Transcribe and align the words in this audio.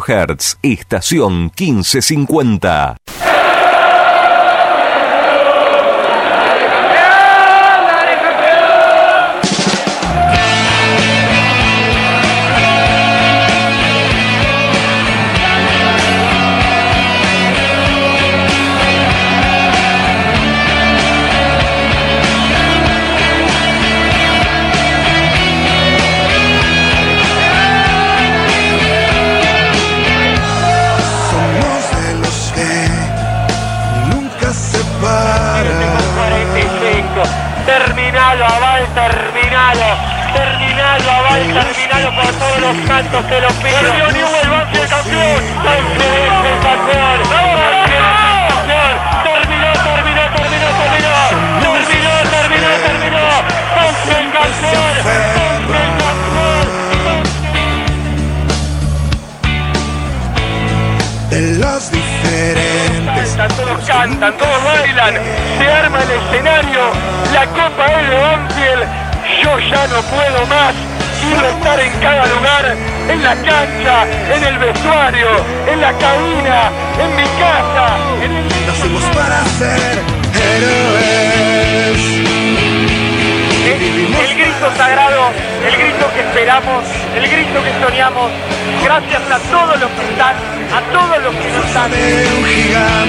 Hertz, 0.00 0.56
estación 0.62 1.52
1550. 1.58 2.96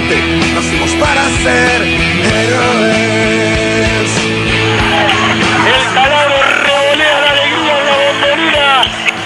Gigante. 0.03 0.53
Nacimos 0.53 0.91
para 0.95 1.23
ser 1.43 1.81
héroes. 2.23 3.03
El 5.67 5.83
taladro 5.93 6.37
revolea 6.63 7.17
la 7.21 7.29
alegría 7.31 7.75
de 7.75 7.83
la 7.85 7.95
bombonera. 8.03 8.71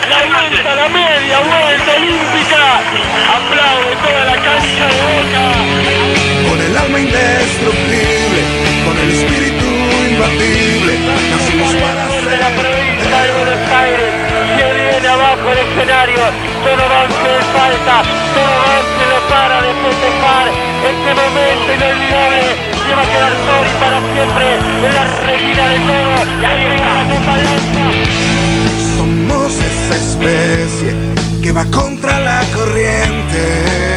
La 0.10 0.20
vuelta, 0.26 0.76
la 0.76 0.88
media 0.90 1.38
vuelta 1.40 1.92
olímpica. 1.98 2.64
Aplaude 3.38 3.94
toda 4.04 4.24
la 4.26 4.36
cancha 4.36 4.86
de 4.88 5.00
boca. 5.08 5.46
Con 6.50 6.58
el 6.62 6.78
alma 6.78 7.00
indestructible, 7.00 8.42
con 8.86 8.98
el 8.98 9.10
espíritu 9.12 9.66
imbatible. 10.10 10.94
Nacimos 11.32 11.74
para 11.76 12.08
de 12.08 12.38
la 12.38 12.48
ser 12.48 12.56
provincia 12.56 13.18
de 13.24 13.32
Buenos 13.34 13.72
Aires. 13.72 14.14
Se 14.58 14.68
viene 14.74 15.08
abajo 15.08 15.52
el 15.52 15.58
escenario. 15.58 16.22
Todo 16.64 16.84
avance 16.86 17.28
de 17.28 17.44
falta. 17.54 18.04
Todo 18.34 18.67
Este 21.08 21.22
momento 21.22 21.74
inolvidable. 21.74 22.42
Se 22.86 22.94
va 22.94 23.02
a 23.02 23.06
quedar 23.06 23.32
Tori 23.48 23.74
para 23.80 24.00
siempre. 24.12 24.46
En 24.84 24.94
la 24.94 25.06
reina 25.26 25.70
de 25.70 25.78
todo. 25.88 26.18
La 26.42 26.52
llega 26.58 26.90
la 26.96 27.04
copa. 27.14 27.34
Somos 28.98 29.54
esa 29.54 29.96
especie 29.96 30.92
que 31.42 31.52
va 31.54 31.64
contra 31.72 32.20
la 32.20 32.44
corriente. 32.54 33.97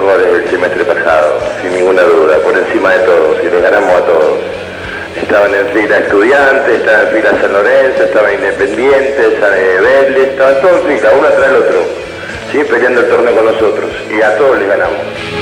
Mejores 0.00 0.32
del 0.32 0.50
semestre 0.50 0.84
pasado, 0.84 1.40
sin 1.60 1.72
ninguna 1.72 2.02
duda, 2.02 2.38
por 2.38 2.56
encima 2.56 2.92
de 2.94 3.00
todos, 3.00 3.36
y 3.42 3.50
le 3.50 3.60
ganamos 3.60 3.90
a 3.90 4.04
todos. 4.04 4.38
Estaban 5.16 5.54
en 5.54 5.66
fila 5.68 5.98
estudiantes, 5.98 6.80
estaban 6.80 7.08
en 7.08 7.14
fila 7.14 7.30
San 7.40 7.52
Lorenzo, 7.52 8.02
estaban 8.04 8.34
independientes, 8.34 9.40
Vélez, 9.40 10.28
estaban 10.28 10.60
todos 10.60 10.80
en 10.82 10.98
fila, 10.98 11.10
uno 11.18 11.28
tras 11.28 11.48
el 11.48 11.56
otro, 11.56 11.78
¿sí? 12.52 12.64
peleando 12.64 13.00
el 13.00 13.08
torneo 13.08 13.34
con 13.34 13.44
nosotros, 13.46 13.90
y 14.10 14.22
a 14.22 14.36
todos 14.36 14.58
les 14.58 14.68
ganamos. 14.68 15.37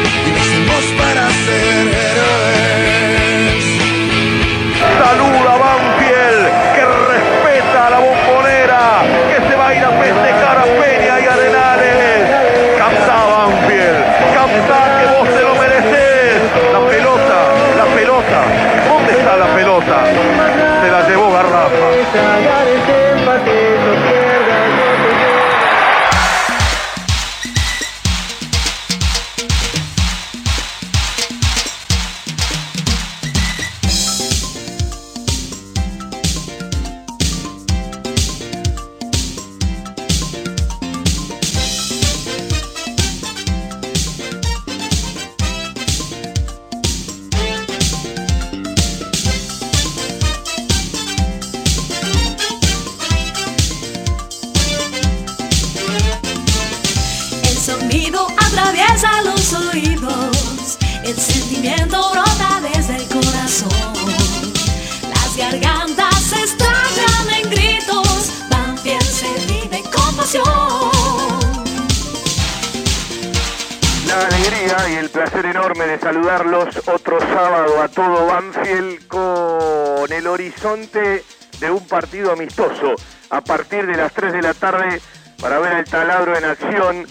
Horizonte 80.36 81.24
de 81.60 81.70
un 81.70 81.86
partido 81.88 82.30
amistoso 82.30 82.94
a 83.30 83.40
partir 83.40 83.86
de 83.86 83.96
las 83.96 84.12
3 84.12 84.34
de 84.34 84.42
la 84.42 84.52
tarde 84.52 85.00
para 85.40 85.58
ver 85.60 85.72
al 85.72 85.84
taladro 85.86 86.36
en 86.36 86.44
acción 86.44 87.06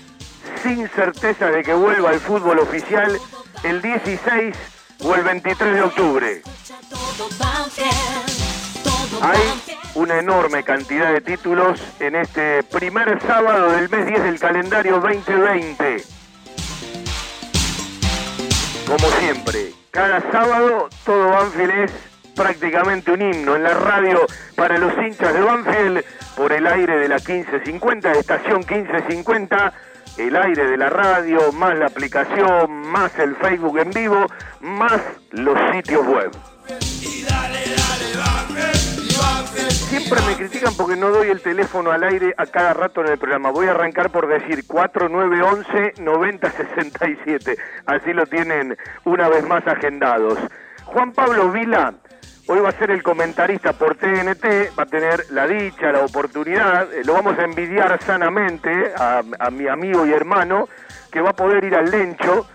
sin 0.61 0.87
certeza 0.89 1.47
de 1.49 1.63
que 1.63 1.73
vuelva 1.73 2.11
al 2.11 2.19
fútbol 2.19 2.59
oficial 2.59 3.19
el 3.63 3.81
16 3.81 4.55
o 4.99 5.15
el 5.15 5.23
23 5.23 5.73
de 5.73 5.81
octubre. 5.81 6.41
Hay 9.21 9.39
una 9.95 10.19
enorme 10.19 10.61
cantidad 10.63 11.11
de 11.11 11.21
títulos 11.21 11.79
en 11.99 12.17
este 12.17 12.61
primer 12.61 13.19
sábado 13.25 13.71
del 13.71 13.89
mes 13.89 14.05
10 14.05 14.23
del 14.23 14.39
calendario 14.39 14.99
2020. 14.99 16.03
Como 18.85 19.09
siempre, 19.19 19.71
cada 19.89 20.21
sábado 20.31 20.89
todo 21.03 21.29
Banfield 21.29 21.71
es 21.85 21.91
prácticamente 22.35 23.11
un 23.11 23.21
himno 23.21 23.55
en 23.55 23.63
la 23.63 23.73
radio 23.73 24.25
para 24.55 24.77
los 24.77 24.93
hinchas 24.97 25.33
de 25.33 25.41
Banfield 25.41 26.03
por 26.35 26.51
el 26.51 26.67
aire 26.67 26.97
de 26.97 27.07
la 27.07 27.15
1550, 27.15 28.11
estación 28.11 28.59
1550, 28.59 29.73
el 30.17 30.35
aire 30.35 30.67
de 30.67 30.77
la 30.77 30.89
radio, 30.89 31.51
más 31.53 31.77
la 31.77 31.85
aplicación, 31.87 32.69
más 32.91 33.17
el 33.19 33.35
Facebook 33.37 33.79
en 33.79 33.91
vivo, 33.91 34.25
más 34.61 35.01
los 35.31 35.57
sitios 35.71 36.05
web. 36.05 36.31
Siempre 39.69 40.19
me 40.27 40.35
critican 40.35 40.75
porque 40.75 40.97
no 40.97 41.09
doy 41.09 41.29
el 41.29 41.41
teléfono 41.41 41.91
al 41.91 42.03
aire 42.03 42.33
a 42.37 42.45
cada 42.47 42.73
rato 42.73 42.99
en 43.01 43.07
el 43.07 43.17
programa. 43.17 43.51
Voy 43.51 43.67
a 43.67 43.71
arrancar 43.71 44.11
por 44.11 44.27
decir 44.27 44.65
4911-9067. 44.67 47.57
Así 47.85 48.11
lo 48.13 48.25
tienen 48.25 48.77
una 49.05 49.29
vez 49.29 49.47
más 49.47 49.65
agendados. 49.67 50.37
Juan 50.85 51.13
Pablo 51.13 51.51
Vila 51.51 51.93
hoy 52.47 52.59
va 52.59 52.69
a 52.69 52.71
ser 52.73 52.91
el 52.91 53.01
comentarista 53.01 53.73
por 53.73 53.95
TNT, 53.95 54.77
va 54.77 54.83
a 54.83 54.85
tener 54.85 55.25
la 55.31 55.47
dicha, 55.47 55.91
la 55.91 56.05
oportunidad, 56.05 56.93
eh, 56.93 57.03
lo 57.03 57.13
vamos 57.13 57.37
a 57.39 57.43
envidiar 57.43 58.01
sanamente 58.03 58.93
a, 58.97 59.23
mi 59.51 59.67
amigo 59.67 60.05
y 60.05 60.11
hermano 60.11 60.67
que 61.11 61.21
va 61.21 61.31
a 61.31 61.33
poder 61.33 61.63
ir 61.63 61.75
al 61.75 61.89
Lencho. 61.89 62.47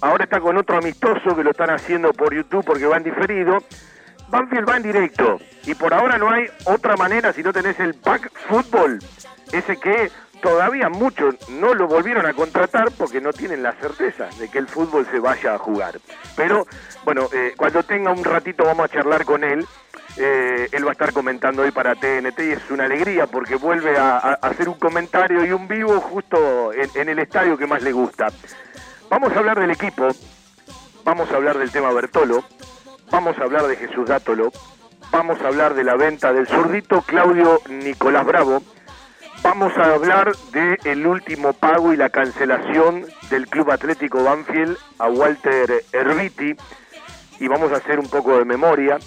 Ahora 0.00 0.24
está 0.24 0.40
con 0.40 0.56
otro 0.56 0.76
amistoso 0.76 1.34
que 1.34 1.42
lo 1.42 1.50
están 1.50 1.70
haciendo 1.70 2.12
por 2.12 2.34
YouTube 2.34 2.64
porque 2.64 2.86
va 2.86 2.96
en 2.96 3.04
diferido. 3.04 3.58
Banfield 4.28 4.68
va 4.68 4.76
en 4.76 4.82
directo 4.82 5.38
y 5.64 5.74
por 5.74 5.94
ahora 5.94 6.18
no 6.18 6.30
hay 6.30 6.46
otra 6.64 6.96
manera 6.96 7.32
si 7.32 7.42
no 7.42 7.52
tenés 7.52 7.80
el 7.80 7.94
pack 7.94 8.30
fútbol, 8.48 8.98
ese 9.52 9.78
que 9.78 10.10
todavía 10.42 10.88
muchos 10.88 11.36
no 11.50 11.74
lo 11.74 11.86
volvieron 11.86 12.26
a 12.26 12.34
contratar 12.34 12.90
porque 12.96 13.20
no 13.20 13.32
tienen 13.32 13.62
la 13.62 13.72
certeza 13.72 14.28
de 14.38 14.48
que 14.48 14.58
el 14.58 14.68
fútbol 14.68 15.06
se 15.10 15.18
vaya 15.18 15.54
a 15.54 15.58
jugar. 15.58 16.00
Pero 16.36 16.66
bueno, 17.04 17.28
eh, 17.32 17.54
cuando 17.56 17.82
tenga 17.82 18.12
un 18.12 18.24
ratito 18.24 18.64
vamos 18.64 18.86
a 18.86 18.88
charlar 18.88 19.24
con 19.24 19.44
él. 19.44 19.66
Eh, 20.16 20.68
él 20.72 20.84
va 20.84 20.88
a 20.88 20.92
estar 20.92 21.12
comentando 21.12 21.62
hoy 21.62 21.70
para 21.70 21.94
TNT 21.94 22.40
y 22.40 22.52
es 22.52 22.70
una 22.70 22.86
alegría 22.86 23.28
porque 23.28 23.54
vuelve 23.54 23.96
a, 23.96 24.16
hacer 24.18 24.68
un 24.68 24.74
comentario 24.74 25.44
y 25.44 25.52
un 25.52 25.68
vivo 25.68 26.00
justo 26.00 26.72
en, 26.72 26.90
en 26.94 27.08
el 27.08 27.20
estadio 27.20 27.56
que 27.56 27.68
más 27.68 27.82
le 27.82 27.92
gusta. 27.92 28.26
Vamos 29.08 29.32
a 29.32 29.38
hablar 29.38 29.60
del 29.60 29.70
equipo, 29.70 30.08
vamos 31.04 31.30
a 31.30 31.36
hablar 31.36 31.56
del 31.58 31.70
tema 31.70 31.92
Bertolo, 31.92 32.42
vamos 33.10 33.38
a 33.38 33.44
hablar 33.44 33.68
de 33.68 33.76
Jesús 33.76 34.08
Dátolo, 34.08 34.50
vamos 35.10 35.40
a 35.40 35.48
hablar 35.48 35.74
de 35.74 35.84
la 35.84 35.94
venta 35.94 36.32
del 36.32 36.46
zurdito 36.46 37.02
Claudio 37.02 37.60
Nicolás 37.68 38.26
Bravo, 38.26 38.62
vamos 39.48 39.74
a 39.78 39.94
hablar 39.94 40.36
del 40.52 40.76
el 40.84 41.06
último 41.06 41.54
pago 41.54 41.94
y 41.94 41.96
la 41.96 42.10
cancelación 42.10 43.06
del 43.30 43.48
Club 43.48 43.70
Atlético 43.70 44.22
Banfield 44.22 44.76
a 44.98 45.08
Walter 45.08 45.84
Erviti 45.90 46.54
y 47.40 47.48
vamos 47.48 47.72
a 47.72 47.76
hacer 47.76 47.98
un 47.98 48.10
poco 48.10 48.36
de 48.36 48.44
memoria. 48.44 48.98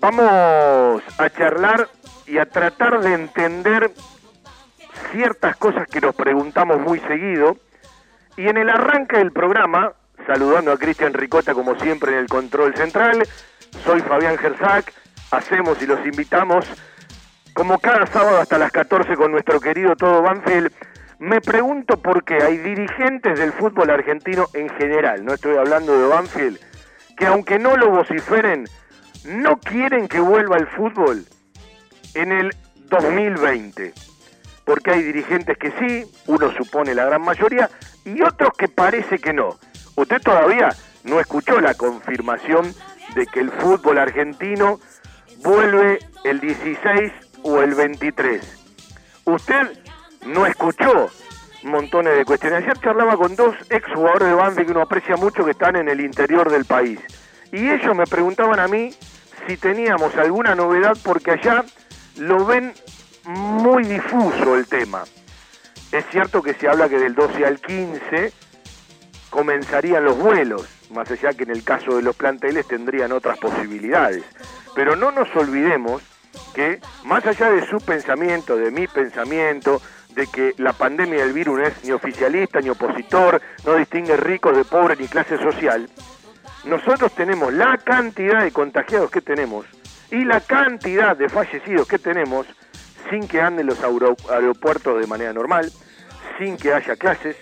Vamos 0.00 1.02
a 1.16 1.30
charlar 1.30 1.88
y 2.26 2.36
a 2.36 2.44
tratar 2.44 3.00
de 3.00 3.14
entender 3.14 3.90
ciertas 5.12 5.56
cosas 5.56 5.88
que 5.88 6.02
nos 6.02 6.14
preguntamos 6.14 6.78
muy 6.80 7.00
seguido. 7.00 7.56
Y 8.36 8.48
en 8.48 8.58
el 8.58 8.68
arranque 8.68 9.16
del 9.16 9.32
programa, 9.32 9.94
saludando 10.26 10.72
a 10.72 10.76
Cristian 10.76 11.14
Ricota 11.14 11.54
como 11.54 11.74
siempre 11.80 12.12
en 12.12 12.18
el 12.18 12.26
control 12.26 12.76
central, 12.76 13.26
soy 13.82 14.02
Fabián 14.02 14.36
Gersac, 14.36 14.92
hacemos 15.30 15.80
y 15.80 15.86
los 15.86 16.04
invitamos 16.04 16.66
como 17.54 17.78
cada 17.78 18.04
sábado 18.06 18.38
hasta 18.38 18.58
las 18.58 18.72
14 18.72 19.14
con 19.14 19.30
nuestro 19.30 19.60
querido 19.60 19.94
Todo 19.96 20.20
Banfield. 20.22 20.72
Me 21.20 21.40
pregunto 21.40 21.96
por 21.96 22.24
qué 22.24 22.42
hay 22.42 22.58
dirigentes 22.58 23.38
del 23.38 23.52
fútbol 23.52 23.90
argentino 23.90 24.46
en 24.52 24.68
general, 24.70 25.24
no 25.24 25.32
estoy 25.32 25.56
hablando 25.56 25.96
de 25.96 26.08
Banfield, 26.08 26.58
que 27.16 27.26
aunque 27.26 27.58
no 27.60 27.76
lo 27.76 27.90
vociferen, 27.90 28.64
no 29.24 29.58
quieren 29.58 30.08
que 30.08 30.18
vuelva 30.18 30.56
el 30.56 30.66
fútbol 30.66 31.24
en 32.14 32.32
el 32.32 32.50
2020. 32.90 33.94
Porque 34.64 34.90
hay 34.90 35.02
dirigentes 35.02 35.56
que 35.56 35.70
sí, 35.78 36.10
uno 36.26 36.50
supone 36.52 36.94
la 36.94 37.04
gran 37.04 37.22
mayoría, 37.22 37.70
y 38.04 38.20
otros 38.22 38.50
que 38.58 38.68
parece 38.68 39.18
que 39.18 39.32
no. 39.32 39.56
Usted 39.94 40.20
todavía 40.20 40.70
no 41.04 41.20
escuchó 41.20 41.60
la 41.60 41.74
confirmación 41.74 42.74
de 43.14 43.26
que 43.26 43.40
el 43.40 43.50
fútbol 43.50 43.98
argentino 43.98 44.80
vuelve 45.42 46.00
el 46.24 46.40
16 46.40 47.12
o 47.44 47.60
el 47.62 47.74
23. 47.74 48.42
Usted 49.24 49.78
no 50.26 50.46
escuchó 50.46 51.10
montones 51.62 52.16
de 52.16 52.24
cuestiones. 52.24 52.62
Ayer 52.62 52.78
charlaba 52.80 53.16
con 53.16 53.36
dos 53.36 53.54
ex 53.70 53.86
jugadores 53.94 54.28
de 54.28 54.34
Banfield 54.34 54.66
que 54.66 54.72
uno 54.72 54.82
aprecia 54.82 55.16
mucho 55.16 55.44
que 55.44 55.52
están 55.52 55.76
en 55.76 55.88
el 55.88 56.00
interior 56.00 56.50
del 56.50 56.64
país. 56.64 56.98
Y 57.52 57.70
ellos 57.70 57.94
me 57.94 58.06
preguntaban 58.06 58.58
a 58.58 58.66
mí 58.66 58.94
si 59.46 59.56
teníamos 59.56 60.14
alguna 60.16 60.54
novedad 60.54 60.96
porque 61.02 61.32
allá 61.32 61.64
lo 62.16 62.44
ven 62.44 62.72
muy 63.24 63.84
difuso 63.84 64.56
el 64.56 64.66
tema. 64.66 65.04
Es 65.92 66.04
cierto 66.10 66.42
que 66.42 66.54
se 66.54 66.68
habla 66.68 66.88
que 66.88 66.98
del 66.98 67.14
12 67.14 67.46
al 67.46 67.60
15 67.60 68.32
comenzarían 69.30 70.04
los 70.04 70.16
vuelos, 70.18 70.66
más 70.90 71.10
allá 71.10 71.32
que 71.34 71.44
en 71.44 71.50
el 71.50 71.62
caso 71.62 71.96
de 71.96 72.02
los 72.02 72.16
planteles 72.16 72.66
tendrían 72.66 73.12
otras 73.12 73.38
posibilidades. 73.38 74.24
Pero 74.74 74.96
no 74.96 75.10
nos 75.10 75.34
olvidemos 75.36 76.02
que 76.54 76.80
más 77.04 77.24
allá 77.26 77.50
de 77.50 77.66
su 77.66 77.78
pensamiento, 77.78 78.56
de 78.56 78.70
mi 78.70 78.86
pensamiento, 78.86 79.80
de 80.10 80.26
que 80.28 80.54
la 80.58 80.72
pandemia 80.72 81.24
del 81.24 81.32
virus 81.32 81.58
no 81.58 81.66
es 81.66 81.84
ni 81.84 81.90
oficialista 81.90 82.60
ni 82.60 82.70
opositor, 82.70 83.40
no 83.66 83.74
distingue 83.74 84.16
ricos 84.16 84.56
de 84.56 84.64
pobres 84.64 84.98
ni 85.00 85.08
clase 85.08 85.36
social, 85.38 85.88
nosotros 86.64 87.12
tenemos 87.14 87.52
la 87.52 87.76
cantidad 87.78 88.42
de 88.42 88.52
contagiados 88.52 89.10
que 89.10 89.20
tenemos 89.20 89.66
y 90.10 90.24
la 90.24 90.40
cantidad 90.40 91.16
de 91.16 91.28
fallecidos 91.28 91.86
que 91.88 91.98
tenemos 91.98 92.46
sin 93.10 93.26
que 93.28 93.40
anden 93.40 93.66
los 93.66 93.82
aero- 93.82 94.16
aeropuertos 94.30 95.00
de 95.00 95.06
manera 95.06 95.32
normal, 95.32 95.70
sin 96.38 96.56
que 96.56 96.72
haya 96.72 96.96
clases, 96.96 97.36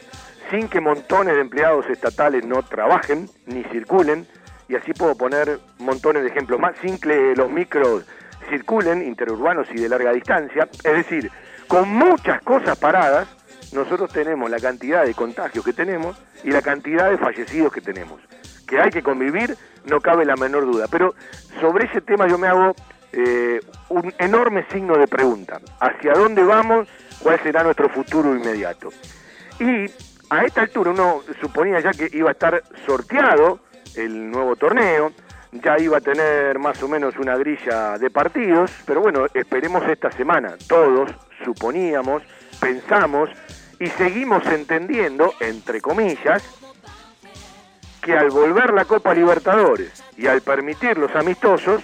sin 0.50 0.68
que 0.68 0.80
montones 0.80 1.34
de 1.34 1.40
empleados 1.40 1.86
estatales 1.88 2.44
no 2.44 2.62
trabajen 2.62 3.28
ni 3.46 3.62
circulen, 3.64 4.26
y 4.68 4.74
así 4.74 4.92
puedo 4.92 5.14
poner 5.14 5.60
montones 5.78 6.22
de 6.22 6.30
ejemplos 6.30 6.58
más, 6.58 6.74
sin 6.82 6.98
que 6.98 7.34
los 7.36 7.50
micros 7.50 8.04
circulen, 8.48 9.02
interurbanos 9.02 9.68
y 9.72 9.80
de 9.80 9.88
larga 9.88 10.12
distancia, 10.12 10.68
es 10.84 10.92
decir, 10.92 11.30
con 11.68 11.88
muchas 11.88 12.42
cosas 12.42 12.78
paradas, 12.78 13.28
nosotros 13.72 14.12
tenemos 14.12 14.50
la 14.50 14.58
cantidad 14.58 15.04
de 15.04 15.14
contagios 15.14 15.64
que 15.64 15.72
tenemos 15.72 16.20
y 16.44 16.50
la 16.50 16.62
cantidad 16.62 17.10
de 17.10 17.18
fallecidos 17.18 17.72
que 17.72 17.80
tenemos. 17.80 18.20
Que 18.66 18.80
hay 18.80 18.90
que 18.90 19.02
convivir, 19.02 19.56
no 19.86 20.00
cabe 20.00 20.24
la 20.24 20.36
menor 20.36 20.66
duda. 20.66 20.86
Pero 20.90 21.14
sobre 21.60 21.86
ese 21.86 22.00
tema 22.02 22.28
yo 22.28 22.36
me 22.36 22.48
hago 22.48 22.74
eh, 23.12 23.60
un 23.88 24.12
enorme 24.18 24.66
signo 24.70 24.96
de 24.96 25.06
pregunta. 25.08 25.60
¿Hacia 25.80 26.12
dónde 26.12 26.42
vamos? 26.42 26.88
¿Cuál 27.22 27.40
será 27.42 27.62
nuestro 27.62 27.88
futuro 27.88 28.34
inmediato? 28.34 28.90
Y 29.58 29.90
a 30.28 30.44
esta 30.44 30.62
altura 30.62 30.90
uno 30.90 31.22
suponía 31.40 31.80
ya 31.80 31.92
que 31.92 32.08
iba 32.16 32.30
a 32.30 32.32
estar 32.32 32.62
sorteado 32.86 33.60
el 33.94 34.30
nuevo 34.30 34.56
torneo, 34.56 35.12
ya 35.52 35.78
iba 35.78 35.98
a 35.98 36.00
tener 36.00 36.58
más 36.58 36.82
o 36.82 36.88
menos 36.88 37.16
una 37.18 37.36
grilla 37.36 37.98
de 37.98 38.10
partidos, 38.10 38.70
pero 38.86 39.00
bueno, 39.00 39.26
esperemos 39.34 39.86
esta 39.88 40.10
semana. 40.10 40.54
Todos 40.66 41.10
suponíamos, 41.44 42.22
pensamos 42.58 43.28
y 43.78 43.86
seguimos 43.88 44.46
entendiendo, 44.46 45.34
entre 45.40 45.80
comillas, 45.80 46.42
que 48.00 48.14
al 48.14 48.30
volver 48.30 48.72
la 48.72 48.86
Copa 48.86 49.14
Libertadores 49.14 50.02
y 50.16 50.26
al 50.26 50.40
permitir 50.40 50.98
los 50.98 51.14
amistosos 51.14 51.82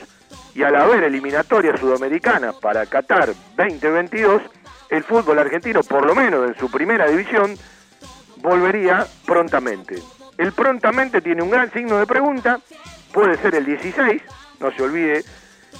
y 0.54 0.62
al 0.62 0.75
haber 0.75 1.04
eliminatoria 1.04 1.76
sudamericana 1.76 2.52
para 2.52 2.87
Qatar 2.87 3.28
2022, 3.56 4.42
el 4.88 5.04
fútbol 5.04 5.38
argentino, 5.38 5.82
por 5.82 6.06
lo 6.06 6.14
menos 6.14 6.48
en 6.48 6.58
su 6.58 6.70
primera 6.70 7.06
división, 7.06 7.56
volvería 8.38 9.06
prontamente. 9.26 10.02
El 10.38 10.52
prontamente 10.52 11.20
tiene 11.20 11.42
un 11.42 11.50
gran 11.50 11.70
signo 11.72 11.98
de 11.98 12.06
pregunta, 12.06 12.60
puede 13.12 13.37
ser 13.38 13.55
el 13.55 13.65
16, 13.65 14.23
no 14.61 14.71
se 14.73 14.83
olvide 14.83 15.25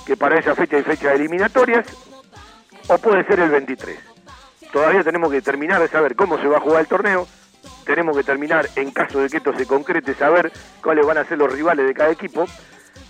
que 0.07 0.17
para 0.17 0.39
esa 0.39 0.55
fecha 0.55 0.77
hay 0.77 0.83
fecha 0.83 1.09
de 1.09 1.17
eliminatorias, 1.17 1.87
o 2.89 2.99
puede 2.99 3.25
ser 3.25 3.41
el 3.41 3.51
23. 3.51 3.99
Todavía 4.73 5.03
tenemos 5.03 5.31
que 5.31 5.43
terminar 5.43 5.81
de 5.81 5.89
saber 5.89 6.15
cómo 6.15 6.39
se 6.39 6.47
va 6.47 6.59
a 6.59 6.61
jugar 6.61 6.81
el 6.81 6.87
torneo, 6.87 7.27
tenemos 7.85 8.17
que 8.17 8.23
terminar, 8.23 8.69
en 8.77 8.91
caso 8.91 9.21
de 9.21 9.29
que 9.29 9.39
esto 9.39 9.57
se 9.57 9.67
concrete, 9.67 10.15
saber 10.15 10.53
cuáles 10.83 11.07
van 11.07 11.19
a 11.19 11.25
ser 11.25 11.39
los 11.39 11.53
rivales 11.53 11.87
de 11.87 11.95
cada 11.95 12.11
equipo, 12.11 12.47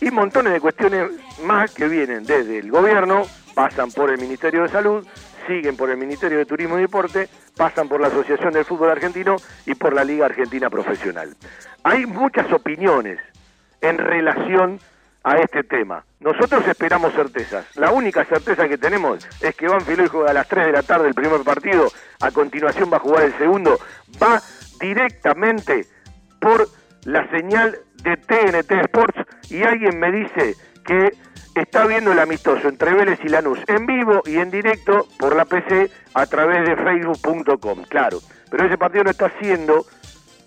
y 0.01 0.11
montones 0.11 0.53
de 0.53 0.61
cuestiones 0.61 1.11
más 1.43 1.73
que 1.73 1.89
vienen 1.89 2.25
desde 2.25 2.59
el 2.59 2.71
gobierno, 2.71 3.23
pasan 3.55 3.91
por 3.91 4.11
el 4.11 4.19
Ministerio 4.19 4.63
de 4.63 4.69
Salud, 4.69 5.07
siguen 5.49 5.77
por 5.77 5.91
el 5.91 5.97
Ministerio 5.97 6.39
de 6.39 6.47
Turismo 6.47 6.79
y 6.79 6.83
Deporte, 6.83 7.29
pasan 7.57 7.89
por 7.89 8.01
la 8.01 8.07
Asociación 8.07 8.53
del 8.53 8.65
Fútbol 8.65 8.91
Argentino 8.91 9.37
y 9.67 9.75
por 9.75 9.93
la 9.93 10.05
Liga 10.05 10.27
Argentina 10.27 10.71
Profesional. 10.71 11.35
Hay 11.83 12.07
muchas 12.07 12.53
opiniones 12.53 13.19
en 13.81 13.99
relación 13.99 14.81
a 15.25 15.39
este 15.39 15.63
tema. 15.63 16.05
Nosotros 16.21 16.67
esperamos 16.67 17.13
certezas. 17.13 17.65
La 17.77 17.93
única 17.93 18.25
certeza 18.25 18.69
que 18.69 18.79
tenemos 18.79 19.27
es 19.41 19.55
que 19.55 19.69
Banfield 19.69 20.01
hoy 20.01 20.09
juega 20.09 20.31
a 20.31 20.35
las 20.35 20.49
3 20.49 20.67
de 20.67 20.73
la 20.73 20.83
tarde 20.83 21.09
el 21.09 21.15
primer 21.15 21.43
partido, 21.43 21.89
a 22.21 22.31
continuación 22.31 22.91
va 22.93 22.97
a 22.97 23.01
jugar 23.01 23.25
el 23.25 23.39
segundo, 23.39 23.79
va 24.23 24.41
directamente 24.81 25.87
por 26.41 26.69
la 27.05 27.29
señal 27.31 27.79
de 28.03 28.17
TNT 28.17 28.73
Sports 28.85 29.21
y 29.51 29.63
alguien 29.63 29.99
me 29.99 30.11
dice 30.13 30.55
que 30.85 31.13
está 31.55 31.87
viendo 31.87 32.13
el 32.13 32.19
amistoso 32.19 32.69
entre 32.69 32.95
Vélez 32.95 33.19
y 33.25 33.29
Lanús 33.29 33.59
en 33.67 33.87
vivo 33.87 34.23
y 34.25 34.37
en 34.37 34.51
directo 34.51 35.07
por 35.19 35.37
la 35.37 35.45
PC 35.45 35.91
a 36.15 36.27
través 36.27 36.67
de 36.67 36.77
facebook.com, 36.77 37.85
claro. 37.85 38.19
Pero 38.51 38.67
ese 38.67 38.79
partido 38.79 39.05
no 39.05 39.11
está 39.11 39.31
siendo 39.41 39.85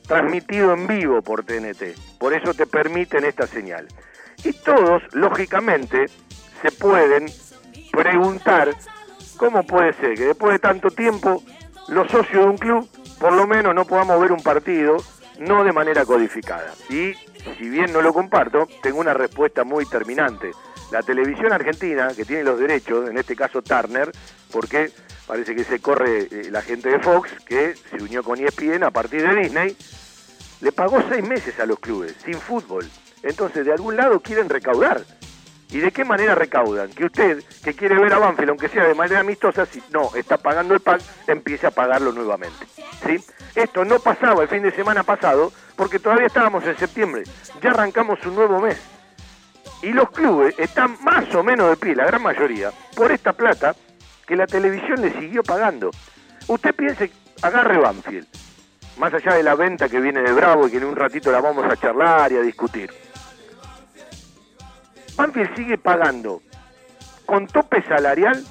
transmitido 0.07 0.73
en 0.73 0.87
vivo 0.87 1.21
por 1.21 1.43
TNT, 1.43 2.17
por 2.17 2.33
eso 2.33 2.53
te 2.53 2.65
permiten 2.65 3.25
esta 3.25 3.47
señal. 3.47 3.87
Y 4.43 4.53
todos, 4.53 5.03
lógicamente, 5.13 6.07
se 6.61 6.71
pueden 6.71 7.27
preguntar 7.91 8.69
cómo 9.37 9.63
puede 9.63 9.93
ser 9.93 10.15
que 10.15 10.25
después 10.25 10.53
de 10.53 10.59
tanto 10.59 10.91
tiempo 10.91 11.43
los 11.87 12.09
socios 12.11 12.43
de 12.43 12.49
un 12.49 12.57
club 12.57 12.89
por 13.19 13.33
lo 13.33 13.45
menos 13.45 13.75
no 13.75 13.85
podamos 13.85 14.19
ver 14.19 14.31
un 14.31 14.41
partido 14.41 14.97
no 15.39 15.63
de 15.63 15.71
manera 15.71 16.05
codificada. 16.05 16.73
Y 16.89 17.13
si 17.57 17.69
bien 17.69 17.93
no 17.93 18.01
lo 18.01 18.13
comparto, 18.13 18.67
tengo 18.81 18.99
una 18.99 19.13
respuesta 19.13 19.63
muy 19.63 19.85
terminante. 19.85 20.51
La 20.91 21.03
televisión 21.03 21.53
argentina, 21.53 22.09
que 22.15 22.25
tiene 22.25 22.43
los 22.43 22.59
derechos, 22.59 23.09
en 23.09 23.17
este 23.17 23.35
caso 23.35 23.61
Turner, 23.61 24.11
porque 24.51 24.91
parece 25.31 25.55
que 25.55 25.63
se 25.63 25.79
corre 25.79 26.27
eh, 26.29 26.49
la 26.51 26.61
gente 26.61 26.89
de 26.89 26.99
Fox, 26.99 27.31
que 27.45 27.73
se 27.73 28.03
unió 28.03 28.21
con 28.21 28.37
ESPN 28.37 28.83
a 28.83 28.91
partir 28.91 29.25
de 29.25 29.33
Disney, 29.33 29.77
le 30.59 30.73
pagó 30.73 31.01
seis 31.07 31.25
meses 31.25 31.57
a 31.57 31.65
los 31.65 31.79
clubes, 31.79 32.17
sin 32.25 32.33
fútbol. 32.33 32.85
Entonces, 33.23 33.65
de 33.65 33.71
algún 33.71 33.95
lado 33.95 34.19
quieren 34.19 34.49
recaudar. 34.49 35.05
¿Y 35.69 35.77
de 35.77 35.93
qué 35.93 36.03
manera 36.03 36.35
recaudan? 36.35 36.89
Que 36.89 37.05
usted, 37.05 37.41
que 37.63 37.73
quiere 37.73 37.97
ver 37.97 38.11
a 38.11 38.19
Banfield, 38.19 38.49
aunque 38.49 38.67
sea 38.67 38.85
de 38.85 38.93
manera 38.93 39.21
amistosa, 39.21 39.65
si 39.65 39.81
no 39.89 40.13
está 40.15 40.35
pagando 40.35 40.73
el 40.73 40.81
pack, 40.81 41.01
empiece 41.27 41.65
a 41.65 41.71
pagarlo 41.71 42.11
nuevamente. 42.11 42.67
¿sí? 43.05 43.23
Esto 43.55 43.85
no 43.85 43.99
pasaba 43.99 44.43
el 44.43 44.49
fin 44.49 44.63
de 44.63 44.71
semana 44.71 45.03
pasado, 45.03 45.53
porque 45.77 45.99
todavía 45.99 46.27
estábamos 46.27 46.65
en 46.65 46.75
septiembre. 46.75 47.23
Ya 47.61 47.69
arrancamos 47.69 48.19
un 48.25 48.35
nuevo 48.35 48.59
mes. 48.59 48.81
Y 49.81 49.93
los 49.93 50.11
clubes 50.11 50.59
están 50.59 50.97
más 51.01 51.33
o 51.33 51.41
menos 51.41 51.69
de 51.69 51.77
pie, 51.77 51.95
la 51.95 52.05
gran 52.05 52.21
mayoría, 52.21 52.73
por 52.97 53.13
esta 53.13 53.31
plata 53.31 53.73
que 54.31 54.37
la 54.37 54.47
televisión 54.47 55.01
le 55.01 55.11
siguió 55.19 55.43
pagando. 55.43 55.91
Usted 56.47 56.73
piense, 56.73 57.11
agarre 57.41 57.77
Banfield, 57.77 58.25
más 58.97 59.13
allá 59.13 59.33
de 59.33 59.43
la 59.43 59.55
venta 59.55 59.89
que 59.89 59.99
viene 59.99 60.21
de 60.21 60.31
Bravo 60.31 60.65
y 60.65 60.71
que 60.71 60.77
en 60.77 60.85
un 60.85 60.95
ratito 60.95 61.33
la 61.33 61.41
vamos 61.41 61.65
a 61.65 61.75
charlar 61.75 62.31
y 62.31 62.37
a 62.37 62.41
discutir. 62.41 62.93
Banfield 65.17 65.53
sigue 65.57 65.77
pagando 65.77 66.41
con 67.25 67.45
tope 67.45 67.83
salarial 67.83 68.41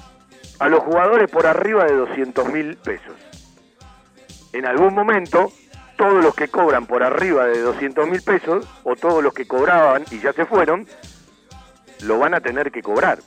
a 0.59 0.69
los 0.69 0.81
jugadores 0.81 1.31
por 1.31 1.47
arriba 1.47 1.85
de 1.85 1.95
200 1.95 2.53
mil 2.53 2.77
pesos. 2.77 3.15
En 4.53 4.67
algún 4.67 4.93
momento, 4.93 5.51
todos 5.97 6.23
los 6.23 6.35
que 6.35 6.49
cobran 6.49 6.85
por 6.85 7.01
arriba 7.01 7.47
de 7.47 7.59
200 7.59 8.07
mil 8.07 8.21
pesos, 8.21 8.67
o 8.83 8.95
todos 8.95 9.23
los 9.23 9.33
que 9.33 9.47
cobraban 9.47 10.03
y 10.11 10.19
ya 10.19 10.31
se 10.31 10.45
fueron, 10.45 10.85
lo 12.03 12.19
van 12.19 12.35
a 12.35 12.39
tener 12.39 12.71
que 12.71 12.83
cobrar. 12.83 13.17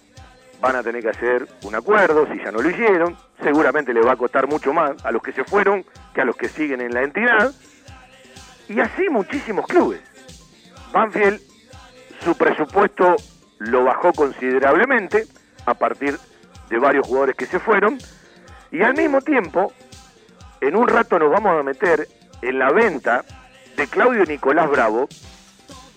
Van 0.65 0.77
a 0.77 0.83
tener 0.83 1.03
que 1.03 1.11
hacer 1.11 1.47
un 1.65 1.75
acuerdo, 1.75 2.27
si 2.33 2.39
ya 2.39 2.51
no 2.51 2.63
lo 2.63 2.71
hicieron, 2.71 3.15
seguramente 3.43 3.93
les 3.93 4.07
va 4.07 4.13
a 4.13 4.17
costar 4.17 4.49
mucho 4.49 4.73
más 4.73 4.93
a 5.05 5.13
los 5.13 5.23
que 5.23 5.31
se 5.33 5.45
fueron 5.45 5.85
que 6.15 6.23
a 6.23 6.25
los 6.25 6.37
que 6.37 6.49
siguen 6.49 6.81
en 6.81 6.95
la 6.95 7.03
entidad, 7.03 7.53
y 8.67 8.81
así 8.81 9.11
muchísimos 9.11 9.67
clubes. 9.67 10.01
Banfield, 10.91 11.39
su 12.21 12.35
presupuesto 12.35 13.15
lo 13.59 13.85
bajó 13.85 14.15
considerablemente 14.15 15.27
a 15.67 15.75
partir 15.75 16.19
de 16.71 16.79
varios 16.79 17.07
jugadores 17.07 17.37
que 17.37 17.45
se 17.45 17.61
fueron, 17.61 17.99
y 18.73 18.81
al 18.81 18.95
mismo 18.95 19.21
tiempo, 19.21 19.71
en 20.63 20.77
un 20.77 20.89
rato 20.89 21.19
nos 21.19 21.31
vamos 21.31 21.61
a 21.61 21.63
meter 21.63 22.09
en 22.41 22.59
la 22.59 22.73
venta 22.73 23.23
de 23.77 23.87
Claudio 23.87 24.25
Nicolás 24.25 24.71
Bravo, 24.71 25.09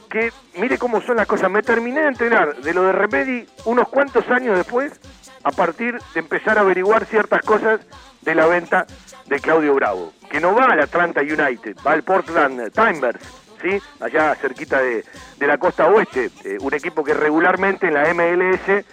que 0.07 0.31
mire 0.55 0.77
cómo 0.77 1.01
son 1.01 1.17
las 1.17 1.27
cosas. 1.27 1.51
Me 1.51 1.61
terminé 1.61 2.01
de 2.01 2.07
enterar 2.07 2.55
de 2.55 2.73
lo 2.73 2.83
de 2.83 2.91
Remedi 2.91 3.45
unos 3.65 3.87
cuantos 3.89 4.27
años 4.29 4.57
después, 4.57 4.99
a 5.43 5.51
partir 5.51 5.97
de 6.13 6.19
empezar 6.19 6.57
a 6.57 6.61
averiguar 6.61 7.05
ciertas 7.05 7.41
cosas 7.41 7.79
de 8.21 8.35
la 8.35 8.47
venta 8.47 8.85
de 9.27 9.39
Claudio 9.39 9.75
Bravo, 9.75 10.13
que 10.29 10.39
no 10.39 10.53
va 10.53 10.65
al 10.65 10.81
Atlanta 10.81 11.21
United, 11.21 11.77
va 11.85 11.93
al 11.93 12.03
Portland 12.03 12.71
Timbers, 12.71 13.19
¿sí? 13.61 13.81
allá 13.99 14.35
cerquita 14.35 14.81
de, 14.81 15.05
de 15.37 15.47
la 15.47 15.57
costa 15.57 15.87
oeste, 15.87 16.29
eh, 16.43 16.57
un 16.59 16.73
equipo 16.73 17.03
que 17.03 17.13
regularmente 17.13 17.87
en 17.87 17.93
la 17.93 18.13
MLS 18.13 18.85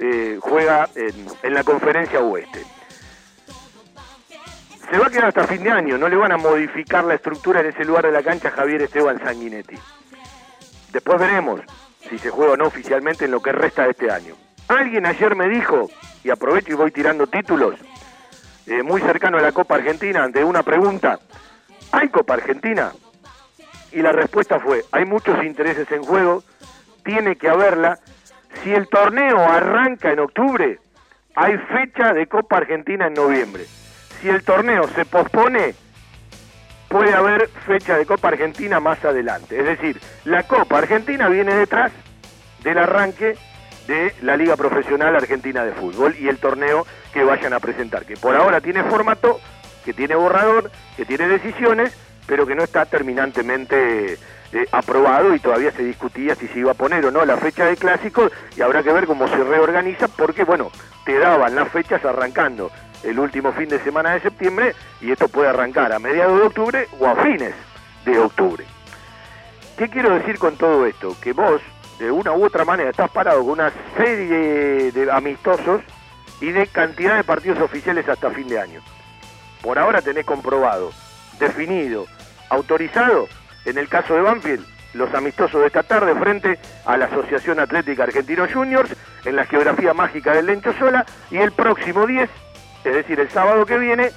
eh, 0.00 0.38
juega 0.40 0.88
en, 0.94 1.26
en 1.42 1.54
la 1.54 1.62
conferencia 1.62 2.20
oeste. 2.20 2.64
Se 4.90 4.98
va 4.98 5.06
a 5.06 5.10
quedar 5.10 5.26
hasta 5.26 5.46
fin 5.46 5.62
de 5.62 5.70
año, 5.70 5.98
no 5.98 6.08
le 6.08 6.16
van 6.16 6.32
a 6.32 6.36
modificar 6.36 7.04
la 7.04 7.14
estructura 7.14 7.60
en 7.60 7.66
ese 7.66 7.84
lugar 7.84 8.06
de 8.06 8.12
la 8.12 8.24
cancha 8.24 8.48
a 8.48 8.52
Javier 8.52 8.82
Esteban 8.82 9.20
Sanguinetti. 9.22 9.76
Después 10.92 11.18
veremos 11.18 11.60
si 12.08 12.18
se 12.18 12.30
juega 12.30 12.52
o 12.52 12.56
no 12.56 12.66
oficialmente 12.66 13.26
en 13.26 13.30
lo 13.30 13.40
que 13.40 13.52
resta 13.52 13.84
de 13.84 13.90
este 13.90 14.10
año. 14.10 14.34
Alguien 14.68 15.06
ayer 15.06 15.34
me 15.34 15.48
dijo, 15.48 15.88
y 16.24 16.30
aprovecho 16.30 16.72
y 16.72 16.76
voy 16.76 16.90
tirando 16.90 17.26
títulos, 17.26 17.74
eh, 18.66 18.82
muy 18.82 19.00
cercano 19.00 19.38
a 19.38 19.42
la 19.42 19.52
Copa 19.52 19.76
Argentina, 19.76 20.22
ante 20.22 20.44
una 20.44 20.62
pregunta, 20.62 21.18
¿hay 21.92 22.08
Copa 22.08 22.34
Argentina? 22.34 22.92
Y 23.92 24.00
la 24.00 24.12
respuesta 24.12 24.60
fue, 24.60 24.84
hay 24.92 25.04
muchos 25.04 25.42
intereses 25.44 25.90
en 25.90 26.02
juego, 26.02 26.44
tiene 27.04 27.36
que 27.36 27.48
haberla. 27.48 27.98
Si 28.62 28.72
el 28.72 28.88
torneo 28.88 29.38
arranca 29.40 30.12
en 30.12 30.20
octubre, 30.20 30.78
hay 31.34 31.56
fecha 31.58 32.12
de 32.12 32.26
Copa 32.26 32.58
Argentina 32.58 33.06
en 33.06 33.14
noviembre. 33.14 33.64
Si 34.20 34.28
el 34.28 34.44
torneo 34.44 34.86
se 34.88 35.04
pospone, 35.04 35.74
puede 36.90 37.14
haber 37.14 37.48
fecha 37.66 37.96
de 37.96 38.04
Copa 38.04 38.28
Argentina 38.28 38.80
más 38.80 39.02
adelante. 39.04 39.58
Es 39.58 39.64
decir, 39.64 40.00
la 40.24 40.42
Copa 40.42 40.78
Argentina 40.78 41.28
viene 41.28 41.54
detrás 41.54 41.92
del 42.64 42.78
arranque 42.78 43.38
de 43.86 44.12
la 44.22 44.36
Liga 44.36 44.56
Profesional 44.56 45.14
Argentina 45.14 45.64
de 45.64 45.72
Fútbol 45.72 46.16
y 46.18 46.26
el 46.26 46.38
torneo 46.38 46.84
que 47.12 47.22
vayan 47.22 47.52
a 47.52 47.60
presentar, 47.60 48.04
que 48.04 48.16
por 48.16 48.34
ahora 48.34 48.60
tiene 48.60 48.82
formato, 48.82 49.38
que 49.84 49.94
tiene 49.94 50.16
borrador, 50.16 50.72
que 50.96 51.04
tiene 51.04 51.28
decisiones, 51.28 51.96
pero 52.26 52.44
que 52.44 52.56
no 52.56 52.64
está 52.64 52.84
terminantemente 52.86 54.14
eh, 54.14 54.66
aprobado 54.72 55.32
y 55.32 55.38
todavía 55.38 55.70
se 55.70 55.84
discutía 55.84 56.34
si 56.34 56.48
se 56.48 56.58
iba 56.58 56.72
a 56.72 56.74
poner 56.74 57.06
o 57.06 57.12
no 57.12 57.24
la 57.24 57.36
fecha 57.36 57.66
de 57.66 57.76
clásico 57.76 58.28
y 58.56 58.62
habrá 58.62 58.82
que 58.82 58.92
ver 58.92 59.06
cómo 59.06 59.28
se 59.28 59.44
reorganiza 59.44 60.08
porque, 60.08 60.42
bueno, 60.42 60.72
te 61.04 61.16
daban 61.20 61.54
las 61.54 61.68
fechas 61.68 62.04
arrancando 62.04 62.72
el 63.02 63.18
último 63.18 63.52
fin 63.52 63.68
de 63.68 63.78
semana 63.80 64.12
de 64.12 64.20
septiembre 64.20 64.74
y 65.00 65.10
esto 65.10 65.28
puede 65.28 65.48
arrancar 65.48 65.92
a 65.92 65.98
mediados 65.98 66.38
de 66.38 66.46
octubre 66.46 66.88
o 66.98 67.06
a 67.06 67.16
fines 67.16 67.54
de 68.04 68.18
octubre. 68.18 68.64
¿Qué 69.76 69.88
quiero 69.88 70.14
decir 70.14 70.38
con 70.38 70.56
todo 70.56 70.84
esto? 70.86 71.16
Que 71.22 71.32
vos, 71.32 71.62
de 71.98 72.10
una 72.10 72.32
u 72.32 72.44
otra 72.44 72.64
manera, 72.64 72.90
estás 72.90 73.10
parado 73.10 73.40
con 73.40 73.52
una 73.52 73.72
serie 73.96 74.92
de 74.92 75.10
amistosos 75.10 75.80
y 76.40 76.52
de 76.52 76.66
cantidad 76.66 77.16
de 77.16 77.24
partidos 77.24 77.60
oficiales 77.60 78.08
hasta 78.08 78.30
fin 78.30 78.48
de 78.48 78.60
año. 78.60 78.80
Por 79.62 79.78
ahora 79.78 80.02
tenés 80.02 80.24
comprobado, 80.24 80.92
definido, 81.38 82.06
autorizado, 82.48 83.28
en 83.64 83.78
el 83.78 83.88
caso 83.88 84.14
de 84.14 84.22
Banfield, 84.22 84.66
los 84.94 85.12
amistosos 85.14 85.60
de 85.60 85.68
esta 85.68 85.82
tarde 85.82 86.14
frente 86.14 86.58
a 86.84 86.96
la 86.96 87.06
Asociación 87.06 87.60
Atlética 87.60 88.02
Argentino 88.02 88.46
Juniors 88.52 88.90
en 89.24 89.36
la 89.36 89.44
geografía 89.44 89.94
mágica 89.94 90.32
del 90.32 90.46
Lencho 90.46 90.72
Sola 90.78 91.06
y 91.30 91.36
el 91.36 91.52
próximo 91.52 92.06
10 92.06 92.28
es 92.84 92.94
decir, 92.94 93.20
el 93.20 93.30
sábado 93.30 93.66
que 93.66 93.78
viene, 93.78 94.10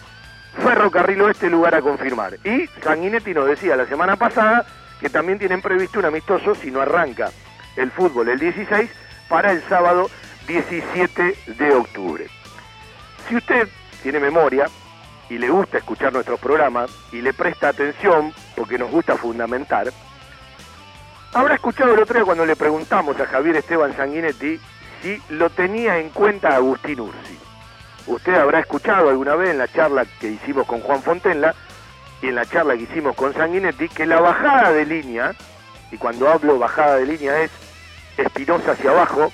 Ferrocarril 0.62 1.22
Oeste 1.22 1.50
lugar 1.50 1.76
a 1.76 1.82
confirmar. 1.82 2.38
Y 2.44 2.68
Sanguinetti 2.82 3.34
nos 3.34 3.48
decía 3.48 3.76
la 3.76 3.86
semana 3.86 4.16
pasada 4.16 4.66
que 5.00 5.10
también 5.10 5.40
tienen 5.40 5.62
previsto 5.62 6.00
un 6.00 6.06
amistoso 6.06 6.56
si 6.56 6.72
no 6.72 6.82
arranca 6.82 7.32
el 7.76 7.92
fútbol 7.92 8.30
el 8.30 8.40
16 8.40 8.90
para 9.28 9.52
el 9.52 9.62
sábado 9.68 10.10
17 10.48 11.36
de 11.58 11.74
octubre. 11.74 12.28
Si 13.28 13.36
usted 13.36 13.68
tiene 14.02 14.20
memoria 14.20 14.66
y 15.30 15.38
le 15.38 15.50
gusta 15.50 15.78
escuchar 15.78 16.14
nuestros 16.14 16.40
programas 16.40 16.92
y 17.12 17.22
le 17.22 17.34
presta 17.34 17.70
atención 17.70 18.34
porque 18.56 18.78
nos 18.78 18.92
gusta 18.92 19.18
fundamentar, 19.18 19.92
habrá 21.34 21.56
escuchado 21.56 21.94
el 21.94 22.02
otro 22.02 22.16
día 22.16 22.26
cuando 22.26 22.46
le 22.46 22.56
preguntamos 22.56 23.20
a 23.20 23.26
Javier 23.26 23.58
Esteban 23.58 23.96
Sanguinetti 23.96 24.60
si 25.02 25.22
lo 25.30 25.50
tenía 25.50 25.98
en 25.98 26.10
cuenta 26.10 26.56
Agustín 26.56 27.00
Ursi. 27.00 27.43
Usted 28.06 28.36
habrá 28.36 28.60
escuchado 28.60 29.10
alguna 29.10 29.36
vez 29.36 29.52
en 29.52 29.58
la 29.58 29.68
charla 29.68 30.06
que 30.20 30.28
hicimos 30.28 30.68
con 30.68 30.82
Juan 30.82 31.02
Fontenla 31.02 31.56
y 32.22 32.28
en 32.28 32.36
la 32.36 32.46
charla 32.46 32.76
que 32.76 32.84
hicimos 32.84 33.16
con 33.16 33.34
Sanguinetti 33.34 33.90
que 33.90 34.06
la 34.06 34.20
bajada 34.20 34.72
de 34.72 34.86
línea, 34.86 35.34
y 35.92 35.98
cuando 35.98 36.30
hablo 36.30 36.60
bajada 36.60 36.98
de 36.98 37.06
línea 37.06 37.42
es 37.42 37.52
Espinosa 38.18 38.72
hacia 38.72 38.92
abajo 38.92 39.32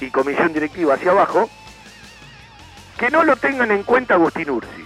y 0.00 0.10
comisión 0.10 0.52
directiva 0.52 0.94
hacia 0.94 1.12
abajo, 1.12 1.48
que 2.98 3.10
no 3.10 3.24
lo 3.24 3.36
tengan 3.36 3.70
en 3.70 3.82
cuenta 3.84 4.14
Agustín 4.14 4.50
Ursi. 4.50 4.84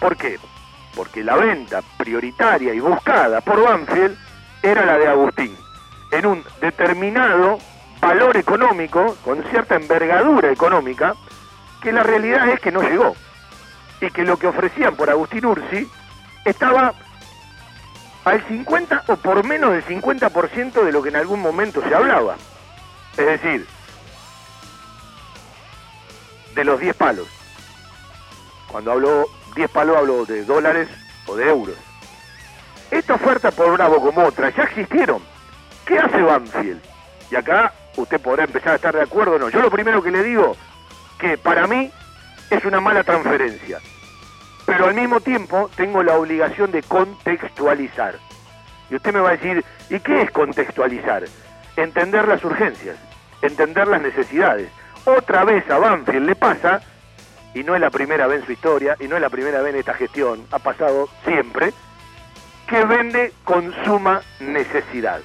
¿Por 0.00 0.16
qué? 0.16 0.38
Porque 0.94 1.22
la 1.22 1.36
venta 1.36 1.82
prioritaria 1.96 2.74
y 2.74 2.80
buscada 2.80 3.40
por 3.40 3.62
Banfield 3.62 4.16
era 4.62 4.84
la 4.84 4.98
de 4.98 5.06
Agustín, 5.06 5.56
en 6.10 6.26
un 6.26 6.44
determinado 6.60 7.58
valor 8.00 8.36
económico, 8.36 9.16
con 9.24 9.42
cierta 9.44 9.76
envergadura 9.76 10.50
económica, 10.50 11.14
que 11.82 11.92
la 11.92 12.02
realidad 12.02 12.48
es 12.48 12.60
que 12.60 12.72
no 12.72 12.82
llegó. 12.82 13.16
Y 14.00 14.10
que 14.10 14.24
lo 14.24 14.36
que 14.36 14.46
ofrecían 14.46 14.94
por 14.96 15.10
Agustín 15.10 15.44
Ursi 15.44 15.88
estaba 16.44 16.94
al 18.24 18.46
50 18.46 19.04
o 19.08 19.16
por 19.16 19.44
menos 19.44 19.72
del 19.72 19.84
50% 19.84 20.84
de 20.84 20.92
lo 20.92 21.02
que 21.02 21.08
en 21.08 21.16
algún 21.16 21.40
momento 21.40 21.82
se 21.82 21.94
hablaba. 21.94 22.36
Es 23.16 23.26
decir, 23.26 23.66
de 26.54 26.64
los 26.64 26.78
10 26.80 26.94
palos. 26.96 27.28
Cuando 28.70 28.92
hablo 28.92 29.26
10 29.54 29.70
palos 29.70 29.96
hablo 29.96 30.24
de 30.24 30.44
dólares 30.44 30.88
o 31.26 31.36
de 31.36 31.48
euros. 31.48 31.76
Esta 32.90 33.14
oferta 33.14 33.50
por 33.50 33.72
Bravo 33.72 34.00
como 34.00 34.24
otra 34.24 34.50
ya 34.50 34.64
existieron. 34.64 35.22
¿Qué 35.84 35.98
hace 35.98 36.20
Banfield? 36.22 36.80
Y 37.30 37.36
acá 37.36 37.72
usted 37.96 38.20
podrá 38.20 38.44
empezar 38.44 38.72
a 38.72 38.76
estar 38.76 38.94
de 38.94 39.02
acuerdo 39.02 39.36
o 39.36 39.38
no. 39.38 39.48
Yo 39.48 39.60
lo 39.60 39.70
primero 39.70 40.02
que 40.02 40.10
le 40.10 40.22
digo, 40.22 40.56
que 41.18 41.36
para 41.38 41.66
mí 41.66 41.90
es 42.50 42.64
una 42.64 42.80
mala 42.80 43.02
transferencia. 43.04 43.78
Pero 44.66 44.86
al 44.86 44.94
mismo 44.94 45.20
tiempo 45.20 45.70
tengo 45.76 46.02
la 46.02 46.16
obligación 46.16 46.70
de 46.70 46.82
contextualizar. 46.82 48.16
Y 48.90 48.96
usted 48.96 49.12
me 49.12 49.20
va 49.20 49.30
a 49.30 49.36
decir, 49.36 49.64
¿y 49.90 50.00
qué 50.00 50.22
es 50.22 50.30
contextualizar? 50.30 51.24
Entender 51.76 52.28
las 52.28 52.44
urgencias, 52.44 52.96
entender 53.42 53.88
las 53.88 54.02
necesidades. 54.02 54.70
Otra 55.04 55.44
vez 55.44 55.68
a 55.70 55.78
Banfield 55.78 56.26
le 56.26 56.36
pasa, 56.36 56.80
y 57.54 57.62
no 57.62 57.74
es 57.74 57.80
la 57.80 57.90
primera 57.90 58.26
vez 58.26 58.40
en 58.40 58.46
su 58.46 58.52
historia, 58.52 58.96
y 59.00 59.08
no 59.08 59.16
es 59.16 59.22
la 59.22 59.30
primera 59.30 59.60
vez 59.62 59.74
en 59.74 59.80
esta 59.80 59.94
gestión, 59.94 60.46
ha 60.50 60.58
pasado 60.58 61.08
siempre, 61.24 61.72
que 62.66 62.84
vende 62.84 63.32
con 63.44 63.74
suma 63.84 64.20
necesidad. 64.40 65.20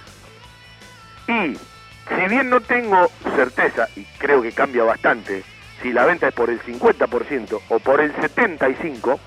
Y 1.28 1.56
si 1.56 2.28
bien 2.30 2.50
no 2.50 2.62
tengo 2.62 3.10
certeza, 3.36 3.88
y 3.96 4.06
creo 4.18 4.42
que 4.42 4.52
cambia 4.54 4.84
bastante, 4.84 5.44
si 5.84 5.92
la 5.92 6.06
venta 6.06 6.30
es 6.30 6.34
por 6.34 6.50
el 6.50 6.62
50% 6.62 7.62
o 7.68 7.80
por 7.80 8.00
el 8.00 8.16
75%, 8.16 9.20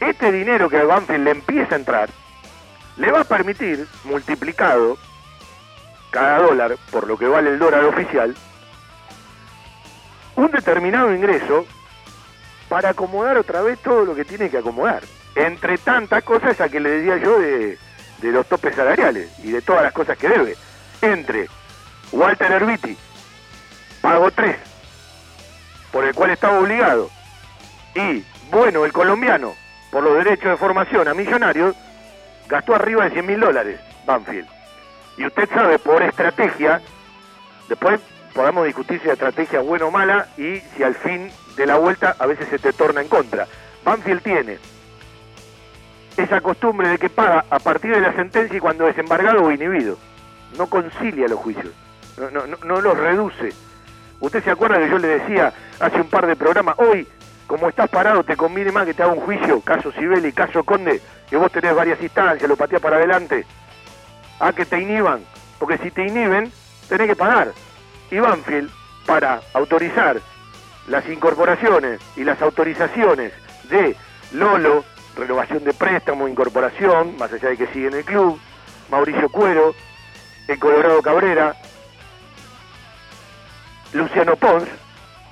este 0.00 0.32
dinero 0.32 0.70
que 0.70 0.78
a 0.78 0.84
Banfield 0.84 1.24
le 1.24 1.30
empieza 1.30 1.74
a 1.74 1.78
entrar, 1.78 2.08
le 2.96 3.12
va 3.12 3.20
a 3.20 3.24
permitir, 3.24 3.86
multiplicado 4.04 4.96
cada 6.10 6.38
dólar 6.38 6.76
por 6.90 7.06
lo 7.06 7.18
que 7.18 7.26
vale 7.26 7.50
el 7.50 7.58
dólar 7.58 7.84
oficial, 7.84 8.34
un 10.36 10.50
determinado 10.50 11.14
ingreso 11.14 11.66
para 12.70 12.90
acomodar 12.90 13.36
otra 13.36 13.60
vez 13.60 13.78
todo 13.80 14.06
lo 14.06 14.14
que 14.14 14.24
tiene 14.24 14.48
que 14.48 14.58
acomodar. 14.58 15.02
Entre 15.34 15.76
tantas 15.78 16.24
cosas 16.24 16.58
a 16.60 16.68
que 16.68 16.80
le 16.80 16.90
decía 16.90 17.18
yo 17.18 17.38
de, 17.38 17.78
los 18.22 18.46
topes 18.46 18.74
salariales 18.74 19.30
y 19.44 19.50
de 19.50 19.60
todas 19.60 19.82
las 19.82 19.92
cosas 19.92 20.16
que 20.16 20.28
debe. 20.28 20.56
Entre 21.02 21.48
Walter 22.12 22.52
Herbiti, 22.52 22.96
pago 24.00 24.30
3, 24.30 24.56
por 25.92 26.04
el 26.04 26.14
cual 26.14 26.30
estaba 26.30 26.58
obligado, 26.58 27.10
y 27.94 28.24
bueno, 28.50 28.84
el 28.84 28.92
colombiano, 28.92 29.54
por 29.90 30.02
los 30.02 30.14
derechos 30.14 30.50
de 30.50 30.56
formación 30.56 31.08
a 31.08 31.14
millonarios, 31.14 31.74
gastó 32.48 32.74
arriba 32.74 33.04
de 33.04 33.10
100 33.10 33.26
mil 33.26 33.40
dólares, 33.40 33.80
Banfield. 34.06 34.48
Y 35.16 35.26
usted 35.26 35.48
sabe, 35.48 35.78
por 35.78 36.02
estrategia, 36.02 36.80
después 37.68 38.00
podamos 38.34 38.66
discutir 38.66 39.00
si 39.00 39.06
la 39.06 39.14
estrategia 39.14 39.60
es 39.60 39.66
buena 39.66 39.86
o 39.86 39.90
mala 39.90 40.28
y 40.36 40.60
si 40.76 40.82
al 40.82 40.94
fin 40.94 41.30
de 41.56 41.66
la 41.66 41.76
vuelta 41.76 42.14
a 42.18 42.26
veces 42.26 42.48
se 42.48 42.58
te 42.58 42.72
torna 42.72 43.00
en 43.00 43.08
contra. 43.08 43.46
Banfield 43.84 44.22
tiene 44.22 44.58
esa 46.16 46.40
costumbre 46.40 46.88
de 46.88 46.98
que 46.98 47.08
paga 47.08 47.44
a 47.50 47.58
partir 47.58 47.94
de 47.94 48.00
la 48.00 48.12
sentencia 48.14 48.56
y 48.56 48.60
cuando 48.60 48.86
es 48.88 48.96
embargado 48.98 49.44
o 49.44 49.50
inhibido. 49.50 49.98
No 50.56 50.66
concilia 50.66 51.28
los 51.28 51.38
juicios, 51.38 51.72
no, 52.16 52.30
no, 52.30 52.56
no 52.64 52.80
los 52.80 52.96
reduce. 52.96 53.52
Usted 54.20 54.42
se 54.42 54.50
acuerda 54.50 54.78
que 54.78 54.88
yo 54.88 54.98
le 54.98 55.08
decía 55.08 55.52
hace 55.78 56.00
un 56.00 56.08
par 56.08 56.26
de 56.26 56.36
programas, 56.36 56.74
hoy, 56.78 57.06
como 57.46 57.68
estás 57.68 57.88
parado, 57.88 58.24
te 58.24 58.36
conviene 58.36 58.72
más 58.72 58.84
que 58.84 58.94
te 58.94 59.02
haga 59.02 59.12
un 59.12 59.20
juicio, 59.20 59.60
caso 59.60 59.92
Sibeli, 59.92 60.32
caso 60.32 60.64
Conde, 60.64 61.00
que 61.30 61.36
vos 61.36 61.52
tenés 61.52 61.74
varias 61.74 62.00
instancias, 62.02 62.48
lo 62.48 62.56
pateás 62.56 62.82
para 62.82 62.96
adelante, 62.96 63.46
a 64.40 64.52
que 64.52 64.66
te 64.66 64.80
inhiban, 64.80 65.20
porque 65.58 65.78
si 65.78 65.90
te 65.90 66.06
inhiben, 66.06 66.50
tenés 66.88 67.06
que 67.06 67.16
pagar. 67.16 67.52
Y 68.10 68.18
Banfield, 68.18 68.70
para 69.06 69.40
autorizar 69.54 70.20
las 70.88 71.08
incorporaciones 71.08 72.00
y 72.16 72.24
las 72.24 72.40
autorizaciones 72.42 73.32
de 73.70 73.94
Lolo, 74.32 74.84
renovación 75.16 75.64
de 75.64 75.74
préstamo, 75.74 76.28
incorporación, 76.28 77.16
más 77.18 77.32
allá 77.32 77.50
de 77.50 77.56
que 77.56 77.66
sigue 77.68 77.88
en 77.88 77.94
el 77.94 78.04
club, 78.04 78.38
Mauricio 78.90 79.28
Cuero, 79.28 79.74
el 80.48 80.58
Colorado 80.58 81.02
Cabrera, 81.02 81.54
Luciano 83.92 84.36
Pons, 84.36 84.68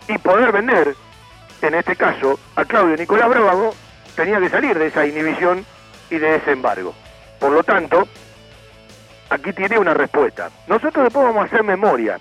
y 0.09 0.19
poder 0.19 0.53
vender, 0.53 0.95
en 1.63 1.75
este 1.75 1.97
caso, 1.97 2.39
a 2.55 2.65
Claudio 2.65 2.97
Nicolás 2.97 3.29
Bravo, 3.29 3.75
tenía 4.15 4.39
que 4.39 4.49
salir 4.49 4.79
de 4.79 4.87
esa 4.87 5.07
inhibición 5.07 5.65
y 6.11 6.19
de 6.19 6.37
ese 6.37 6.53
embargo. 6.53 6.95
Por 7.41 7.53
lo 7.53 7.63
tanto, 7.65 8.07
aquí 9.31 9.53
tiene 9.53 9.79
una 9.79 9.95
respuesta. 9.95 10.51
Nosotros 10.67 11.05
después 11.05 11.27
vamos 11.27 11.43
a 11.43 11.47
hacer 11.47 11.65
memoria 11.65 12.19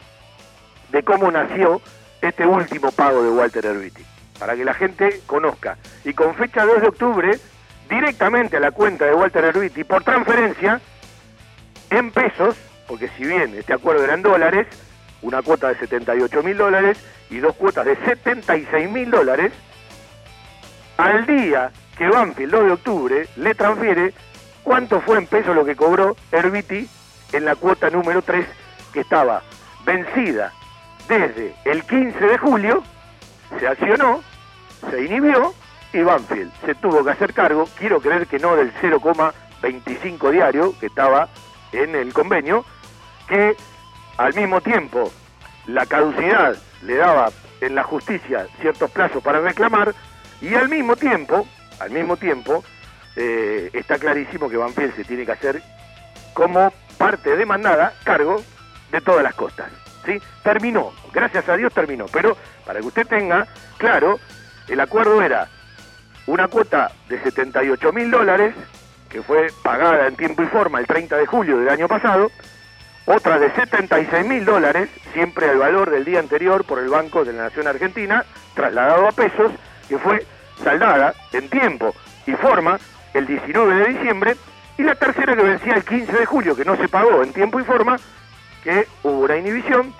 de 0.92 1.04
cómo 1.04 1.32
nació 1.32 1.82
este 2.22 2.46
último 2.46 2.92
pago 2.92 3.24
de 3.24 3.30
Walter 3.30 3.66
Herbiti, 3.66 4.04
para 4.40 4.56
que 4.56 4.66
la 4.66 4.74
gente 4.74 5.22
conozca. 5.26 5.78
Y 6.04 6.14
con 6.14 6.36
fecha 6.36 6.66
2 6.66 6.82
de 6.82 6.88
octubre, 6.88 7.40
directamente 7.90 8.58
a 8.58 8.60
la 8.60 8.72
cuenta 8.72 9.06
de 9.06 9.14
Walter 9.14 9.46
Herbiti, 9.46 9.84
por 9.84 10.04
transferencia, 10.04 10.82
en 11.92 12.12
pesos, 12.12 12.56
porque 12.88 13.10
si 13.10 13.26
bien 13.26 13.54
este 13.56 13.74
acuerdo 13.74 14.04
era 14.04 14.16
en 14.16 14.24
dólares, 14.24 14.68
una 15.26 15.42
cuota 15.42 15.70
de 15.70 15.80
78 15.80 16.44
mil 16.44 16.56
dólares 16.56 17.00
y 17.32 17.40
dos 17.40 17.56
cuotas 17.56 17.86
de 17.86 17.96
76 18.06 18.90
mil 18.92 19.10
dólares, 19.10 19.52
al 20.98 21.26
día 21.26 21.72
que 21.98 22.08
Banfield 22.08 22.52
2 22.52 22.66
de 22.66 22.72
octubre 22.72 23.28
le 23.36 23.56
transfiere 23.56 24.14
cuánto 24.64 25.02
fue 25.02 25.18
en 25.18 25.26
pesos 25.26 25.56
lo 25.56 25.66
que 25.66 25.76
cobró 25.76 26.16
Herbiti 26.32 26.88
en 27.34 27.46
la 27.46 27.56
cuota 27.56 27.90
número 27.90 28.22
3 28.22 28.46
que 28.94 29.00
estaba 29.02 29.42
vencida 29.84 30.54
desde 31.08 31.56
el 31.66 31.84
15 31.84 32.20
de 32.20 32.38
julio, 32.38 32.84
se 33.60 33.68
accionó, 33.68 34.22
se 34.90 35.06
inhibió 35.06 35.54
y 35.92 36.02
Banfield 36.02 36.52
se 36.66 36.76
tuvo 36.76 37.04
que 37.04 37.12
hacer 37.12 37.34
cargo, 37.34 37.68
quiero 37.78 38.00
creer 38.00 38.28
que 38.28 38.38
no 38.38 38.56
del 38.56 38.72
0,25 38.76 40.32
diario 40.32 40.78
que 40.80 40.88
estaba 40.88 41.30
en 41.72 41.96
el 41.96 42.14
convenio, 42.14 42.64
que 43.28 43.56
al 44.18 44.34
mismo 44.34 44.62
tiempo 44.62 45.12
la 45.68 45.86
caducidad 45.86 46.56
le 46.84 46.96
daba 46.96 47.32
en 47.62 47.76
la 47.76 47.84
justicia 47.84 48.48
ciertos 48.62 48.92
plazos 48.92 49.24
para 49.24 49.40
reclamar 49.40 49.94
y 50.42 50.54
al 50.54 50.70
mismo 50.70 50.96
tiempo, 50.96 51.48
al 51.80 51.92
mismo 51.92 52.18
tiempo, 52.18 52.64
eh, 53.16 53.70
está 53.74 53.98
clarísimo 53.98 54.50
que 54.50 54.58
Banfield 54.58 54.96
se 54.96 55.06
tiene 55.06 55.26
que 55.26 55.32
hacer 55.32 55.62
como 56.34 56.72
parte 56.98 57.36
demandada 57.36 57.94
cargo 58.04 58.44
de 58.92 59.02
todas 59.02 59.24
las 59.24 59.34
costas. 59.34 59.72
¿sí? 60.06 60.22
Terminó, 60.44 60.92
gracias 61.14 61.48
a 61.50 61.58
Dios 61.58 61.74
terminó, 61.74 62.06
pero 62.12 62.38
para 62.66 62.80
que 62.80 62.88
usted 62.88 63.08
tenga 63.08 63.48
claro, 63.78 64.20
el 64.68 64.80
acuerdo 64.80 65.22
era 65.22 65.48
una 66.28 66.48
cuota 66.48 66.92
de 67.08 67.22
78 67.22 67.94
mil 67.94 68.12
dólares, 68.12 68.54
que 69.10 69.22
fue 69.22 69.48
pagada 69.64 70.08
en 70.08 70.16
tiempo 70.16 70.44
y 70.44 70.48
forma 70.48 70.80
el 70.80 70.88
30 70.88 71.18
de 71.18 71.26
julio 71.26 71.58
del 71.58 71.70
año 71.70 71.88
pasado, 71.88 72.30
otra 73.06 73.38
de 73.40 73.52
76 73.52 74.26
mil 74.26 74.46
dólares, 74.46 74.90
siempre 75.14 75.50
al 75.50 75.58
valor 75.58 75.92
del 75.92 76.06
día 76.06 76.20
anterior 76.20 76.64
por 76.66 76.80
el 76.80 76.90
Banco 76.90 77.24
de 77.24 77.34
la 77.34 77.44
Nación 77.44 77.68
Argentina, 77.68 78.26
trasladado 78.54 79.08
a 79.08 79.12
pesos, 79.12 79.52
que 79.88 79.98
fue 80.00 80.26
saldada 80.64 81.14
en 81.34 81.50
tiempo 81.50 81.94
y 82.26 82.34
forma 82.34 82.80
el 83.14 83.28
19 83.28 83.76
de 83.76 83.94
diciembre, 83.94 84.36
y 84.78 84.84
la 84.84 84.96
tercera 84.96 85.36
que 85.36 85.44
vencía 85.44 85.76
el 85.76 85.86
15 85.86 86.12
de 86.12 86.26
julio, 86.26 86.56
que 86.56 86.66
no 86.66 86.76
se 86.76 86.88
pagó 86.88 87.24
en 87.24 87.32
tiempo 87.32 87.60
y 87.60 87.64
forma, 87.64 87.98
que 88.64 88.88
hubo 89.04 89.20
una 89.20 89.38
inhibición, 89.38 89.94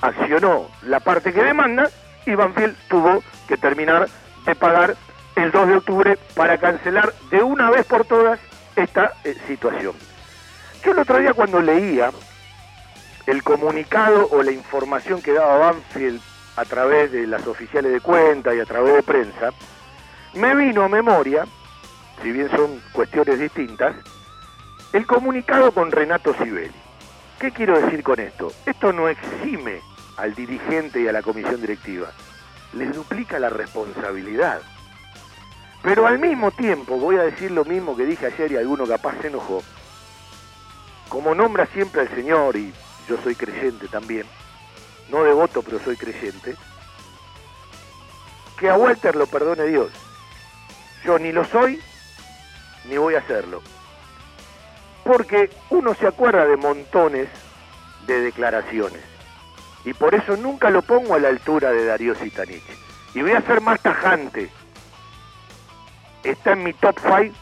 accionó 0.00 0.68
la 0.82 1.00
parte 1.00 1.32
que 1.32 1.42
demanda 1.42 1.88
y 2.26 2.34
Banfield 2.34 2.76
tuvo 2.88 3.22
que 3.46 3.56
terminar 3.56 4.08
de 4.44 4.54
pagar 4.54 4.96
el 5.36 5.50
2 5.50 5.68
de 5.68 5.76
octubre 5.76 6.18
para 6.34 6.58
cancelar 6.58 7.12
de 7.30 7.42
una 7.42 7.70
vez 7.70 7.86
por 7.86 8.04
todas 8.04 8.40
esta 8.76 9.12
eh, 9.24 9.36
situación. 9.46 9.94
Yo 10.84 10.92
el 10.92 10.98
otro 10.98 11.18
día 11.18 11.32
cuando 11.32 11.60
leía 11.60 12.10
el 13.28 13.42
comunicado 13.42 14.26
o 14.30 14.42
la 14.42 14.52
información 14.52 15.20
que 15.20 15.34
daba 15.34 15.58
Banfield 15.58 16.18
a 16.56 16.64
través 16.64 17.12
de 17.12 17.26
las 17.26 17.46
oficiales 17.46 17.92
de 17.92 18.00
cuenta 18.00 18.54
y 18.54 18.60
a 18.60 18.64
través 18.64 18.94
de 18.94 19.02
prensa, 19.02 19.50
me 20.32 20.54
vino 20.54 20.82
a 20.82 20.88
memoria, 20.88 21.44
si 22.22 22.32
bien 22.32 22.50
son 22.50 22.80
cuestiones 22.92 23.38
distintas, 23.38 23.94
el 24.94 25.06
comunicado 25.06 25.72
con 25.72 25.92
Renato 25.92 26.32
Sibeli. 26.42 26.72
¿Qué 27.38 27.50
quiero 27.50 27.78
decir 27.78 28.02
con 28.02 28.18
esto? 28.18 28.50
Esto 28.64 28.94
no 28.94 29.10
exime 29.10 29.82
al 30.16 30.34
dirigente 30.34 31.02
y 31.02 31.06
a 31.06 31.12
la 31.12 31.20
comisión 31.20 31.60
directiva, 31.60 32.10
les 32.72 32.94
duplica 32.94 33.38
la 33.38 33.50
responsabilidad. 33.50 34.62
Pero 35.82 36.06
al 36.06 36.18
mismo 36.18 36.50
tiempo, 36.50 36.96
voy 36.96 37.16
a 37.16 37.24
decir 37.24 37.50
lo 37.50 37.66
mismo 37.66 37.94
que 37.94 38.06
dije 38.06 38.24
ayer 38.24 38.52
y 38.52 38.56
alguno 38.56 38.86
capaz 38.86 39.20
se 39.20 39.26
enojó, 39.28 39.62
como 41.10 41.34
nombra 41.34 41.66
siempre 41.66 42.00
al 42.00 42.08
Señor 42.08 42.56
y 42.56 42.72
yo 43.08 43.16
soy 43.22 43.34
creyente 43.34 43.88
también, 43.88 44.26
no 45.10 45.24
devoto 45.24 45.62
pero 45.62 45.80
soy 45.80 45.96
creyente, 45.96 46.56
que 48.58 48.68
a 48.68 48.76
Walter 48.76 49.16
lo 49.16 49.26
perdone 49.26 49.64
Dios. 49.64 49.90
Yo 51.04 51.18
ni 51.18 51.32
lo 51.32 51.44
soy, 51.44 51.80
ni 52.88 52.96
voy 52.98 53.14
a 53.14 53.20
hacerlo. 53.20 53.62
Porque 55.04 55.50
uno 55.70 55.94
se 55.94 56.06
acuerda 56.06 56.44
de 56.44 56.56
montones 56.56 57.28
de 58.06 58.20
declaraciones. 58.20 59.00
Y 59.84 59.94
por 59.94 60.14
eso 60.14 60.36
nunca 60.36 60.70
lo 60.70 60.82
pongo 60.82 61.14
a 61.14 61.18
la 61.18 61.28
altura 61.28 61.70
de 61.70 61.86
Darío 61.86 62.14
Sitanich. 62.14 62.64
Y 63.14 63.22
voy 63.22 63.32
a 63.32 63.42
ser 63.42 63.60
más 63.60 63.80
tajante. 63.80 64.50
Está 66.24 66.52
en 66.52 66.64
mi 66.64 66.72
top 66.74 66.98
5. 67.00 67.34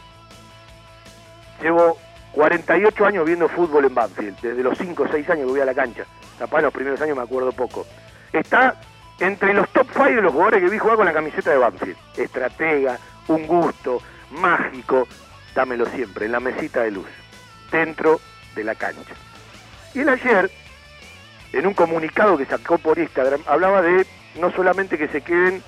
Llevo 1.61 1.97
48 2.33 3.05
años 3.05 3.25
viendo 3.25 3.47
fútbol 3.49 3.85
en 3.85 3.95
Banfield. 3.95 4.39
Desde 4.41 4.63
los 4.63 4.77
5 4.77 5.03
o 5.03 5.07
6 5.07 5.29
años 5.29 5.45
que 5.45 5.51
voy 5.51 5.59
a 5.61 5.65
la 5.65 5.73
cancha. 5.73 6.05
Capaz 6.37 6.61
los 6.61 6.73
primeros 6.73 7.01
años 7.01 7.17
me 7.17 7.23
acuerdo 7.23 7.51
poco. 7.51 7.85
Está 8.31 8.75
entre 9.19 9.53
los 9.53 9.67
top 9.69 9.87
5 9.93 10.05
de 10.05 10.21
los 10.21 10.31
jugadores 10.31 10.61
que 10.61 10.69
vi 10.69 10.77
jugar 10.77 10.97
con 10.97 11.05
la 11.05 11.13
camiseta 11.13 11.51
de 11.51 11.57
Banfield. 11.57 11.97
Estratega, 12.15 12.97
un 13.27 13.47
gusto, 13.47 14.01
mágico. 14.31 15.07
Dámelo 15.55 15.85
siempre, 15.87 16.25
en 16.25 16.31
la 16.33 16.39
mesita 16.39 16.83
de 16.83 16.91
luz. 16.91 17.07
Dentro 17.71 18.19
de 18.55 18.63
la 18.63 18.75
cancha. 18.75 19.13
Y 19.93 20.01
él 20.01 20.09
ayer, 20.09 20.51
en 21.53 21.65
un 21.65 21.73
comunicado 21.73 22.37
que 22.37 22.45
sacó 22.45 22.77
por 22.77 22.99
Instagram, 22.99 23.41
hablaba 23.47 23.81
de 23.81 24.05
no 24.39 24.51
solamente 24.51 24.97
que 24.97 25.07
se 25.07 25.21
queden 25.21 25.63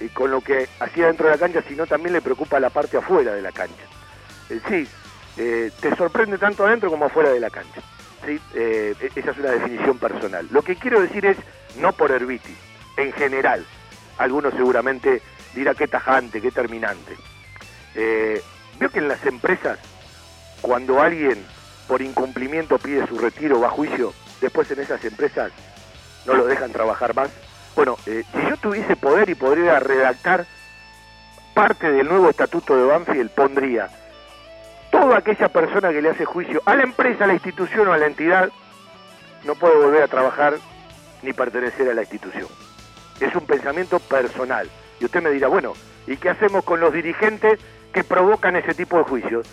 eh, 0.00 0.08
con 0.12 0.30
lo 0.30 0.40
que 0.40 0.68
hacía 0.80 1.06
dentro 1.06 1.26
de 1.26 1.34
la 1.34 1.38
cancha, 1.38 1.62
sino 1.68 1.86
también 1.86 2.12
le 2.12 2.20
preocupa 2.20 2.58
la 2.58 2.70
parte 2.70 2.96
afuera 2.96 3.32
de 3.32 3.42
la 3.42 3.52
cancha. 3.52 3.84
Eh, 4.50 4.60
sí, 4.68 4.88
eh, 5.36 5.70
te 5.80 5.94
sorprende 5.96 6.38
tanto 6.38 6.66
adentro 6.66 6.90
como 6.90 7.06
afuera 7.06 7.30
de 7.30 7.40
la 7.40 7.50
cancha. 7.50 7.80
Eh, 8.26 8.94
e- 9.00 9.10
esa 9.16 9.30
es 9.30 9.38
una 9.38 9.50
definición 9.50 9.98
personal. 9.98 10.46
Lo 10.50 10.62
que 10.62 10.76
quiero 10.76 11.00
decir 11.00 11.26
es, 11.26 11.36
no 11.76 11.92
por 11.92 12.12
Herbiti, 12.12 12.54
en 12.96 13.12
general. 13.12 13.64
Algunos 14.18 14.54
seguramente 14.54 15.22
dirá 15.54 15.74
qué 15.74 15.88
tajante, 15.88 16.40
qué 16.40 16.50
terminante. 16.50 17.16
Eh, 17.94 18.42
veo 18.78 18.90
que 18.90 18.98
en 19.00 19.08
las 19.08 19.24
empresas, 19.26 19.78
cuando 20.60 21.00
alguien 21.00 21.44
por 21.88 22.02
incumplimiento 22.02 22.78
pide 22.78 23.06
su 23.06 23.18
retiro 23.18 23.58
o 23.58 23.66
a 23.66 23.70
juicio, 23.70 24.12
después 24.40 24.70
en 24.70 24.80
esas 24.80 25.04
empresas 25.04 25.52
no 26.26 26.34
lo 26.34 26.46
dejan 26.46 26.72
trabajar 26.72 27.14
más. 27.14 27.30
Bueno, 27.74 27.96
si 28.04 28.22
yo 28.48 28.56
tuviese 28.58 28.96
poder 28.96 29.28
y 29.30 29.34
podría 29.34 29.80
redactar 29.80 30.46
parte 31.54 31.90
del 31.90 32.08
nuevo 32.08 32.30
estatuto 32.30 32.76
de 32.76 32.84
Banfield, 32.84 33.30
pondría 33.30 33.88
toda 34.92 35.16
aquella 35.16 35.48
persona 35.48 35.90
que 35.90 36.02
le 36.02 36.10
hace 36.10 36.24
juicio 36.24 36.62
a 36.66 36.76
la 36.76 36.84
empresa, 36.84 37.24
a 37.24 37.26
la 37.26 37.32
institución 37.32 37.88
o 37.88 37.92
a 37.92 37.98
la 37.98 38.06
entidad, 38.06 38.50
no 39.44 39.54
puede 39.56 39.74
volver 39.74 40.02
a 40.02 40.06
trabajar 40.06 40.54
ni 41.22 41.32
pertenecer 41.32 41.88
a 41.88 41.94
la 41.94 42.02
institución. 42.02 42.46
Es 43.18 43.34
un 43.34 43.46
pensamiento 43.46 43.98
personal. 43.98 44.68
Y 45.00 45.06
usted 45.06 45.22
me 45.22 45.30
dirá, 45.30 45.48
bueno, 45.48 45.72
¿y 46.06 46.16
qué 46.18 46.28
hacemos 46.28 46.62
con 46.64 46.78
los 46.78 46.92
dirigentes 46.92 47.58
que 47.92 48.04
provocan 48.04 48.54
ese 48.54 48.74
tipo 48.74 48.98
de 48.98 49.04
juicios? 49.04 49.48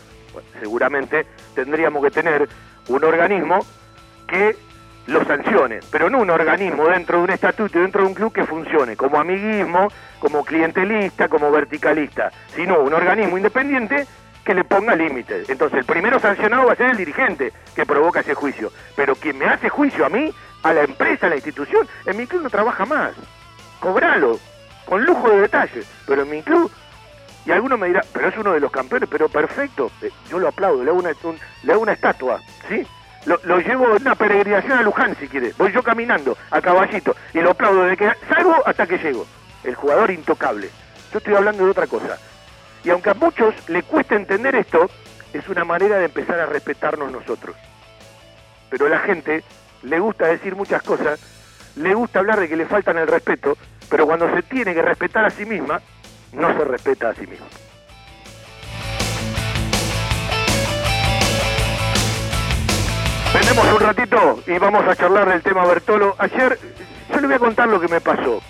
Seguramente 0.60 1.26
tendríamos 1.56 2.04
que 2.04 2.12
tener 2.12 2.48
un 2.90 3.04
organismo 3.04 3.66
que 4.28 4.56
lo 5.08 5.24
sancione, 5.26 5.80
pero 5.90 6.10
no 6.10 6.20
un 6.20 6.30
organismo 6.30 6.86
dentro 6.88 7.18
de 7.18 7.24
un 7.24 7.30
estatuto 7.32 7.80
dentro 7.80 8.02
de 8.02 8.10
un 8.10 8.14
club 8.14 8.32
que 8.32 8.46
funcione 8.46 8.96
como 8.96 9.20
amiguismo, 9.20 9.88
como 10.20 10.44
clientelista, 10.44 11.28
como 11.30 11.50
verticalista, 11.50 12.30
sino 12.56 12.80
un 12.82 12.94
organismo 12.94 13.38
independiente 13.38 14.06
que 14.46 14.54
le 14.54 14.64
ponga 14.64 14.96
límites. 14.96 15.50
Entonces, 15.50 15.80
el 15.80 15.86
primero 15.86 16.20
sancionado 16.20 16.66
va 16.68 16.74
a 16.74 16.78
ser 16.78 16.92
el 16.92 16.98
dirigente 16.98 17.54
que 17.76 17.86
provoca 17.86 18.22
ese 18.22 18.34
juicio, 18.34 18.72
pero 18.96 19.16
quien 19.16 19.38
me 19.38 19.46
hace 19.46 19.70
juicio 19.70 20.06
a 20.06 20.10
mí, 20.10 20.34
a 20.64 20.74
la 20.74 20.84
empresa, 20.84 21.28
a 21.28 21.30
la 21.30 21.36
institución, 21.36 21.88
en 22.06 22.18
mi 22.18 22.26
club 22.28 22.44
no 22.44 22.50
trabaja 22.50 22.86
más. 22.86 23.14
Cobralo, 23.80 24.40
con 24.86 25.04
lujo 25.06 25.30
de 25.30 25.42
detalles, 25.42 25.86
pero 26.06 26.24
en 26.24 26.30
mi 26.30 26.42
club 26.44 26.72
y 27.46 27.52
alguno 27.52 27.78
me 27.78 27.88
dirá, 27.88 28.02
pero 28.14 28.28
es 28.28 28.38
uno 28.38 28.52
de 28.54 28.60
los 28.60 28.72
campeones, 28.72 29.08
pero 29.10 29.30
perfecto. 29.30 29.90
Eh, 30.02 30.12
yo 30.30 30.40
lo 30.40 30.50
aplaudo, 30.50 30.84
le 30.84 30.90
hago 30.92 31.00
una, 31.00 31.12
un- 31.24 31.40
le 31.64 31.72
hago 31.74 31.82
una 31.82 31.94
estatua, 31.94 32.40
¿sí? 32.68 32.86
Lo, 33.26 33.40
lo 33.44 33.60
llevo 33.60 33.96
en 33.96 34.02
una 34.02 34.16
peregrinación 34.16 34.74
a 34.78 34.82
Luján, 34.82 35.16
si 35.20 35.28
quiere. 35.28 35.54
Voy 35.58 35.72
yo 35.72 35.82
caminando, 35.82 36.38
a 36.52 36.62
caballito, 36.62 37.16
y 37.34 37.40
lo 37.40 37.52
aplaudo 37.52 37.84
desde 37.84 37.98
que 37.98 38.12
salgo 38.34 38.56
hasta 38.66 38.86
que 38.86 38.98
llego. 38.98 39.26
El 39.64 39.74
jugador 39.76 40.12
intocable. 40.12 40.70
Yo 41.12 41.18
estoy 41.18 41.34
hablando 41.36 41.64
de 41.66 41.72
otra 41.72 41.88
cosa. 41.88 42.18
Y 42.84 42.90
aunque 42.90 43.10
a 43.10 43.14
muchos 43.14 43.54
le 43.68 43.84
cuesta 43.84 44.16
entender 44.16 44.56
esto, 44.56 44.90
es 45.34 45.48
una 45.50 45.64
manera 45.64 45.98
de 45.98 46.06
empezar 46.06 46.40
a 46.40 46.46
respetarnos 46.46 47.12
nosotros. 47.12 47.56
Pero 48.70 48.86
a 48.86 48.90
la 48.90 49.00
gente 49.00 49.44
le 49.84 50.00
gusta 50.00 50.28
decir 50.28 50.56
muchas 50.56 50.82
cosas, 50.84 51.20
le 51.76 51.94
gusta 51.94 52.20
hablar 52.20 52.40
de 52.40 52.50
que 52.50 52.56
le 52.56 52.66
faltan 52.66 52.98
el 52.98 53.08
respeto, 53.08 53.58
pero 53.90 54.06
cuando 54.06 54.34
se 54.34 54.44
tiene 54.44 54.74
que 54.74 54.82
respetar 54.82 55.26
a 55.26 55.30
sí 55.30 55.46
misma, 55.46 55.82
no 56.34 56.56
se 56.58 56.64
respeta 56.66 57.10
a 57.10 57.16
sí 57.16 57.26
misma. 57.28 57.48
Vendemos 63.34 63.66
un 63.74 63.80
ratito 63.80 64.40
y 64.48 64.58
vamos 64.58 64.88
a 64.88 64.96
charlar 64.96 65.30
del 65.30 65.44
tema 65.44 65.66
Bertolo. 65.66 66.16
Ayer, 66.18 66.58
yo 67.14 67.20
le 67.20 67.28
voy 67.28 67.36
a 67.36 67.40
contar 67.40 67.68
lo 67.70 67.80
que 67.80 67.88
me 67.88 68.02
pasó. 68.02 68.42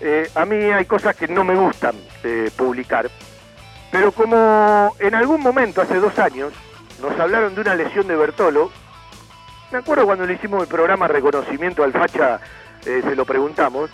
Eh, 0.00 0.28
a 0.34 0.44
mí 0.44 0.56
hay 0.56 0.84
cosas 0.86 1.14
que 1.16 1.28
no 1.28 1.44
me 1.44 1.54
gustan 1.54 1.94
eh, 2.24 2.50
publicar, 2.56 3.08
pero 3.90 4.12
como 4.12 4.94
en 4.98 5.14
algún 5.14 5.40
momento, 5.40 5.80
hace 5.80 5.96
dos 5.96 6.18
años, 6.18 6.52
nos 7.00 7.18
hablaron 7.18 7.54
de 7.54 7.60
una 7.60 7.74
lesión 7.74 8.06
de 8.06 8.16
Bertolo, 8.16 8.70
me 9.70 9.78
acuerdo 9.78 10.06
cuando 10.06 10.26
le 10.26 10.34
hicimos 10.34 10.62
el 10.62 10.68
programa 10.68 11.08
Reconocimiento 11.08 11.84
al 11.84 11.92
Facha, 11.92 12.40
eh, 12.86 13.02
se 13.02 13.14
lo 13.14 13.24
preguntamos, 13.24 13.90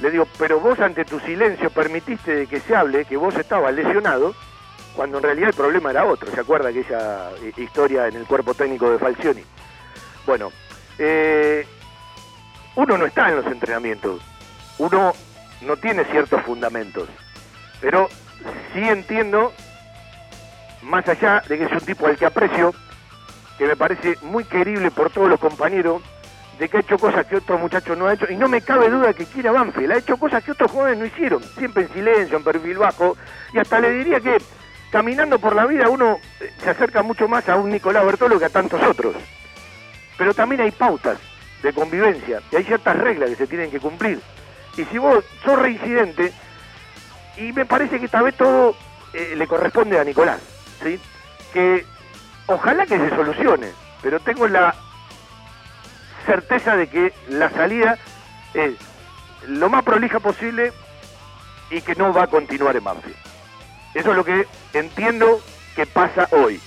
le 0.00 0.10
digo, 0.10 0.26
pero 0.38 0.60
vos 0.60 0.78
ante 0.80 1.04
tu 1.04 1.18
silencio 1.20 1.70
permitiste 1.70 2.34
de 2.34 2.46
que 2.46 2.60
se 2.60 2.74
hable 2.74 3.04
que 3.04 3.16
vos 3.16 3.34
estabas 3.34 3.74
lesionado, 3.74 4.34
cuando 4.94 5.18
en 5.18 5.24
realidad 5.24 5.50
el 5.50 5.54
problema 5.54 5.90
era 5.90 6.04
otro, 6.04 6.30
¿se 6.32 6.40
acuerda 6.40 6.70
aquella 6.70 7.30
eh, 7.42 7.52
historia 7.56 8.08
en 8.08 8.16
el 8.16 8.26
cuerpo 8.26 8.54
técnico 8.54 8.90
de 8.90 8.98
Falcioni? 8.98 9.44
Bueno, 10.26 10.52
eh, 10.98 11.66
uno 12.74 12.98
no 12.98 13.06
está 13.06 13.28
en 13.28 13.36
los 13.36 13.46
entrenamientos, 13.46 14.20
uno 14.78 15.12
no 15.62 15.76
tiene 15.76 16.04
ciertos 16.04 16.42
fundamentos, 16.42 17.08
pero 17.80 18.08
sí 18.72 18.80
entiendo, 18.80 19.52
más 20.82 21.08
allá 21.08 21.42
de 21.48 21.58
que 21.58 21.64
es 21.64 21.72
un 21.72 21.80
tipo 21.80 22.06
al 22.06 22.16
que 22.16 22.26
aprecio, 22.26 22.74
que 23.56 23.66
me 23.66 23.76
parece 23.76 24.16
muy 24.22 24.44
querible 24.44 24.90
por 24.90 25.10
todos 25.10 25.28
los 25.28 25.40
compañeros, 25.40 26.02
de 26.58 26.68
que 26.68 26.78
ha 26.78 26.80
hecho 26.80 26.98
cosas 26.98 27.26
que 27.26 27.36
otros 27.36 27.60
muchachos 27.60 27.96
no 27.96 28.06
han 28.06 28.14
hecho, 28.14 28.26
y 28.30 28.36
no 28.36 28.48
me 28.48 28.60
cabe 28.60 28.90
duda 28.90 29.12
que 29.12 29.26
quiera 29.26 29.52
Banfield, 29.52 29.92
ha 29.92 29.98
hecho 29.98 30.16
cosas 30.16 30.42
que 30.42 30.52
otros 30.52 30.70
jóvenes 30.70 30.98
no 30.98 31.06
hicieron, 31.06 31.42
siempre 31.56 31.84
en 31.84 31.92
silencio, 31.92 32.36
en 32.36 32.44
perfil 32.44 32.78
bajo, 32.78 33.16
y 33.52 33.58
hasta 33.58 33.80
le 33.80 33.90
diría 33.92 34.20
que 34.20 34.38
caminando 34.90 35.38
por 35.38 35.54
la 35.54 35.66
vida 35.66 35.88
uno 35.88 36.18
eh, 36.40 36.52
se 36.62 36.70
acerca 36.70 37.02
mucho 37.02 37.28
más 37.28 37.48
a 37.48 37.56
un 37.56 37.70
Nicolás 37.70 38.04
Bertolo 38.04 38.38
que 38.38 38.46
a 38.46 38.50
tantos 38.50 38.82
otros. 38.82 39.14
Pero 40.16 40.34
también 40.34 40.62
hay 40.62 40.70
pautas 40.72 41.18
de 41.62 41.72
convivencia, 41.72 42.40
y 42.50 42.56
hay 42.56 42.64
ciertas 42.64 42.96
reglas 42.96 43.30
que 43.30 43.36
se 43.36 43.46
tienen 43.46 43.70
que 43.70 43.80
cumplir. 43.80 44.20
Y 44.76 44.84
si 44.84 44.98
vos 44.98 45.24
sos 45.44 45.58
reincidente, 45.58 46.32
y 47.38 47.52
me 47.52 47.64
parece 47.64 47.98
que 47.98 48.06
esta 48.06 48.22
vez 48.22 48.34
todo 48.36 48.74
eh, 49.12 49.34
le 49.36 49.46
corresponde 49.46 49.98
a 49.98 50.04
Nicolás, 50.04 50.40
¿sí? 50.82 51.00
Que 51.52 51.86
ojalá 52.46 52.86
que 52.86 52.98
se 52.98 53.10
solucione, 53.10 53.72
pero 54.02 54.20
tengo 54.20 54.48
la 54.48 54.74
certeza 56.26 56.76
de 56.76 56.88
que 56.88 57.12
la 57.28 57.50
salida 57.50 57.96
es 58.54 58.74
lo 59.46 59.70
más 59.70 59.82
prolija 59.82 60.20
posible 60.20 60.72
y 61.70 61.80
que 61.80 61.94
no 61.94 62.12
va 62.12 62.24
a 62.24 62.26
continuar 62.26 62.76
en 62.76 62.84
Banfield. 62.84 63.16
Eso 63.94 64.10
es 64.10 64.16
lo 64.16 64.24
que 64.24 64.46
entiendo 64.72 65.40
que 65.74 65.86
pasa 65.86 66.28
hoy. 66.32 66.60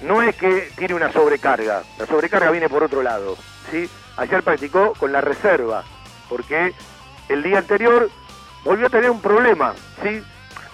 No 0.00 0.22
es 0.22 0.34
que 0.36 0.70
tiene 0.76 0.94
una 0.94 1.12
sobrecarga, 1.12 1.82
la 1.98 2.06
sobrecarga 2.06 2.50
viene 2.50 2.68
por 2.68 2.82
otro 2.82 3.02
lado. 3.02 3.36
¿sí? 3.70 3.88
Ayer 4.16 4.42
practicó 4.42 4.92
con 4.94 5.12
la 5.12 5.20
reserva, 5.20 5.84
porque 6.28 6.72
el 7.28 7.42
día 7.42 7.58
anterior 7.58 8.10
volvió 8.64 8.86
a 8.86 8.90
tener 8.90 9.10
un 9.10 9.20
problema. 9.20 9.74
¿sí? 10.02 10.22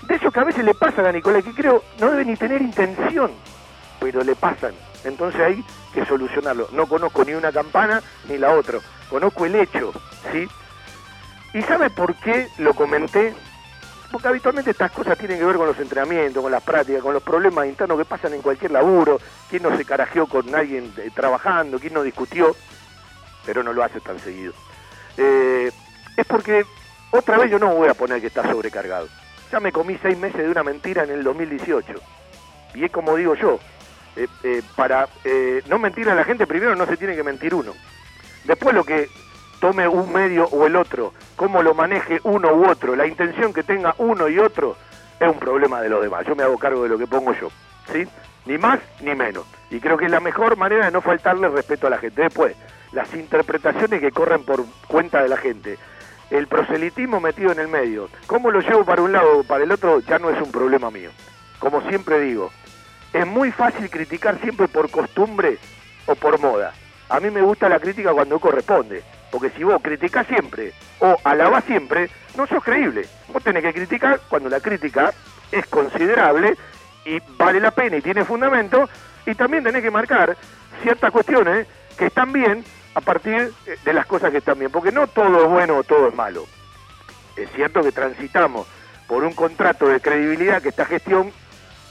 De 0.07 0.15
eso 0.15 0.31
que 0.31 0.41
a 0.41 0.45
veces 0.45 0.65
le 0.65 0.75
pasan 0.75 1.07
a 1.07 1.13
Nicolás, 1.13 1.45
que 1.45 1.53
creo 1.53 1.85
no 1.99 2.11
debe 2.11 2.25
ni 2.25 2.37
tener 2.37 2.63
intención, 2.63 3.33
pero 3.99 4.23
le 4.23 4.35
pasan. 4.35 4.73
Entonces 5.05 5.41
hay 5.41 5.65
que 5.93 6.05
solucionarlo. 6.07 6.69
No 6.73 6.87
conozco 6.87 7.25
ni 7.25 7.35
una 7.35 7.53
campana 7.53 8.03
ni 8.29 8.39
la 8.39 8.55
otra, 8.55 8.79
conozco 9.09 9.45
el 9.45 9.57
hecho. 9.57 9.93
¿sí? 10.33 10.49
¿Y 11.53 11.63
sabe 11.63 11.91
por 11.91 12.15
qué 12.17 12.49
lo 12.59 12.75
comenté? 12.75 13.35
Porque 14.11 14.29
habitualmente 14.29 14.73
estas 14.73 14.91
cosas 14.91 15.17
tienen 15.19 15.39
que 15.39 15.45
ver 15.45 15.57
con 15.57 15.67
los 15.67 15.79
entrenamientos, 15.79 16.43
con 16.43 16.51
las 16.51 16.63
prácticas, 16.63 17.03
con 17.03 17.15
los 17.15 17.23
problemas 17.23 17.67
internos 17.67 17.97
que 17.97 18.05
pasan 18.05 18.35
en 18.35 18.43
cualquier 18.43 18.73
laburo. 18.73 19.21
¿Quién 19.49 19.63
no 19.63 19.77
se 19.77 19.85
carajeó 19.85 20.27
con 20.27 20.53
alguien 20.55 20.93
eh, 20.97 21.11
trabajando? 21.15 21.79
¿Quién 21.79 21.95
no 21.95 22.03
discutió? 22.03 22.57
Pero 23.47 23.63
no 23.63 23.73
lo 23.73 23.85
hace 23.85 24.01
tan 24.01 24.19
seguido. 24.19 24.53
Eh, 25.17 25.71
es 26.17 26.27
porque 26.27 26.65
otra 27.11 27.39
vez 27.39 27.51
yo 27.51 27.59
no 27.59 27.75
voy 27.75 27.89
a 27.89 27.95
poner 27.95 28.21
que 28.21 28.29
está 28.29 28.43
sobrecargado. 28.51 29.09
Ya 29.51 29.61
me 29.61 29.73
comí 29.73 29.99
seis 30.01 30.17
meses 30.17 30.39
de 30.39 30.51
una 30.51 30.63
mentira 30.63 31.03
en 31.05 31.11
el 31.11 31.25
2018. 31.25 31.95
Y 32.75 32.85
es 32.85 32.93
como 32.93 33.17
digo 33.17 33.35
yo, 33.35 33.59
eh, 34.17 34.29
eh, 34.45 34.63
para 34.77 35.09
eh, 35.25 35.63
no 35.69 35.79
mentir 35.79 36.09
a 36.09 36.15
la 36.15 36.25
gente, 36.25 36.47
primero 36.47 36.77
no 36.77 36.87
se 36.87 36.97
tiene 36.97 37.17
que 37.17 37.25
mentir 37.25 37.55
uno. 37.55 37.73
Después 38.45 38.75
lo 38.75 38.85
que 38.85 39.09
tome 39.61 39.87
un 39.89 40.13
medio 40.13 40.47
o 40.47 40.67
el 40.67 40.77
otro, 40.77 41.13
cómo 41.37 41.63
lo 41.63 41.75
maneje 41.75 42.21
uno 42.25 42.53
u 42.55 42.69
otro, 42.69 42.97
la 42.97 43.07
intención 43.07 43.53
que 43.53 43.63
tenga 43.63 43.95
uno 43.99 44.29
y 44.29 44.39
otro, 44.39 44.77
es 45.19 45.29
un 45.29 45.39
problema 45.39 45.83
de 45.83 45.89
los 45.89 46.03
demás. 46.03 46.25
Yo 46.27 46.35
me 46.35 46.43
hago 46.43 46.59
cargo 46.59 46.83
de 46.85 46.89
lo 46.89 46.99
que 46.99 47.07
pongo 47.07 47.35
yo, 47.35 47.51
¿sí? 47.93 48.07
Ni 48.47 48.57
más 48.57 48.81
ni 49.01 49.15
menos. 49.15 49.45
Y 49.71 49.81
creo 49.81 49.99
que 49.99 50.07
es 50.07 50.11
la 50.11 50.21
mejor 50.21 50.57
manera 50.57 50.87
de 50.87 50.91
no 50.91 51.03
faltarle 51.03 51.49
respeto 51.49 51.87
a 51.87 51.91
la 51.91 51.99
gente. 51.99 52.23
Después, 52.23 52.57
las 52.93 53.13
interpretaciones 53.15 54.01
que 54.01 54.11
corren 54.11 54.45
por 54.45 54.65
cuenta 54.89 55.23
de 55.23 55.29
la 55.29 55.37
gente, 55.37 55.79
el 56.31 56.47
proselitismo 56.47 57.21
metido 57.21 57.53
en 57.53 57.59
el 57.59 57.69
medio, 57.69 58.09
cómo 58.27 58.51
lo 58.51 58.61
llevo 58.61 58.85
para 58.85 59.03
un 59.03 59.13
lado 59.13 59.41
o 59.41 59.45
para 59.45 59.65
el 59.65 59.73
otro 59.73 60.01
ya 60.01 60.19
no 60.19 60.31
es 60.31 60.41
un 60.41 60.53
problema 60.53 60.91
mío. 60.91 61.11
Como 61.59 61.81
siempre 61.89 62.21
digo, 62.21 62.51
es 63.13 63.27
muy 63.27 63.51
fácil 63.51 63.91
criticar 63.91 64.41
siempre 64.41 64.69
por 64.69 64.91
costumbre 64.91 65.59
o 66.07 66.15
por 66.15 66.41
moda. 66.41 66.73
A 67.09 67.19
mí 67.19 67.31
me 67.31 67.43
gusta 67.43 67.69
la 67.69 67.81
crítica 67.81 68.13
cuando 68.13 68.39
corresponde, 68.39 69.03
porque 69.33 69.51
si 69.51 69.65
vos 69.65 69.83
criticás 69.83 70.27
siempre 70.29 70.73
o 71.01 71.17
alabás 71.25 71.65
siempre, 71.65 72.09
no 72.37 72.47
sos 72.47 72.63
creíble. 72.63 73.07
Vos 73.33 73.43
tenés 73.43 73.65
que 73.65 73.75
criticar 73.75 74.21
cuando 74.29 74.49
la 74.49 74.61
crítica 74.61 75.13
es 75.51 75.67
considerable 75.67 76.57
y 77.05 77.19
vale 77.37 77.59
la 77.59 77.73
pena 77.73 77.97
y 77.97 78.03
tiene 78.03 78.25
fundamento, 78.25 78.89
y 79.27 79.35
también 79.35 79.65
tenés 79.65 79.83
que 79.83 79.91
marcar 79.91 80.37
ciertas 80.83 81.11
cuestiones 81.11 81.67
que 81.99 82.07
están 82.07 82.33
bien 82.33 82.65
a 82.95 83.01
partir 83.01 83.53
eh, 83.67 83.77
de 83.85 83.93
las 83.93 84.07
cosas 84.07 84.31
que 84.31 84.39
están 84.39 84.59
bien, 84.59 84.71
porque 84.71 84.93
no 84.93 85.07
todo 85.07 85.45
es 85.45 85.49
bueno 85.49 85.79
o 85.79 85.85
todo 85.85 86.09
es 86.09 86.15
malo. 86.15 86.47
Es 87.37 87.51
cierto 87.53 87.83
que 87.83 87.93
transitamos 87.93 88.67
por 89.07 89.25
un 89.25 89.33
contrato 89.33 89.89
de 89.89 90.01
credibilidad 90.01 90.63
que 90.63 90.69
esta 90.69 90.85
gestión 90.85 91.33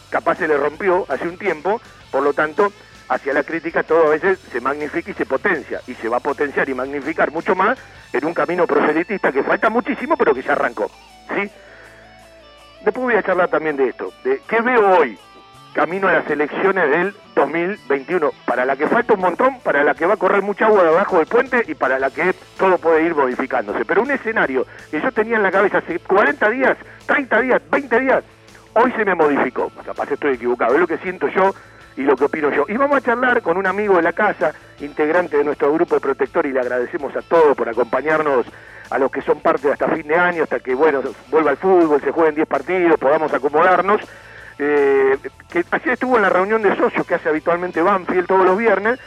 capaz 0.10 0.36
se 0.36 0.48
le 0.48 0.58
rompió 0.58 1.06
hace 1.10 1.28
un 1.28 1.38
tiempo, 1.38 1.82
por 2.12 2.24
lo 2.24 2.34
tanto, 2.34 2.72
hacia 3.10 3.34
la 3.34 3.44
crítica 3.44 3.84
todo 3.84 4.08
a 4.08 4.10
veces 4.10 4.40
se 4.52 4.62
magnifica 4.62 5.12
y 5.12 5.14
se 5.14 5.26
potencia, 5.26 5.82
y 5.88 5.96
se 5.96 6.08
va 6.08 6.18
a 6.18 6.22
potenciar 6.22 6.70
y 6.70 6.74
magnificar 6.74 7.32
mucho 7.32 7.56
más 7.56 7.78
en 8.14 8.26
un 8.26 8.34
camino 8.34 8.68
proselitista 8.68 9.32
que 9.32 9.44
falta 9.44 9.70
muchísimo, 9.70 10.16
pero 10.16 10.34
que 10.34 10.44
ya 10.44 10.54
arrancó. 10.54 10.90
¿sí? 11.36 11.50
Después 12.84 13.04
voy 13.04 13.16
a 13.16 13.24
charlar 13.24 13.50
también 13.50 13.76
de 13.76 13.90
esto, 13.90 14.14
de 14.24 14.42
qué 14.48 14.62
veo 14.62 14.98
hoy, 14.98 15.18
camino 15.74 16.08
a 16.08 16.14
las 16.14 16.30
elecciones 16.30 16.90
del 16.90 17.14
2021, 17.36 18.32
para 18.46 18.66
la 18.66 18.76
que 18.76 18.88
falta 18.88 19.14
un 19.14 19.22
montón, 19.22 19.60
para 19.62 19.84
la 19.84 19.94
que 19.94 20.06
va 20.06 20.16
a 20.16 20.18
correr 20.18 20.42
mucha 20.42 20.66
agua 20.66 20.84
debajo 20.84 21.18
del 21.18 21.28
puente 21.28 21.64
y 21.68 21.76
para 21.76 22.00
la 22.00 22.10
que 22.10 22.34
todo 22.58 22.78
puede 22.78 23.04
ir 23.04 23.16
modificándose. 23.16 23.86
Pero 23.86 24.02
un 24.02 24.12
escenario 24.12 24.66
que 24.92 25.02
yo 25.02 25.12
tenía 25.12 25.38
en 25.38 25.44
la 25.44 25.52
cabeza 25.52 25.80
hace 25.80 26.00
40 26.00 26.50
días, 26.50 26.78
30 27.06 27.42
días, 27.42 27.62
20 27.72 28.00
días, 28.00 28.24
hoy 28.74 28.92
se 28.94 29.06
me 29.06 29.16
modificó. 29.16 29.72
Capaz 29.86 30.12
estoy 30.12 30.36
equivocado, 30.36 30.74
es 30.74 30.80
lo 30.80 30.88
que 30.88 30.98
siento 30.98 31.28
yo 31.28 31.54
y 31.96 32.02
lo 32.02 32.16
que 32.16 32.26
opino 32.26 32.50
yo. 32.52 32.66
Y 32.68 32.78
vamos 32.78 32.98
a 32.98 33.02
charlar 33.02 33.42
con 33.42 33.58
un 33.58 33.68
amigo 33.68 33.96
de 33.98 34.04
la 34.04 34.14
casa, 34.14 34.54
integrante 34.80 35.38
de 35.38 35.44
nuestro 35.44 35.72
grupo 35.74 36.00
protector, 36.00 36.46
y 36.46 36.52
le 36.52 36.60
agradecemos 36.60 37.16
a 37.16 37.22
todos 37.22 37.56
por 37.56 37.68
acompañarnos 37.68 38.46
a 38.90 38.98
los 38.98 39.12
que 39.12 39.22
son 39.22 39.40
parte 39.42 39.72
hasta 39.72 39.88
fin 39.90 40.08
de 40.08 40.16
año, 40.16 40.44
hasta 40.44 40.60
que, 40.60 40.74
bueno, 40.74 41.02
vuelva 41.30 41.52
el 41.52 41.58
fútbol, 41.58 42.02
se 42.02 42.12
jueguen 42.12 42.36
10 42.36 42.48
partidos, 42.48 43.00
podamos 43.00 43.34
acomodarnos. 43.34 44.02
Eh, 44.62 45.18
que 45.50 45.64
así 45.72 45.90
estuvo 45.90 46.18
en 46.18 46.22
la 46.22 46.30
reunión 46.30 46.62
de 46.62 46.76
socios 46.76 47.08
que 47.08 47.16
hace 47.16 47.30
habitualmente 47.30 47.82
Banfield 47.82 48.28
todos 48.28 48.46
los 48.46 48.58
viernes. 48.58 49.00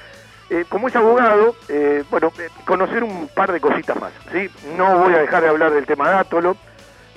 Eh, 0.49 0.65
como 0.69 0.89
es 0.89 0.97
abogado, 0.97 1.55
eh, 1.69 2.05
bueno, 2.11 2.33
conocer 2.65 3.05
un 3.05 3.29
par 3.29 3.53
de 3.53 3.61
cositas 3.61 3.99
más. 4.01 4.13
¿sí? 4.33 4.51
No 4.77 4.99
voy 4.99 5.15
a 5.15 5.19
dejar 5.19 5.43
de 5.43 5.51
hablar 5.51 5.73
del 5.73 5.87
tema 5.87 6.11
Dátolo, 6.11 6.57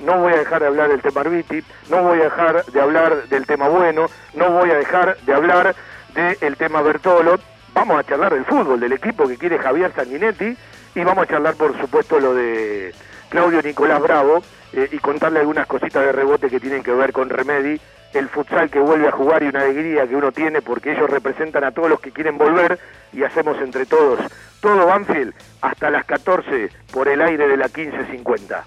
no 0.03 0.19
voy 0.19 0.33
a 0.33 0.37
dejar 0.37 0.61
de 0.61 0.67
hablar 0.67 0.89
del 0.89 1.01
tema 1.01 1.21
Arbiti, 1.21 1.63
no 1.89 2.03
voy 2.03 2.19
a 2.19 2.25
dejar 2.25 2.65
de 2.65 2.81
hablar 2.81 3.27
del 3.27 3.45
tema 3.45 3.67
Bueno, 3.69 4.07
no 4.33 4.51
voy 4.51 4.69
a 4.69 4.75
dejar 4.75 5.17
de 5.17 5.33
hablar 5.33 5.75
del 6.13 6.57
tema 6.57 6.81
Bertolo. 6.81 7.39
Vamos 7.73 7.99
a 7.99 8.03
charlar 8.03 8.33
del 8.33 8.45
fútbol, 8.45 8.79
del 8.79 8.93
equipo 8.93 9.27
que 9.27 9.37
quiere 9.37 9.59
Javier 9.59 9.91
Sanguinetti 9.93 10.55
y 10.95 11.03
vamos 11.03 11.25
a 11.25 11.27
charlar, 11.27 11.55
por 11.55 11.77
supuesto, 11.79 12.19
lo 12.19 12.33
de 12.33 12.93
Claudio 13.29 13.61
Nicolás 13.61 14.01
Bravo 14.01 14.41
y 14.71 14.97
contarle 14.99 15.39
algunas 15.39 15.67
cositas 15.67 16.05
de 16.05 16.11
rebote 16.11 16.49
que 16.49 16.59
tienen 16.59 16.83
que 16.83 16.91
ver 16.91 17.11
con 17.11 17.29
Remedi, 17.29 17.79
el 18.15 18.29
futsal 18.29 18.69
que 18.69 18.79
vuelve 18.79 19.07
a 19.07 19.11
jugar 19.11 19.43
y 19.43 19.47
una 19.47 19.61
alegría 19.61 20.07
que 20.07 20.15
uno 20.15 20.31
tiene 20.31 20.61
porque 20.61 20.93
ellos 20.93 21.09
representan 21.09 21.63
a 21.63 21.71
todos 21.71 21.89
los 21.89 21.99
que 21.99 22.11
quieren 22.11 22.37
volver 22.37 22.79
y 23.13 23.23
hacemos 23.23 23.57
entre 23.61 23.85
todos 23.85 24.19
todo 24.65 24.87
Banfield 24.87 25.31
hasta 25.61 25.91
las 25.91 26.05
14 26.05 26.71
por 26.91 27.07
el 27.07 27.21
aire 27.21 27.47
de 27.47 27.55
la 27.55 27.65
1550. 27.65 28.65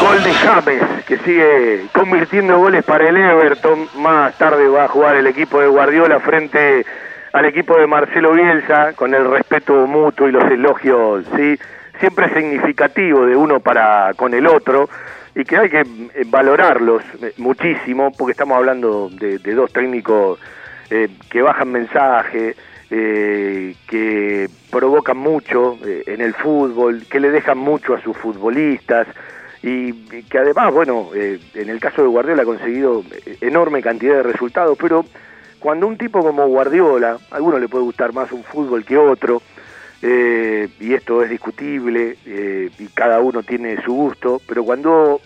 Gol 0.00 0.22
de 0.22 0.32
James, 0.32 0.82
que 1.06 1.18
sigue 1.18 1.86
convirtiendo 1.92 2.58
goles 2.58 2.84
para 2.84 3.08
el 3.08 3.16
Everton. 3.16 3.88
Más 3.98 4.36
tarde 4.38 4.68
va 4.68 4.84
a 4.84 4.88
jugar 4.88 5.16
el 5.16 5.26
equipo 5.26 5.60
de 5.60 5.68
Guardiola 5.68 6.20
frente 6.20 6.84
al 7.32 7.44
equipo 7.44 7.78
de 7.78 7.86
Marcelo 7.86 8.32
Bielsa, 8.32 8.92
con 8.94 9.14
el 9.14 9.30
respeto 9.30 9.86
mutuo 9.86 10.28
y 10.28 10.32
los 10.32 10.44
elogios, 10.44 11.24
¿sí? 11.36 11.58
Siempre 12.00 12.32
significativo 12.34 13.26
de 13.26 13.36
uno 13.36 13.60
para 13.60 14.12
con 14.14 14.34
el 14.34 14.46
otro, 14.46 14.88
y 15.34 15.44
que 15.44 15.56
hay 15.56 15.70
que 15.70 15.80
eh, 15.80 16.24
valorarlos 16.26 17.02
eh, 17.22 17.32
muchísimo, 17.36 18.10
porque 18.12 18.32
estamos 18.32 18.56
hablando 18.56 19.10
de, 19.10 19.38
dos 19.38 19.72
técnicos 19.72 20.40
eh, 20.90 21.08
que 21.30 21.42
bajan 21.42 21.70
mensaje, 21.70 22.56
que 22.88 24.48
provocan 24.70 25.18
mucho 25.18 25.78
eh, 25.84 26.04
en 26.06 26.20
el 26.20 26.34
fútbol, 26.34 27.04
que 27.10 27.20
le 27.20 27.30
dejan 27.30 27.58
mucho 27.58 27.94
a 27.94 28.02
sus 28.02 28.16
futbolistas 28.16 29.06
y, 29.62 29.92
que 30.22 30.38
además, 30.38 30.72
bueno, 30.72 31.10
eh, 31.14 31.38
en 31.54 31.68
el 31.68 31.80
caso 31.80 32.02
de 32.02 32.08
Guardiola 32.08 32.42
ha 32.42 32.46
conseguido 32.46 33.04
eh, 33.10 33.36
enorme 33.42 33.82
cantidad 33.82 34.16
de 34.16 34.22
resultados, 34.22 34.78
pero 34.80 35.04
cuando 35.58 35.86
un 35.86 35.98
tipo 35.98 36.22
como 36.22 36.46
Guardiola, 36.46 37.18
a 37.30 37.36
alguno 37.36 37.58
le 37.58 37.68
puede 37.68 37.84
gustar 37.84 38.14
más 38.14 38.32
un 38.32 38.44
fútbol 38.44 38.84
que 38.84 38.96
otro, 38.96 39.42
y 40.02 40.94
esto 40.94 41.22
es 41.22 41.28
discutible 41.28 42.16
y 42.24 42.86
cada 42.94 43.20
uno 43.20 43.42
tiene 43.42 43.82
su 43.82 43.92
gusto, 43.92 44.40
pero 44.46 44.64
cuando 44.64 45.20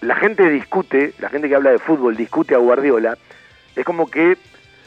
la 0.00 0.14
gente 0.14 0.48
discute, 0.48 1.12
la 1.18 1.28
gente 1.28 1.48
que 1.48 1.56
habla 1.56 1.72
de 1.72 1.80
fútbol 1.80 2.16
discute 2.16 2.54
a 2.54 2.58
Guardiola, 2.58 3.18
es 3.74 3.84
como 3.84 4.08
que 4.08 4.38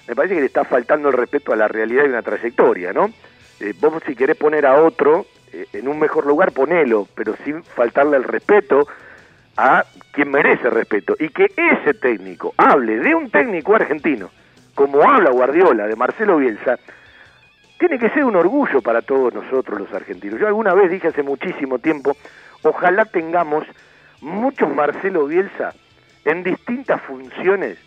me 0.10 0.16
parece 0.16 0.34
que 0.34 0.40
le 0.40 0.48
está 0.48 0.64
faltando 0.64 1.10
el 1.10 1.14
respeto 1.14 1.54
a 1.54 1.56
la 1.56 1.68
realidad 1.68 2.04
y 2.06 2.10
una 2.10 2.24
trayectoria, 2.24 2.92
¿no? 2.92 3.12
Eh, 3.60 3.76
vos 3.80 4.02
si 4.08 4.16
querés 4.16 4.38
poner 4.38 4.66
a 4.66 4.82
otro 4.82 5.28
eh, 5.54 5.68
en 5.74 5.88
un 5.88 6.00
mejor 6.00 6.26
lugar, 6.26 6.52
ponelo, 6.52 7.08
pero 7.14 7.36
sin 7.46 7.64
faltarle 7.64 8.18
el 8.18 8.24
respeto 8.24 8.88
a 9.56 9.86
quien 10.12 10.32
merece 10.32 10.68
respeto. 10.72 11.16
Y 11.20 11.30
que 11.30 11.46
ese 11.56 11.94
técnico 11.94 12.56
hable 12.58 12.98
de 12.98 13.14
un 13.14 13.30
técnico 13.30 13.76
argentino, 13.76 14.32
como 14.74 15.08
habla 15.08 15.30
Guardiola, 15.30 15.86
de 15.86 15.96
Marcelo 15.96 16.38
Bielsa, 16.38 16.80
tiene 17.78 18.00
que 18.00 18.10
ser 18.10 18.26
un 18.26 18.36
orgullo 18.36 18.82
para 18.82 19.04
todos 19.04 19.32
nosotros 19.32 19.80
los 19.80 19.94
argentinos. 19.94 20.40
Yo 20.40 20.48
alguna 20.48 20.74
vez 20.74 20.90
dije 20.90 21.10
hace 21.10 21.22
muchísimo 21.22 21.78
tiempo, 21.78 22.18
ojalá 22.64 23.06
tengamos 23.06 23.64
muchos 24.22 24.74
Marcelo 24.74 25.28
Bielsa 25.28 25.76
en 26.26 26.42
distintas 26.42 27.00
funciones 27.04 27.78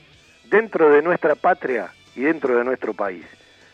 dentro 0.48 0.88
de 0.88 1.02
nuestra 1.02 1.34
patria 1.34 1.90
y 2.16 2.22
dentro 2.22 2.56
de 2.56 2.64
nuestro 2.64 2.94
país. 2.94 3.24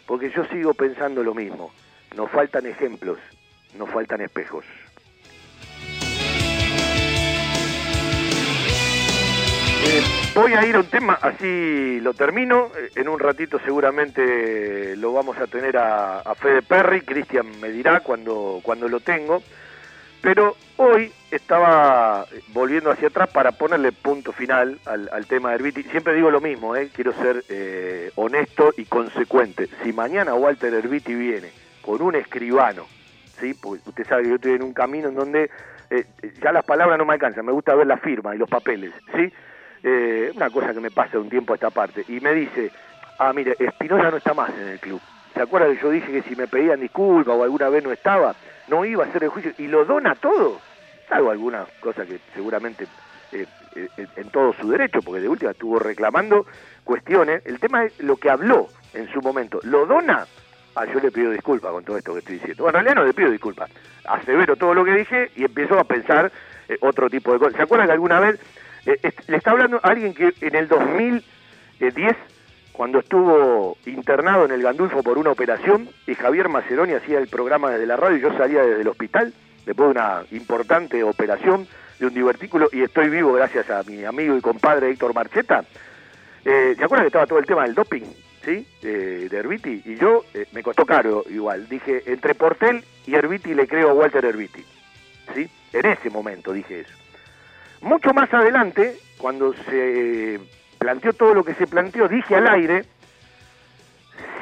Porque 0.07 0.31
yo 0.31 0.45
sigo 0.47 0.75
pensando 0.75 1.23
lo 1.23 1.35
mismo. 1.35 1.73
Nos 2.17 2.31
faltan 2.31 2.67
ejemplos 2.67 3.19
nos 3.77 3.91
faltan 3.91 4.21
espejos. 4.21 4.65
Eh, 9.91 10.03
voy 10.35 10.53
a 10.53 10.67
ir 10.67 10.75
a 10.77 10.81
un 10.81 10.87
tema, 10.87 11.19
así 11.21 12.01
lo 12.01 12.13
termino. 12.15 12.71
Eh, 12.77 12.91
En 12.97 13.09
un 13.09 13.19
ratito 13.19 13.59
seguramente 13.65 14.97
lo 14.97 15.13
vamos 15.13 15.39
a 15.39 15.47
tener 15.47 15.77
a, 15.77 16.21
a 16.21 16.35
Fede 16.35 16.63
Perry. 16.63 17.03
Cristian 17.03 17.61
me 17.61 17.71
dirá 17.71 18.01
cuando, 18.01 18.61
cuando 18.63 18.89
lo 18.89 19.01
tengo. 19.01 19.43
Pero 20.21 20.57
hoy 20.77 21.13
estaba 21.31 22.27
eh, 22.33 22.41
volviendo 22.49 22.91
hacia 22.91 23.09
atrás 23.09 23.29
para 23.31 23.53
ponerle 23.53 23.93
punto 23.93 24.33
final 24.33 24.79
al, 24.85 25.27
tema 25.27 25.51
de 25.51 25.57
Herbiti. 25.57 25.83
Siempre 25.85 26.15
digo 26.15 26.31
lo 26.31 26.41
mismo, 26.41 26.75
¿eh? 26.75 26.91
quiero 26.93 27.13
ser 27.13 27.45
eh, 27.49 28.11
honesto 28.17 28.73
y 28.77 28.85
consecuente. 28.87 29.69
Si 29.83 29.93
mañana 29.93 30.35
Walter 30.35 30.73
Herbiti 30.75 31.15
viene 31.15 31.51
con 31.83 32.03
un 32.03 32.17
escribano, 32.17 32.87
¿sí? 33.39 33.55
porque 33.55 33.89
usted 33.89 34.07
sabe 34.07 34.25
que 34.25 34.29
yo 34.31 34.35
estoy 34.37 34.53
en 34.53 34.63
un 34.63 34.73
camino 34.73 35.09
en 35.09 35.15
donde 35.15 35.51
ya 36.43 36.53
las 36.53 36.67
palabras 36.67 36.99
no 36.99 37.07
me 37.07 37.15
alcanzan, 37.15 37.47
me 37.47 37.53
gusta 37.53 37.75
ver 37.75 37.87
la 37.87 37.97
firma 37.97 38.35
y 38.35 38.39
los 38.39 38.51
papeles, 38.51 38.93
¿sí? 39.15 39.33
Una 40.37 40.51
cosa 40.51 40.75
que 40.75 40.81
me 40.81 40.91
pasa 40.91 41.19
un 41.19 41.31
tiempo 41.31 41.55
a 41.55 41.57
esta 41.57 41.71
parte. 41.71 42.05
Y 42.09 42.21
me 42.21 42.35
dice, 42.35 42.71
ah, 43.19 43.33
mire, 43.33 43.57
Espinosa 43.59 44.11
no 44.11 44.19
está 44.19 44.35
más 44.35 44.51
en 44.51 44.69
el 44.69 44.81
club. 44.81 45.01
¿Se 45.33 45.41
acuerda 45.41 45.69
que 45.69 45.81
yo 45.81 45.89
dije 45.89 46.13
que 46.13 46.23
si 46.29 46.37
me 46.37 46.47
pedían 46.47 46.81
disculpas 46.81 47.37
o 47.37 47.43
alguna 47.43 47.71
vez 47.71 47.83
no 47.83 47.91
estaba, 47.93 48.35
no 48.69 48.85
iba 48.85 49.05
a 49.05 49.09
hacer 49.09 49.25
el 49.25 49.31
juicio? 49.31 49.53
Y 49.59 49.67
lo 49.67 49.85
dona 49.85 50.15
todo, 50.15 50.61
salvo 51.09 51.31
alguna 51.31 51.67
cosa 51.81 52.05
que 52.05 52.19
seguramente 52.35 52.87
eh, 53.33 53.47
eh, 53.75 54.07
en 54.17 54.31
todo 54.31 54.53
su 54.55 54.71
derecho, 54.71 55.01
porque 55.03 55.21
de 55.21 55.29
última 55.29 55.51
estuvo 55.51 55.79
reclamando 55.79 56.47
cuestiones. 56.85 57.45
El 57.45 57.61
tema 57.61 57.85
es 57.85 57.99
lo 58.01 58.17
que 58.17 58.31
habló 58.31 58.69
en 58.95 59.11
su 59.13 59.21
momento. 59.21 59.61
¿Lo 59.63 59.87
dona? 59.87 60.27
Ah, 60.75 60.85
yo 60.87 61.01
le 61.01 61.11
pido 61.11 61.31
disculpas 61.33 61.73
con 61.73 61.85
todo 61.85 61.99
esto 61.99 62.13
que 62.13 62.21
estoy 62.21 62.37
diciendo. 62.37 62.63
Bueno, 62.63 62.79
en 62.79 62.85
realidad 62.85 63.03
no 63.03 63.07
le 63.07 63.15
pido 63.15 63.31
disculpas. 63.31 63.71
Asevero 64.05 64.57
todo 64.57 64.75
lo 64.75 64.85
que 64.85 64.93
dije 64.93 65.31
y 65.37 65.45
empiezo 65.45 65.79
a 65.79 65.85
pensar 65.85 66.33
eh, 66.69 66.79
otro 66.81 67.11
tipo 67.11 67.33
de 67.33 67.39
cosas. 67.39 67.57
¿Se 67.57 67.63
acuerdan 67.63 67.89
que 67.89 67.93
alguna 67.93 68.21
vez 68.21 68.41
le 69.27 69.37
está 69.37 69.51
hablando 69.51 69.81
alguien 69.83 70.15
que 70.15 70.33
en 70.41 70.55
el 70.55 70.67
2010, 70.67 72.17
cuando 72.79 73.01
estuvo 73.01 73.77
internado 73.87 74.45
en 74.45 74.53
el 74.53 74.63
Gandulfo 74.63 75.03
por 75.03 75.19
una 75.19 75.33
operación, 75.33 75.89
y 76.07 76.15
Javier 76.15 76.49
Macedoni 76.49 76.93
hacía 76.93 77.19
el 77.19 77.27
programa 77.27 77.73
desde 77.73 77.87
la 77.87 77.97
radio 77.97 78.17
y 78.17 78.21
yo 78.21 78.33
salía 78.39 78.63
desde 78.63 78.83
el 78.83 78.87
hospital, 78.87 79.35
después 79.67 79.89
de 79.89 79.91
una 79.91 80.23
importante 80.31 81.03
operación 81.03 81.67
de 81.99 82.07
un 82.07 82.15
divertículo, 82.15 82.69
y 82.71 82.83
estoy 82.83 83.09
vivo 83.09 83.33
gracias 83.33 83.69
a 83.69 83.83
mi 83.83 84.05
amigo 84.05 84.37
y 84.37 84.41
compadre 84.41 84.93
Héctor 84.93 85.13
Marcheta. 85.13 85.65
Eh, 86.45 86.77
¿Se 86.79 86.85
acuerdan 86.85 87.07
que 87.07 87.09
estaba 87.09 87.27
todo 87.27 87.41
el 87.41 87.47
tema 87.47 87.65
del 87.65 87.75
doping? 87.75 88.05
¿Sí? 88.45 88.65
Eh, 88.85 89.27
de 89.29 89.37
Herbiti. 89.37 89.83
Y 89.85 89.97
yo, 89.97 90.25
eh, 90.33 90.47
me 90.53 90.63
costó 90.63 90.87
caro 90.87 91.25
igual. 91.29 91.69
Dije, 91.69 92.05
entre 92.07 92.37
Portel 92.37 92.85
y 93.09 93.15
Herbiti 93.17 93.55
le 93.55 93.67
creo 93.67 93.91
a 93.91 93.93
Walter 93.93 94.25
Herbiti. 94.25 94.65
¿Sí? 95.35 95.51
En 95.73 95.85
ese 95.85 96.11
momento 96.11 96.53
dije 96.53 96.83
eso. 96.83 96.95
Mucho 97.81 98.15
más 98.15 98.33
adelante, 98.33 98.97
cuando 99.19 99.53
se 99.69 100.39
planteó 100.79 101.13
todo 101.13 101.35
lo 101.35 101.45
que 101.45 101.55
se 101.55 101.67
planteó, 101.67 102.09
dije 102.09 102.37
al 102.37 102.49
aire, 102.49 102.85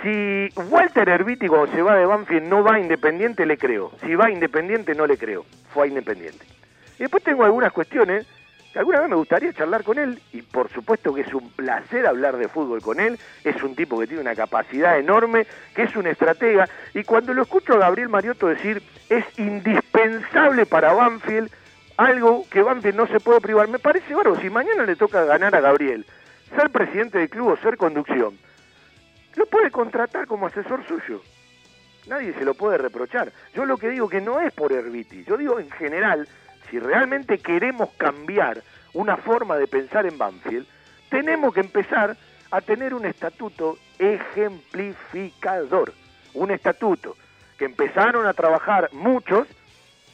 si 0.03 0.49
Walter 0.70 1.09
Herbiti 1.09 1.49
cuando 1.49 1.75
se 1.75 1.83
va 1.83 1.96
de 1.96 2.07
Banfield 2.07 2.49
no 2.49 2.62
va 2.62 2.77
a 2.77 2.81
Independiente, 2.81 3.44
le 3.46 3.59
creo. 3.59 3.92
Si 4.03 4.14
va 4.14 4.27
a 4.27 4.31
Independiente, 4.31 4.94
no 4.94 5.07
le 5.07 5.18
creo. 5.18 5.44
Fue 5.72 5.85
a 5.85 5.88
Independiente. 5.88 6.44
Y 6.99 7.03
después 7.03 7.22
tengo 7.25 7.44
algunas 7.44 7.72
cuestiones 7.72 8.27
que 8.72 8.79
alguna 8.81 9.01
vez 9.01 9.09
me 9.09 9.16
gustaría 9.16 9.53
charlar 9.53 9.85
con 9.85 9.99
él, 9.99 10.20
y 10.33 10.42
por 10.42 10.70
supuesto 10.70 11.14
que 11.14 11.22
es 11.22 11.33
un 11.33 11.51
placer 11.51 12.07
hablar 12.07 12.37
de 12.37 12.46
fútbol 12.46 12.83
con 12.83 13.01
él, 13.01 13.18
es 13.42 13.62
un 13.62 13.75
tipo 13.75 13.99
que 13.99 14.07
tiene 14.07 14.20
una 14.20 14.35
capacidad 14.35 14.99
enorme, 14.99 15.46
que 15.75 15.85
es 15.85 15.96
un 15.96 16.07
estratega, 16.07 16.68
y 16.92 17.03
cuando 17.03 17.33
lo 17.33 17.42
escucho 17.42 17.72
a 17.72 17.79
Gabriel 17.79 18.11
Mariotto 18.11 18.49
decir, 18.49 18.83
es 19.09 19.25
indispensable 19.38 20.66
para 20.66 20.92
Banfield, 20.92 21.51
algo 21.96 22.44
que 22.51 22.61
Banfield 22.61 22.96
no 22.96 23.07
se 23.07 23.18
puede 23.18 23.40
privar, 23.40 23.66
me 23.68 23.79
parece 23.79 24.14
bárbaro, 24.14 24.40
si 24.42 24.51
mañana 24.51 24.85
le 24.85 24.96
toca 24.96 25.25
ganar 25.25 25.55
a 25.55 25.61
Gabriel, 25.61 26.05
ser 26.57 26.71
presidente 26.71 27.19
del 27.19 27.29
club 27.29 27.49
o 27.49 27.57
ser 27.59 27.77
conducción, 27.77 28.38
lo 29.37 29.47
puede 29.47 29.71
contratar 29.71 30.27
como 30.27 30.47
asesor 30.47 30.85
suyo. 30.87 31.23
Nadie 32.07 32.33
se 32.35 32.45
lo 32.45 32.55
puede 32.55 32.79
reprochar. 32.79 33.33
Yo 33.55 33.64
lo 33.64 33.77
que 33.77 33.90
digo 33.90 34.09
que 34.09 34.21
no 34.21 34.40
es 34.40 34.53
por 34.53 34.73
Herbiti, 34.73 35.25
yo 35.25 35.37
digo 35.37 35.61
en 35.61 35.71
general, 35.71 36.27
si 36.71 36.79
realmente 36.79 37.38
queremos 37.38 37.90
cambiar 37.97 38.62
una 38.95 39.16
forma 39.16 39.57
de 39.57 39.66
pensar 39.66 40.07
en 40.07 40.16
Banfield, 40.19 40.66
tenemos 41.11 41.53
que 41.53 41.61
empezar 41.61 42.16
a 42.51 42.61
tener 42.61 42.95
un 42.95 43.05
estatuto 43.05 43.79
ejemplificador, 43.99 45.92
un 46.35 46.51
estatuto 46.51 47.16
que 47.59 47.64
empezaron 47.66 48.27
a 48.27 48.35
trabajar 48.35 48.88
muchos, 48.92 49.49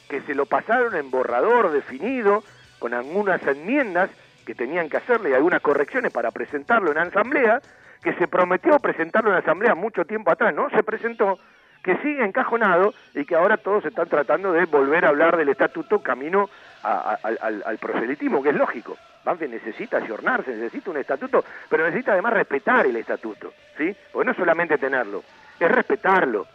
que 0.09 0.21
se 0.21 0.33
lo 0.35 0.45
pasaron 0.45 0.95
en 0.95 1.11
borrador 1.11 1.71
definido, 1.71 2.43
con 2.79 2.93
algunas 2.93 3.41
enmiendas 3.47 4.09
que 4.43 4.55
tenían 4.55 4.89
que 4.89 4.97
hacerle 4.97 5.35
algunas 5.35 5.61
correcciones 5.61 6.11
para 6.11 6.31
presentarlo 6.31 6.91
en 6.91 6.97
asamblea, 6.97 7.61
que 8.01 8.13
se 8.15 8.27
prometió 8.27 8.77
presentarlo 8.79 9.31
en 9.31 9.37
asamblea 9.37 9.75
mucho 9.75 10.05
tiempo 10.05 10.31
atrás, 10.31 10.53
no 10.53 10.69
se 10.69 10.83
presentó, 10.83 11.39
que 11.81 11.97
sigue 11.97 12.23
encajonado 12.23 12.93
y 13.13 13.25
que 13.25 13.35
ahora 13.35 13.57
todos 13.57 13.85
están 13.85 14.07
tratando 14.07 14.53
de 14.53 14.65
volver 14.65 15.05
a 15.05 15.09
hablar 15.09 15.35
del 15.37 15.49
estatuto 15.49 15.99
camino 15.99 16.49
a- 16.81 17.17
al, 17.23 17.63
al- 17.65 17.77
proselitismo, 17.77 18.41
que 18.43 18.49
es 18.49 18.55
lógico. 18.55 18.97
Banfield 19.23 19.53
necesita 19.53 19.97
ayornarse, 19.97 20.51
necesita 20.51 20.91
un 20.91 20.97
estatuto, 20.97 21.43
pero 21.69 21.85
necesita 21.85 22.11
además 22.13 22.33
respetar 22.33 22.85
el 22.85 22.95
estatuto, 22.97 23.53
¿sí? 23.77 23.95
Porque 24.11 24.27
no 24.27 24.33
solamente 24.33 24.77
tenerlo, 24.77 25.23
es 25.59 25.71
respetarlo. 25.71 26.45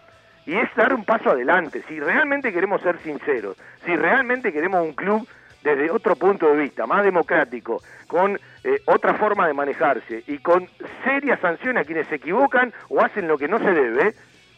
Y 0.47 0.55
es 0.57 0.75
dar 0.77 0.95
un 0.95 1.05
paso 1.05 1.31
adelante. 1.31 1.83
Si 1.89 2.01
realmente 2.01 2.53
queremos 2.53 2.81
ser 2.81 2.99
sinceros, 3.01 3.57
si 3.85 3.95
realmente 3.97 4.51
queremos 4.51 4.83
un 4.83 4.95
club 4.95 5.27
desde 5.63 5.91
otro 5.91 6.17
punto 6.17 6.49
de 6.49 6.57
vista, 6.57 6.87
más 6.87 7.05
democrático, 7.05 7.83
con 8.07 8.39
eh, 8.65 8.81
otra 8.87 9.15
forma 9.15 9.47
de 9.47 9.55
manejarse 9.55 10.25
y 10.27 10.39
con 10.39 10.69
serias 11.05 11.41
sanciones 11.41 11.83
a 11.83 11.85
quienes 11.85 12.07
se 12.09 12.17
equivocan 12.17 12.73
o 12.89 13.01
hacen 13.01 13.29
lo 13.29 13.39
que 13.39 13.49
no 13.49 13.59
se 13.59 13.73
debe, 13.73 14.15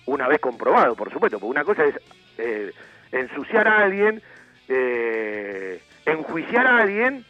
una 0.07 0.29
vez 0.29 0.41
comprobado, 0.41 0.95
por 0.95 1.13
supuesto, 1.13 1.39
porque 1.39 1.51
una 1.51 1.65
cosa 1.65 1.85
es 1.85 1.95
eh, 2.39 2.73
ensuciar 3.13 3.69
a 3.69 3.79
alguien, 3.79 4.23
eh, 4.69 5.81
enjuiciar 6.07 6.67
a 6.67 6.79
alguien, 6.79 7.25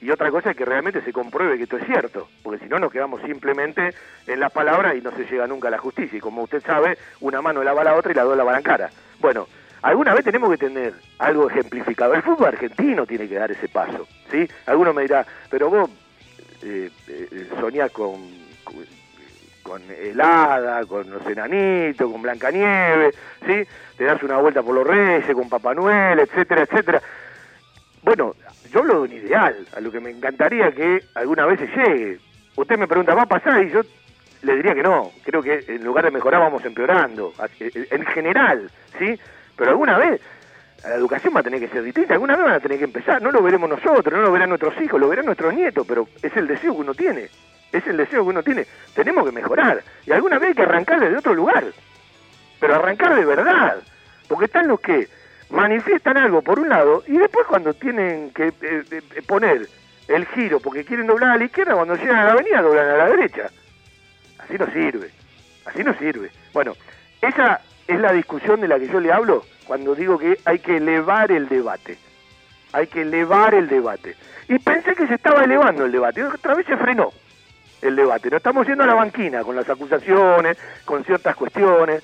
y 0.00 0.10
otra 0.10 0.30
cosa 0.30 0.50
es 0.50 0.56
que 0.56 0.64
realmente 0.64 1.00
se 1.00 1.12
compruebe 1.12 1.56
que 1.56 1.64
esto 1.64 1.78
es 1.78 1.86
cierto, 1.86 2.28
porque 2.42 2.62
si 2.62 2.68
no 2.68 2.78
nos 2.78 2.92
quedamos 2.92 3.22
simplemente 3.22 3.94
en 4.26 4.40
las 4.40 4.52
palabras 4.52 4.94
y 4.94 5.00
no 5.00 5.10
se 5.12 5.24
llega 5.24 5.46
nunca 5.46 5.68
a 5.68 5.70
la 5.70 5.78
justicia. 5.78 6.18
Y 6.18 6.20
como 6.20 6.42
usted 6.42 6.62
sabe, 6.62 6.98
una 7.20 7.40
mano 7.40 7.64
lava 7.64 7.82
la 7.82 7.94
otra 7.94 8.12
y 8.12 8.14
la 8.14 8.24
dos 8.24 8.36
lava 8.36 8.52
la 8.52 8.62
cara. 8.62 8.90
Bueno, 9.20 9.48
alguna 9.86 10.14
vez 10.14 10.24
tenemos 10.24 10.50
que 10.50 10.58
tener 10.58 10.94
algo 11.18 11.48
ejemplificado. 11.48 12.14
El 12.14 12.22
fútbol 12.22 12.48
argentino 12.48 13.06
tiene 13.06 13.28
que 13.28 13.36
dar 13.36 13.52
ese 13.52 13.68
paso, 13.68 14.06
¿sí? 14.30 14.48
Alguno 14.66 14.92
me 14.92 15.02
dirá, 15.02 15.24
pero 15.48 15.70
vos 15.70 15.88
eh, 16.62 16.90
eh, 17.06 17.48
soñás 17.60 17.92
con, 17.92 18.14
con, 18.64 18.84
con 19.62 19.82
helada, 19.90 20.84
con 20.86 21.08
los 21.08 21.24
enanitos, 21.26 22.10
con 22.10 22.20
Blancanieves, 22.20 23.14
¿sí? 23.46 23.62
Te 23.96 24.04
das 24.04 24.20
una 24.24 24.38
vuelta 24.38 24.60
por 24.62 24.74
los 24.74 24.84
Reyes, 24.84 25.32
con 25.34 25.48
Papá 25.48 25.72
Noel, 25.72 26.18
etcétera, 26.18 26.62
etcétera. 26.62 27.00
Bueno, 28.02 28.34
yo 28.72 28.80
hablo 28.80 28.94
de 28.94 29.00
un 29.00 29.12
ideal, 29.12 29.66
a 29.76 29.80
lo 29.80 29.92
que 29.92 30.00
me 30.00 30.10
encantaría 30.10 30.72
que 30.72 31.04
alguna 31.14 31.46
vez 31.46 31.60
se 31.60 31.66
llegue. 31.68 32.18
Usted 32.56 32.76
me 32.76 32.88
pregunta, 32.88 33.14
¿va 33.14 33.22
a 33.22 33.26
pasar? 33.26 33.62
Y 33.62 33.70
yo 33.70 33.82
le 34.42 34.56
diría 34.56 34.74
que 34.74 34.82
no. 34.82 35.12
Creo 35.24 35.42
que 35.42 35.64
en 35.68 35.84
lugar 35.84 36.04
de 36.06 36.10
mejorar 36.10 36.40
vamos 36.40 36.64
empeorando. 36.64 37.32
En 37.60 38.04
general, 38.06 38.68
¿sí? 38.98 39.16
Pero 39.56 39.70
alguna 39.70 39.98
vez 39.98 40.20
la 40.84 40.94
educación 40.94 41.34
va 41.34 41.40
a 41.40 41.42
tener 41.42 41.60
que 41.60 41.68
ser 41.68 41.82
distinta. 41.82 42.14
Alguna 42.14 42.36
vez 42.36 42.44
van 42.44 42.54
a 42.54 42.60
tener 42.60 42.78
que 42.78 42.84
empezar. 42.84 43.20
No 43.22 43.30
lo 43.30 43.42
veremos 43.42 43.68
nosotros, 43.68 44.12
no 44.12 44.22
lo 44.22 44.32
verán 44.32 44.50
nuestros 44.50 44.80
hijos, 44.80 45.00
lo 45.00 45.08
verán 45.08 45.26
nuestros 45.26 45.52
nietos, 45.54 45.86
pero 45.86 46.08
es 46.22 46.36
el 46.36 46.46
deseo 46.46 46.74
que 46.74 46.80
uno 46.80 46.94
tiene. 46.94 47.28
Es 47.72 47.86
el 47.86 47.96
deseo 47.96 48.22
que 48.22 48.30
uno 48.30 48.42
tiene. 48.42 48.66
Tenemos 48.94 49.24
que 49.24 49.32
mejorar. 49.32 49.82
Y 50.06 50.12
alguna 50.12 50.38
vez 50.38 50.50
hay 50.50 50.54
que 50.54 50.62
arrancar 50.62 51.00
desde 51.00 51.18
otro 51.18 51.34
lugar. 51.34 51.64
Pero 52.60 52.74
arrancar 52.74 53.14
de 53.16 53.24
verdad. 53.24 53.78
Porque 54.28 54.46
están 54.46 54.68
los 54.68 54.80
que 54.80 55.08
manifiestan 55.50 56.16
algo 56.16 56.42
por 56.42 56.58
un 56.58 56.68
lado 56.68 57.04
y 57.06 57.16
después 57.18 57.46
cuando 57.46 57.72
tienen 57.74 58.30
que 58.30 58.48
eh, 58.48 58.52
eh, 58.90 59.22
poner 59.26 59.68
el 60.08 60.26
giro 60.26 60.58
porque 60.58 60.84
quieren 60.84 61.06
doblar 61.06 61.30
a 61.30 61.36
la 61.36 61.44
izquierda, 61.44 61.74
cuando 61.74 61.94
llegan 61.94 62.16
a 62.16 62.24
la 62.24 62.32
avenida 62.32 62.62
doblan 62.62 62.88
a 62.88 62.96
la 62.96 63.08
derecha. 63.08 63.50
Así 64.38 64.58
no 64.58 64.66
sirve. 64.72 65.10
Así 65.64 65.82
no 65.82 65.94
sirve. 65.94 66.30
Bueno, 66.52 66.74
esa 67.20 67.60
es 67.86 68.00
la 68.00 68.12
discusión 68.12 68.60
de 68.60 68.68
la 68.68 68.78
que 68.78 68.88
yo 68.88 69.00
le 69.00 69.12
hablo 69.12 69.44
cuando 69.66 69.94
digo 69.94 70.18
que 70.18 70.38
hay 70.44 70.58
que 70.58 70.76
elevar 70.76 71.30
el 71.30 71.48
debate. 71.48 71.98
Hay 72.72 72.88
que 72.88 73.02
elevar 73.02 73.54
el 73.54 73.68
debate. 73.68 74.16
Y 74.48 74.58
pensé 74.58 74.94
que 74.94 75.06
se 75.06 75.14
estaba 75.14 75.42
elevando 75.42 75.84
el 75.84 75.92
debate. 75.92 76.22
Otra 76.24 76.54
vez 76.54 76.66
se 76.66 76.76
frenó 76.76 77.12
el 77.82 77.96
debate. 77.96 78.30
No 78.30 78.36
estamos 78.36 78.66
yendo 78.66 78.84
a 78.84 78.86
la 78.86 78.94
banquina 78.94 79.42
con 79.42 79.56
las 79.56 79.68
acusaciones, 79.68 80.58
con 80.84 81.04
ciertas 81.04 81.36
cuestiones. 81.36 82.02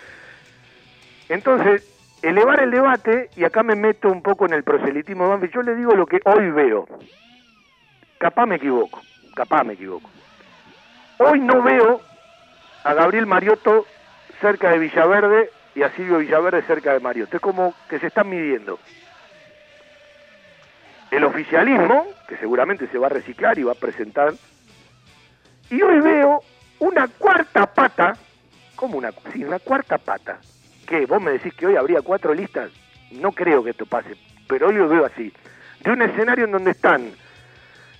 Entonces, 1.28 1.88
elevar 2.22 2.62
el 2.62 2.70
debate, 2.70 3.30
y 3.36 3.44
acá 3.44 3.62
me 3.62 3.74
meto 3.74 4.08
un 4.08 4.22
poco 4.22 4.46
en 4.46 4.54
el 4.54 4.62
proselitismo 4.62 5.36
de 5.38 5.50
yo 5.50 5.62
le 5.62 5.74
digo 5.74 5.94
lo 5.94 6.06
que 6.06 6.20
hoy 6.24 6.50
veo. 6.50 6.86
Capaz 8.18 8.46
me 8.46 8.56
equivoco, 8.56 9.00
capaz 9.34 9.64
me 9.64 9.74
equivoco. 9.74 10.08
Hoy 11.18 11.40
no 11.40 11.62
veo 11.62 12.00
a 12.84 12.94
Gabriel 12.94 13.26
Mariotto 13.26 13.86
cerca 14.40 14.70
de 14.70 14.78
Villaverde 14.78 15.50
y 15.74 15.82
a 15.82 15.90
Silvio 15.90 16.18
Villaverde 16.18 16.62
cerca 16.62 16.92
de 16.92 17.00
Mariotto. 17.00 17.36
Es 17.36 17.42
como 17.42 17.74
que 17.88 17.98
se 17.98 18.08
están 18.08 18.28
midiendo. 18.28 18.78
El 21.10 21.24
oficialismo, 21.24 22.06
que 22.28 22.36
seguramente 22.36 22.88
se 22.88 22.98
va 22.98 23.06
a 23.06 23.10
reciclar 23.10 23.58
y 23.58 23.62
va 23.62 23.72
a 23.72 23.76
presentar. 23.76 24.32
Y 25.70 25.82
hoy 25.82 26.00
veo 26.00 26.42
una 26.78 27.06
cuarta 27.06 27.66
pata, 27.66 28.14
como 28.76 28.98
una, 28.98 29.12
sí, 29.32 29.44
una 29.44 29.58
cuarta 29.58 29.98
pata. 29.98 30.38
que 30.86 31.06
¿Vos 31.06 31.22
me 31.22 31.32
decís 31.32 31.54
que 31.54 31.66
hoy 31.66 31.76
habría 31.76 32.02
cuatro 32.02 32.34
listas? 32.34 32.70
No 33.10 33.32
creo 33.32 33.62
que 33.62 33.70
esto 33.70 33.86
pase, 33.86 34.16
pero 34.48 34.68
hoy 34.68 34.74
lo 34.74 34.88
veo 34.88 35.04
así. 35.04 35.32
De 35.80 35.90
un 35.90 36.02
escenario 36.02 36.46
en 36.46 36.52
donde 36.52 36.70
están 36.70 37.12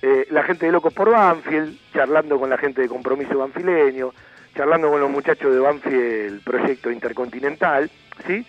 eh, 0.01 0.27
la 0.31 0.43
gente 0.43 0.65
de 0.65 0.71
Locos 0.71 0.93
por 0.93 1.11
Banfield, 1.11 1.77
charlando 1.93 2.39
con 2.39 2.49
la 2.49 2.57
gente 2.57 2.81
de 2.81 2.89
Compromiso 2.89 3.37
Banfileño, 3.37 4.11
charlando 4.55 4.89
con 4.89 5.01
los 5.01 5.09
muchachos 5.09 5.53
de 5.53 5.59
Banfield, 5.59 6.33
el 6.33 6.41
proyecto 6.41 6.91
intercontinental, 6.91 7.89
¿sí? 8.27 8.45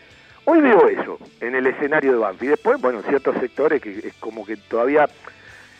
Hoy 0.47 0.61
veo 0.61 0.89
eso 0.89 1.19
en 1.41 1.55
el 1.55 1.67
escenario 1.67 2.13
de 2.13 2.19
Banfield. 2.19 2.51
Después, 2.53 2.81
bueno, 2.81 3.03
ciertos 3.03 3.37
sectores 3.39 3.81
que 3.81 3.91
es 3.91 4.15
como 4.21 4.45
que 4.45 4.57
todavía 4.57 5.09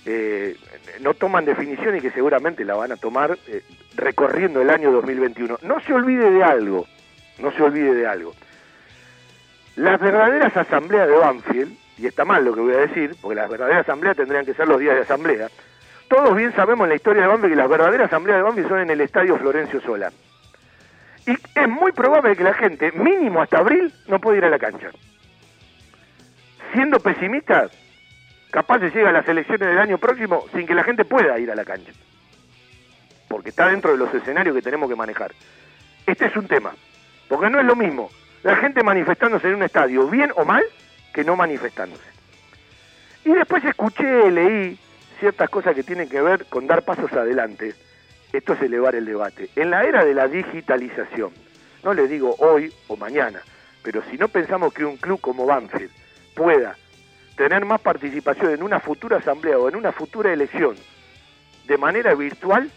eh, 0.07 0.57
no 1.01 1.15
toman 1.15 1.45
definición 1.45 1.97
y 1.97 2.01
que 2.01 2.11
seguramente 2.11 2.65
la 2.65 2.75
van 2.75 2.93
a 2.93 2.97
tomar 2.97 3.39
eh, 3.47 3.63
recorriendo 3.95 4.63
el 4.63 4.71
año 4.71 4.91
2021. 4.91 5.59
No 5.63 5.81
se 5.81 5.93
olvide 5.93 6.31
de 6.31 6.43
algo, 6.43 6.87
no 7.39 7.53
se 7.53 7.63
olvide 7.63 7.95
de 7.95 8.07
algo. 8.07 8.35
Las 9.77 10.01
verdaderas 10.01 10.57
asambleas 10.57 11.09
de 11.09 11.17
Banfield, 11.17 11.77
y 11.99 12.07
está 12.07 12.25
mal 12.25 12.45
lo 12.45 12.55
que 12.55 12.61
voy 12.61 12.75
a 12.75 12.79
decir, 12.79 13.17
porque 13.21 13.37
las 13.37 13.51
verdaderas 13.51 13.83
asambleas 13.83 14.17
tendrían 14.17 14.47
que 14.47 14.55
ser 14.55 14.69
los 14.69 14.81
días 14.81 14.95
de 14.95 15.03
asamblea, 15.03 15.49
todos 16.09 16.37
bien 16.37 16.55
sabemos 16.55 16.85
en 16.85 16.91
la 16.91 16.97
historia 16.97 17.23
de 17.23 17.29
Banfield 17.29 17.53
que 17.53 17.57
las 17.57 17.69
verdaderas 17.69 18.07
asambleas 18.07 18.39
de 18.39 18.43
Banfield 18.43 18.69
son 18.69 18.81
en 18.81 18.91
el 18.91 19.01
estadio 19.01 19.37
Florencio 19.39 19.81
Sola. 19.81 20.13
Y 21.27 21.33
es 21.33 21.69
muy 21.69 21.93
probable 21.93 22.37
que 22.37 22.45
la 22.45 22.55
gente, 22.55 22.93
mínimo 22.93 23.41
hasta 23.41 23.59
abril, 23.59 23.93
no 24.09 24.19
pueda 24.19 24.39
ir 24.39 24.45
a 24.45 24.51
la 24.51 24.59
cancha. 24.59 24.91
Siendo 26.73 27.01
pesimista, 27.01 27.69
capaz 28.51 28.81
se 28.81 28.91
llega 28.91 29.09
a 29.09 29.13
las 29.13 29.27
elecciones 29.29 29.69
del 29.69 29.79
año 29.79 29.99
próximo 29.99 30.45
sin 30.53 30.67
que 30.67 30.75
la 30.75 30.85
gente 30.85 31.05
pueda 31.05 31.39
ir 31.39 31.51
a 31.51 31.55
la 31.55 31.65
cancha. 31.65 31.93
Porque 33.29 33.51
está 33.51 33.69
dentro 33.69 33.93
de 33.93 33.99
los 33.99 34.13
escenarios 34.13 34.55
que 34.55 34.63
tenemos 34.63 34.89
que 34.89 34.97
manejar. 34.97 35.33
Este 36.07 36.27
es 36.27 36.37
un 36.37 36.47
tema. 36.47 36.73
Porque 37.29 37.49
no 37.49 37.59
es 37.59 37.65
lo 37.65 37.75
mismo 37.75 38.11
la 38.45 38.57
gente 38.57 38.83
manifestándose 38.83 39.49
en 39.49 39.57
un 39.57 39.63
estadio, 39.63 40.07
bien 40.07 40.31
o 40.37 40.45
mal, 40.45 40.63
que 41.15 41.25
no 41.25 41.35
manifestándose. 41.35 42.05
Y 43.25 43.33
después 43.33 43.65
escuché, 43.65 44.31
leí 44.31 44.79
ciertas 45.25 45.49
cosas 45.49 45.75
que 45.75 45.83
tienen 45.83 46.07
que 46.07 46.21
ver 46.21 46.45
con 46.45 46.67
dar 46.67 46.83
pasos 46.83 47.11
adelante. 47.15 47.75
Esto 48.31 48.53
es 48.53 48.61
elevar 48.61 48.95
el 48.95 49.07
debate. 49.07 49.49
En 49.57 49.71
la 49.71 49.83
era 49.83 50.05
de 50.05 50.13
la 50.13 50.29
digitalización, 50.29 51.33
no 51.83 51.95
le 51.95 52.07
digo 52.09 52.37
hoy 52.41 52.71
o 52.89 52.97
mañana, 52.99 53.41
pero 53.83 54.03
si 54.11 54.19
no 54.19 54.29
pensamos 54.29 54.75
que 54.75 54.85
un 54.85 54.99
club 54.99 55.19
como 55.23 55.47
Banfield 55.47 55.91
pueda 56.35 56.77
tener 57.39 57.65
más 57.65 57.81
participación 57.81 58.51
en 58.53 58.63
una 58.63 58.81
futura 58.81 59.17
asamblea 59.17 59.57
o 59.57 59.67
en 59.67 59.77
una 59.77 59.93
futura 59.93 60.31
elección 60.31 60.77
de 61.67 61.79
manera 61.79 62.15
virtual, 62.15 62.71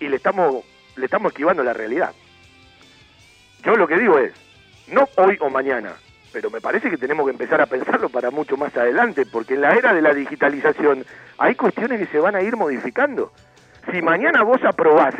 y 0.00 0.08
le 0.08 0.16
estamos, 0.16 0.64
le 0.96 1.04
estamos 1.04 1.30
esquivando 1.30 1.62
la 1.62 1.74
realidad. 1.74 2.12
Yo 3.62 3.76
lo 3.76 3.86
que 3.86 3.98
digo 3.98 4.18
es, 4.18 4.32
no 4.88 5.08
hoy 5.14 5.38
o 5.40 5.48
mañana, 5.48 5.94
pero 6.34 6.50
me 6.50 6.60
parece 6.60 6.90
que 6.90 6.98
tenemos 6.98 7.24
que 7.24 7.30
empezar 7.30 7.60
a 7.60 7.66
pensarlo 7.66 8.08
para 8.08 8.32
mucho 8.32 8.56
más 8.56 8.76
adelante, 8.76 9.24
porque 9.24 9.54
en 9.54 9.60
la 9.60 9.72
era 9.76 9.94
de 9.94 10.02
la 10.02 10.12
digitalización 10.12 11.04
hay 11.38 11.54
cuestiones 11.54 12.00
que 12.00 12.06
se 12.06 12.18
van 12.18 12.34
a 12.34 12.42
ir 12.42 12.56
modificando. 12.56 13.30
Si 13.92 14.02
mañana 14.02 14.42
vos 14.42 14.60
aprobás 14.64 15.14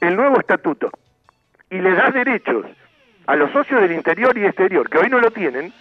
el 0.00 0.16
nuevo 0.16 0.40
estatuto 0.40 0.90
y 1.68 1.78
le 1.78 1.92
das 1.92 2.14
derechos 2.14 2.64
a 3.26 3.36
los 3.36 3.52
socios 3.52 3.82
del 3.82 3.92
interior 3.92 4.36
y 4.38 4.46
exterior, 4.46 4.88
que 4.88 4.96
hoy 4.96 5.10
no 5.10 5.20
lo 5.20 5.30
tienen, 5.30 5.74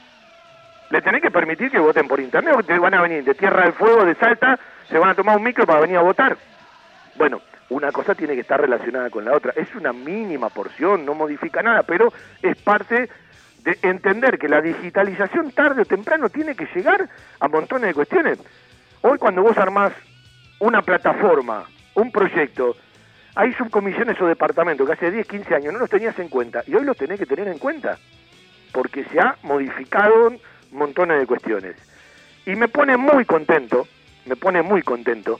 le 0.90 1.02
tenés 1.02 1.22
que 1.22 1.32
permitir 1.32 1.72
que 1.72 1.80
voten 1.80 2.10
por 2.10 2.20
internet 2.20 2.54
o 2.54 2.82
van 2.82 2.94
a 2.96 3.02
venir 3.02 3.24
de 3.24 3.34
Tierra 3.34 3.64
del 3.64 3.74
Fuego, 3.74 4.04
de 4.04 4.16
Salta, 4.16 4.60
se 4.90 5.00
van 5.00 5.12
a 5.12 5.16
tomar 5.16 5.38
un 5.38 5.44
micro 5.44 5.66
para 5.66 5.80
venir 5.80 5.96
a 5.96 6.02
votar. 6.02 6.36
Bueno, 7.16 7.40
una 7.70 7.94
cosa 7.94 8.14
tiene 8.14 8.36
que 8.36 8.42
estar 8.42 8.60
relacionada 8.60 9.10
con 9.10 9.24
la 9.24 9.34
otra. 9.34 9.54
Es 9.56 9.74
una 9.74 9.94
mínima 9.94 10.50
porción, 10.50 11.06
no 11.06 11.14
modifica 11.14 11.64
nada, 11.64 11.84
pero 11.84 12.12
es 12.42 12.58
parte 12.58 13.10
de 13.66 13.80
entender 13.82 14.38
que 14.38 14.48
la 14.48 14.62
digitalización 14.62 15.52
tarde 15.52 15.82
o 15.82 15.86
temprano 15.86 16.30
tiene 16.30 16.56
que 16.56 16.68
llegar 16.74 17.10
a 17.40 17.48
montones 17.48 17.88
de 17.90 17.94
cuestiones. 17.96 18.40
Hoy 19.02 19.18
cuando 19.18 19.42
vos 19.42 19.58
armás 19.58 19.92
una 20.60 20.84
plataforma, 20.84 21.66
un 21.96 22.12
proyecto, 22.12 22.76
hay 23.36 23.54
subcomisiones 23.54 24.22
o 24.22 24.28
departamentos 24.28 24.88
que 24.88 24.94
hace 24.94 25.12
10, 25.12 25.28
15 25.28 25.56
años 25.56 25.74
no 25.74 25.80
los 25.80 25.90
tenías 25.90 26.18
en 26.20 26.30
cuenta 26.30 26.64
y 26.68 26.76
hoy 26.76 26.86
los 26.86 26.96
tenés 26.96 27.20
que 27.20 27.26
tener 27.26 27.48
en 27.48 27.58
cuenta 27.58 27.98
porque 28.72 29.04
se 29.06 29.20
ha 29.20 29.36
modificado 29.42 30.34
montones 30.72 31.20
de 31.20 31.26
cuestiones. 31.26 31.76
Y 32.46 32.56
me 32.56 32.68
pone 32.68 32.98
muy 32.98 33.26
contento, 33.26 33.88
me 34.26 34.36
pone 34.36 34.62
muy 34.62 34.84
contento, 34.84 35.40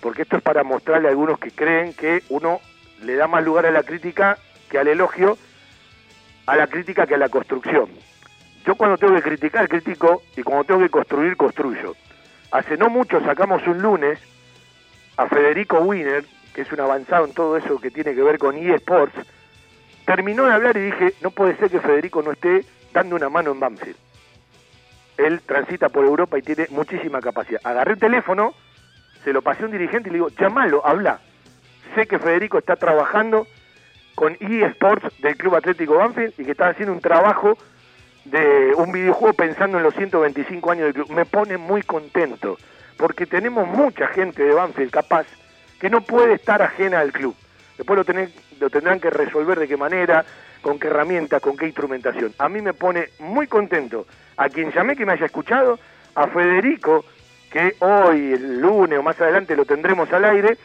porque 0.00 0.22
esto 0.22 0.38
es 0.38 0.42
para 0.42 0.64
mostrarle 0.64 1.08
a 1.08 1.10
algunos 1.10 1.38
que 1.38 1.50
creen 1.50 1.92
que 1.92 2.22
uno 2.30 2.60
le 3.02 3.16
da 3.16 3.26
más 3.26 3.44
lugar 3.44 3.66
a 3.66 3.70
la 3.70 3.82
crítica 3.82 4.38
que 4.70 4.78
al 4.78 4.88
elogio, 4.88 5.36
a 6.50 6.56
la 6.56 6.66
crítica 6.66 7.06
que 7.06 7.14
a 7.14 7.18
la 7.18 7.28
construcción. 7.28 7.88
Yo 8.66 8.74
cuando 8.74 8.98
tengo 8.98 9.14
que 9.14 9.22
criticar, 9.22 9.68
critico, 9.68 10.22
y 10.36 10.42
cuando 10.42 10.64
tengo 10.64 10.80
que 10.80 10.88
construir, 10.88 11.36
construyo. 11.36 11.94
Hace 12.50 12.76
no 12.76 12.90
mucho 12.90 13.20
sacamos 13.20 13.64
un 13.68 13.80
lunes 13.80 14.18
a 15.16 15.28
Federico 15.28 15.78
Wiener, 15.78 16.24
que 16.52 16.62
es 16.62 16.72
un 16.72 16.80
avanzado 16.80 17.24
en 17.24 17.34
todo 17.34 17.56
eso 17.56 17.78
que 17.78 17.92
tiene 17.92 18.16
que 18.16 18.22
ver 18.22 18.38
con 18.38 18.56
eSports, 18.56 19.14
terminó 20.04 20.44
de 20.46 20.52
hablar 20.52 20.76
y 20.76 20.86
dije, 20.86 21.14
no 21.22 21.30
puede 21.30 21.56
ser 21.56 21.70
que 21.70 21.78
Federico 21.78 22.20
no 22.20 22.32
esté 22.32 22.64
dando 22.92 23.14
una 23.14 23.28
mano 23.28 23.52
en 23.52 23.60
Banfield. 23.60 23.96
Él 25.18 25.42
transita 25.46 25.88
por 25.88 26.04
Europa 26.04 26.36
y 26.36 26.42
tiene 26.42 26.66
muchísima 26.70 27.20
capacidad. 27.20 27.60
Agarré 27.62 27.92
el 27.92 28.00
teléfono, 28.00 28.54
se 29.22 29.32
lo 29.32 29.40
pasé 29.40 29.62
a 29.62 29.66
un 29.66 29.72
dirigente 29.72 30.08
y 30.08 30.12
le 30.12 30.16
digo, 30.16 30.30
llamalo, 30.30 30.84
habla. 30.84 31.20
Sé 31.94 32.08
que 32.08 32.18
Federico 32.18 32.58
está 32.58 32.74
trabajando 32.74 33.46
con 34.20 34.36
eSports 34.38 35.18
del 35.22 35.34
Club 35.38 35.54
Atlético 35.56 35.94
Banfield 35.94 36.34
y 36.36 36.44
que 36.44 36.50
está 36.50 36.68
haciendo 36.68 36.92
un 36.92 37.00
trabajo 37.00 37.56
de 38.26 38.74
un 38.76 38.92
videojuego 38.92 39.32
pensando 39.32 39.78
en 39.78 39.82
los 39.82 39.94
125 39.94 40.70
años 40.70 40.84
del 40.84 40.92
club. 40.92 41.10
Me 41.10 41.24
pone 41.24 41.56
muy 41.56 41.80
contento 41.82 42.58
porque 42.98 43.24
tenemos 43.24 43.66
mucha 43.66 44.08
gente 44.08 44.42
de 44.42 44.52
Banfield 44.52 44.90
capaz 44.90 45.26
que 45.80 45.88
no 45.88 46.02
puede 46.02 46.34
estar 46.34 46.60
ajena 46.60 47.00
al 47.00 47.12
club. 47.12 47.34
Después 47.78 47.96
lo, 47.96 48.04
tener- 48.04 48.28
lo 48.60 48.68
tendrán 48.68 49.00
que 49.00 49.08
resolver 49.08 49.58
de 49.58 49.66
qué 49.66 49.78
manera, 49.78 50.22
con 50.60 50.78
qué 50.78 50.88
herramientas, 50.88 51.40
con 51.40 51.56
qué 51.56 51.64
instrumentación. 51.64 52.34
A 52.36 52.50
mí 52.50 52.60
me 52.60 52.74
pone 52.74 53.08
muy 53.20 53.46
contento 53.46 54.06
a 54.36 54.50
quien 54.50 54.70
llamé 54.70 54.96
que 54.96 55.06
me 55.06 55.12
haya 55.14 55.24
escuchado, 55.24 55.78
a 56.14 56.26
Federico, 56.26 57.06
que 57.50 57.74
hoy, 57.78 58.34
el 58.34 58.60
lunes 58.60 58.98
o 58.98 59.02
más 59.02 59.18
adelante 59.18 59.56
lo 59.56 59.64
tendremos 59.64 60.12
al 60.12 60.26
aire, 60.26 60.58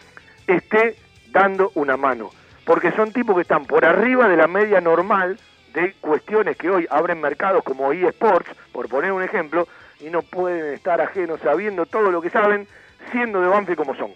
esté 0.45 0.97
dando 1.31 1.71
una 1.75 1.95
mano. 1.95 2.31
Porque 2.65 2.91
son 2.91 3.11
tipos 3.11 3.35
que 3.35 3.43
están 3.43 3.65
por 3.65 3.85
arriba 3.85 4.27
de 4.27 4.37
la 4.37 4.47
media 4.47 4.81
normal 4.81 5.37
de 5.73 5.93
cuestiones 6.01 6.57
que 6.57 6.69
hoy 6.69 6.87
abren 6.89 7.21
mercados 7.21 7.63
como 7.63 7.91
eSports, 7.91 8.49
por 8.71 8.89
poner 8.89 9.11
un 9.11 9.23
ejemplo, 9.23 9.67
y 9.99 10.09
no 10.09 10.21
pueden 10.21 10.73
estar 10.73 10.99
ajenos 11.01 11.39
sabiendo 11.41 11.85
todo 11.85 12.11
lo 12.11 12.21
que 12.21 12.29
saben, 12.29 12.67
siendo 13.11 13.41
de 13.41 13.47
Banfield 13.47 13.77
como 13.77 13.95
son. 13.95 14.11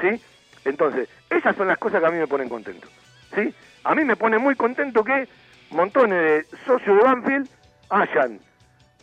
¿Sí? 0.00 0.22
Entonces, 0.64 1.08
esas 1.28 1.56
son 1.56 1.68
las 1.68 1.78
cosas 1.78 2.00
que 2.00 2.06
a 2.06 2.10
mí 2.10 2.18
me 2.18 2.26
ponen 2.26 2.48
contento. 2.48 2.88
¿Sí? 3.34 3.52
A 3.84 3.94
mí 3.94 4.04
me 4.04 4.16
pone 4.16 4.38
muy 4.38 4.54
contento 4.54 5.02
que 5.02 5.26
montones 5.70 6.18
de 6.18 6.56
socios 6.66 6.96
de 6.96 7.02
Banfield 7.02 7.48
hayan 7.90 8.38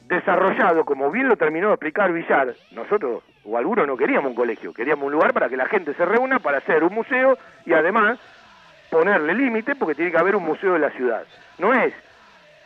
desarrollado, 0.08 0.86
como 0.86 1.12
bien 1.12 1.28
lo 1.28 1.38
terminó 1.38 1.68
de 1.68 1.74
explicar 1.74 2.12
Villar, 2.12 2.56
nosotros 2.72 3.24
o 3.44 3.58
algunos 3.58 3.86
no 3.86 3.96
queríamos 3.96 4.30
un 4.30 4.36
colegio, 4.36 4.74
queríamos 4.74 5.06
un 5.06 5.12
lugar 5.12 5.34
para 5.34 5.50
que 5.50 5.58
la 5.58 5.68
gente 5.68 5.94
se 5.94 6.06
reúna 6.06 6.40
para 6.40 6.58
hacer 6.58 6.84
un 6.84 6.94
museo 6.94 7.38
y 7.66 7.74
además 7.74 8.20
ponerle 8.90 9.34
límite 9.34 9.76
porque 9.76 9.96
tiene 9.96 10.12
que 10.12 10.18
haber 10.18 10.36
un 10.36 10.44
museo 10.44 10.74
de 10.74 10.80
la 10.80 10.90
ciudad. 10.92 11.24
No 11.58 11.74
es, 11.74 11.94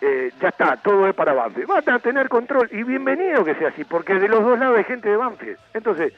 eh, 0.01 0.31
ya 0.41 0.49
está, 0.49 0.77
todo 0.77 1.07
es 1.07 1.15
para 1.15 1.33
Banfield. 1.33 1.69
Va 1.69 1.95
a 1.95 1.99
tener 1.99 2.29
control 2.29 2.69
y 2.71 2.83
bienvenido 2.83 3.43
que 3.43 3.55
sea 3.55 3.69
así, 3.69 3.83
porque 3.83 4.15
de 4.15 4.27
los 4.27 4.43
dos 4.43 4.59
lados 4.59 4.77
hay 4.77 4.83
gente 4.83 5.09
de 5.09 5.17
Banfield. 5.17 5.57
Entonces, 5.73 6.13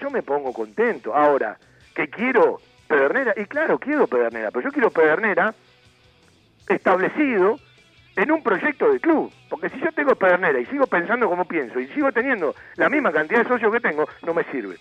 yo 0.00 0.10
me 0.10 0.22
pongo 0.22 0.52
contento. 0.52 1.14
Ahora, 1.14 1.56
que 1.94 2.08
quiero 2.08 2.60
Pedernera, 2.86 3.34
y 3.36 3.44
claro, 3.44 3.78
quiero 3.78 4.06
Pedernera, 4.06 4.50
pero 4.50 4.64
yo 4.64 4.72
quiero 4.72 4.90
Pedernera 4.90 5.54
establecido 6.68 7.58
en 8.16 8.32
un 8.32 8.42
proyecto 8.42 8.92
de 8.92 9.00
club. 9.00 9.32
Porque 9.48 9.68
si 9.70 9.78
yo 9.80 9.92
tengo 9.92 10.14
Pedernera 10.14 10.58
y 10.58 10.66
sigo 10.66 10.86
pensando 10.86 11.28
como 11.28 11.44
pienso 11.44 11.78
y 11.80 11.86
sigo 11.88 12.12
teniendo 12.12 12.54
la 12.76 12.88
misma 12.88 13.12
cantidad 13.12 13.42
de 13.42 13.48
socios 13.48 13.72
que 13.72 13.80
tengo, 13.80 14.08
no 14.22 14.34
me 14.34 14.44
sirve. 14.44 14.76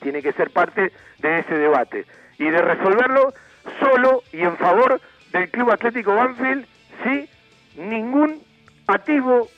Tiene 0.00 0.22
que 0.22 0.32
ser 0.32 0.50
parte 0.50 0.92
de 1.18 1.38
ese 1.38 1.54
debate 1.54 2.06
y 2.38 2.44
de 2.44 2.62
resolverlo 2.62 3.32
solo 3.80 4.22
y 4.32 4.42
en 4.42 4.56
favor 4.56 5.00
del 5.32 5.50
Club 5.50 5.70
Atlético 5.70 6.14
Banfield, 6.14 6.66
sí, 7.04 7.28
ningún 7.76 8.42
atisbo 8.86 9.48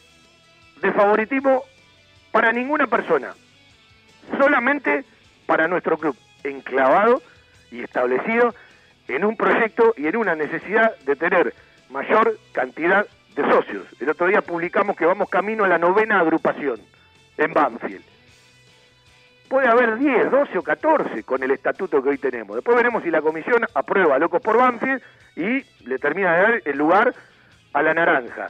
de 0.81 0.93
favoritismo 0.93 1.63
para 2.33 2.53
ninguna 2.53 2.87
persona, 2.87 3.35
solamente 4.39 5.05
para 5.47 5.69
nuestro 5.69 5.99
club, 5.99 6.17
enclavado 6.45 7.23
y 7.71 7.83
establecido 7.83 8.55
en 9.09 9.25
un 9.25 9.37
proyecto 9.37 9.95
y 9.97 10.07
en 10.07 10.17
una 10.17 10.35
necesidad 10.35 10.97
de 11.01 11.17
tener 11.17 11.55
mayor 11.91 12.39
cantidad 12.53 13.07
de 13.35 13.43
socios. 13.51 13.87
El 14.01 14.11
otro 14.11 14.27
día 14.27 14.43
publicamos 14.43 14.97
que 14.97 15.07
vamos 15.07 15.29
camino 15.29 15.65
a 15.65 15.69
la 15.69 15.79
novena 15.79 16.21
agrupación 16.21 16.81
en 17.39 17.53
Banfield. 17.53 18.05
Puede 19.49 19.69
haber 19.69 19.97
10, 19.99 20.31
12 20.31 20.59
o 20.59 20.63
14 20.63 21.23
con 21.23 21.43
el 21.43 21.51
estatuto 21.51 22.03
que 22.03 22.11
hoy 22.11 22.19
tenemos. 22.19 22.57
Después 22.57 22.77
veremos 22.77 23.03
si 23.03 23.11
la 23.11 23.23
comisión 23.23 23.65
aprueba 23.75 24.19
Locos 24.19 24.43
por 24.43 24.59
Banfield 24.59 25.03
y 25.37 25.65
le 25.87 25.99
termina 25.99 26.35
de 26.35 26.43
dar 26.43 26.63
el 26.65 26.77
lugar 26.77 27.15
a 27.73 27.83
la 27.83 27.95
naranja. 27.95 28.49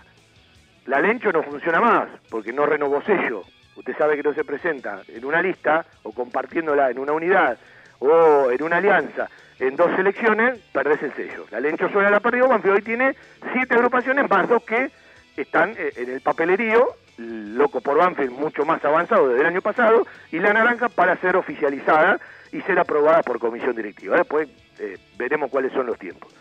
La 0.87 1.01
Lencho 1.01 1.31
no 1.31 1.43
funciona 1.43 1.81
más 1.81 2.09
porque 2.31 2.53
no 2.53 2.67
renovó 2.67 3.01
sello. 3.03 3.43
Usted 3.77 3.97
sabe 3.97 4.17
que 4.17 4.23
no 4.23 4.35
se 4.35 4.45
presenta 4.45 5.03
en 5.07 5.25
una 5.25 5.41
lista 5.41 5.85
o 6.03 6.13
compartiéndola 6.13 6.91
en 6.91 6.99
una 6.99 7.13
unidad 7.13 7.59
o 8.01 8.51
en 8.51 8.63
una 8.63 8.79
alianza 8.79 9.29
en 9.59 9.77
dos 9.77 9.91
elecciones, 9.99 10.59
perdés 10.73 11.03
el 11.03 11.13
sello. 11.15 11.45
La 11.51 11.61
Lencho 11.61 11.89
sola 11.91 12.11
la 12.11 12.21
perdió, 12.21 12.49
Banfield 12.49 12.77
hoy 12.77 12.83
tiene 12.83 13.17
siete 13.53 13.75
agrupaciones 13.75 14.29
más 14.29 14.49
dos 14.49 14.63
que 14.63 14.91
están 15.37 15.75
eh, 15.77 15.93
en 15.97 16.11
el 16.11 16.21
papelerío, 16.21 16.89
loco 17.19 17.81
por 17.81 17.99
Banfield 17.99 18.31
mucho 18.31 18.65
más 18.65 18.85
avanzado 18.85 19.29
desde 19.29 19.41
el 19.41 19.47
año 19.47 19.63
pasado, 19.63 20.07
y 20.31 20.39
la 20.39 20.53
naranja 20.53 20.89
para 20.89 21.17
ser 21.17 21.37
oficializada 21.37 22.21
y 22.53 22.61
ser 22.63 22.79
aprobada 22.79 23.23
por 23.23 23.39
comisión 23.39 23.75
directiva. 23.75 24.17
Después 24.17 24.49
eh, 24.79 24.97
veremos 25.17 25.51
cuáles 25.51 25.73
son 25.73 25.87
los 25.87 25.99
tiempos. 25.99 26.33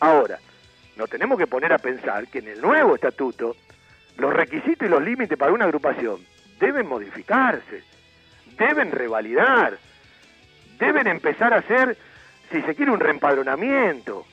Ahora, 0.00 0.38
nos 0.96 1.08
tenemos 1.10 1.38
que 1.38 1.46
poner 1.46 1.72
a 1.72 1.78
pensar 1.78 2.28
que 2.28 2.38
en 2.38 2.48
el 2.48 2.60
nuevo 2.60 2.94
estatuto 2.94 3.56
los 4.18 4.32
requisitos 4.32 4.86
y 4.86 4.90
los 4.90 5.02
límites 5.02 5.38
para 5.38 5.52
una 5.52 5.64
agrupación 5.64 6.20
deben 6.58 6.86
modificarse, 6.86 7.82
deben 8.58 8.92
revalidar, 8.92 9.78
deben 10.78 11.06
empezar 11.06 11.52
a 11.52 11.58
hacer, 11.58 11.96
si 12.50 12.62
se 12.62 12.74
quiere, 12.74 12.92
un 12.92 13.00
reempadronamiento, 13.00 14.24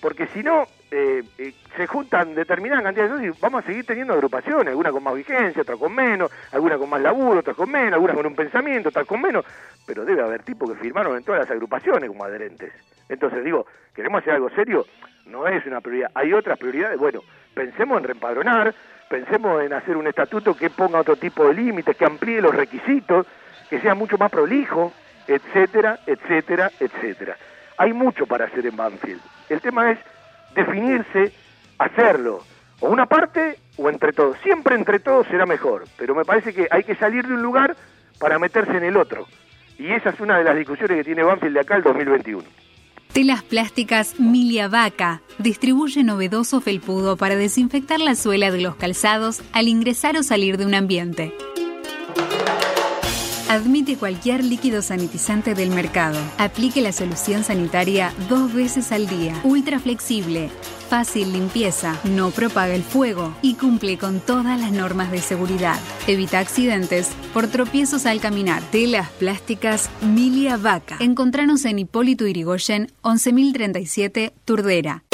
porque 0.00 0.26
si 0.28 0.42
no, 0.42 0.66
eh, 0.94 1.24
eh, 1.38 1.54
se 1.74 1.86
juntan 1.86 2.34
determinadas 2.34 2.84
cantidades 2.84 3.12
de 3.12 3.16
socios 3.16 3.36
y 3.38 3.40
vamos 3.40 3.64
a 3.64 3.66
seguir 3.66 3.86
teniendo 3.86 4.12
agrupaciones, 4.12 4.68
alguna 4.68 4.92
con 4.92 5.02
más 5.02 5.14
vigencia, 5.14 5.62
otra 5.62 5.78
con 5.78 5.94
menos, 5.94 6.30
alguna 6.52 6.76
con 6.76 6.90
más 6.90 7.00
laburo, 7.00 7.40
otras 7.40 7.56
con 7.56 7.70
menos, 7.70 7.94
algunas 7.94 8.14
con 8.14 8.26
un 8.26 8.36
pensamiento, 8.36 8.90
otras 8.90 9.06
con 9.06 9.22
menos, 9.22 9.42
pero 9.86 10.04
debe 10.04 10.20
haber 10.20 10.42
tipos 10.42 10.70
que 10.70 10.76
firmaron 10.76 11.16
en 11.16 11.24
todas 11.24 11.40
las 11.40 11.50
agrupaciones 11.50 12.10
como 12.10 12.24
adherentes. 12.24 12.74
Entonces 13.08 13.42
digo, 13.42 13.66
queremos 13.94 14.20
hacer 14.20 14.34
algo 14.34 14.50
serio, 14.50 14.84
no 15.24 15.48
es 15.48 15.64
una 15.64 15.80
prioridad, 15.80 16.10
hay 16.14 16.34
otras 16.34 16.58
prioridades, 16.58 16.98
bueno, 16.98 17.22
pensemos 17.54 17.96
en 17.96 18.04
reempadronar, 18.04 18.74
pensemos 19.08 19.62
en 19.62 19.72
hacer 19.72 19.96
un 19.96 20.08
estatuto 20.08 20.54
que 20.54 20.68
ponga 20.68 21.00
otro 21.00 21.16
tipo 21.16 21.48
de 21.48 21.54
límites, 21.54 21.96
que 21.96 22.04
amplíe 22.04 22.42
los 22.42 22.54
requisitos, 22.54 23.26
que 23.70 23.80
sea 23.80 23.94
mucho 23.94 24.18
más 24.18 24.30
prolijo, 24.30 24.92
etcétera, 25.26 26.00
etcétera, 26.06 26.70
etcétera. 26.78 27.38
Hay 27.78 27.94
mucho 27.94 28.26
para 28.26 28.44
hacer 28.44 28.66
en 28.66 28.76
Banfield. 28.76 29.22
El 29.48 29.62
tema 29.62 29.90
es 29.90 29.98
definirse, 30.54 31.32
hacerlo, 31.78 32.42
o 32.80 32.88
una 32.88 33.06
parte 33.06 33.58
o 33.76 33.88
entre 33.88 34.12
todos. 34.12 34.36
Siempre 34.42 34.74
entre 34.74 34.98
todos 34.98 35.26
será 35.28 35.46
mejor, 35.46 35.84
pero 35.96 36.14
me 36.14 36.24
parece 36.24 36.52
que 36.52 36.68
hay 36.70 36.84
que 36.84 36.96
salir 36.96 37.26
de 37.26 37.34
un 37.34 37.42
lugar 37.42 37.76
para 38.18 38.38
meterse 38.38 38.76
en 38.76 38.84
el 38.84 38.96
otro. 38.96 39.26
Y 39.78 39.90
esa 39.90 40.10
es 40.10 40.20
una 40.20 40.38
de 40.38 40.44
las 40.44 40.56
discusiones 40.56 40.98
que 40.98 41.04
tiene 41.04 41.22
Banfield 41.22 41.54
de 41.54 41.60
acá 41.60 41.76
el 41.76 41.82
2021. 41.82 42.44
Telas 43.12 43.42
plásticas 43.42 44.18
Milia 44.18 44.68
Vaca 44.68 45.20
distribuye 45.38 46.02
novedoso 46.02 46.62
felpudo 46.62 47.16
para 47.16 47.36
desinfectar 47.36 48.00
la 48.00 48.14
suela 48.14 48.50
de 48.50 48.62
los 48.62 48.76
calzados 48.76 49.42
al 49.52 49.68
ingresar 49.68 50.16
o 50.16 50.22
salir 50.22 50.56
de 50.56 50.64
un 50.64 50.74
ambiente. 50.74 51.34
Admite 53.52 53.98
cualquier 53.98 54.42
líquido 54.42 54.80
sanitizante 54.80 55.54
del 55.54 55.68
mercado. 55.68 56.18
Aplique 56.38 56.80
la 56.80 56.90
solución 56.90 57.44
sanitaria 57.44 58.10
dos 58.30 58.54
veces 58.54 58.92
al 58.92 59.06
día. 59.06 59.38
Ultra 59.44 59.78
flexible. 59.78 60.48
Fácil 60.88 61.34
limpieza. 61.34 62.00
No 62.04 62.30
propaga 62.30 62.74
el 62.74 62.82
fuego. 62.82 63.34
Y 63.42 63.56
cumple 63.56 63.98
con 63.98 64.20
todas 64.20 64.58
las 64.58 64.72
normas 64.72 65.10
de 65.10 65.18
seguridad. 65.18 65.78
Evita 66.06 66.38
accidentes 66.38 67.10
por 67.34 67.46
tropiezos 67.46 68.06
al 68.06 68.22
caminar. 68.22 68.62
Telas 68.70 69.10
plásticas 69.10 69.90
Milia 70.00 70.56
Vaca. 70.56 70.96
Encontranos 70.98 71.66
en 71.66 71.78
Hipólito 71.78 72.26
Irigoyen 72.26 72.90
11037 73.02 74.32
Turdera. 74.46 75.04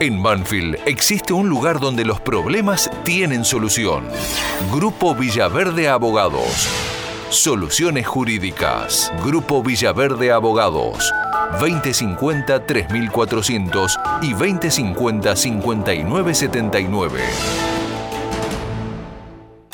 En 0.00 0.22
Banfield 0.22 0.78
existe 0.86 1.34
un 1.34 1.50
lugar 1.50 1.78
donde 1.78 2.06
los 2.06 2.22
problemas 2.22 2.90
tienen 3.04 3.44
solución. 3.44 4.04
Grupo 4.72 5.14
Villaverde 5.14 5.90
Abogados. 5.90 6.70
Soluciones 7.30 8.06
Jurídicas. 8.08 9.12
Grupo 9.24 9.62
Villaverde 9.62 10.32
Abogados. 10.32 11.12
2050-3400 11.60 14.20
y 14.20 14.32
2050-5979. 14.32 17.20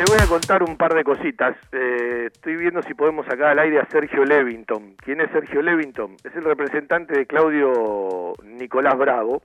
Le 0.00 0.06
voy 0.06 0.16
a 0.18 0.26
contar 0.26 0.62
un 0.62 0.78
par 0.78 0.94
de 0.94 1.04
cositas. 1.04 1.54
Eh, 1.72 2.30
estoy 2.32 2.56
viendo 2.56 2.80
si 2.80 2.94
podemos 2.94 3.26
sacar 3.26 3.48
al 3.48 3.58
aire 3.58 3.80
a 3.80 3.86
Sergio 3.90 4.24
Levington. 4.24 4.94
¿Quién 4.96 5.20
es 5.20 5.30
Sergio 5.30 5.60
Levington? 5.60 6.16
Es 6.24 6.34
el 6.34 6.44
representante 6.44 7.12
de 7.12 7.26
Claudio 7.26 8.32
Nicolás 8.42 8.96
Bravo. 8.96 9.42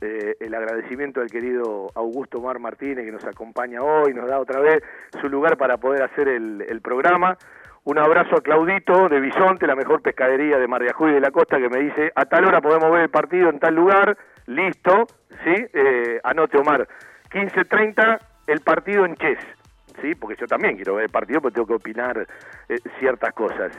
Eh, 0.00 0.34
el 0.40 0.52
agradecimiento 0.56 1.20
al 1.20 1.30
querido 1.30 1.86
Augusto 1.94 2.40
Mar 2.40 2.58
Martínez 2.58 3.04
que 3.04 3.12
nos 3.12 3.24
acompaña 3.24 3.80
hoy, 3.80 4.12
nos 4.12 4.28
da 4.28 4.40
otra 4.40 4.58
vez 4.58 4.82
su 5.20 5.28
lugar 5.28 5.56
para 5.56 5.76
poder 5.76 6.02
hacer 6.02 6.26
el, 6.26 6.66
el 6.68 6.80
programa. 6.80 7.38
Un 7.84 8.00
abrazo 8.00 8.38
a 8.38 8.42
Claudito 8.42 9.08
de 9.08 9.20
Bisonte, 9.20 9.68
la 9.68 9.76
mejor 9.76 10.02
pescadería 10.02 10.58
de 10.58 10.66
Mar 10.66 10.82
de 10.82 10.90
Ajuy 10.90 11.12
de 11.12 11.20
la 11.20 11.30
Costa, 11.30 11.58
que 11.58 11.68
me 11.68 11.78
dice, 11.78 12.10
a 12.16 12.24
tal 12.24 12.44
hora 12.44 12.60
podemos 12.60 12.90
ver 12.90 13.02
el 13.02 13.10
partido 13.10 13.48
en 13.48 13.60
tal 13.60 13.76
lugar, 13.76 14.18
listo, 14.46 15.06
¿sí? 15.44 15.54
Eh, 15.72 16.18
anote 16.24 16.58
Omar, 16.58 16.88
15.30 17.30 18.18
el 18.48 18.62
partido 18.62 19.06
en 19.06 19.14
chess, 19.14 19.38
¿sí? 20.00 20.14
Porque 20.14 20.36
yo 20.40 20.46
también 20.46 20.76
quiero 20.76 20.94
ver 20.94 21.04
el 21.04 21.10
partido, 21.10 21.40
porque 21.40 21.54
tengo 21.54 21.66
que 21.66 21.74
opinar 21.74 22.26
eh, 22.68 22.78
ciertas 22.98 23.32
cosas. 23.32 23.72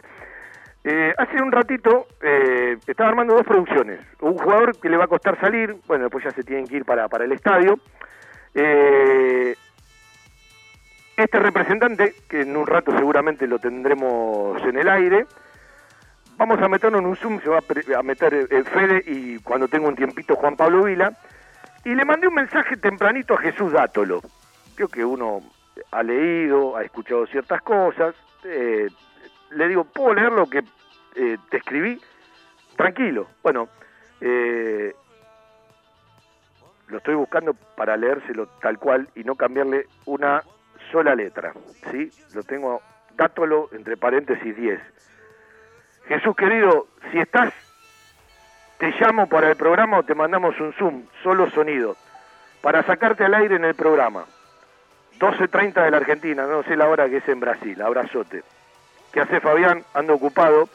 Eh, 0.84 1.14
hace 1.18 1.42
un 1.42 1.52
ratito 1.52 2.08
eh, 2.22 2.78
estaba 2.88 3.10
armando 3.10 3.36
dos 3.36 3.46
producciones. 3.46 4.00
Un 4.20 4.38
jugador 4.38 4.80
que 4.80 4.90
le 4.90 4.98
va 4.98 5.06
a 5.06 5.08
costar 5.08 5.40
salir, 5.40 5.76
bueno, 5.88 6.06
después 6.06 6.24
ya 6.24 6.32
se 6.32 6.44
tienen 6.44 6.66
que 6.68 6.78
ir 6.78 6.86
para, 6.86 7.08
para 7.08 7.26
el 7.26 7.32
estadio. 7.32 7.80
Este 11.18 11.40
representante, 11.40 12.16
que 12.28 12.42
en 12.42 12.58
un 12.58 12.66
rato 12.66 12.92
seguramente 12.98 13.46
lo 13.46 13.60
tendremos 13.60 14.62
en 14.64 14.78
el 14.78 14.90
aire, 14.90 15.26
vamos 16.36 16.60
a 16.62 16.68
meternos 16.68 17.00
en 17.02 17.08
un 17.08 17.16
Zoom, 17.16 17.40
se 17.42 17.50
va 17.50 17.60
a 17.60 18.04
meter 18.04 18.48
Fede 18.66 19.04
y 19.06 19.38
cuando 19.40 19.68
tenga 19.68 19.88
un 19.88 19.96
tiempito 19.96 20.36
Juan 20.36 20.56
Pablo 20.56 20.84
Vila, 20.84 21.14
y 21.86 21.96
le 21.96 22.06
mandé 22.06 22.28
un 22.28 22.34
mensaje 22.34 22.76
tempranito 22.78 23.36
a 23.36 23.38
Jesús 23.38 23.72
Dátolo. 23.72 24.22
Creo 24.76 24.88
que 24.88 25.06
uno 25.06 25.42
ha 25.92 26.04
leído, 26.04 26.76
ha 26.76 26.84
escuchado 26.84 27.26
ciertas 27.28 27.62
cosas, 27.62 28.16
eh, 28.44 28.88
le 29.52 29.68
digo, 29.68 29.84
¿puedo 29.84 30.14
leer 30.14 30.32
lo 30.32 30.50
que 30.50 30.64
eh, 31.16 31.38
te 31.50 31.58
escribí? 31.58 32.00
Tranquilo. 32.76 33.28
Bueno, 33.44 33.68
eh, 34.22 34.96
lo 36.88 36.98
estoy 36.98 37.16
buscando 37.16 37.54
para 37.54 37.98
leérselo 37.98 38.48
tal 38.62 38.78
cual 38.80 39.10
y 39.16 39.24
no 39.24 39.36
cambiarle 39.36 39.88
una 40.06 40.44
sola 40.92 41.16
letra. 41.16 41.54
¿sí? 41.92 42.12
Lo 42.34 42.44
tengo, 42.44 42.82
dátolo 43.16 43.70
entre 43.74 43.98
paréntesis 43.98 44.56
10. 44.56 44.80
Jesús 46.08 46.36
querido, 46.36 46.88
si 47.12 47.20
estás, 47.20 47.54
te 48.78 48.92
llamo 49.00 49.28
para 49.28 49.50
el 49.50 49.56
programa 49.56 50.00
o 50.00 50.04
te 50.04 50.16
mandamos 50.16 50.60
un 50.60 50.74
Zoom, 50.74 51.06
solo 51.24 51.50
sonido, 51.52 51.96
para 52.62 52.84
sacarte 52.84 53.24
al 53.24 53.34
aire 53.36 53.56
en 53.56 53.66
el 53.66 53.76
programa. 53.76 54.26
12.30 55.22 55.84
de 55.84 55.92
la 55.92 55.98
Argentina, 55.98 56.48
no 56.48 56.64
sé 56.64 56.76
la 56.76 56.90
hora 56.90 57.08
que 57.08 57.18
es 57.18 57.30
en 57.30 57.40
Brasil, 57.40 57.80
abrazote. 57.80 58.42
¿Qué 59.14 59.22
hace 59.22 59.40
Fabián? 59.40 59.84
Ando 59.94 60.16
ocupado. 60.16 60.68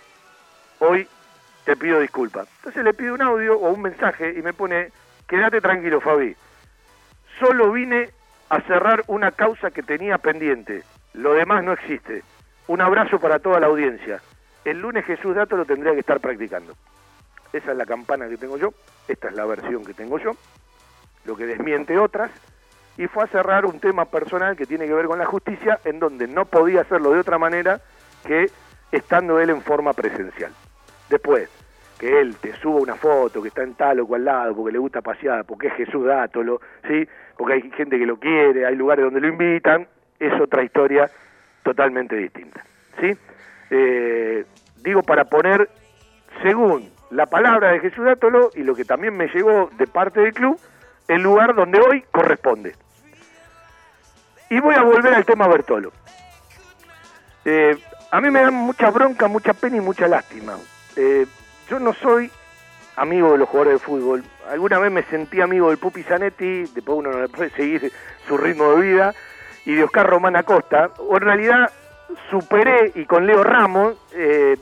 Hoy 0.79 1.09
te 1.65 1.75
pido 1.75 1.99
disculpas. 1.99 2.47
Entonces 2.59 2.85
le 2.85 2.95
pido 2.95 3.15
un 3.15 3.23
audio 3.23 3.59
o 3.59 3.73
un 3.73 3.83
mensaje 3.83 4.35
y 4.39 4.43
me 4.43 4.53
pone, 4.53 4.93
quédate 5.27 5.61
tranquilo 5.61 6.01
Fabi. 6.01 6.37
Solo 7.41 7.73
vine 7.73 8.11
a 8.49 8.61
cerrar 8.61 9.03
una 9.09 9.33
causa 9.33 9.73
que 9.73 9.83
tenía 9.83 10.19
pendiente. 10.19 10.85
Lo 11.15 11.33
demás 11.33 11.65
no 11.65 11.73
existe. 11.73 12.23
Un 12.69 12.81
abrazo 12.81 13.19
para 13.19 13.41
toda 13.41 13.59
la 13.59 13.67
audiencia. 13.67 14.21
El 14.65 14.81
lunes 14.81 15.07
Jesús 15.07 15.35
Dato 15.35 15.57
lo 15.57 15.65
tendría 15.65 15.93
que 15.93 16.01
estar 16.01 16.21
practicando. 16.21 16.73
Esa 17.53 17.73
es 17.73 17.77
la 17.77 17.85
campana 17.85 18.29
que 18.29 18.37
tengo 18.37 18.57
yo, 18.59 18.73
esta 19.09 19.29
es 19.29 19.35
la 19.35 19.45
versión 19.45 19.85
que 19.85 19.95
tengo 19.95 20.19
yo, 20.19 20.37
lo 21.25 21.37
que 21.37 21.47
desmiente 21.47 21.99
otras, 21.99 22.31
y 22.99 23.07
fue 23.09 23.25
a 23.25 23.27
cerrar 23.27 23.67
un 23.67 23.79
tema 23.79 24.07
personal 24.07 24.57
que 24.57 24.67
tiene 24.67 24.87
que 24.87 24.95
ver 24.95 25.07
con 25.07 25.19
la 25.19 25.27
justicia, 25.27 25.79
en 25.85 25.99
donde 25.99 26.27
no 26.27 26.45
podía 26.47 26.83
hacerlo 26.83 27.13
de 27.13 27.21
otra 27.21 27.39
manera 27.39 27.81
que 28.25 28.51
estando 28.91 29.39
él 29.41 29.51
en 29.51 29.63
forma 29.63 29.93
presencial. 29.93 30.53
Después, 31.11 31.51
que 31.99 32.21
él 32.21 32.37
te 32.37 32.55
suba 32.57 32.81
una 32.81 32.95
foto, 32.95 33.43
que 33.43 33.49
está 33.49 33.63
en 33.63 33.75
tal 33.75 34.01
o 34.01 34.07
cual 34.07 34.25
lado, 34.25 34.55
porque 34.55 34.73
le 34.73 34.79
gusta 34.79 35.01
pasear, 35.01 35.45
porque 35.45 35.69
es 35.69 35.75
Jesús 35.75 36.05
Dátolo, 36.07 36.61
¿sí? 36.87 37.07
porque 37.37 37.55
hay 37.55 37.71
gente 37.73 37.99
que 37.99 38.07
lo 38.07 38.19
quiere, 38.19 38.67
hay 38.67 38.75
lugares 38.75 39.05
donde 39.05 39.21
lo 39.21 39.29
invitan, 39.29 39.87
es 40.19 40.41
otra 40.41 40.63
historia 40.63 41.11
totalmente 41.63 42.17
distinta. 42.17 42.65
¿sí? 43.01 43.17
Eh, 43.71 44.45
digo, 44.83 45.03
para 45.03 45.25
poner, 45.25 45.69
según 46.43 46.91
la 47.11 47.27
palabra 47.27 47.73
de 47.73 47.81
Jesús 47.81 48.05
Dátolo 48.05 48.51
y 48.55 48.63
lo 48.63 48.75
que 48.75 48.85
también 48.85 49.17
me 49.17 49.29
llegó 49.29 49.71
de 49.77 49.87
parte 49.87 50.21
del 50.21 50.33
club, 50.33 50.59
el 51.09 51.23
lugar 51.23 51.55
donde 51.55 51.81
hoy 51.81 52.03
corresponde. 52.11 52.75
Y 54.49 54.61
voy 54.61 54.75
a 54.75 54.83
volver 54.83 55.15
al 55.15 55.25
tema 55.25 55.49
Bertolo. 55.49 55.93
Eh, 57.45 57.77
a 58.11 58.21
mí 58.21 58.31
me 58.31 58.41
dan 58.41 58.55
mucha 58.55 58.91
bronca, 58.91 59.29
mucha 59.29 59.53
pena 59.53 59.77
y 59.77 59.81
mucha 59.81 60.07
lástima. 60.07 60.57
Eh, 60.97 61.27
yo 61.69 61.79
no 61.79 61.93
soy 61.95 62.31
amigo 62.97 63.33
de 63.33 63.39
los 63.39 63.49
jugadores 63.49 63.81
de 63.81 63.87
fútbol. 63.87 64.25
Alguna 64.51 64.79
vez 64.79 64.93
me 64.93 65.03
sentí 65.05 65.41
amigo 65.41 65.69
del 65.69 65.79
Pupi 65.79 66.03
Zanetti, 66.03 66.63
después 66.63 66.99
uno 66.99 67.11
no 67.11 67.21
le 67.21 67.29
puede 67.29 67.51
seguir 67.51 67.93
su 68.27 68.37
ritmo 68.37 68.73
de 68.73 68.81
vida, 68.81 69.15
y 69.65 69.75
de 69.75 69.85
Oscar 69.85 70.09
Román 70.09 70.37
Acosta. 70.37 70.91
O 70.99 71.17
en 71.17 71.23
realidad 71.23 71.71
superé, 72.31 72.93
y 72.95 73.05
con 73.05 73.27
Leo 73.27 73.43
Ramos, 73.43 73.97
eh, 74.13 74.57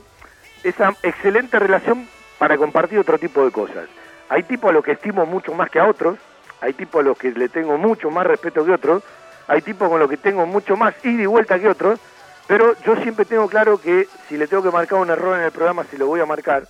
esa 0.63 0.93
excelente 1.03 1.59
relación 1.59 2.07
para 2.39 2.57
compartir 2.57 2.99
otro 2.99 3.19
tipo 3.19 3.45
de 3.45 3.51
cosas. 3.51 3.87
Hay 4.29 4.43
tipos 4.43 4.71
a 4.71 4.73
los 4.73 4.83
que 4.83 4.93
estimo 4.93 5.25
mucho 5.25 5.53
más 5.53 5.69
que 5.69 5.79
a 5.79 5.87
otros, 5.87 6.17
hay 6.59 6.73
tipos 6.73 7.01
a 7.01 7.03
los 7.03 7.17
que 7.17 7.31
le 7.31 7.49
tengo 7.49 7.77
mucho 7.77 8.09
más 8.09 8.25
respeto 8.25 8.65
que 8.65 8.71
otros, 8.71 9.03
hay 9.47 9.61
tipos 9.61 9.89
con 9.89 9.99
los 9.99 10.09
que 10.09 10.17
tengo 10.17 10.45
mucho 10.45 10.75
más 10.75 10.93
ida 11.03 11.23
y 11.23 11.25
vuelta 11.25 11.59
que 11.59 11.69
otros, 11.69 11.99
pero 12.47 12.75
yo 12.81 12.95
siempre 12.97 13.25
tengo 13.25 13.47
claro 13.47 13.79
que 13.79 14.07
si 14.27 14.37
le 14.37 14.47
tengo 14.47 14.63
que 14.63 14.71
marcar 14.71 14.99
un 14.99 15.09
error 15.09 15.37
en 15.37 15.45
el 15.45 15.51
programa, 15.51 15.85
si 15.89 15.97
lo 15.97 16.07
voy 16.07 16.19
a 16.19 16.25
marcar, 16.25 16.67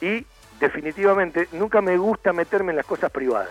y 0.00 0.26
definitivamente 0.60 1.48
nunca 1.52 1.80
me 1.80 1.96
gusta 1.96 2.32
meterme 2.32 2.72
en 2.72 2.76
las 2.76 2.86
cosas 2.86 3.10
privadas. 3.10 3.50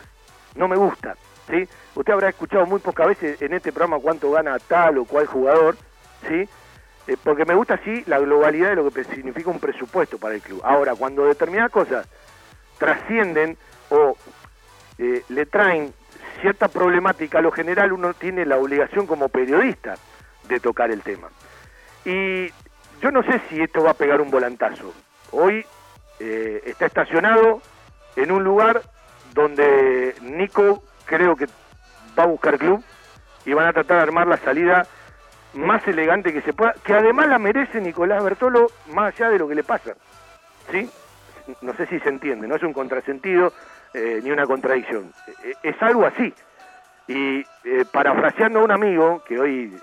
No 0.56 0.68
me 0.68 0.76
gusta. 0.76 1.16
¿sí? 1.50 1.68
Usted 1.96 2.14
habrá 2.14 2.30
escuchado 2.30 2.66
muy 2.66 2.80
pocas 2.80 3.08
veces 3.08 3.42
en 3.42 3.54
este 3.54 3.72
programa 3.72 4.02
cuánto 4.02 4.32
gana 4.32 4.58
tal 4.60 5.00
o 5.00 5.06
cual 5.06 5.26
jugador, 5.26 5.78
¿sí? 6.28 6.48
Eh, 7.08 7.16
porque 7.24 7.46
me 7.46 7.56
gusta 7.56 7.76
así 7.76 8.04
la 8.06 8.20
globalidad 8.20 8.70
de 8.70 8.76
lo 8.76 8.92
que 8.92 9.04
significa 9.06 9.50
un 9.50 9.60
presupuesto 9.60 10.18
para 10.18 10.36
el 10.36 10.42
club. 10.42 10.62
Ahora, 10.64 10.94
cuando 10.94 11.26
determinadas 11.26 11.72
cosas 11.72 12.08
trascienden 12.78 13.58
o 13.90 14.18
eh, 14.98 15.24
le 15.30 15.46
traen 15.46 15.94
cierta 16.38 16.68
problemática 16.68 17.40
a 17.40 17.42
lo 17.42 17.52
general, 17.52 17.94
uno 17.94 18.14
tiene 18.14 18.46
la 18.46 18.58
obligación 18.58 19.08
como 19.08 19.30
periodista 19.30 19.96
de 20.48 20.60
tocar 20.60 20.92
el 20.92 21.02
tema. 21.02 21.30
Y 22.06 22.48
yo 23.02 23.12
no 23.12 23.24
sé 23.24 23.42
si 23.50 23.62
esto 23.62 23.84
va 23.84 23.92
a 23.92 23.96
pegar 23.96 24.22
un 24.22 24.32
volantazo. 24.32 24.94
Hoy 25.32 25.66
eh, 26.20 26.62
está 26.66 26.86
estacionado 26.86 27.62
en 28.16 28.32
un 28.32 28.44
lugar 28.44 28.82
donde 29.34 30.16
Nico 30.22 30.84
creo 31.06 31.36
que 31.36 31.48
va 32.18 32.24
a 32.24 32.28
buscar 32.28 32.58
club 32.58 32.84
y 33.46 33.54
van 33.54 33.68
a 33.68 33.74
tratar 33.74 33.98
de 33.98 34.04
armar 34.04 34.28
la 34.28 34.38
salida 34.38 34.88
más 35.54 35.88
elegante 35.88 36.34
que 36.34 36.42
se 36.42 36.54
pueda, 36.54 36.74
que 36.84 36.94
además 36.94 37.28
la 37.28 37.40
merece 37.40 37.80
Nicolás 37.82 38.24
Bertolo 38.24 38.68
más 38.88 39.14
allá 39.14 39.30
de 39.30 39.40
lo 39.40 39.48
que 39.48 39.56
le 39.56 39.64
pasa. 39.64 39.96
¿Sí? 40.72 40.90
No 41.62 41.74
sé 41.76 41.86
si 41.88 42.00
se 42.00 42.10
entiende, 42.10 42.48
no 42.48 42.56
es 42.56 42.64
un 42.64 42.74
contrasentido 42.74 43.54
eh, 43.98 44.22
ni 44.24 44.32
una 44.32 44.46
contradicción. 44.46 45.12
Eh, 45.44 45.54
es 45.64 45.82
algo 45.82 46.06
así. 46.06 46.34
Y 47.08 47.44
parafraseando 47.92 48.60
a 48.60 48.64
un 48.64 48.72
amigo 48.72 49.24
que 49.26 49.40
hoy 49.40 49.74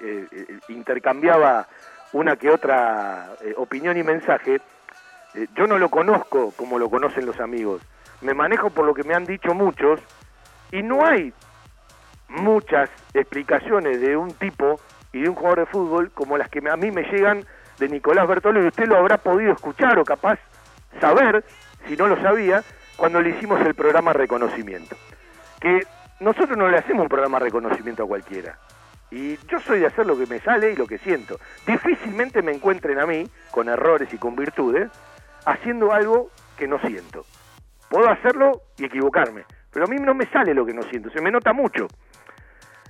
intercambiaba 0.69 1.67
una 2.13 2.37
que 2.37 2.51
otra 2.51 3.31
opinión 3.57 3.97
y 3.97 4.03
mensaje, 4.03 4.61
eh, 5.35 5.49
yo 5.57 5.67
no 5.67 5.79
lo 5.79 5.89
conozco 5.89 6.53
como 6.57 6.79
lo 6.79 6.89
conocen 6.89 7.27
los 7.27 7.41
amigos. 7.41 7.83
Me 8.21 8.35
manejo 8.35 8.71
por 8.71 8.87
lo 8.87 8.95
que 8.95 9.03
me 9.03 9.15
han 9.15 9.27
dicho 9.27 9.53
muchos 9.53 10.01
y 10.71 10.83
no 10.83 11.05
hay 11.05 11.33
muchas 12.29 12.89
explicaciones 13.13 14.01
de 14.01 14.17
un 14.17 14.33
tipo 14.35 14.81
y 15.13 15.23
de 15.23 15.29
un 15.29 15.35
jugador 15.35 15.61
de 15.61 15.67
fútbol 15.67 16.11
como 16.13 16.39
las 16.39 16.49
que 16.49 16.61
a 16.69 16.77
mí 16.77 16.91
me 16.91 17.03
llegan 17.03 17.45
de 17.79 17.89
Nicolás 17.89 18.29
Bertolo 18.29 18.63
y 18.63 18.69
usted 18.69 18.87
lo 18.87 18.97
habrá 18.97 19.19
podido 19.19 19.53
escuchar 19.53 19.99
o 19.99 20.05
capaz 20.05 20.39
saber, 21.01 21.45
si 21.89 21.97
no 21.97 22.07
lo 22.07 22.21
sabía, 22.23 22.63
cuando 22.97 23.21
le 23.21 23.31
hicimos 23.31 23.61
el 23.61 23.75
programa 23.75 24.13
Reconocimiento. 24.13 24.97
Que 25.61 25.81
nosotros 26.21 26.57
no 26.57 26.69
le 26.69 26.79
hacemos 26.79 27.03
un 27.03 27.09
programa 27.09 27.39
Reconocimiento 27.39 28.05
a 28.05 28.07
cualquiera. 28.07 28.59
Y 29.11 29.37
yo 29.47 29.61
soy 29.61 29.81
de 29.81 29.87
hacer 29.87 30.07
lo 30.07 30.19
que 30.19 30.27
me 30.27 30.41
sale 30.41 30.73
y 30.73 30.77
lo 30.77 30.87
que 30.87 30.99
siento. 30.99 31.39
Difícilmente 31.67 32.43
me 32.43 32.53
encuentren 32.53 32.99
a 32.99 33.07
mí, 33.07 33.29
con 33.51 33.69
errores 33.69 34.13
y 34.13 34.19
con 34.19 34.35
virtudes, 34.35 34.91
haciendo 35.45 35.93
algo 35.93 36.31
que 36.57 36.67
no 36.67 36.79
siento. 36.81 37.25
Puedo 37.89 38.09
hacerlo 38.11 38.63
y 38.77 38.87
equivocarme, 38.87 39.45
pero 39.71 39.85
a 39.85 39.89
mí 39.89 39.97
no 39.97 40.15
me 40.15 40.27
sale 40.27 40.55
lo 40.55 40.67
que 40.67 40.75
no 40.75 40.83
siento, 40.83 41.11
se 41.11 41.21
me 41.21 41.31
nota 41.31 41.53
mucho. 41.53 41.87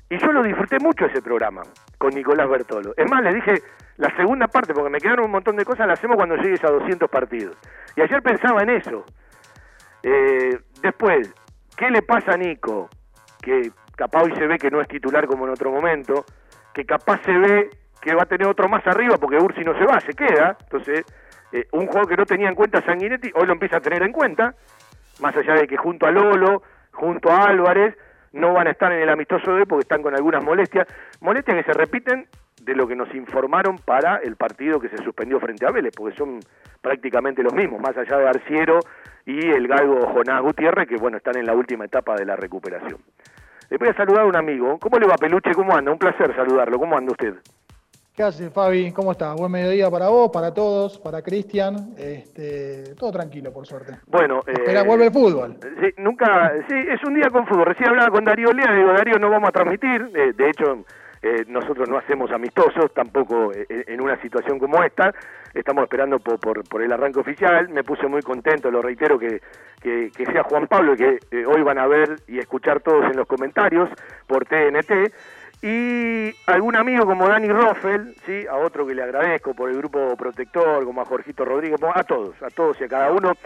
Y 0.09 0.19
yo 0.19 0.33
lo 0.33 0.43
disfruté 0.43 0.79
mucho 0.79 1.07
ese 1.07 1.21
programa 1.21 1.63
con 1.99 2.15
Nicolás 2.15 2.49
Bertolo. 2.49 2.95
Es 2.97 3.11
más, 3.11 3.23
le 3.23 3.35
dije, 3.35 3.63
la 3.97 4.15
segunda 4.17 4.47
parte, 4.49 4.73
porque 4.75 4.91
me 4.91 5.01
quedaron 5.01 5.27
un 5.27 5.33
montón 5.33 5.57
de 5.57 5.65
cosas, 5.65 5.87
la 5.87 5.95
hacemos 5.95 6.17
cuando 6.17 6.37
llegues 6.37 6.63
a 6.65 6.71
200 6.71 7.11
partidos. 7.11 7.57
Y 7.97 8.03
ayer 8.03 8.23
pensaba 8.23 8.63
en 8.63 8.71
eso. 8.71 9.05
Eh, 10.05 10.59
después, 10.83 11.35
¿qué 11.77 11.91
le 11.91 12.03
pasa 12.03 12.35
a 12.35 12.37
Nico? 12.37 12.91
Que 13.41 13.71
capaz 13.97 14.25
hoy 14.25 14.35
se 14.37 14.47
ve 14.47 14.59
que 14.59 14.71
no 14.71 14.83
es 14.83 14.89
titular 14.89 15.27
como 15.27 15.47
en 15.47 15.53
otro 15.53 15.71
momento, 15.71 16.27
que 16.75 16.85
capaz 16.85 17.23
se 17.25 17.33
ve 17.33 17.71
que 18.03 18.15
va 18.15 18.25
a 18.25 18.27
tener 18.27 18.47
otro 18.47 18.69
más 18.69 18.87
arriba 18.87 19.17
porque 19.17 19.39
Ursi 19.39 19.65
no 19.65 19.77
se 19.79 19.87
va, 19.87 19.99
se 20.01 20.13
queda. 20.13 20.59
Entonces, 20.61 21.07
eh, 21.53 21.67
un 21.73 21.87
juego 21.87 22.07
que 22.07 22.19
no 22.19 22.27
tenía 22.27 22.49
en 22.49 22.55
cuenta 22.55 22.83
Sanguinetti, 22.83 23.31
hoy 23.35 23.47
lo 23.47 23.55
empieza 23.55 23.79
a 23.79 23.81
tener 23.81 24.03
en 24.03 24.13
cuenta, 24.13 24.55
más 25.21 25.35
allá 25.35 25.55
de 25.55 25.67
que 25.67 25.79
junto 25.79 26.07
a 26.07 26.11
Lolo, 26.11 26.63
junto 26.93 27.31
a 27.31 27.47
Álvarez, 27.47 27.97
no 28.33 28.53
van 28.53 28.67
a 28.67 28.73
estar 28.73 28.93
en 28.93 29.01
el 29.01 29.09
amistoso 29.09 29.55
de 29.55 29.65
porque 29.65 29.85
están 29.85 30.03
con 30.03 30.15
algunas 30.15 30.45
molestias, 30.45 30.87
molestias 31.21 31.57
que 31.57 31.73
se 31.73 31.79
repiten 31.79 32.29
de 32.65 32.75
lo 32.75 32.89
que 32.89 32.97
nos 32.97 33.15
informaron 33.15 33.79
para 33.79 34.17
el 34.17 34.37
partido 34.37 34.81
que 34.81 34.89
se 34.89 34.97
suspendió 34.99 35.39
frente 35.39 35.67
a 35.67 35.71
Vélez, 35.71 35.93
porque 35.95 36.17
son 36.17 36.41
prácticamente 36.81 37.43
los 37.43 37.53
mismos, 37.53 37.81
más 37.81 37.97
allá 37.97 38.17
de 38.19 38.29
Arciero 38.29 38.81
y 39.27 39.51
el 39.51 39.69
galgo 39.69 40.07
Jonás 40.13 40.43
Gutiérrez, 40.43 40.89
que 40.89 40.97
bueno, 40.97 41.19
están 41.19 41.37
en 41.37 41.47
la 41.47 41.55
última 41.55 41.85
etapa 41.85 42.15
de 42.17 42.25
la 42.25 42.37
recuperación. 42.37 42.99
Le 43.71 43.79
voy 43.79 43.89
a 43.89 43.95
saludar 43.95 44.23
a 44.23 44.27
un 44.27 44.37
amigo. 44.37 44.79
¿Cómo 44.79 44.99
le 44.99 45.07
va, 45.07 45.17
Peluche? 45.17 45.53
¿Cómo 45.55 45.75
anda? 45.75 45.91
Un 45.91 45.99
placer 45.99 46.35
saludarlo. 46.37 46.79
¿Cómo 46.79 46.97
anda 46.97 47.13
usted? 47.13 47.35
¿Qué 48.15 48.23
haces, 48.23 48.53
Fabi? 48.53 48.93
¿Cómo 48.93 49.11
estás? 49.11 49.35
Buen 49.35 49.51
mediodía 49.51 49.91
para 49.91 50.09
vos, 50.09 50.31
para 50.31 50.55
todos, 50.55 50.99
para 50.99 51.23
Cristian. 51.23 51.95
Este, 51.99 52.95
todo 52.95 53.11
tranquilo, 53.11 53.53
por 53.53 53.67
suerte. 53.67 53.97
Bueno, 54.07 54.43
Espera, 54.47 54.83
eh, 54.83 54.87
vuelve 54.87 55.07
el 55.07 55.13
fútbol. 55.13 55.59
Sí, 55.81 55.95
nunca, 55.97 56.53
sí, 56.69 56.77
es 56.77 57.03
un 57.03 57.15
día 57.15 57.29
con 57.31 57.45
fútbol. 57.47 57.67
Recién 57.67 57.89
hablaba 57.89 58.11
con 58.11 58.25
Darío 58.25 58.53
Lea, 58.53 58.73
digo, 58.73 58.93
Darío, 58.93 59.19
no 59.19 59.31
vamos 59.31 59.49
a 59.49 59.53
transmitir. 59.53 60.13
Eh, 60.15 60.33
de 60.33 60.49
hecho, 60.49 60.85
eh, 61.25 61.45
nosotros 61.49 61.89
no 61.89 61.97
hacemos 61.97 62.31
amistosos, 62.31 62.93
tampoco 62.93 63.51
en 63.55 64.01
una 64.01 64.21
situación 64.21 64.59
como 64.59 64.83
esta. 64.85 65.15
Estamos 65.55 65.85
esperando 65.85 66.19
por, 66.19 66.83
el 66.83 66.93
arranque 66.93 67.21
oficial. 67.21 67.69
Me 67.71 67.83
puse 67.83 68.07
muy 68.07 68.21
contento, 68.21 68.71
lo 68.71 68.83
reitero, 68.83 69.19
que, 69.19 69.41
sea 69.83 70.43
Juan 70.45 70.67
Pablo, 70.67 70.95
que 70.97 71.19
hoy 71.47 71.63
van 71.63 71.79
a 71.79 71.87
ver 71.87 72.17
y 72.29 72.39
escuchar 72.39 72.81
todos 72.81 73.05
en 73.05 73.17
los 73.17 73.27
comentarios 73.27 73.89
por 74.27 74.45
TNT 74.45 75.13
y 75.67 76.31
algún 76.47 76.77
amigo 76.77 77.07
como 77.07 77.27
Dani 77.27 77.49
Roffel, 77.49 78.15
¿sí? 78.27 78.47
a 78.47 78.57
otro 78.57 78.87
que 78.87 78.95
le 78.95 79.03
agradezco 79.03 79.55
por 79.55 79.71
el 79.71 79.79
grupo 79.79 80.15
protector, 80.15 80.85
como 80.85 81.01
a 81.01 81.07
Jorgito 81.07 81.43
Rodríguez, 81.43 81.81
a 81.83 82.05
todos, 82.05 82.35
a 82.43 82.51
todos 82.51 82.79
y 82.83 82.85
a 82.85 82.89
cada 82.89 83.11
uno, 83.11 83.33
eh, 83.33 83.37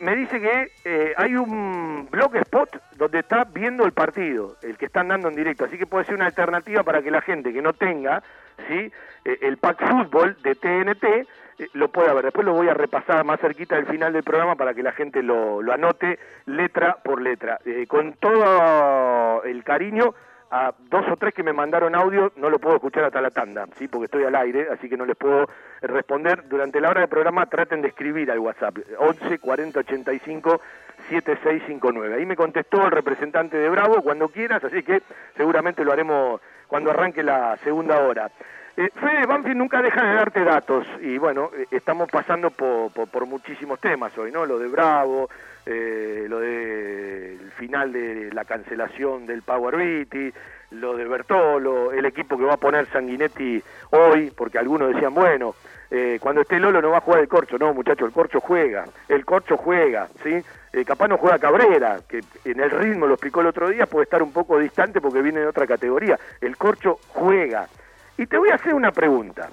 me 0.00 0.16
dice 0.16 0.40
que 0.40 0.72
eh, 0.84 1.12
hay 1.16 1.34
un 1.34 2.08
blog 2.10 2.36
spot 2.36 2.80
donde 2.96 3.20
está 3.20 3.44
viendo 3.44 3.84
el 3.84 3.92
partido, 3.92 4.56
el 4.62 4.76
que 4.76 4.86
están 4.86 5.08
dando 5.08 5.28
en 5.28 5.36
directo, 5.36 5.64
así 5.64 5.76
que 5.76 5.86
puede 5.86 6.04
ser 6.04 6.14
una 6.14 6.26
alternativa 6.26 6.82
para 6.82 7.02
que 7.02 7.10
la 7.10 7.20
gente 7.20 7.52
que 7.52 7.62
no 7.62 7.72
tenga 7.72 8.22
¿sí? 8.68 8.92
Eh, 9.24 9.38
el 9.42 9.56
pack 9.56 9.84
fútbol 9.88 10.36
de 10.42 10.54
TNT 10.54 11.28
lo 11.74 11.88
pueda 11.88 12.12
ver. 12.14 12.24
Después 12.24 12.44
lo 12.44 12.54
voy 12.54 12.68
a 12.68 12.74
repasar 12.74 13.24
más 13.24 13.40
cerquita 13.40 13.76
del 13.76 13.86
final 13.86 14.12
del 14.12 14.22
programa 14.22 14.56
para 14.56 14.74
que 14.74 14.82
la 14.82 14.92
gente 14.92 15.22
lo, 15.22 15.62
lo 15.62 15.72
anote 15.72 16.18
letra 16.46 16.96
por 17.04 17.20
letra. 17.20 17.58
con 17.88 18.14
todo 18.14 19.44
el 19.44 19.62
cariño 19.62 20.14
a 20.52 20.74
dos 20.90 21.06
o 21.10 21.16
tres 21.16 21.32
que 21.32 21.42
me 21.42 21.54
mandaron 21.54 21.94
audio, 21.94 22.30
no 22.36 22.50
lo 22.50 22.58
puedo 22.58 22.76
escuchar 22.76 23.04
hasta 23.04 23.22
la 23.22 23.30
tanda, 23.30 23.66
¿sí? 23.78 23.88
porque 23.88 24.04
estoy 24.04 24.24
al 24.24 24.36
aire, 24.36 24.68
así 24.70 24.86
que 24.86 24.98
no 24.98 25.06
les 25.06 25.16
puedo 25.16 25.46
responder. 25.80 26.46
Durante 26.46 26.78
la 26.78 26.90
hora 26.90 27.00
del 27.00 27.08
programa 27.08 27.46
traten 27.46 27.80
de 27.80 27.88
escribir 27.88 28.30
al 28.30 28.38
WhatsApp, 28.38 28.76
11 28.98 29.38
40 29.38 29.80
85 29.80 30.60
7659. 31.08 32.14
Ahí 32.14 32.26
me 32.26 32.36
contestó 32.36 32.84
el 32.84 32.90
representante 32.90 33.56
de 33.56 33.70
Bravo, 33.70 34.02
cuando 34.02 34.28
quieras, 34.28 34.62
así 34.62 34.82
que 34.82 35.02
seguramente 35.38 35.84
lo 35.86 35.92
haremos 35.92 36.42
cuando 36.68 36.90
arranque 36.90 37.22
la 37.22 37.56
segunda 37.64 38.00
hora. 38.00 38.30
Eh, 38.76 38.90
Fede 38.94 39.26
Banfield 39.26 39.56
nunca 39.56 39.80
deja 39.80 40.04
de 40.04 40.14
darte 40.14 40.44
datos 40.44 40.86
y 41.00 41.16
bueno, 41.16 41.50
eh, 41.56 41.66
estamos 41.70 42.10
pasando 42.10 42.50
por, 42.50 42.90
por, 42.90 43.26
muchísimos 43.26 43.80
temas 43.80 44.16
hoy, 44.18 44.30
¿no? 44.30 44.46
Lo 44.46 44.58
de 44.58 44.68
Bravo, 44.68 45.28
eh, 45.66 46.26
lo 46.28 46.40
del 46.40 47.50
final 47.52 47.92
de 47.92 48.30
la 48.32 48.44
cancelación 48.44 49.26
del 49.26 49.42
Power 49.42 49.76
Beatty, 49.76 50.32
lo 50.72 50.96
de 50.96 51.04
Bertolo, 51.04 51.92
el 51.92 52.04
equipo 52.06 52.36
que 52.36 52.44
va 52.44 52.54
a 52.54 52.58
poner 52.58 52.86
Sanguinetti 52.90 53.62
hoy, 53.90 54.32
porque 54.36 54.58
algunos 54.58 54.92
decían, 54.92 55.14
bueno, 55.14 55.54
eh, 55.90 56.18
cuando 56.20 56.40
esté 56.40 56.58
Lolo 56.58 56.80
no 56.80 56.90
va 56.90 56.98
a 56.98 57.02
jugar 57.02 57.20
el 57.20 57.28
corcho, 57.28 57.58
no 57.58 57.74
muchachos, 57.74 58.06
el 58.06 58.14
corcho 58.14 58.40
juega, 58.40 58.84
el 59.08 59.24
corcho 59.24 59.56
juega, 59.56 60.08
¿sí? 60.22 60.42
Eh, 60.72 60.84
capaz 60.86 61.08
no 61.08 61.18
juega 61.18 61.38
Cabrera, 61.38 61.98
que 62.08 62.20
en 62.44 62.60
el 62.60 62.70
ritmo, 62.70 63.06
lo 63.06 63.14
explicó 63.14 63.42
el 63.42 63.48
otro 63.48 63.68
día, 63.68 63.86
puede 63.86 64.04
estar 64.04 64.22
un 64.22 64.32
poco 64.32 64.58
distante 64.58 65.00
porque 65.02 65.20
viene 65.20 65.40
de 65.40 65.46
otra 65.46 65.66
categoría, 65.66 66.18
el 66.40 66.56
corcho 66.56 66.98
juega. 67.08 67.68
Y 68.16 68.26
te 68.26 68.38
voy 68.38 68.50
a 68.50 68.54
hacer 68.54 68.72
una 68.72 68.90
pregunta. 68.90 69.50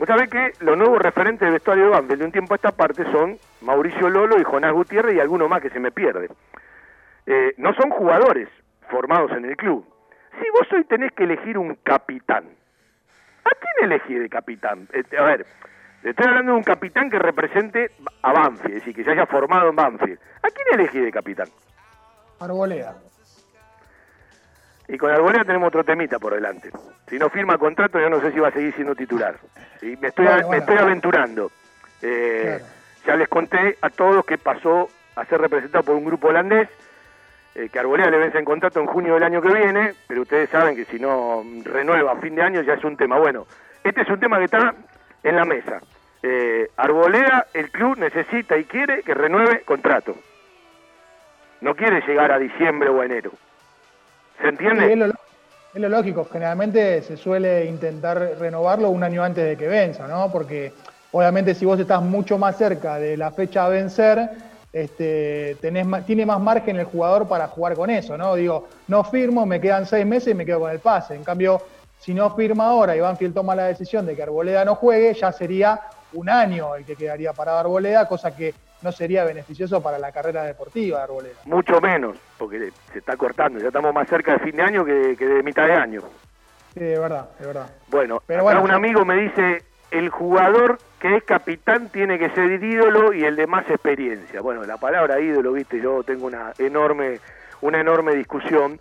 Vos 0.00 0.06
sabés 0.06 0.30
que 0.30 0.54
los 0.60 0.78
nuevos 0.78 0.98
referentes 0.98 1.46
de 1.46 1.52
vestuario 1.52 1.84
de 1.84 1.90
Banfield 1.90 2.20
de 2.20 2.24
un 2.24 2.32
tiempo 2.32 2.54
a 2.54 2.56
esta 2.56 2.72
parte 2.72 3.04
son 3.12 3.38
Mauricio 3.60 4.08
Lolo 4.08 4.40
y 4.40 4.44
Jonás 4.44 4.72
Gutiérrez 4.72 5.14
y 5.14 5.20
alguno 5.20 5.46
más 5.46 5.60
que 5.60 5.68
se 5.68 5.78
me 5.78 5.92
pierde. 5.92 6.30
Eh, 7.26 7.52
no 7.58 7.74
son 7.74 7.90
jugadores 7.90 8.48
formados 8.88 9.30
en 9.32 9.44
el 9.44 9.58
club. 9.58 9.84
Si 10.38 10.48
vos 10.52 10.72
hoy 10.72 10.84
tenés 10.84 11.12
que 11.12 11.24
elegir 11.24 11.58
un 11.58 11.74
capitán, 11.82 12.44
¿a 13.44 13.50
quién 13.50 13.92
elegís 13.92 14.20
de 14.20 14.30
capitán? 14.30 14.88
Eh, 14.94 15.04
a 15.18 15.22
ver, 15.22 15.44
estoy 16.02 16.26
hablando 16.28 16.52
de 16.52 16.58
un 16.58 16.64
capitán 16.64 17.10
que 17.10 17.18
represente 17.18 17.90
a 18.22 18.32
Banfield, 18.32 18.76
es 18.76 18.80
decir, 18.80 18.94
que 18.94 19.04
se 19.04 19.10
haya 19.10 19.26
formado 19.26 19.68
en 19.68 19.76
Banfield. 19.76 20.18
¿A 20.42 20.48
quién 20.48 20.80
elegís 20.80 21.02
de 21.02 21.12
capitán? 21.12 21.48
Arboleda. 22.40 22.96
Y 24.92 24.98
con 24.98 25.10
Arboleda 25.10 25.44
tenemos 25.44 25.68
otro 25.68 25.84
temita 25.84 26.18
por 26.18 26.34
delante. 26.34 26.70
Si 27.08 27.18
no 27.18 27.30
firma 27.30 27.56
contrato, 27.58 28.00
yo 28.00 28.10
no 28.10 28.20
sé 28.20 28.32
si 28.32 28.40
va 28.40 28.48
a 28.48 28.52
seguir 28.52 28.74
siendo 28.74 28.94
titular. 28.94 29.36
Y 29.82 29.96
me 29.96 30.08
estoy, 30.08 30.24
Bueno, 30.26 30.38
me 30.40 30.44
bueno. 30.46 30.60
estoy 30.62 30.76
aventurando. 30.78 31.50
Eh, 32.02 32.60
Ya 33.06 33.16
les 33.16 33.28
conté 33.28 33.76
a 33.80 33.88
todos 33.88 34.24
que 34.26 34.36
pasó 34.36 34.88
a 35.16 35.24
ser 35.24 35.40
representado 35.40 35.84
por 35.84 35.94
un 35.96 36.04
grupo 36.04 36.28
holandés, 36.28 36.68
eh, 37.54 37.68
que 37.72 37.78
Arboleda 37.78 38.10
le 38.10 38.18
vence 38.18 38.38
en 38.38 38.44
contrato 38.44 38.78
en 38.78 38.86
junio 38.86 39.14
del 39.14 39.22
año 39.22 39.40
que 39.40 39.48
viene, 39.48 39.94
pero 40.06 40.22
ustedes 40.22 40.50
saben 40.50 40.76
que 40.76 40.84
si 40.84 40.98
no 40.98 41.42
renueva 41.64 42.12
a 42.12 42.16
fin 42.16 42.34
de 42.34 42.42
año 42.42 42.60
ya 42.62 42.74
es 42.74 42.84
un 42.84 42.96
tema. 42.98 43.18
Bueno, 43.18 43.46
este 43.84 44.02
es 44.02 44.08
un 44.10 44.20
tema 44.20 44.38
que 44.38 44.44
está 44.44 44.74
en 45.22 45.34
la 45.36 45.44
mesa. 45.46 45.80
Eh, 46.22 46.68
Arboleda, 46.76 47.46
el 47.54 47.70
club 47.70 47.96
necesita 47.96 48.58
y 48.58 48.64
quiere 48.64 49.02
que 49.02 49.14
renueve 49.14 49.62
contrato. 49.62 50.14
No 51.62 51.74
quiere 51.74 52.00
llegar 52.06 52.32
a 52.32 52.38
diciembre 52.38 52.90
o 52.90 53.00
a 53.00 53.06
enero. 53.06 53.32
¿Se 54.40 54.48
entiende? 54.48 54.92
Es, 54.92 55.80
lo, 55.80 55.88
lógico, 55.88 56.26
generalmente 56.32 57.02
se 57.02 57.16
suele 57.16 57.66
intentar 57.66 58.18
renovarlo 58.38 58.90
un 58.90 59.04
año 59.04 59.22
antes 59.22 59.44
de 59.44 59.56
que 59.56 59.68
venza, 59.68 60.08
¿no? 60.08 60.30
Porque 60.32 60.72
obviamente 61.12 61.54
si 61.54 61.64
vos 61.64 61.78
estás 61.78 62.02
mucho 62.02 62.38
más 62.38 62.56
cerca 62.56 62.96
de 62.96 63.16
la 63.16 63.30
fecha 63.30 63.66
a 63.66 63.68
vencer, 63.68 64.30
este, 64.72 65.56
tenés 65.60 65.86
tiene 66.06 66.26
más 66.26 66.40
margen 66.40 66.76
el 66.76 66.86
jugador 66.86 67.28
para 67.28 67.48
jugar 67.48 67.74
con 67.74 67.90
eso, 67.90 68.16
¿no? 68.16 68.34
Digo, 68.34 68.68
no 68.88 69.04
firmo, 69.04 69.46
me 69.46 69.60
quedan 69.60 69.86
seis 69.86 70.06
meses 70.06 70.32
y 70.32 70.34
me 70.34 70.46
quedo 70.46 70.60
con 70.60 70.70
el 70.70 70.80
pase. 70.80 71.14
En 71.14 71.24
cambio, 71.24 71.60
si 71.98 72.14
no 72.14 72.34
firma 72.34 72.68
ahora 72.68 72.96
y 72.96 73.00
Banfield 73.00 73.34
toma 73.34 73.54
la 73.54 73.66
decisión 73.66 74.06
de 74.06 74.16
que 74.16 74.22
Arboleda 74.22 74.64
no 74.64 74.74
juegue, 74.74 75.12
ya 75.14 75.32
sería 75.32 75.80
un 76.14 76.28
año 76.28 76.74
el 76.74 76.84
que 76.84 76.96
quedaría 76.96 77.32
para 77.32 77.60
Arboleda, 77.60 78.08
cosa 78.08 78.34
que 78.34 78.54
no 78.82 78.92
sería 78.92 79.24
beneficioso 79.24 79.82
para 79.82 79.98
la 79.98 80.12
carrera 80.12 80.44
deportiva 80.44 80.98
de 80.98 81.04
Arboleda. 81.04 81.34
Mucho 81.44 81.80
menos, 81.80 82.16
porque 82.38 82.70
se 82.92 82.98
está 82.98 83.16
cortando. 83.16 83.58
Ya 83.58 83.66
estamos 83.68 83.92
más 83.94 84.08
cerca 84.08 84.32
de 84.34 84.38
fin 84.40 84.56
de 84.56 84.62
año 84.62 84.84
que, 84.84 85.16
que 85.18 85.26
de 85.26 85.42
mitad 85.42 85.66
de 85.66 85.74
año. 85.74 86.00
Sí, 86.74 86.80
de 86.80 86.98
verdad, 86.98 87.28
de 87.38 87.46
verdad. 87.46 87.70
Bueno, 87.88 88.22
Pero 88.26 88.40
acá 88.40 88.44
bueno, 88.44 88.62
un 88.62 88.70
amigo 88.70 89.04
me 89.04 89.16
dice, 89.16 89.62
el 89.90 90.08
jugador 90.08 90.78
que 90.98 91.16
es 91.16 91.24
capitán 91.24 91.88
tiene 91.90 92.18
que 92.18 92.30
ser 92.30 92.62
ídolo 92.62 93.12
y 93.12 93.24
el 93.24 93.36
de 93.36 93.46
más 93.46 93.68
experiencia. 93.68 94.40
Bueno, 94.40 94.62
la 94.64 94.76
palabra 94.76 95.20
ídolo, 95.20 95.52
viste, 95.52 95.80
yo 95.80 96.02
tengo 96.04 96.26
una 96.26 96.52
enorme, 96.58 97.18
una 97.60 97.80
enorme 97.80 98.14
discusión. 98.14 98.80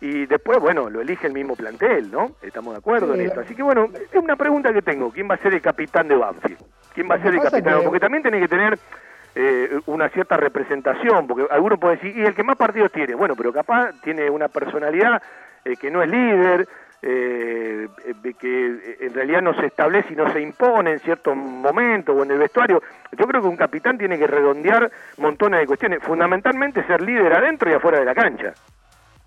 Y 0.00 0.26
después, 0.26 0.58
bueno, 0.60 0.88
lo 0.90 1.00
elige 1.00 1.26
el 1.26 1.32
mismo 1.32 1.56
plantel, 1.56 2.10
¿no? 2.12 2.32
Estamos 2.42 2.72
de 2.74 2.78
acuerdo 2.78 3.14
Sí, 3.14 3.20
en 3.20 3.26
esto. 3.26 3.40
Así 3.40 3.54
que, 3.56 3.62
bueno, 3.64 3.88
es 3.94 4.14
una 4.22 4.36
pregunta 4.36 4.72
que 4.72 4.80
tengo. 4.82 5.10
¿Quién 5.10 5.28
va 5.28 5.34
a 5.34 5.38
ser 5.38 5.54
el 5.54 5.60
capitán 5.60 6.06
de 6.06 6.14
Banfield? 6.16 6.58
¿Quién 6.94 7.10
va 7.10 7.16
a 7.16 7.22
ser 7.22 7.34
el 7.34 7.40
capitán? 7.42 7.78
que- 7.80 7.84
Porque 7.84 7.98
también 8.00 8.22
tiene 8.22 8.38
que 8.40 8.46
tener 8.48 8.78
eh, 9.40 9.80
una 9.86 10.08
cierta 10.08 10.36
representación, 10.36 11.28
porque 11.28 11.46
algunos 11.48 11.78
pueden 11.78 11.96
decir, 11.98 12.18
¿y 12.18 12.24
el 12.24 12.34
que 12.34 12.42
más 12.42 12.56
partidos 12.56 12.90
tiene? 12.90 13.14
Bueno, 13.14 13.36
pero 13.36 13.52
capaz 13.52 13.92
tiene 14.02 14.28
una 14.28 14.48
personalidad 14.48 15.22
eh, 15.64 15.76
que 15.76 15.92
no 15.92 16.02
es 16.02 16.10
líder, 16.10 16.66
eh, 17.00 17.86
eh, 18.04 18.34
que 18.36 18.66
eh, 18.66 18.96
en 19.02 19.14
realidad 19.14 19.40
no 19.40 19.54
se 19.54 19.66
establece 19.66 20.14
y 20.14 20.16
no 20.16 20.32
se 20.32 20.40
impone 20.40 20.94
en 20.94 20.98
cierto 20.98 21.32
momento 21.36 22.12
o 22.12 22.24
en 22.24 22.32
el 22.32 22.38
vestuario. 22.38 22.82
Yo 23.16 23.26
creo 23.28 23.40
que 23.40 23.46
un 23.46 23.56
capitán 23.56 23.96
tiene 23.96 24.18
que 24.18 24.26
redondear 24.26 24.90
montones 25.18 25.60
de 25.60 25.66
cuestiones, 25.68 26.02
fundamentalmente 26.02 26.84
ser 26.84 27.00
líder 27.00 27.32
adentro 27.32 27.70
y 27.70 27.74
afuera 27.74 28.00
de 28.00 28.04
la 28.04 28.14
cancha. 28.16 28.52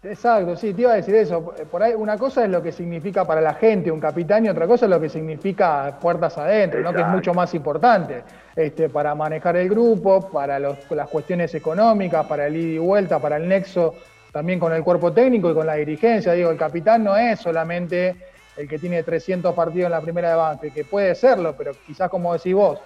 Exacto, 0.03 0.55
sí, 0.55 0.73
te 0.73 0.81
iba 0.81 0.93
a 0.93 0.95
decir 0.95 1.13
eso. 1.13 1.53
Por 1.69 1.83
ahí 1.83 1.93
una 1.93 2.17
cosa 2.17 2.43
es 2.43 2.49
lo 2.49 2.63
que 2.63 2.71
significa 2.71 3.23
para 3.23 3.39
la 3.39 3.53
gente 3.53 3.91
un 3.91 3.99
capitán 3.99 4.43
y 4.43 4.49
otra 4.49 4.65
cosa 4.65 4.85
es 4.85 4.89
lo 4.89 4.99
que 4.99 5.09
significa 5.09 5.99
puertas 6.01 6.39
adentro, 6.39 6.81
¿no? 6.81 6.91
que 6.91 7.01
es 7.01 7.07
mucho 7.07 7.35
más 7.35 7.53
importante 7.53 8.23
este, 8.55 8.89
para 8.89 9.13
manejar 9.13 9.57
el 9.57 9.69
grupo, 9.69 10.31
para 10.31 10.57
los- 10.57 10.89
las 10.89 11.07
cuestiones 11.07 11.53
económicas, 11.53 12.25
para 12.25 12.47
el 12.47 12.55
ida 12.55 12.73
y 12.75 12.77
vuelta, 12.79 13.19
para 13.19 13.37
el 13.37 13.47
nexo 13.47 13.93
también 14.33 14.59
con 14.59 14.73
el 14.73 14.83
cuerpo 14.83 15.13
técnico 15.13 15.51
y 15.51 15.53
con 15.53 15.67
la 15.67 15.75
dirigencia. 15.75 16.31
Digo, 16.33 16.49
el 16.49 16.57
capitán 16.57 17.03
no 17.03 17.15
es 17.15 17.39
solamente 17.39 18.15
el 18.57 18.67
que 18.67 18.79
tiene 18.79 19.03
300 19.03 19.53
partidos 19.53 19.85
en 19.85 19.91
la 19.91 20.01
primera 20.01 20.29
de 20.31 20.35
Banfield, 20.35 20.73
que 20.73 20.83
puede 20.85 21.13
serlo, 21.13 21.55
pero 21.55 21.73
quizás 21.85 22.09
como 22.09 22.33
decís 22.33 22.55
vos, 22.55 22.81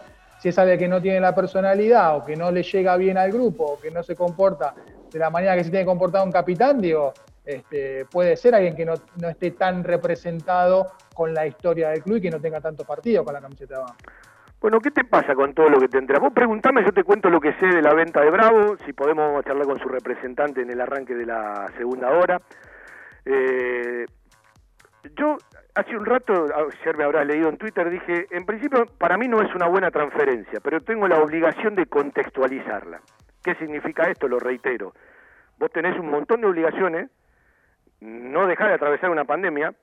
si 0.45 0.49
es 0.49 0.59
alguien 0.59 0.77
que 0.77 0.87
no 0.87 1.01
tiene 1.01 1.19
la 1.19 1.33
personalidad 1.33 2.17
o 2.17 2.23
que 2.23 2.35
no 2.35 2.51
le 2.51 2.61
llega 2.61 2.95
bien 2.97 3.17
al 3.17 3.31
grupo 3.31 3.63
o 3.63 3.79
que 3.79 3.89
no 3.89 4.03
se 4.03 4.15
comporta 4.15 4.75
de 5.11 5.17
la 5.17 5.31
manera 5.31 5.55
que 5.55 5.63
se 5.63 5.71
tiene 5.71 5.85
que 5.85 5.87
comportar 5.87 6.23
un 6.23 6.31
capitán, 6.31 6.79
digo, 6.79 7.13
este, 7.43 8.05
puede 8.05 8.37
ser 8.37 8.53
alguien 8.53 8.75
que 8.75 8.85
no, 8.85 8.93
no 9.19 9.27
esté 9.27 9.49
tan 9.49 9.83
representado 9.83 10.91
con 11.15 11.33
la 11.33 11.47
historia 11.47 11.89
del 11.89 12.03
club 12.03 12.17
y 12.17 12.21
que 12.21 12.29
no 12.29 12.39
tenga 12.39 12.61
tanto 12.61 12.83
partido 12.83 13.25
con 13.25 13.33
la 13.33 13.41
camiseta 13.41 13.73
de 13.73 13.81
Banfield. 13.81 14.13
Bueno, 14.61 14.79
¿qué 14.81 14.91
te 14.91 15.03
pasa 15.03 15.33
con 15.33 15.55
todo 15.55 15.67
lo 15.67 15.79
que 15.79 15.87
te 15.87 15.97
enteras? 15.97 16.21
Vos 16.21 16.31
preguntame, 16.31 16.85
yo 16.85 16.93
te 16.93 17.03
cuento 17.03 17.31
lo 17.31 17.41
que 17.41 17.53
sé 17.53 17.65
de 17.65 17.81
la 17.81 17.95
venta 17.95 18.21
de 18.21 18.29
Bravo, 18.29 18.77
si 18.85 18.93
podemos 18.93 19.43
charlar 19.45 19.65
con 19.65 19.79
su 19.79 19.87
representante 19.87 20.61
en 20.61 20.69
el 20.69 20.79
arranque 20.79 21.15
de 21.15 21.25
la 21.25 21.71
segunda 21.75 22.11
hora. 22.11 22.39
Eh, 23.25 24.05
yo 25.17 25.37
hace 25.75 25.95
un 25.97 26.05
rato, 26.05 26.45
ayer 26.55 26.97
me 26.97 27.03
habrás 27.03 27.27
leído 27.27 27.49
en 27.49 27.57
Twitter, 27.57 27.89
dije, 27.89 28.27
en 28.31 28.45
principio 28.45 28.85
para 28.97 29.17
mí 29.17 29.27
no 29.27 29.41
es 29.41 29.53
una 29.53 29.67
buena 29.67 29.91
transferencia, 29.91 30.59
pero 30.63 30.81
tengo 30.81 31.07
la 31.07 31.19
obligación 31.19 31.75
de 31.75 31.85
contextualizarla. 31.85 33.01
¿Qué 33.43 33.55
significa 33.55 34.09
esto? 34.09 34.27
Lo 34.27 34.39
reitero. 34.39 34.93
Vos 35.57 35.71
tenés 35.71 35.99
un 35.99 36.09
montón 36.09 36.41
de 36.41 36.47
obligaciones, 36.47 37.09
no 37.99 38.47
dejás 38.47 38.69
de 38.69 38.73
atravesar 38.75 39.09
una 39.09 39.25
pandemia, 39.25 39.73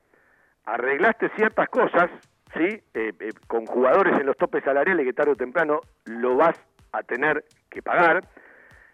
arreglaste 0.65 1.31
ciertas 1.37 1.69
cosas, 1.69 2.11
¿sí? 2.55 2.83
Eh, 2.95 3.13
eh, 3.21 3.31
con 3.47 3.67
jugadores 3.67 4.19
en 4.19 4.27
los 4.27 4.37
topes 4.37 4.65
salariales 4.65 5.07
que 5.07 5.13
tarde 5.13 5.33
o 5.33 5.37
temprano 5.37 5.81
lo 6.07 6.37
vas 6.37 6.59
a 6.93 7.03
tener 7.03 7.45
que 7.71 7.83
pagar. 7.83 8.25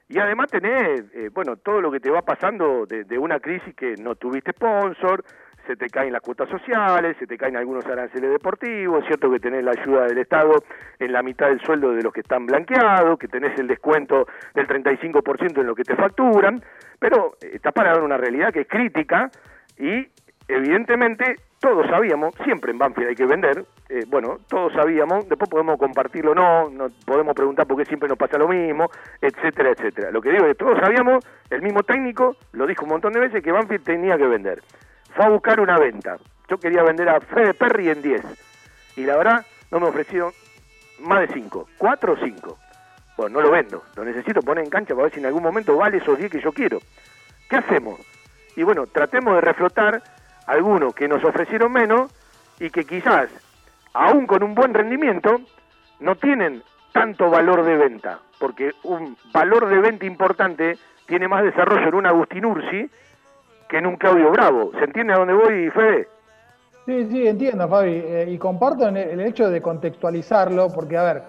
Y 0.08 0.18
además 0.18 0.50
tenés, 0.50 1.04
eh, 1.14 1.28
bueno, 1.32 1.56
todo 1.56 1.80
lo 1.80 1.90
que 1.90 2.00
te 2.00 2.10
va 2.10 2.22
pasando 2.22 2.86
de, 2.86 3.04
de 3.04 3.18
una 3.18 3.40
crisis 3.40 3.74
que 3.74 3.94
no 3.96 4.14
tuviste 4.14 4.52
sponsor, 4.52 5.22
se 5.68 5.76
te 5.76 5.90
caen 5.90 6.14
las 6.14 6.22
cuotas 6.22 6.48
sociales, 6.48 7.14
se 7.18 7.26
te 7.26 7.36
caen 7.36 7.54
algunos 7.54 7.84
aranceles 7.84 8.30
deportivos, 8.30 9.02
es 9.02 9.06
cierto 9.06 9.30
que 9.30 9.38
tenés 9.38 9.62
la 9.62 9.72
ayuda 9.72 10.06
del 10.06 10.16
Estado 10.16 10.64
en 10.98 11.12
la 11.12 11.22
mitad 11.22 11.48
del 11.48 11.60
sueldo 11.60 11.92
de 11.92 12.02
los 12.02 12.10
que 12.10 12.20
están 12.20 12.46
blanqueados, 12.46 13.18
que 13.18 13.28
tenés 13.28 13.56
el 13.58 13.68
descuento 13.68 14.26
del 14.54 14.66
35% 14.66 15.60
en 15.60 15.66
lo 15.66 15.74
que 15.74 15.84
te 15.84 15.94
facturan, 15.94 16.62
pero 16.98 17.36
eh, 17.42 17.50
estás 17.52 17.74
para 17.74 17.92
dar 17.92 18.02
una 18.02 18.16
realidad 18.16 18.50
que 18.50 18.62
es 18.62 18.66
crítica 18.66 19.30
y 19.78 20.08
evidentemente 20.48 21.36
todos 21.60 21.86
sabíamos, 21.88 22.34
siempre 22.44 22.72
en 22.72 22.78
Banfield 22.78 23.10
hay 23.10 23.14
que 23.14 23.26
vender, 23.26 23.64
eh, 23.90 24.04
bueno, 24.08 24.38
todos 24.48 24.72
sabíamos, 24.72 25.28
después 25.28 25.50
podemos 25.50 25.76
compartirlo 25.76 26.30
o 26.30 26.34
no, 26.34 26.70
no, 26.70 26.88
podemos 27.04 27.34
preguntar 27.34 27.66
por 27.66 27.76
qué 27.76 27.84
siempre 27.84 28.08
nos 28.08 28.16
pasa 28.16 28.38
lo 28.38 28.48
mismo, 28.48 28.88
etcétera, 29.20 29.72
etcétera. 29.72 30.10
Lo 30.12 30.22
que 30.22 30.30
digo 30.30 30.46
es 30.46 30.56
que 30.56 30.64
todos 30.64 30.78
sabíamos, 30.78 31.22
el 31.50 31.60
mismo 31.60 31.82
técnico 31.82 32.36
lo 32.52 32.66
dijo 32.66 32.84
un 32.84 32.90
montón 32.90 33.12
de 33.12 33.20
veces, 33.20 33.42
que 33.42 33.52
Banfield 33.52 33.84
tenía 33.84 34.16
que 34.16 34.26
vender. 34.26 34.62
Fue 35.14 35.24
a 35.24 35.28
buscar 35.28 35.60
una 35.60 35.78
venta. 35.78 36.16
Yo 36.48 36.58
quería 36.58 36.82
vender 36.82 37.08
a 37.08 37.20
Fede 37.20 37.54
Perry 37.54 37.90
en 37.90 38.02
10. 38.02 38.22
Y 38.96 39.04
la 39.04 39.16
verdad, 39.16 39.46
no 39.70 39.80
me 39.80 39.88
ofreció 39.88 40.32
más 41.00 41.20
de 41.20 41.34
5. 41.34 41.68
4 41.78 42.12
o 42.12 42.16
5. 42.16 42.58
Bueno, 43.16 43.38
no 43.38 43.46
lo 43.46 43.50
vendo. 43.50 43.82
Lo 43.96 44.04
necesito 44.04 44.40
poner 44.42 44.64
en 44.64 44.70
cancha 44.70 44.94
para 44.94 45.04
ver 45.04 45.12
si 45.12 45.20
en 45.20 45.26
algún 45.26 45.42
momento 45.42 45.76
vale 45.76 45.98
esos 45.98 46.18
10 46.18 46.30
que 46.30 46.40
yo 46.40 46.52
quiero. 46.52 46.78
¿Qué 47.48 47.56
hacemos? 47.56 48.00
Y 48.56 48.62
bueno, 48.62 48.86
tratemos 48.86 49.34
de 49.34 49.40
reflotar 49.40 50.02
algunos 50.46 50.94
que 50.94 51.08
nos 51.08 51.22
ofrecieron 51.24 51.72
menos 51.72 52.10
y 52.58 52.70
que 52.70 52.84
quizás, 52.84 53.28
aún 53.92 54.26
con 54.26 54.42
un 54.42 54.54
buen 54.54 54.74
rendimiento, 54.74 55.40
no 56.00 56.16
tienen 56.16 56.62
tanto 56.92 57.30
valor 57.30 57.64
de 57.64 57.76
venta. 57.76 58.20
Porque 58.38 58.72
un 58.84 59.16
valor 59.32 59.68
de 59.68 59.78
venta 59.78 60.06
importante 60.06 60.78
tiene 61.06 61.28
más 61.28 61.42
desarrollo 61.42 61.88
en 61.88 61.94
un 61.94 62.06
Agustín 62.06 62.44
Ursi 62.44 62.90
que 63.68 63.78
en 63.78 63.86
un 63.86 63.96
Claudio 63.96 64.30
Bravo. 64.30 64.72
¿Se 64.78 64.84
entiende 64.84 65.12
a 65.12 65.18
dónde 65.18 65.34
voy, 65.34 65.70
Fede? 65.70 66.08
Sí, 66.86 67.06
sí, 67.10 67.26
entiendo, 67.26 67.68
Fabi. 67.68 68.02
Eh, 68.04 68.26
y 68.30 68.38
comparto 68.38 68.88
en 68.88 68.96
el, 68.96 69.20
hecho 69.20 69.50
de 69.50 69.60
contextualizarlo, 69.60 70.72
porque, 70.72 70.96
a 70.96 71.02
ver, 71.02 71.22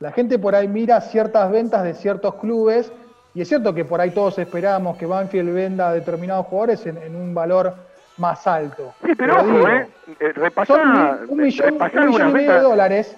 la 0.00 0.10
gente 0.10 0.38
por 0.38 0.54
ahí 0.54 0.66
mira 0.66 1.00
ciertas 1.00 1.50
ventas 1.50 1.84
de 1.84 1.94
ciertos 1.94 2.34
clubes, 2.34 2.92
y 3.32 3.42
es 3.42 3.48
cierto 3.48 3.72
que 3.72 3.84
por 3.84 4.00
ahí 4.00 4.10
todos 4.10 4.38
esperábamos 4.38 4.96
que 4.96 5.06
Banfield 5.06 5.54
venda 5.54 5.88
a 5.88 5.92
determinados 5.92 6.46
jugadores 6.46 6.84
en, 6.86 6.98
en 6.98 7.14
un 7.14 7.32
valor 7.32 7.74
más 8.16 8.46
alto. 8.46 8.92
Sí, 9.04 9.12
pero, 9.16 9.36
ojo, 9.36 9.46
digo, 9.46 9.68
¿eh? 9.68 9.88
eh 10.18 10.32
repasá, 10.32 10.84
mi- 10.84 11.32
un 11.32 11.38
millón, 11.38 11.72
repasá 11.72 12.00
un 12.00 12.06
millón 12.08 12.30
y 12.30 12.32
medio 12.32 12.52
de 12.52 12.60
dólares, 12.60 13.16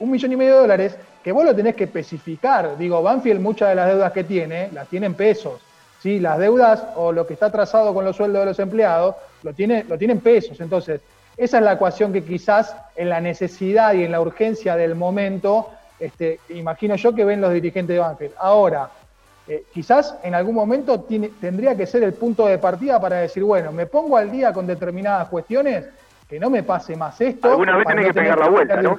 un 0.00 0.10
millón 0.10 0.32
y 0.32 0.36
medio 0.36 0.54
de 0.54 0.60
dólares, 0.60 0.98
que 1.22 1.32
vos 1.32 1.44
lo 1.44 1.56
tenés 1.56 1.74
que 1.74 1.84
especificar. 1.84 2.76
Digo, 2.76 3.02
Banfield 3.02 3.40
muchas 3.40 3.70
de 3.70 3.74
las 3.74 3.88
deudas 3.88 4.12
que 4.12 4.24
tiene, 4.24 4.70
las 4.72 4.86
tiene 4.88 5.06
en 5.06 5.14
pesos. 5.14 5.60
¿Sí? 6.02 6.18
Las 6.20 6.38
deudas 6.38 6.82
o 6.96 7.12
lo 7.12 7.26
que 7.26 7.34
está 7.34 7.50
trazado 7.50 7.92
con 7.94 8.04
los 8.04 8.16
sueldos 8.16 8.40
de 8.40 8.46
los 8.46 8.58
empleados, 8.58 9.16
lo 9.42 9.52
tiene, 9.52 9.84
lo 9.88 9.96
tiene 9.98 10.14
en 10.14 10.20
pesos. 10.20 10.60
Entonces, 10.60 11.00
esa 11.36 11.58
es 11.58 11.64
la 11.64 11.72
ecuación 11.74 12.12
que 12.12 12.24
quizás 12.24 12.74
en 12.96 13.08
la 13.08 13.20
necesidad 13.20 13.94
y 13.94 14.04
en 14.04 14.12
la 14.12 14.20
urgencia 14.20 14.74
del 14.76 14.94
momento, 14.94 15.70
este, 16.00 16.40
imagino 16.50 16.96
yo 16.96 17.14
que 17.14 17.24
ven 17.24 17.40
los 17.40 17.52
dirigentes 17.52 17.94
de 17.94 18.00
Banfield. 18.00 18.32
Ahora, 18.38 18.90
eh, 19.46 19.64
quizás 19.72 20.14
en 20.22 20.34
algún 20.34 20.54
momento 20.54 21.00
tiene- 21.00 21.30
tendría 21.40 21.74
que 21.76 21.86
ser 21.86 22.02
el 22.02 22.12
punto 22.14 22.46
de 22.46 22.58
partida 22.58 23.00
para 23.00 23.16
decir, 23.16 23.42
bueno, 23.44 23.72
me 23.72 23.86
pongo 23.86 24.16
al 24.16 24.30
día 24.30 24.52
con 24.52 24.66
determinadas 24.66 25.28
cuestiones, 25.28 25.86
que 26.28 26.38
no 26.38 26.50
me 26.50 26.62
pase 26.62 26.94
más 26.96 27.18
esto. 27.20 27.50
Alguna 27.52 27.76
vez 27.78 27.86
tenés 27.86 28.06
que 28.06 28.12
pegar 28.14 28.38
la 28.38 28.48
vuelta, 28.50 28.74
¿no? 28.82 28.90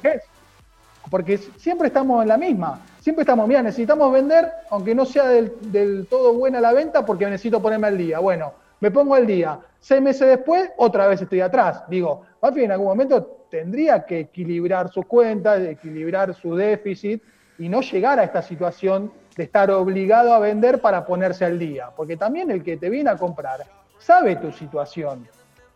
Porque 1.11 1.37
siempre 1.37 1.87
estamos 1.87 2.21
en 2.23 2.27
la 2.29 2.37
misma. 2.37 2.79
Siempre 3.09 3.23
estamos, 3.23 3.47
mira, 3.47 3.63
necesitamos 3.63 4.13
vender, 4.13 4.51
aunque 4.69 4.93
no 4.93 5.03
sea 5.03 5.27
del, 5.27 6.05
todo 6.07 6.31
buena 6.31 6.61
la 6.61 6.73
venta, 6.73 7.03
porque 7.03 7.25
necesito 7.25 7.59
ponerme 7.59 7.87
al 7.87 7.97
día. 7.97 8.19
Bueno, 8.19 8.53
me 8.81 8.91
pongo 8.91 9.15
al 9.15 9.25
día. 9.25 9.59
Seis 9.79 9.99
meses 9.99 10.27
después, 10.27 10.69
otra 10.77 11.07
vez 11.07 11.19
estoy 11.19 11.41
atrás. 11.41 11.81
Digo, 11.89 12.21
Banfield 12.39 12.65
en 12.65 12.71
algún 12.73 12.85
momento 12.89 13.47
tendría 13.49 14.05
que 14.05 14.19
equilibrar 14.19 14.91
sus 14.91 15.07
cuentas, 15.07 15.59
equilibrar 15.61 16.35
su 16.35 16.55
déficit 16.55 17.23
y 17.57 17.67
no 17.67 17.81
llegar 17.81 18.19
a 18.19 18.25
esta 18.25 18.43
situación 18.43 19.11
de 19.35 19.45
estar 19.45 19.71
obligado 19.71 20.31
a 20.31 20.37
vender 20.37 20.79
para 20.79 21.03
ponerse 21.03 21.45
al 21.45 21.57
día. 21.57 21.89
Porque 21.95 22.15
también 22.15 22.51
el 22.51 22.63
que 22.63 22.77
te 22.77 22.91
viene 22.91 23.09
a 23.09 23.17
comprar 23.17 23.65
sabe 23.97 24.35
tu 24.35 24.51
situación. 24.51 25.27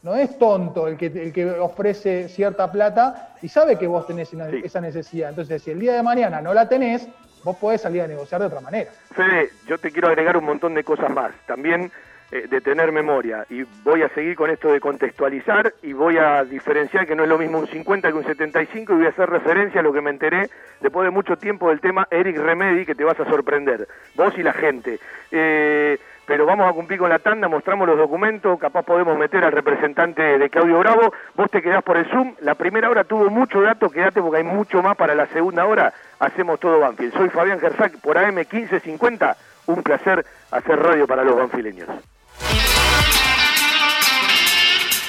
No 0.03 0.15
es 0.15 0.37
tonto 0.37 0.87
el 0.87 0.97
que, 0.97 1.05
el 1.07 1.31
que 1.33 1.45
ofrece 1.49 2.27
cierta 2.27 2.71
plata 2.71 3.29
y 3.41 3.47
sabe 3.47 3.77
que 3.77 3.87
vos 3.87 4.05
tenés 4.05 4.33
una- 4.33 4.49
esa 4.49 4.81
necesidad. 4.81 5.29
Entonces, 5.29 5.61
si 5.63 5.71
el 5.71 5.79
día 5.79 5.93
de 5.93 6.03
mañana 6.03 6.41
no 6.41 6.53
la 6.53 6.67
tenés, 6.67 7.07
vos 7.43 7.55
podés 7.57 7.81
salir 7.81 8.01
a 8.01 8.07
negociar 8.07 8.41
de 8.41 8.47
otra 8.47 8.59
manera. 8.59 8.91
Fede, 9.15 9.49
yo 9.65 9.77
te 9.77 9.91
quiero 9.91 10.09
agregar 10.09 10.35
un 10.37 10.43
montón 10.45 10.73
de 10.73 10.83
cosas 10.83 11.09
más. 11.09 11.31
También 11.47 11.89
eh, 12.31 12.47
de 12.49 12.61
tener 12.61 12.91
memoria. 12.91 13.45
Y 13.49 13.63
voy 13.83 14.01
a 14.01 14.09
seguir 14.09 14.35
con 14.35 14.49
esto 14.49 14.71
de 14.71 14.79
contextualizar 14.79 15.73
y 15.83 15.93
voy 15.93 16.17
a 16.17 16.43
diferenciar 16.43 17.05
que 17.05 17.15
no 17.15 17.23
es 17.23 17.29
lo 17.29 17.37
mismo 17.37 17.59
un 17.59 17.67
50 17.67 18.07
que 18.09 18.13
un 18.17 18.25
75 18.25 18.91
y 18.93 18.95
voy 18.97 19.05
a 19.05 19.09
hacer 19.09 19.29
referencia 19.29 19.81
a 19.81 19.83
lo 19.83 19.93
que 19.93 20.01
me 20.01 20.09
enteré 20.09 20.49
después 20.81 21.05
de 21.05 21.11
mucho 21.11 21.37
tiempo 21.37 21.69
del 21.69 21.79
tema 21.79 22.07
Eric 22.09 22.37
Remedy, 22.37 22.85
que 22.85 22.95
te 22.95 23.03
vas 23.03 23.19
a 23.19 23.25
sorprender. 23.25 23.87
Vos 24.15 24.33
y 24.37 24.41
la 24.43 24.53
gente. 24.53 24.99
Eh, 25.31 25.99
pero 26.25 26.45
vamos 26.45 26.69
a 26.69 26.73
cumplir 26.73 26.99
con 26.99 27.09
la 27.09 27.19
tanda, 27.19 27.47
mostramos 27.47 27.87
los 27.87 27.97
documentos, 27.97 28.59
capaz 28.59 28.83
podemos 28.83 29.17
meter 29.17 29.43
al 29.43 29.51
representante 29.51 30.37
de 30.37 30.49
Claudio 30.49 30.79
Bravo, 30.79 31.13
vos 31.35 31.49
te 31.51 31.61
quedás 31.61 31.83
por 31.83 31.97
el 31.97 32.05
Zoom, 32.09 32.35
la 32.41 32.55
primera 32.55 32.89
hora 32.89 33.03
tuvo 33.03 33.29
mucho 33.29 33.61
dato, 33.61 33.89
quédate 33.89 34.21
porque 34.21 34.37
hay 34.37 34.43
mucho 34.43 34.81
más 34.81 34.95
para 34.95 35.15
la 35.15 35.27
segunda 35.27 35.65
hora, 35.65 35.93
hacemos 36.19 36.59
todo 36.59 36.79
Banfield. 36.79 37.13
Soy 37.13 37.29
Fabián 37.29 37.59
Gersac 37.59 37.99
por 37.99 38.17
AM 38.17 38.35
1550, 38.35 39.35
un 39.67 39.83
placer 39.83 40.25
hacer 40.51 40.79
radio 40.79 41.07
para 41.07 41.23
los 41.23 41.35
banfileños. 41.35 41.89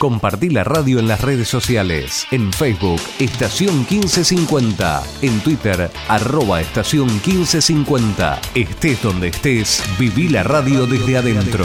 Compartí 0.04 0.50
la 0.50 0.64
radio 0.64 0.98
en 0.98 1.08
las 1.08 1.22
redes 1.22 1.48
sociales. 1.48 2.26
En 2.30 2.52
Facebook, 2.52 3.00
Estación 3.18 3.86
1550. 3.88 5.02
En 5.22 5.40
Twitter, 5.40 5.90
arroba 6.08 6.60
Estación 6.60 7.06
1550. 7.06 8.38
Estés 8.54 9.02
donde 9.02 9.28
estés, 9.28 9.82
viví 9.98 10.28
la 10.28 10.42
radio 10.42 10.86
desde 10.86 11.16
adentro. 11.16 11.64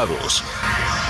invitados. 0.00 1.09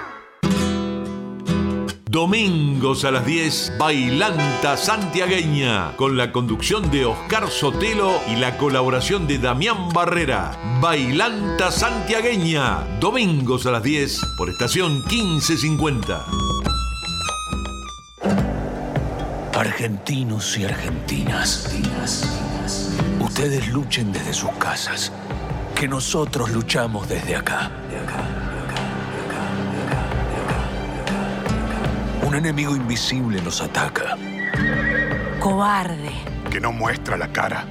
Domingos 2.11 3.05
a 3.05 3.11
las 3.11 3.25
10, 3.25 3.77
Bailanta 3.79 4.75
Santiagueña, 4.75 5.95
con 5.95 6.17
la 6.17 6.33
conducción 6.33 6.91
de 6.91 7.05
Oscar 7.05 7.49
Sotelo 7.49 8.11
y 8.27 8.35
la 8.35 8.57
colaboración 8.57 9.27
de 9.27 9.37
Damián 9.37 9.87
Barrera. 9.93 10.51
Bailanta 10.81 11.71
Santiagueña, 11.71 12.83
domingos 12.99 13.65
a 13.65 13.71
las 13.71 13.83
10, 13.83 14.19
por 14.37 14.49
estación 14.49 15.05
1550. 15.09 16.25
Argentinos 19.53 20.57
y 20.57 20.65
argentinas, 20.65 21.73
ustedes 23.21 23.69
luchen 23.69 24.11
desde 24.11 24.33
sus 24.33 24.51
casas, 24.59 25.13
que 25.75 25.87
nosotros 25.87 26.51
luchamos 26.51 27.07
desde 27.07 27.37
acá. 27.37 27.71
Un 32.31 32.37
enemigo 32.37 32.73
invisible 32.73 33.41
nos 33.41 33.59
ataca. 33.59 34.17
Cobarde. 35.41 36.11
Que 36.49 36.61
no 36.61 36.71
muestra 36.71 37.17
la 37.17 37.27
cara. 37.33 37.65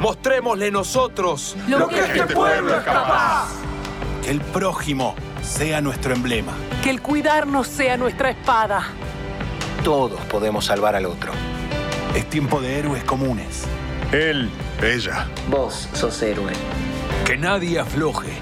Mostrémosle 0.00 0.72
nosotros 0.72 1.56
lo, 1.68 1.86
que, 1.86 2.00
este 2.00 2.26
pueblo 2.26 2.76
es 2.76 2.82
capaz. 2.82 3.50
Que 4.24 4.32
el 4.32 4.40
prójimo 4.40 5.14
sea 5.44 5.80
nuestro 5.80 6.12
emblema. 6.12 6.54
Que 6.82 6.90
el 6.90 7.00
cuidarnos 7.00 7.68
sea 7.68 7.96
nuestra 7.96 8.30
espada. 8.30 8.82
Todos 9.84 10.20
podemos 10.22 10.64
salvar 10.64 10.96
al 10.96 11.06
otro. 11.06 11.30
Es 12.12 12.28
tiempo 12.28 12.60
de 12.60 12.80
héroes 12.80 13.04
comunes. 13.04 13.62
Él, 14.10 14.50
ella. 14.82 15.28
Vos 15.48 15.88
sos 15.92 16.20
héroe. 16.20 16.52
Que 17.24 17.36
nadie 17.36 17.78
afloje. 17.78 18.32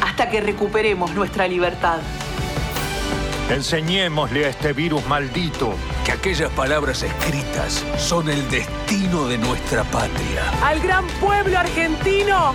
Hasta 0.00 0.30
que 0.30 0.40
recuperemos 0.40 1.12
nuestra 1.16 1.48
libertad. 1.48 1.98
Enseñémosle 3.50 4.44
a 4.44 4.48
este 4.50 4.74
virus 4.74 5.06
maldito 5.06 5.74
que 6.04 6.12
aquellas 6.12 6.50
palabras 6.52 7.02
escritas 7.02 7.82
son 7.96 8.28
el 8.28 8.48
destino 8.50 9.26
de 9.26 9.38
nuestra 9.38 9.84
patria. 9.84 10.50
Al 10.62 10.80
gran 10.80 11.06
pueblo 11.18 11.58
argentino. 11.58 12.54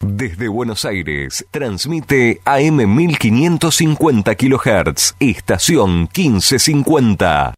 Desde 0.00 0.48
Buenos 0.48 0.84
Aires, 0.84 1.46
transmite 1.50 2.40
AM 2.44 2.94
1550 2.94 4.34
kHz, 4.34 5.16
estación 5.18 6.08
1550. 6.14 7.54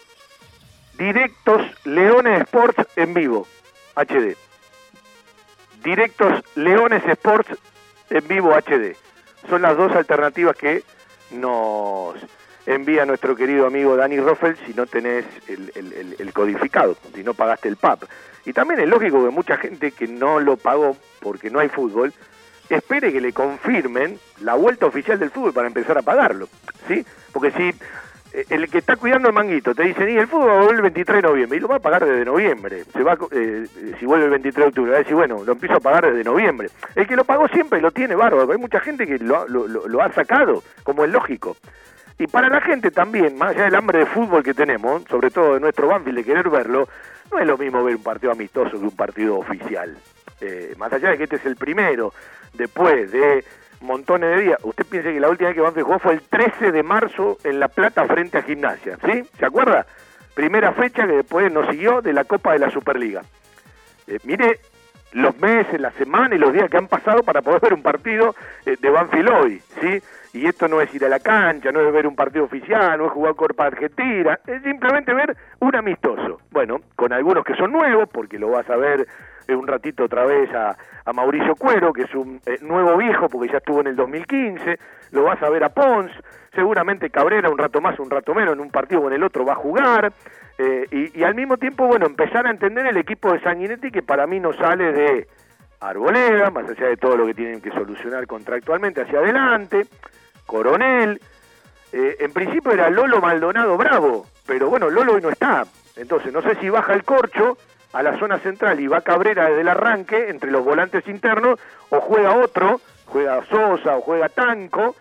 Directos 0.99 1.63
Leones 1.85 2.41
Sports 2.41 2.85
en 2.95 3.15
vivo, 3.15 3.47
HD. 3.95 4.35
Directos 5.83 6.43
Leones 6.55 7.03
Sports 7.05 7.49
en 8.09 8.27
vivo 8.27 8.53
HD. 8.53 8.95
Son 9.49 9.61
las 9.61 9.75
dos 9.75 9.91
alternativas 9.95 10.55
que 10.55 10.83
nos 11.31 12.15
envía 12.65 13.05
nuestro 13.05 13.35
querido 13.35 13.65
amigo 13.65 13.95
Dani 13.95 14.19
Roffel 14.19 14.57
si 14.65 14.73
no 14.73 14.85
tenés 14.85 15.25
el, 15.47 16.31
codificado, 16.33 16.95
si 17.13 17.23
no 17.23 17.33
pagaste 17.33 17.67
el 17.67 17.77
PAP. 17.77 18.03
Y 18.45 18.53
también 18.53 18.79
es 18.79 18.87
lógico 18.87 19.23
que 19.23 19.31
mucha 19.31 19.57
gente 19.57 19.91
que 19.91 20.07
no 20.07 20.39
lo 20.39 20.57
pagó 20.57 20.95
porque 21.19 21.49
no 21.49 21.59
hay 21.59 21.69
fútbol, 21.69 22.13
espere 22.69 23.11
que 23.11 23.21
le 23.21 23.33
confirmen 23.33 24.19
la 24.41 24.55
vuelta 24.55 24.85
oficial 24.85 25.19
del 25.19 25.31
fútbol 25.31 25.53
para 25.53 25.67
empezar 25.67 25.97
a 25.97 26.01
pagarlo, 26.01 26.47
¿sí? 26.87 27.05
Porque 27.31 27.51
si 27.51 27.73
el 28.49 28.69
que 28.69 28.77
está 28.77 28.95
cuidando 28.95 29.27
el 29.27 29.33
manguito 29.33 29.73
te 29.75 29.83
dice, 29.83 30.09
y 30.11 30.17
el 30.17 30.27
fútbol 30.27 30.49
va 30.49 30.61
a 30.67 30.69
el 30.71 30.81
23 30.81 31.21
de 31.21 31.27
noviembre, 31.27 31.57
y 31.57 31.61
lo 31.61 31.67
va 31.67 31.75
a 31.75 31.79
pagar 31.79 32.05
desde 32.05 32.23
noviembre, 32.25 32.83
se 32.93 33.03
va, 33.03 33.17
eh, 33.31 33.65
si 33.99 34.05
vuelve 34.05 34.25
el 34.25 34.31
23 34.31 34.55
de 34.65 34.69
octubre, 34.69 34.91
va 34.91 34.97
a 34.97 34.99
decir, 34.99 35.15
bueno, 35.15 35.43
lo 35.43 35.51
empiezo 35.51 35.75
a 35.75 35.79
pagar 35.79 36.05
desde 36.05 36.23
noviembre. 36.23 36.69
El 36.95 37.07
que 37.07 37.15
lo 37.15 37.23
pagó 37.25 37.47
siempre 37.49 37.81
lo 37.81 37.91
tiene 37.91 38.15
bárbaro, 38.15 38.51
hay 38.51 38.57
mucha 38.57 38.79
gente 38.79 39.05
que 39.05 39.17
lo, 39.19 39.41
ha- 39.41 39.45
lo- 39.47 39.67
lo- 39.67 39.87
lo 39.87 40.01
ha 40.01 40.11
sacado, 40.13 40.63
como 40.83 41.03
es 41.03 41.11
lógico. 41.11 41.57
Y 42.17 42.27
para 42.27 42.49
la 42.49 42.61
gente 42.61 42.91
también, 42.91 43.37
más 43.37 43.49
allá 43.51 43.63
del 43.65 43.75
hambre 43.75 43.99
de 43.99 44.05
fútbol 44.05 44.43
que 44.43 44.53
tenemos, 44.53 45.03
sobre 45.09 45.31
todo 45.31 45.55
de 45.55 45.59
nuestro 45.59 45.87
Banfield 45.87 46.17
de 46.19 46.23
querer 46.23 46.49
verlo, 46.49 46.87
no 47.31 47.39
es 47.39 47.47
lo 47.47 47.57
mismo 47.57 47.83
ver 47.83 47.95
un 47.95 48.03
partido 48.03 48.31
amistoso 48.31 48.71
que 48.71 48.77
un 48.85 48.95
partido 48.95 49.37
oficial. 49.37 49.97
Eh, 50.39 50.73
más 50.77 50.91
allá 50.93 51.09
de 51.11 51.17
que 51.17 51.23
este 51.23 51.37
es 51.37 51.45
el 51.45 51.55
primero, 51.55 52.13
después 52.53 53.11
de 53.11 53.43
montones 53.81 54.35
de 54.35 54.41
días, 54.43 54.59
usted 54.63 54.85
piense 54.85 55.13
que 55.13 55.19
la 55.19 55.29
última 55.29 55.49
vez 55.49 55.55
que 55.55 55.61
Banfield 55.61 55.85
jugó 55.85 55.99
fue 55.99 56.13
el 56.13 56.21
13 56.21 56.71
de 56.71 56.83
marzo 56.83 57.37
en 57.43 57.59
La 57.59 57.67
Plata 57.67 58.05
frente 58.05 58.37
a 58.37 58.43
Gimnasia, 58.43 58.97
¿sí? 59.03 59.23
¿Se 59.37 59.45
acuerda? 59.45 59.85
Primera 60.33 60.71
fecha 60.73 61.05
que 61.05 61.13
después 61.13 61.51
nos 61.51 61.67
siguió 61.69 62.01
de 62.01 62.13
la 62.13 62.23
Copa 62.23 62.53
de 62.53 62.59
la 62.59 62.71
Superliga. 62.71 63.21
Eh, 64.07 64.17
mire 64.23 64.59
los 65.13 65.37
meses, 65.39 65.79
la 65.79 65.91
semana 65.91 66.35
y 66.35 66.37
los 66.37 66.53
días 66.53 66.69
que 66.69 66.77
han 66.77 66.87
pasado 66.87 67.23
para 67.23 67.41
poder 67.41 67.61
ver 67.61 67.73
un 67.73 67.81
partido 67.81 68.35
eh, 68.65 68.77
de 68.79 68.89
Banfield 68.89 69.29
hoy, 69.29 69.61
¿sí? 69.81 70.01
Y 70.33 70.47
esto 70.47 70.69
no 70.69 70.79
es 70.79 70.93
ir 70.95 71.03
a 71.03 71.09
la 71.09 71.19
cancha, 71.19 71.71
no 71.71 71.81
es 71.81 71.91
ver 71.91 72.07
un 72.07 72.15
partido 72.15 72.45
oficial, 72.45 72.97
no 72.97 73.07
es 73.07 73.11
jugar 73.11 73.35
Copa 73.35 73.65
Argentina, 73.65 74.39
es 74.47 74.63
simplemente 74.63 75.13
ver 75.13 75.35
un 75.59 75.75
amistoso. 75.75 76.39
Bueno, 76.51 76.79
con 76.95 77.11
algunos 77.11 77.43
que 77.43 77.55
son 77.55 77.73
nuevos, 77.73 78.07
porque 78.09 78.39
lo 78.39 78.51
vas 78.51 78.69
a 78.69 78.77
ver 78.77 79.05
un 79.49 79.67
ratito 79.67 80.05
otra 80.05 80.25
vez 80.25 80.53
a, 80.53 80.77
a 81.05 81.13
Mauricio 81.13 81.55
Cuero, 81.55 81.93
que 81.93 82.03
es 82.03 82.15
un 82.15 82.41
eh, 82.45 82.57
nuevo 82.61 82.97
viejo, 82.97 83.27
porque 83.29 83.51
ya 83.51 83.57
estuvo 83.57 83.81
en 83.81 83.87
el 83.87 83.95
2015, 83.95 84.79
lo 85.11 85.23
vas 85.23 85.41
a 85.41 85.49
ver 85.49 85.63
a 85.63 85.69
Pons, 85.69 86.11
seguramente 86.53 87.09
Cabrera 87.09 87.49
un 87.49 87.57
rato 87.57 87.81
más, 87.81 87.99
un 87.99 88.09
rato 88.09 88.33
menos, 88.33 88.53
en 88.53 88.59
un 88.59 88.69
partido 88.69 89.01
o 89.01 89.07
en 89.07 89.13
el 89.13 89.23
otro 89.23 89.45
va 89.45 89.53
a 89.53 89.57
jugar, 89.57 90.13
eh, 90.57 91.11
y, 91.15 91.23
al 91.23 91.33
mismo 91.33 91.57
tiempo, 91.57 91.87
bueno, 91.87 92.05
empezar 92.05 92.45
a 92.45 92.51
entender 92.51 92.85
el 92.85 92.97
equipo 92.97 93.31
de 93.33 93.41
Sanguinetti, 93.41 93.89
que 93.89 94.03
para 94.03 94.27
mí 94.27 94.39
no 94.39 94.53
sale 94.53 94.91
de 94.91 95.27
Arboleda, 95.79 96.51
más 96.51 96.69
allá 96.69 96.87
de 96.87 96.97
todo 96.97 97.17
lo 97.17 97.25
que 97.25 97.33
tienen 97.33 97.61
que 97.61 97.71
solucionar 97.71 98.27
contractualmente 98.27 99.01
hacia 99.01 99.19
adelante, 99.19 99.87
Coronel, 100.45 101.19
eh, 101.93 102.17
en 102.19 102.31
principio 102.31 102.71
era 102.71 102.89
Lolo 102.89 103.19
Maldonado 103.19 103.75
Bravo, 103.77 104.27
pero 104.45 104.69
bueno, 104.69 104.89
Lolo 104.89 105.13
hoy 105.13 105.21
no 105.21 105.29
está. 105.29 105.65
Entonces, 105.95 106.31
no 106.31 106.41
sé 106.41 106.55
si 106.55 106.69
baja 106.69 106.93
el 106.93 107.03
corcho 107.03 107.57
a 107.93 108.03
la 108.03 108.17
zona 108.17 108.39
central 108.39 108.79
y 108.79 108.87
va 108.87 109.01
Cabrera 109.01 109.49
desde 109.49 109.61
el 109.61 109.69
arranque 109.69 110.29
entre 110.29 110.51
los 110.51 110.63
volantes 110.63 111.07
internos, 111.07 111.59
o 111.89 111.99
juega 111.99 112.35
otro, 112.35 112.79
juega 113.05 113.43
Sosa 113.45 113.97
o 113.97 114.01
juega 114.01 114.29
Tanco, 114.29 114.95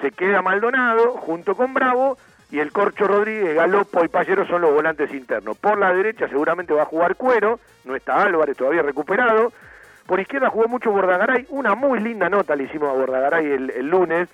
se 0.00 0.10
queda 0.10 0.42
Maldonado 0.42 1.12
junto 1.12 1.54
con 1.54 1.74
Bravo 1.74 2.16
y 2.50 2.60
el 2.60 2.72
Corcho 2.72 3.06
Rodríguez, 3.06 3.54
Galopo 3.54 4.04
y 4.04 4.08
Pallero 4.08 4.46
son 4.46 4.62
los 4.62 4.72
volantes 4.72 5.12
internos. 5.12 5.56
Por 5.56 5.78
la 5.78 5.92
derecha 5.92 6.28
seguramente 6.28 6.72
va 6.72 6.82
a 6.82 6.86
jugar 6.86 7.16
Cuero, 7.16 7.58
no 7.84 7.96
está 7.96 8.22
Álvarez 8.22 8.56
todavía 8.56 8.82
recuperado. 8.82 9.52
Por 10.06 10.20
izquierda 10.20 10.50
jugó 10.50 10.68
mucho 10.68 10.90
Bordagaray, 10.90 11.46
una 11.48 11.74
muy 11.74 11.98
linda 11.98 12.28
nota 12.28 12.54
le 12.54 12.64
hicimos 12.64 12.90
a 12.90 12.92
Bordagaray 12.92 13.46
el, 13.46 13.70
el 13.70 13.88
lunes, 13.88 14.28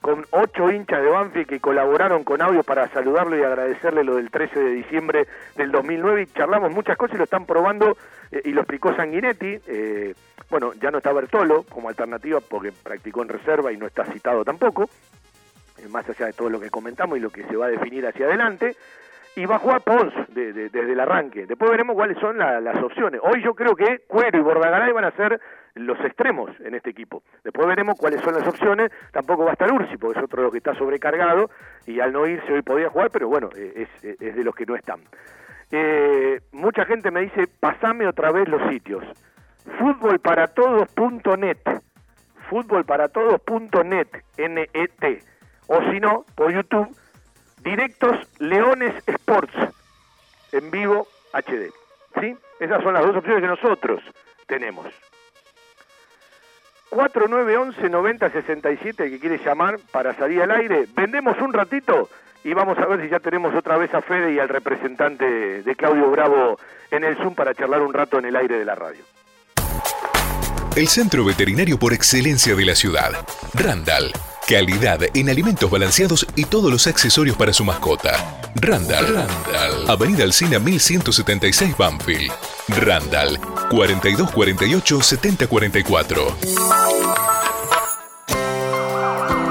con 0.00 0.24
ocho 0.30 0.70
hinchas 0.70 1.02
de 1.02 1.08
Banfield 1.10 1.48
que 1.48 1.60
colaboraron 1.60 2.22
con 2.24 2.40
audio 2.42 2.62
para 2.62 2.88
saludarlo 2.88 3.36
y 3.38 3.42
agradecerle 3.42 4.04
lo 4.04 4.16
del 4.16 4.30
13 4.30 4.58
de 4.60 4.70
diciembre 4.70 5.26
del 5.56 5.72
2009 5.72 6.22
y 6.22 6.26
charlamos 6.26 6.70
muchas 6.72 6.96
cosas 6.96 7.14
y 7.14 7.18
lo 7.18 7.24
están 7.24 7.44
probando 7.46 7.96
eh, 8.30 8.42
y 8.44 8.50
lo 8.52 8.60
explicó 8.60 8.94
Sanguinetti. 8.94 9.58
eh, 9.66 10.14
bueno, 10.48 10.72
ya 10.74 10.90
no 10.92 10.98
está 10.98 11.12
Bertolo 11.12 11.64
como 11.64 11.88
alternativa 11.88 12.38
porque 12.40 12.70
practicó 12.72 13.22
en 13.22 13.30
reserva 13.30 13.72
y 13.72 13.76
no 13.76 13.86
está 13.86 14.04
citado 14.04 14.44
tampoco, 14.44 14.84
eh, 15.78 15.88
más 15.90 16.08
allá 16.08 16.26
de 16.26 16.32
todo 16.34 16.50
lo 16.50 16.60
que 16.60 16.70
comentamos 16.70 17.18
y 17.18 17.20
lo 17.20 17.30
que 17.30 17.42
se 17.44 17.56
va 17.56 17.66
a 17.66 17.70
definir 17.70 18.06
hacia 18.06 18.26
adelante. 18.26 18.76
Y 19.34 19.44
va 19.44 19.56
a 19.56 19.80
Pons 19.80 20.14
de- 20.28 20.52
de- 20.54 20.70
desde 20.70 20.92
el 20.92 21.00
arranque. 21.00 21.44
Después 21.46 21.70
veremos 21.70 21.94
cuáles 21.94 22.16
son 22.18 22.38
la- 22.38 22.58
las 22.60 22.82
opciones. 22.82 23.20
Hoy 23.22 23.42
yo 23.42 23.54
creo 23.54 23.74
que 23.76 23.98
Cuero 24.06 24.38
y 24.38 24.40
Bordagaray 24.40 24.92
van 24.92 25.04
a 25.04 25.10
ser 25.10 25.38
los 25.76 26.00
extremos 26.00 26.50
en 26.60 26.74
este 26.74 26.90
equipo. 26.90 27.22
Después 27.44 27.66
veremos 27.66 27.98
cuáles 27.98 28.20
son 28.22 28.34
las 28.34 28.46
opciones. 28.46 28.90
Tampoco 29.12 29.44
va 29.44 29.50
a 29.50 29.52
estar 29.52 29.70
Ursi, 29.70 29.96
porque 29.96 30.18
es 30.18 30.24
otro 30.24 30.38
de 30.38 30.44
los 30.44 30.52
que 30.52 30.58
está 30.58 30.74
sobrecargado 30.74 31.50
y 31.86 32.00
al 32.00 32.12
no 32.12 32.26
irse 32.26 32.52
hoy 32.52 32.62
podía 32.62 32.88
jugar, 32.88 33.10
pero 33.10 33.28
bueno, 33.28 33.50
eh, 33.56 33.86
es, 34.02 34.20
es 34.20 34.34
de 34.34 34.42
los 34.44 34.54
que 34.54 34.66
no 34.66 34.74
están. 34.74 35.00
Eh, 35.70 36.40
mucha 36.52 36.84
gente 36.86 37.10
me 37.10 37.20
dice, 37.20 37.46
pasame 37.60 38.06
otra 38.06 38.32
vez 38.32 38.48
los 38.48 38.68
sitios. 38.70 39.04
Fútbolparatodos.net 39.78 41.58
Fútbolparatodos.net 42.48 44.08
N-E-T 44.36 45.18
o 45.66 45.82
si 45.90 46.00
no, 46.00 46.24
por 46.36 46.52
YouTube 46.52 46.96
Directos 47.62 48.16
Leones 48.38 48.94
Sports 49.06 49.54
en 50.52 50.70
vivo 50.70 51.08
HD. 51.32 51.72
¿Sí? 52.20 52.36
Esas 52.60 52.82
son 52.82 52.94
las 52.94 53.04
dos 53.04 53.16
opciones 53.16 53.42
que 53.42 53.48
nosotros 53.48 54.00
tenemos. 54.46 54.86
4911-9067, 56.90 59.00
el 59.00 59.10
que 59.10 59.18
quiere 59.18 59.38
llamar 59.44 59.78
para 59.90 60.14
salir 60.14 60.40
al 60.42 60.52
aire. 60.52 60.86
Vendemos 60.94 61.36
un 61.40 61.52
ratito 61.52 62.08
y 62.44 62.54
vamos 62.54 62.78
a 62.78 62.86
ver 62.86 63.02
si 63.02 63.08
ya 63.08 63.18
tenemos 63.18 63.52
otra 63.54 63.76
vez 63.76 63.92
a 63.94 64.02
Fede 64.02 64.32
y 64.32 64.38
al 64.38 64.48
representante 64.48 65.62
de 65.62 65.76
Claudio 65.76 66.10
Bravo 66.10 66.58
en 66.90 67.04
el 67.04 67.16
Zoom 67.16 67.34
para 67.34 67.54
charlar 67.54 67.82
un 67.82 67.92
rato 67.92 68.18
en 68.18 68.26
el 68.26 68.36
aire 68.36 68.58
de 68.58 68.64
la 68.64 68.74
radio. 68.74 69.04
El 70.76 70.88
centro 70.88 71.24
veterinario 71.24 71.78
por 71.78 71.92
excelencia 71.92 72.54
de 72.54 72.64
la 72.64 72.74
ciudad. 72.74 73.12
Randall. 73.54 74.12
Calidad 74.46 75.00
en 75.14 75.28
alimentos 75.28 75.70
balanceados 75.70 76.26
y 76.36 76.44
todos 76.44 76.70
los 76.70 76.86
accesorios 76.86 77.36
para 77.36 77.52
su 77.52 77.64
mascota. 77.64 78.12
Randall. 78.54 79.06
Randall. 79.06 79.90
Avenida 79.90 80.22
Alcina 80.22 80.60
1176 80.60 81.76
Banfield. 81.76 82.30
Randall. 82.68 83.38
4248 83.70 85.02
7044. 85.02 87.35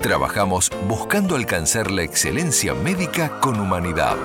trabajamos 0.00 0.70
buscando 0.88 1.36
alcanzar 1.36 1.88
la 1.90 2.02
excelencia 2.02 2.72
médica 2.74 3.38
con 3.40 3.60
humanidad. 3.60 4.16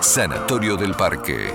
Sanatorio 0.00 0.76
del 0.76 0.94
Parque. 0.94 1.52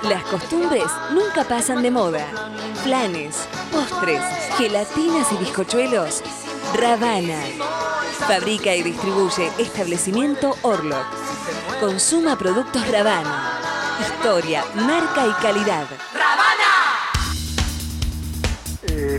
Las 0.03 0.25
costumbres 0.25 0.85
nunca 1.13 1.45
pasan 1.45 1.83
de 1.83 1.91
moda. 1.91 2.27
Planes, 2.83 3.49
postres, 3.73 4.21
gelatinas 4.59 5.33
y 5.33 5.39
bizcochuelos. 5.39 6.23
Ravana. 6.75 7.41
Fabrica 8.27 8.75
y 8.75 8.83
distribuye 8.83 9.51
establecimiento 9.59 10.55
Orlock. 10.63 11.07
Consuma 11.81 12.37
productos 12.39 12.91
Ravana. 12.91 13.61
Historia, 14.01 14.65
marca 14.75 15.27
y 15.27 15.33
calidad. 15.43 15.87
Eh, 18.91 19.19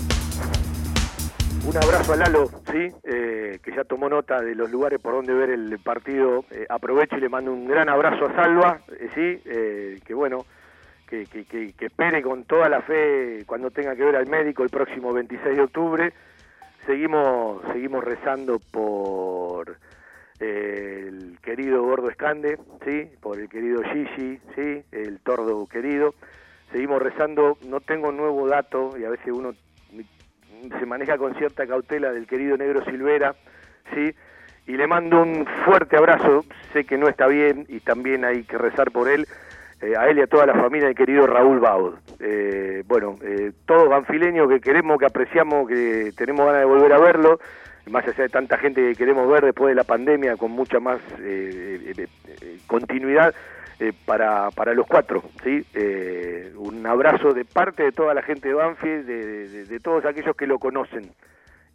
un 1.68 1.78
abrazo 1.78 2.14
a 2.14 2.16
Lalo, 2.18 2.50
¿sí? 2.72 2.92
Eh, 3.04 3.60
que 3.64 3.76
ya 3.76 3.84
tomó 3.84 4.10
nota 4.10 4.42
de 4.42 4.56
los 4.56 4.70
lugares 4.72 5.00
por 5.00 5.14
donde 5.14 5.34
ver 5.34 5.50
el 5.50 5.80
partido. 5.80 6.46
Eh, 6.52 6.66
aprovecho 6.70 7.18
y 7.18 7.22
le 7.22 7.30
mando 7.30 7.52
un 7.52 7.68
gran 7.68 7.90
abrazo 7.90 8.26
a 8.26 8.36
Salva, 8.36 8.80
eh, 9.00 9.10
¿sí? 9.14 9.42
Eh, 9.46 10.00
que 10.06 10.14
bueno, 10.14 10.46
que, 11.08 11.26
que, 11.26 11.46
que- 11.46 11.74
que 11.74 11.86
espere 11.86 12.22
con 12.22 12.44
toda 12.46 12.68
la 12.70 12.82
fe 12.82 13.44
cuando 13.46 13.72
tenga 13.72 13.96
que 13.96 14.04
ver 14.04 14.16
al 14.16 14.28
médico 14.28 14.64
el 14.64 14.70
próximo 14.70 15.14
26 15.14 15.56
de 15.56 15.62
octubre. 15.64 16.14
Seguimos, 16.86 17.62
seguimos 17.74 18.04
rezando 18.04 18.60
por 18.72 19.78
eh, 20.40 21.06
el 21.08 21.40
querido 21.42 21.84
Gordo 21.84 22.10
Escande, 22.10 22.60
¿sí? 22.86 23.10
Por 23.22 23.40
el 23.40 23.50
querido 23.50 23.82
Gigi, 23.84 24.40
¿sí? 24.56 24.84
El 24.92 25.20
tordo 25.22 25.66
querido. 25.66 26.14
Seguimos 26.72 27.02
rezando, 27.02 27.58
no 27.68 27.80
tengo 27.80 28.12
nuevo 28.12 28.48
dato 28.48 28.98
y 29.00 29.04
a 29.04 29.10
veces 29.10 29.34
uno 29.34 29.54
se 30.80 30.86
maneja 30.86 31.18
con 31.18 31.36
cierta 31.36 31.66
cautela 31.66 32.12
del 32.12 32.28
querido 32.28 32.58
Negro 32.58 32.84
Silvera, 32.86 33.36
¿sí? 33.94 34.14
Y 34.68 34.78
le 34.78 34.88
mando 34.88 35.22
un 35.22 35.46
fuerte 35.64 35.96
abrazo, 35.96 36.44
sé 36.74 36.86
que 36.86 36.98
no 36.98 37.08
está 37.08 37.28
bien 37.28 37.66
y 37.68 37.80
también 37.80 38.26
hay 38.26 38.44
que 38.44 38.58
rezar 38.58 38.92
por 38.92 39.08
él, 39.10 39.28
eh, 39.82 39.94
a 39.98 40.08
él 40.08 40.18
y 40.18 40.22
a 40.22 40.28
toda 40.28 40.46
la 40.46 40.54
familia 40.54 40.88
del 40.88 40.96
querido 40.96 41.28
Raúl 41.28 41.60
Baud. 41.60 41.96
Eh, 42.20 42.84
bueno, 42.88 43.16
eh, 43.22 43.52
todos 43.66 43.90
banfileños 43.90 44.50
que 44.50 44.60
queremos, 44.60 44.98
que 44.98 45.06
apreciamos, 45.06 45.68
que 45.68 46.12
tenemos 46.18 46.46
ganas 46.46 46.62
de 46.62 46.66
volver 46.66 46.94
a 46.94 47.00
verlo, 47.00 47.40
más 47.90 48.08
allá 48.08 48.24
de 48.24 48.30
tanta 48.30 48.58
gente 48.58 48.82
que 48.82 48.96
queremos 48.96 49.30
ver 49.30 49.46
después 49.46 49.70
de 49.70 49.76
la 49.76 49.84
pandemia 49.84 50.38
con 50.38 50.52
mucha 50.52 50.80
más 50.80 51.00
eh, 51.20 51.94
eh, 51.98 52.08
eh, 52.42 52.58
continuidad, 52.68 53.34
para, 54.06 54.52
para 54.52 54.74
los 54.74 54.88
cuatro, 54.88 55.22
¿sí? 55.44 55.62
Un 56.56 56.88
abrazo 56.88 57.34
de 57.34 57.44
parte 57.44 57.84
de 57.84 57.92
toda 57.92 58.14
la 58.14 58.22
gente 58.22 58.48
de 58.48 58.54
Banfield, 58.54 59.06
de 59.06 59.80
todos 59.82 60.06
aquellos 60.06 60.34
que 60.38 60.48
lo 60.48 60.60
conocen 60.60 61.12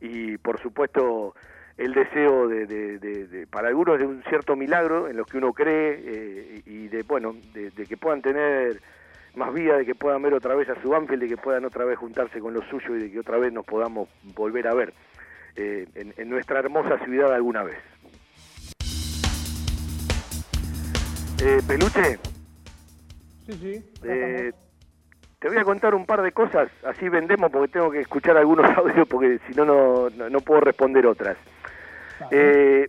y 0.00 0.38
por 0.38 0.58
supuesto 0.60 1.34
el 1.80 1.94
deseo 1.94 2.46
de, 2.46 2.66
de- 2.66 2.98
de- 2.98 3.26
de- 3.26 3.46
para 3.46 3.68
algunos 3.68 3.98
de 3.98 4.06
un 4.06 4.22
cierto 4.28 4.54
milagro 4.54 5.08
en 5.08 5.16
los 5.16 5.26
que 5.26 5.38
uno 5.38 5.52
cree 5.54 5.98
eh, 6.04 6.62
y 6.66 6.88
de 6.88 7.02
bueno 7.04 7.34
de, 7.54 7.70
que 7.86 7.96
puedan 7.96 8.20
tener 8.20 8.80
más 9.34 9.52
vida, 9.54 9.78
de 9.78 9.86
que 9.86 9.94
puedan 9.94 10.20
ver 10.20 10.34
otra 10.34 10.54
vez 10.54 10.68
a 10.68 10.80
su 10.82 10.90
Banfield, 10.90 11.22
de 11.22 11.28
que 11.30 11.36
puedan 11.38 11.64
otra 11.64 11.84
vez 11.86 11.98
juntarse 11.98 12.38
con 12.38 12.52
los 12.52 12.64
suyos 12.66 12.90
y 12.90 13.02
de 13.04 13.10
que 13.10 13.18
otra 13.20 13.38
vez 13.38 13.50
nos 13.52 13.64
podamos 13.64 14.08
volver 14.36 14.68
a 14.68 14.74
ver 14.74 14.92
eh, 15.56 15.86
en, 15.94 16.12
en 16.18 16.28
nuestra 16.28 16.58
hermosa 16.58 16.98
ciudad 17.04 17.32
alguna 17.32 17.62
vez. 17.62 17.78
Eh, 21.42 21.60
Peluche, 21.66 22.18
Sí, 23.46 23.54
sí. 23.58 23.84
eh, 24.04 24.52
te 25.38 25.48
voy 25.48 25.56
a 25.56 25.64
contar 25.64 25.94
un 25.94 26.04
par 26.04 26.20
de 26.20 26.32
cosas, 26.32 26.70
así 26.84 27.08
vendemos 27.08 27.50
porque 27.50 27.72
tengo 27.72 27.90
que 27.90 28.00
escuchar 28.00 28.36
algunos 28.36 28.70
audios 28.76 29.08
porque 29.08 29.38
si 29.48 29.54
no, 29.54 29.64
no- 30.10 30.28
no 30.28 30.40
puedo 30.40 30.60
responder 30.60 31.06
otras. 31.06 31.38
Eh, 32.30 32.88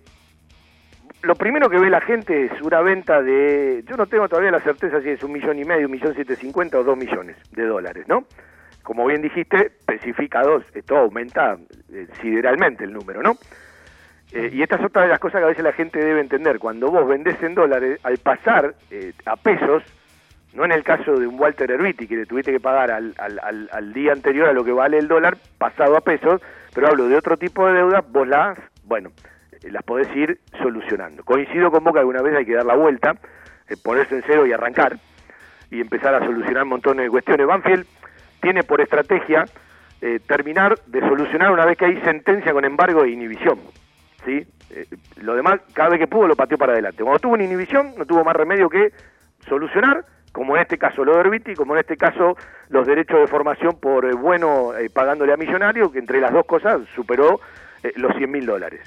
lo 1.23 1.35
primero 1.35 1.69
que 1.69 1.77
ve 1.77 1.89
la 1.89 2.01
gente 2.01 2.45
es 2.45 2.61
una 2.61 2.81
venta 2.81 3.21
de, 3.21 3.83
yo 3.87 3.95
no 3.95 4.07
tengo 4.07 4.27
todavía 4.27 4.51
la 4.51 4.59
certeza 4.59 5.01
si 5.01 5.09
es 5.09 5.23
un 5.23 5.31
millón 5.31 5.59
y 5.59 5.65
medio, 5.65 5.85
un 5.85 5.91
millón 5.91 6.13
siete 6.15 6.35
cincuenta 6.35 6.79
o 6.79 6.83
dos 6.83 6.97
millones 6.97 7.37
de 7.51 7.65
dólares, 7.65 8.07
¿no? 8.07 8.25
Como 8.81 9.05
bien 9.05 9.21
dijiste, 9.21 9.67
especifica 9.67 10.41
dos, 10.41 10.63
esto 10.73 10.97
aumenta 10.97 11.57
eh, 11.93 12.07
sideralmente 12.21 12.83
el 12.83 12.93
número, 12.93 13.21
¿no? 13.21 13.37
Eh, 14.31 14.49
y 14.51 14.63
esta 14.63 14.77
es 14.77 14.85
otra 14.85 15.03
de 15.03 15.09
las 15.09 15.19
cosas 15.19 15.39
que 15.39 15.45
a 15.45 15.49
veces 15.49 15.63
la 15.63 15.73
gente 15.73 15.99
debe 15.99 16.21
entender. 16.21 16.57
Cuando 16.57 16.89
vos 16.89 17.07
vendés 17.07 17.41
en 17.43 17.53
dólares, 17.53 17.99
al 18.03 18.17
pasar 18.17 18.73
eh, 18.89 19.13
a 19.25 19.35
pesos, 19.35 19.83
No 20.53 20.65
en 20.65 20.71
el 20.71 20.83
caso 20.83 21.17
de 21.17 21.27
un 21.27 21.39
Walter 21.39 21.71
Erviti, 21.71 22.07
que 22.07 22.17
le 22.17 22.25
tuviste 22.25 22.51
que 22.51 22.59
pagar 22.59 22.91
al 22.91 23.93
día 23.93 24.11
anterior 24.11 24.49
a 24.49 24.53
lo 24.53 24.65
que 24.65 24.73
vale 24.73 24.97
el 24.97 25.07
dólar, 25.07 25.37
pasado 25.57 25.95
a 25.95 26.01
pesos, 26.01 26.41
pero 26.73 26.87
hablo 26.87 27.07
de 27.07 27.15
otro 27.15 27.37
tipo 27.37 27.65
de 27.67 27.73
deuda, 27.73 28.03
vos 28.05 28.27
las, 28.27 28.57
bueno, 28.91 29.11
las 29.63 29.83
podés 29.83 30.13
ir 30.17 30.41
solucionando. 30.61 31.23
Coincido 31.23 31.71
con 31.71 31.81
vos 31.81 31.93
que 31.93 31.99
alguna 31.99 32.21
vez 32.21 32.35
hay 32.35 32.45
que 32.45 32.55
dar 32.55 32.65
la 32.65 32.75
vuelta, 32.75 33.15
eh, 33.69 33.77
ponerse 33.81 34.15
en 34.15 34.23
cero 34.27 34.45
y 34.45 34.51
arrancar, 34.51 34.97
y 35.69 35.79
empezar 35.79 36.13
a 36.13 36.19
solucionar 36.25 36.65
montones 36.65 37.05
de 37.05 37.09
cuestiones. 37.09 37.47
Banfield 37.47 37.85
tiene 38.41 38.63
por 38.63 38.81
estrategia 38.81 39.45
eh, 40.01 40.19
terminar 40.27 40.77
de 40.87 40.99
solucionar 40.99 41.53
una 41.53 41.65
vez 41.65 41.77
que 41.77 41.85
hay 41.85 42.01
sentencia 42.01 42.51
con 42.51 42.65
embargo 42.65 43.05
e 43.05 43.11
inhibición. 43.11 43.59
¿sí? 44.25 44.45
Eh, 44.71 44.87
lo 45.21 45.35
demás, 45.35 45.61
cada 45.73 45.91
vez 45.91 45.99
que 45.99 46.07
pudo, 46.07 46.27
lo 46.27 46.35
pateó 46.35 46.57
para 46.57 46.73
adelante. 46.73 47.01
Cuando 47.01 47.19
tuvo 47.19 47.35
una 47.35 47.45
inhibición, 47.45 47.93
no 47.97 48.05
tuvo 48.05 48.25
más 48.25 48.35
remedio 48.35 48.67
que 48.67 48.91
solucionar, 49.47 50.03
como 50.33 50.57
en 50.57 50.63
este 50.63 50.77
caso 50.77 51.05
lo 51.05 51.13
de 51.13 51.21
Herbiti, 51.21 51.55
como 51.55 51.75
en 51.75 51.79
este 51.79 51.95
caso 51.95 52.35
los 52.67 52.85
derechos 52.85 53.21
de 53.21 53.27
formación 53.27 53.79
por 53.79 54.13
bueno 54.17 54.71
pagándole 54.93 55.31
a 55.31 55.37
Millonario, 55.37 55.93
que 55.93 55.99
entre 55.99 56.19
las 56.19 56.33
dos 56.33 56.45
cosas 56.45 56.81
superó 56.93 57.39
eh, 57.83 57.93
los 57.95 58.15
100 58.15 58.31
mil 58.31 58.45
dólares. 58.45 58.81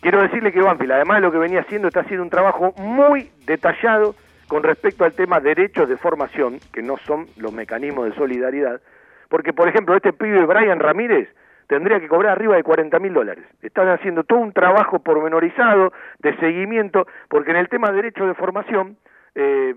Quiero 0.00 0.22
decirle 0.22 0.52
que 0.52 0.62
Banfield, 0.62 0.92
además 0.92 1.18
de 1.18 1.22
lo 1.22 1.32
que 1.32 1.38
venía 1.38 1.60
haciendo, 1.60 1.88
está 1.88 2.00
haciendo 2.00 2.22
un 2.22 2.30
trabajo 2.30 2.72
muy 2.78 3.30
detallado 3.44 4.14
con 4.48 4.62
respecto 4.62 5.04
al 5.04 5.12
tema 5.12 5.40
derechos 5.40 5.88
de 5.88 5.96
formación, 5.96 6.58
que 6.72 6.82
no 6.82 6.96
son 7.06 7.26
los 7.36 7.52
mecanismos 7.52 8.06
de 8.06 8.14
solidaridad, 8.14 8.80
porque, 9.28 9.52
por 9.52 9.68
ejemplo, 9.68 9.94
este 9.94 10.12
pibe 10.12 10.44
Brian 10.46 10.80
Ramírez 10.80 11.28
tendría 11.68 12.00
que 12.00 12.08
cobrar 12.08 12.32
arriba 12.32 12.56
de 12.56 12.64
40 12.64 12.98
mil 12.98 13.12
dólares. 13.12 13.44
Están 13.62 13.88
haciendo 13.88 14.24
todo 14.24 14.40
un 14.40 14.52
trabajo 14.52 14.98
pormenorizado 14.98 15.92
de 16.18 16.34
seguimiento, 16.38 17.06
porque 17.28 17.52
en 17.52 17.58
el 17.58 17.68
tema 17.68 17.90
de 17.90 17.96
derechos 17.96 18.26
de 18.26 18.34
formación, 18.34 18.96
eh, 19.34 19.74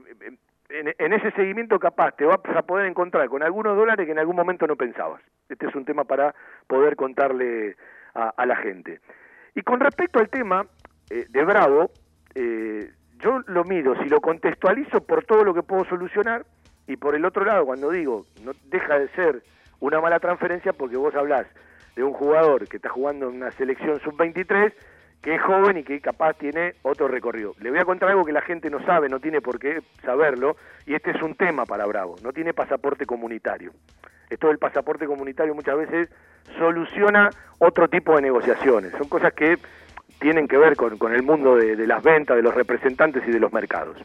en, 0.70 0.96
en 0.98 1.14
ese 1.14 1.32
seguimiento 1.32 1.78
capaz 1.80 2.14
te 2.16 2.26
vas 2.26 2.40
a 2.56 2.64
poder 2.64 2.88
encontrar 2.88 3.28
con 3.30 3.44
algunos 3.44 3.78
dólares 3.78 4.06
que 4.06 4.12
en 4.12 4.20
algún 4.20 4.38
momento 4.38 4.66
no 4.66 4.76
pensabas. 4.76 5.22
Este 5.50 5.68
es 5.68 5.76
un 5.76 5.86
tema 5.86 6.06
para 6.06 6.34
poder 6.66 6.96
contarle 6.96 7.76
a, 8.14 8.30
a 8.30 8.46
la 8.46 8.56
gente. 8.56 9.00
Y 9.56 9.62
con 9.62 9.80
respecto 9.80 10.20
al 10.20 10.30
tema 10.30 10.66
eh, 11.10 11.26
de 11.30 11.44
Bravo, 11.44 11.92
eh, 12.36 12.92
yo 13.20 13.40
lo 13.48 13.64
mido, 13.64 13.96
si 14.02 14.10
lo 14.10 14.20
contextualizo 14.20 15.02
por 15.04 15.24
todo 15.26 15.44
lo 15.44 15.54
que 15.54 15.64
puedo 15.64 15.86
solucionar, 15.86 16.46
y 16.88 16.98
por 16.98 17.16
el 17.16 17.26
otro 17.26 17.46
lado, 17.46 17.66
cuando 17.66 17.92
digo, 17.92 18.26
no 18.44 18.52
deja 18.66 19.00
de 19.00 19.08
ser 19.10 19.42
una 19.80 20.02
mala 20.02 20.20
transferencia 20.20 20.74
porque 20.74 20.98
vos 20.98 21.16
hablás 21.16 21.48
de 21.96 22.04
un 22.04 22.14
jugador 22.14 22.68
que 22.68 22.78
está 22.78 22.90
jugando 22.90 23.30
en 23.30 23.36
una 23.36 23.52
selección 23.52 24.00
sub-23, 24.02 24.74
que 25.24 25.36
es 25.36 25.42
joven 25.42 25.78
y 25.78 25.84
que 25.84 26.02
capaz 26.02 26.34
tiene 26.34 26.76
otro 26.82 27.08
recorrido. 27.08 27.56
Le 27.62 27.72
voy 27.72 27.80
a 27.80 27.86
contar 27.86 28.10
algo 28.10 28.26
que 28.26 28.34
la 28.34 28.42
gente 28.42 28.70
no 28.70 28.86
sabe, 28.86 29.08
no 29.08 29.22
tiene 29.22 29.40
por 29.42 29.58
qué 29.58 29.82
saberlo, 30.04 30.58
y 30.86 30.94
este 30.94 31.12
es 31.12 31.22
un 31.24 31.34
tema 31.36 31.66
para 31.66 31.86
Bravo, 31.86 32.18
no 32.22 32.34
tiene 32.34 32.54
pasaporte 32.54 33.06
comunitario. 33.06 33.72
Esto 34.30 34.50
del 34.50 34.58
pasaporte 34.58 35.08
comunitario 35.08 35.56
muchas 35.56 35.78
veces 35.78 36.10
soluciona 36.58 37.30
otro 37.60 37.88
tipo 37.88 38.16
de 38.18 38.22
negociaciones, 38.22 38.92
son 38.98 39.08
cosas 39.08 39.34
que 39.34 39.58
tienen 40.20 40.46
que 40.48 40.58
ver 40.58 40.76
con, 40.76 40.98
con 40.98 41.14
el 41.14 41.24
mundo 41.24 41.56
de, 41.56 41.78
de 41.78 41.88
las 41.88 42.04
ventas, 42.04 42.36
de 42.36 42.44
los 42.44 42.54
representantes 42.54 43.24
y 43.26 43.32
de 43.32 43.40
los 43.40 43.54
mercados. 43.54 43.98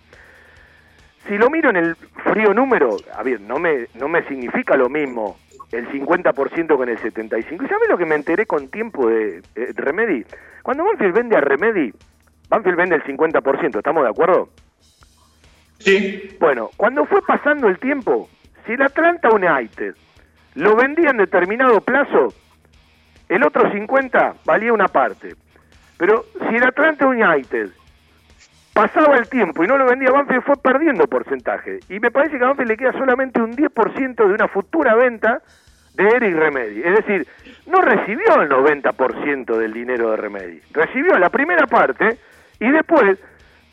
Si 1.27 1.37
lo 1.37 1.51
miro 1.51 1.71
en 1.71 1.77
el 1.77 1.97
frío 2.33 2.55
número, 2.55 2.97
a 3.13 3.23
ver, 3.25 3.41
no 3.41 3.59
me, 3.59 3.89
no 3.95 4.09
me 4.09 4.23
significa 4.29 4.77
lo 4.77 4.89
mismo 4.89 5.37
el 5.73 5.89
50% 5.89 6.77
con 6.77 6.89
el 6.89 6.99
75%. 6.99 7.65
¿Y 7.65 7.69
sabes 7.69 7.89
lo 7.89 7.99
que 7.99 8.07
me 8.07 8.15
enteré 8.15 8.47
con 8.47 8.69
tiempo 8.69 9.09
de 9.09 9.43
eh, 9.55 9.73
Remedy? 9.75 10.25
Cuando 10.63 10.85
Banfield 10.85 11.15
vende 11.15 11.37
a 11.37 11.41
Remedy, 11.41 11.93
Banfield 12.49 12.77
vende 12.77 12.97
el 12.97 13.05
50%, 13.05 13.77
¿estamos 13.77 14.03
de 14.03 14.11
acuerdo? 14.11 14.49
Sí. 15.79 16.37
Bueno, 16.41 16.71
cuando 16.77 17.05
fue 17.05 17.21
pasando 17.23 17.69
el 17.69 17.79
tiempo, 17.79 18.29
si 18.67 18.73
el 18.73 18.83
Atlanta 18.83 19.29
United 19.31 19.95
lo 20.55 20.75
vendía 20.75 21.11
en 21.11 21.19
determinado 21.19 21.81
plazo, 21.81 22.35
el 23.29 23.45
otro 23.45 23.71
50 23.71 24.37
valía 24.45 24.73
una 24.73 24.89
parte. 24.89 25.35
Pero 25.99 26.25
si 26.49 26.57
el 26.57 26.65
Atlanta 26.65 27.07
United 27.07 27.71
pasaba 28.79 29.17
el 29.17 29.29
tiempo 29.29 29.65
y 29.65 29.67
no 29.67 29.77
lo 29.77 29.87
vendía 29.87 30.13
Banfield, 30.13 30.45
fue 30.45 30.55
perdiendo 30.55 31.09
porcentaje. 31.09 31.81
Y 31.89 31.99
me 31.99 32.13
parece 32.13 32.39
que 32.39 32.45
a 32.45 32.47
Banfield 32.47 32.71
le 32.71 32.77
queda 32.77 32.93
solamente 32.93 33.41
un 33.41 33.57
10% 33.57 34.15
de 34.15 34.33
una 34.33 34.47
futura 34.47 34.95
venta 34.95 35.43
de 35.95 36.07
Eric 36.07 36.37
Remedy. 36.37 36.83
Es 36.85 36.95
decir, 36.95 37.27
no 37.67 37.81
recibió 37.81 38.41
el 38.41 38.49
90% 38.49 39.57
del 39.57 39.73
dinero 39.73 40.13
de 40.13 40.19
Remedy. 40.19 40.61
Recibió 40.71 41.19
la 41.19 41.29
primera 41.29 41.67
parte 41.67 42.19
y 42.61 42.71
después, 42.71 43.19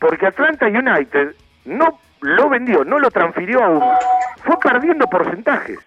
porque 0.00 0.26
Atlanta 0.26 0.66
United 0.66 1.36
no 1.66 2.00
lo 2.22 2.48
vendió, 2.48 2.84
no 2.84 2.98
lo 2.98 3.08
transfirió 3.12 3.62
aún, 3.62 3.84
fue 4.42 4.56
perdiendo 4.58 5.06
porcentajes. 5.06 5.78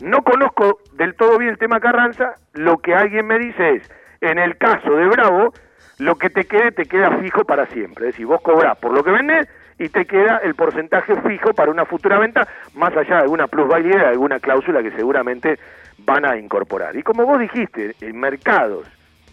No 0.00 0.22
conozco 0.22 0.80
del 0.92 1.14
todo 1.14 1.38
bien 1.38 1.52
el 1.52 1.58
tema 1.58 1.80
Carranza, 1.80 2.34
lo 2.52 2.76
que 2.76 2.94
alguien 2.94 3.26
me 3.26 3.38
dice 3.38 3.76
es, 3.76 3.90
en 4.20 4.36
el 4.36 4.58
caso 4.58 4.96
de 4.96 5.06
Bravo, 5.06 5.54
lo 5.98 6.16
que 6.16 6.30
te 6.30 6.44
quede 6.44 6.72
te 6.72 6.86
queda 6.86 7.18
fijo 7.18 7.44
para 7.44 7.66
siempre. 7.66 8.06
Es 8.06 8.14
decir, 8.14 8.26
vos 8.26 8.40
cobrás 8.40 8.78
por 8.78 8.92
lo 8.92 9.02
que 9.02 9.10
vendés 9.10 9.48
y 9.78 9.88
te 9.88 10.04
queda 10.06 10.38
el 10.38 10.54
porcentaje 10.54 11.14
fijo 11.22 11.52
para 11.52 11.70
una 11.70 11.84
futura 11.84 12.18
venta, 12.18 12.46
más 12.74 12.96
allá 12.96 13.16
de 13.16 13.22
alguna 13.22 13.46
plusvalía, 13.46 13.98
de 13.98 14.06
alguna 14.06 14.40
cláusula 14.40 14.82
que 14.82 14.90
seguramente 14.92 15.58
van 15.98 16.24
a 16.24 16.36
incorporar. 16.36 16.96
Y 16.96 17.02
como 17.02 17.24
vos 17.24 17.38
dijiste, 17.38 17.94
en 18.00 18.18
mercados, 18.18 18.86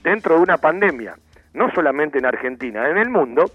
dentro 0.03 0.35
de 0.35 0.41
una 0.41 0.57
pandemia, 0.57 1.15
no 1.53 1.71
solamente 1.71 2.19
en 2.19 2.25
Argentina, 2.25 2.89
en 2.89 2.97
el 2.97 3.09
mundo, 3.09 3.45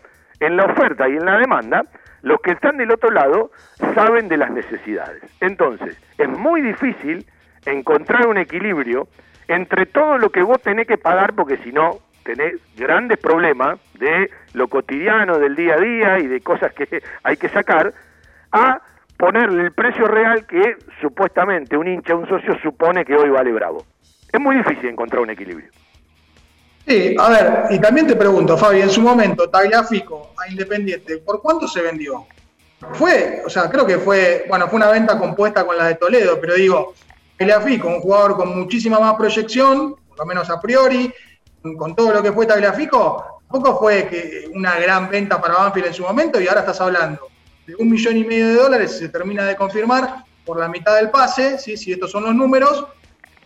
en 0.41 0.57
la 0.57 0.65
oferta 0.65 1.09
y 1.09 1.13
en 1.13 1.25
la 1.25 1.39
demanda, 1.39 1.85
los 2.23 2.41
que 2.41 2.53
están 2.53 2.77
del 2.77 2.91
otro 2.91 3.11
lado 3.11 3.51
saben 3.95 4.29
de 4.29 4.37
las 4.37 4.51
necesidades. 4.51 5.23
Entonces, 5.41 5.97
es 6.19 6.29
muy 6.29 6.61
difícil 6.61 7.27
encontrar 7.67 8.27
un 8.27 8.39
equilibrio 8.39 9.09
entre 9.49 9.87
todo 9.87 10.19
lo 10.19 10.31
que 10.31 10.43
vos 10.43 10.61
tenés 10.63 10.87
que 10.87 10.99
pagar, 10.99 11.35
porque 11.35 11.57
si 11.59 11.73
no, 11.73 11.99
tenés 12.23 12.55
grandes 12.77 13.19
problemas 13.19 13.79
de 13.95 14.31
lo 14.55 14.69
cotidiano, 14.69 15.39
del 15.39 15.57
día 15.57 15.75
a 15.75 15.81
día 15.81 16.19
y 16.19 16.27
de 16.27 16.41
cosas 16.41 16.73
que 16.73 17.03
hay 17.23 17.37
que 17.37 17.49
sacar, 17.49 17.93
a 18.53 18.81
ponerle 19.17 19.65
el 19.65 19.73
precio 19.73 20.07
real 20.07 20.47
que 20.47 20.77
supuestamente 21.01 21.77
un 21.77 21.87
hincha, 21.87 22.15
un 22.15 22.29
socio 22.29 22.59
supone 22.63 23.05
que 23.05 23.15
hoy 23.15 23.29
vale 23.29 23.53
bravo. 23.53 23.85
Es 24.33 24.41
muy 24.41 24.57
difícil 24.57 24.89
encontrar 24.89 25.23
un 25.23 25.31
equilibrio. 25.31 25.69
Sí, 26.87 27.15
a 27.19 27.29
ver, 27.29 27.65
y 27.71 27.79
también 27.79 28.07
te 28.07 28.17
pregunto, 28.17 28.57
Fabi, 28.57 28.81
en 28.81 28.91
su 28.91 29.03
momento, 29.03 29.49
Tagliafico 29.49 30.33
a 30.39 30.51
Independiente, 30.51 31.19
¿por 31.19 31.43
cuánto 31.43 31.69
se 31.69 31.83
vendió? 31.83 32.27
Fue, 32.95 33.43
o 33.45 33.51
sea, 33.51 33.69
creo 33.69 33.87
que 33.87 33.99
fue, 33.99 34.47
bueno, 34.49 34.67
fue 34.69 34.79
una 34.79 34.91
venta 34.91 35.19
compuesta 35.19 35.67
con 35.67 35.77
la 35.77 35.89
de 35.89 35.97
Toledo, 35.97 36.41
pero 36.41 36.55
digo, 36.55 36.95
Tagliafico, 37.37 37.89
un 37.89 38.01
jugador 38.01 38.37
con 38.37 38.59
muchísima 38.59 38.99
más 38.99 39.15
proyección, 39.15 39.97
por 40.09 40.19
lo 40.19 40.27
menos 40.27 40.49
a 40.49 40.61
priori, 40.61 41.13
con 41.77 41.95
todo 41.95 42.13
lo 42.13 42.23
que 42.23 42.33
fue 42.33 42.47
Tagliafico, 42.47 43.41
tampoco 43.51 43.79
fue 43.79 44.07
que 44.09 44.51
una 44.55 44.79
gran 44.79 45.09
venta 45.11 45.41
para 45.41 45.55
Banfield 45.55 45.89
en 45.89 45.95
su 45.95 46.03
momento 46.03 46.41
y 46.41 46.49
ahora 46.49 46.61
estás 46.61 46.81
hablando 46.81 47.29
de 47.67 47.75
un 47.77 47.91
millón 47.91 48.17
y 48.17 48.25
medio 48.25 48.49
de 48.49 48.55
dólares, 48.55 48.99
se 48.99 49.09
termina 49.09 49.45
de 49.45 49.57
confirmar 49.57 50.25
por 50.45 50.59
la 50.59 50.69
mitad 50.69 50.97
del 50.97 51.11
pase, 51.11 51.59
¿sí? 51.59 51.77
si 51.77 51.93
estos 51.93 52.11
son 52.11 52.25
los 52.25 52.35
números. 52.35 52.87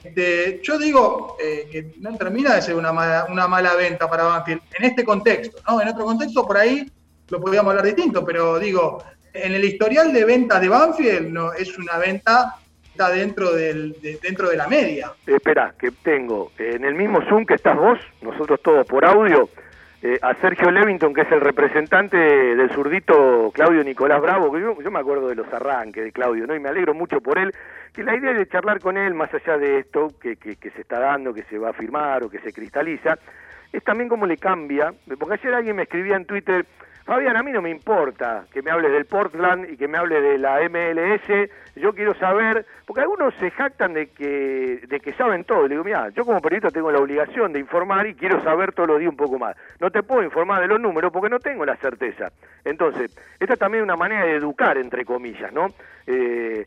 Este, 0.03 0.61
yo 0.63 0.79
digo 0.79 1.37
eh, 1.43 1.69
que 1.71 1.95
no 2.01 2.17
termina 2.17 2.55
de 2.55 2.63
ser 2.63 2.75
una 2.75 2.93
mala, 2.93 3.27
una 3.31 3.49
mala 3.49 3.75
venta 3.75 4.09
para 4.09 4.25
Banfield 4.25 4.61
en 4.79 4.85
este 4.85 5.03
contexto, 5.03 5.59
¿no? 5.67 5.81
En 5.81 5.89
otro 5.89 6.05
contexto 6.05 6.47
por 6.47 6.59
ahí 6.59 6.91
lo 7.29 7.41
podríamos 7.41 7.71
hablar 7.71 7.87
distinto, 7.87 8.23
pero 8.23 8.59
digo, 8.59 9.03
en 9.33 9.55
el 9.55 9.65
historial 9.65 10.13
de 10.13 10.25
ventas 10.25 10.61
de 10.61 10.69
Banfield 10.69 11.29
no, 11.29 11.53
es 11.55 11.77
una 11.79 11.97
venta 11.97 12.57
está 12.95 13.11
dentro 13.11 13.53
del, 13.53 14.01
de, 14.01 14.19
dentro 14.23 14.49
de 14.49 14.57
la 14.57 14.69
media. 14.69 15.11
Eh, 15.27 15.35
espera, 15.35 15.75
que 15.77 15.91
tengo 15.91 16.53
en 16.59 16.85
el 16.85 16.95
mismo 16.95 17.21
Zoom 17.29 17.45
que 17.45 17.55
estás 17.55 17.77
vos, 17.77 17.99
nosotros 18.23 18.61
todos 18.63 18.87
por 18.87 19.05
audio, 19.05 19.49
eh, 20.01 20.17
a 20.23 20.35
Sergio 20.35 20.71
Levington, 20.71 21.13
que 21.13 21.23
es 21.23 21.33
el 21.33 21.41
representante 21.41 22.17
del 22.17 22.71
zurdito 22.71 23.51
Claudio 23.53 23.83
Nicolás 23.83 24.23
Bravo, 24.23 24.53
que 24.53 24.61
yo, 24.61 24.81
yo, 24.81 24.91
me 24.93 25.01
acuerdo 25.01 25.29
de 25.29 25.35
los 25.35 25.53
arranques 25.53 26.05
de 26.05 26.13
Claudio, 26.13 26.47
¿no? 26.47 26.55
Y 26.55 26.61
me 26.61 26.69
alegro 26.69 26.95
mucho 26.95 27.21
por 27.21 27.37
él, 27.37 27.53
que 27.93 28.05
la 28.05 28.15
idea 28.15 28.33
de 28.33 28.47
charlar 28.47 28.79
con 28.79 28.97
él, 28.97 29.13
más 29.13 29.33
allá 29.35 29.59
de 29.59 29.79
esto 29.81 30.13
que, 30.21 30.37
que, 30.37 30.55
que 30.55 30.71
se 30.71 30.83
está 30.83 31.01
dando, 31.01 31.35
que 31.35 31.43
se 31.45 31.59
va 31.59 31.71
a 31.71 31.73
firmar 31.73 32.23
o 32.23 32.31
que 32.31 32.39
se 32.39 32.53
cristaliza, 32.53 33.19
es 33.73 33.83
también 33.83 34.09
cómo 34.09 34.25
le 34.25 34.37
cambia, 34.37 34.95
porque 35.19 35.35
ayer 35.35 35.55
alguien 35.55 35.75
me 35.75 35.83
escribía 35.83 36.15
en 36.15 36.27
Twitter, 36.27 36.65
Fabián, 37.05 37.37
a 37.37 37.43
mí 37.43 37.53
no 37.53 37.61
me 37.61 37.69
importa 37.69 38.47
que 38.51 38.63
me 38.63 38.71
hables 38.71 38.91
del 38.91 39.05
Portland 39.05 39.71
y 39.71 39.77
que 39.77 39.89
me 39.89 39.99
hables 39.99 40.23
de 40.23 40.39
la 40.39 40.59
MLS, 40.71 41.51
yo 41.77 41.93
quiero 41.95 42.15
saber, 42.15 42.65
porque 42.87 43.03
algunos 43.03 43.35
se 43.35 43.51
jactan 43.51 43.93
de 43.93 44.07
que, 44.07 44.81
de 44.89 45.01
que 45.01 45.13
saben 45.13 45.45
todo, 45.45 45.65
le 45.65 45.75
digo, 45.75 45.85
mira, 45.85 46.09
yo 46.11 46.25
como 46.25 46.41
periodista 46.41 46.71
tengo 46.71 46.91
la 46.91 47.01
obligación 47.01 47.53
de 47.53 47.61
informar 47.61 48.07
y 48.07 48.15
quiero 48.15 48.43
saber 48.43 48.73
todos 48.73 48.89
los 48.89 48.99
días 49.01 49.11
un 49.11 49.19
poco 49.19 49.39
más. 49.39 49.55
No 49.81 49.91
te 49.91 50.03
puedo 50.03 50.23
informar 50.23 50.63
de 50.63 50.69
los 50.69 50.81
números 50.81 51.13
porque 51.13 51.29
no 51.29 51.41
tengo 51.41 51.67
la 51.67 51.77
certeza. 51.77 52.33
Entonces, 52.65 53.15
esta 53.39 53.53
es 53.53 53.59
también 53.59 53.85
una 53.85 53.97
manera 53.97 54.25
de 54.25 54.37
educar, 54.37 54.79
entre 54.79 55.05
comillas, 55.05 55.53
¿no? 55.53 55.75
Eh, 56.07 56.65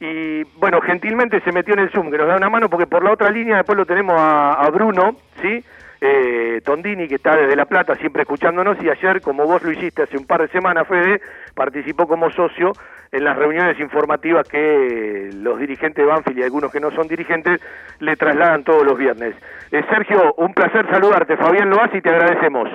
y 0.00 0.42
bueno, 0.58 0.80
gentilmente 0.80 1.40
se 1.40 1.52
metió 1.52 1.74
en 1.74 1.80
el 1.80 1.90
Zoom, 1.90 2.10
que 2.10 2.18
nos 2.18 2.26
da 2.26 2.36
una 2.36 2.50
mano, 2.50 2.68
porque 2.68 2.88
por 2.88 3.04
la 3.04 3.12
otra 3.12 3.30
línea 3.30 3.58
después 3.58 3.78
lo 3.78 3.86
tenemos 3.86 4.16
a, 4.18 4.54
a 4.54 4.68
Bruno, 4.70 5.16
¿sí? 5.40 5.64
Eh, 6.00 6.60
Tondini, 6.64 7.08
que 7.08 7.16
está 7.16 7.36
desde 7.36 7.56
La 7.56 7.66
Plata 7.66 7.94
siempre 7.96 8.22
escuchándonos, 8.22 8.76
y 8.82 8.88
ayer, 8.88 9.20
como 9.20 9.44
vos 9.44 9.62
lo 9.62 9.72
hiciste 9.72 10.02
hace 10.02 10.16
un 10.16 10.26
par 10.26 10.42
de 10.42 10.48
semanas, 10.48 10.86
Fede, 10.88 11.20
participó 11.54 12.06
como 12.06 12.30
socio 12.30 12.72
en 13.12 13.24
las 13.24 13.36
reuniones 13.36 13.78
informativas 13.80 14.46
que 14.48 15.30
los 15.32 15.58
dirigentes 15.58 16.04
de 16.04 16.10
Banfield 16.10 16.38
y 16.38 16.42
algunos 16.42 16.72
que 16.72 16.80
no 16.80 16.90
son 16.90 17.08
dirigentes 17.08 17.60
le 18.00 18.16
trasladan 18.16 18.64
todos 18.64 18.84
los 18.84 18.98
viernes. 18.98 19.34
Eh, 19.70 19.82
Sergio, 19.88 20.34
un 20.38 20.52
placer 20.52 20.86
saludarte. 20.90 21.36
Fabián 21.36 21.70
Loaz 21.70 21.94
y 21.94 22.00
te 22.00 22.10
agradecemos. 22.10 22.68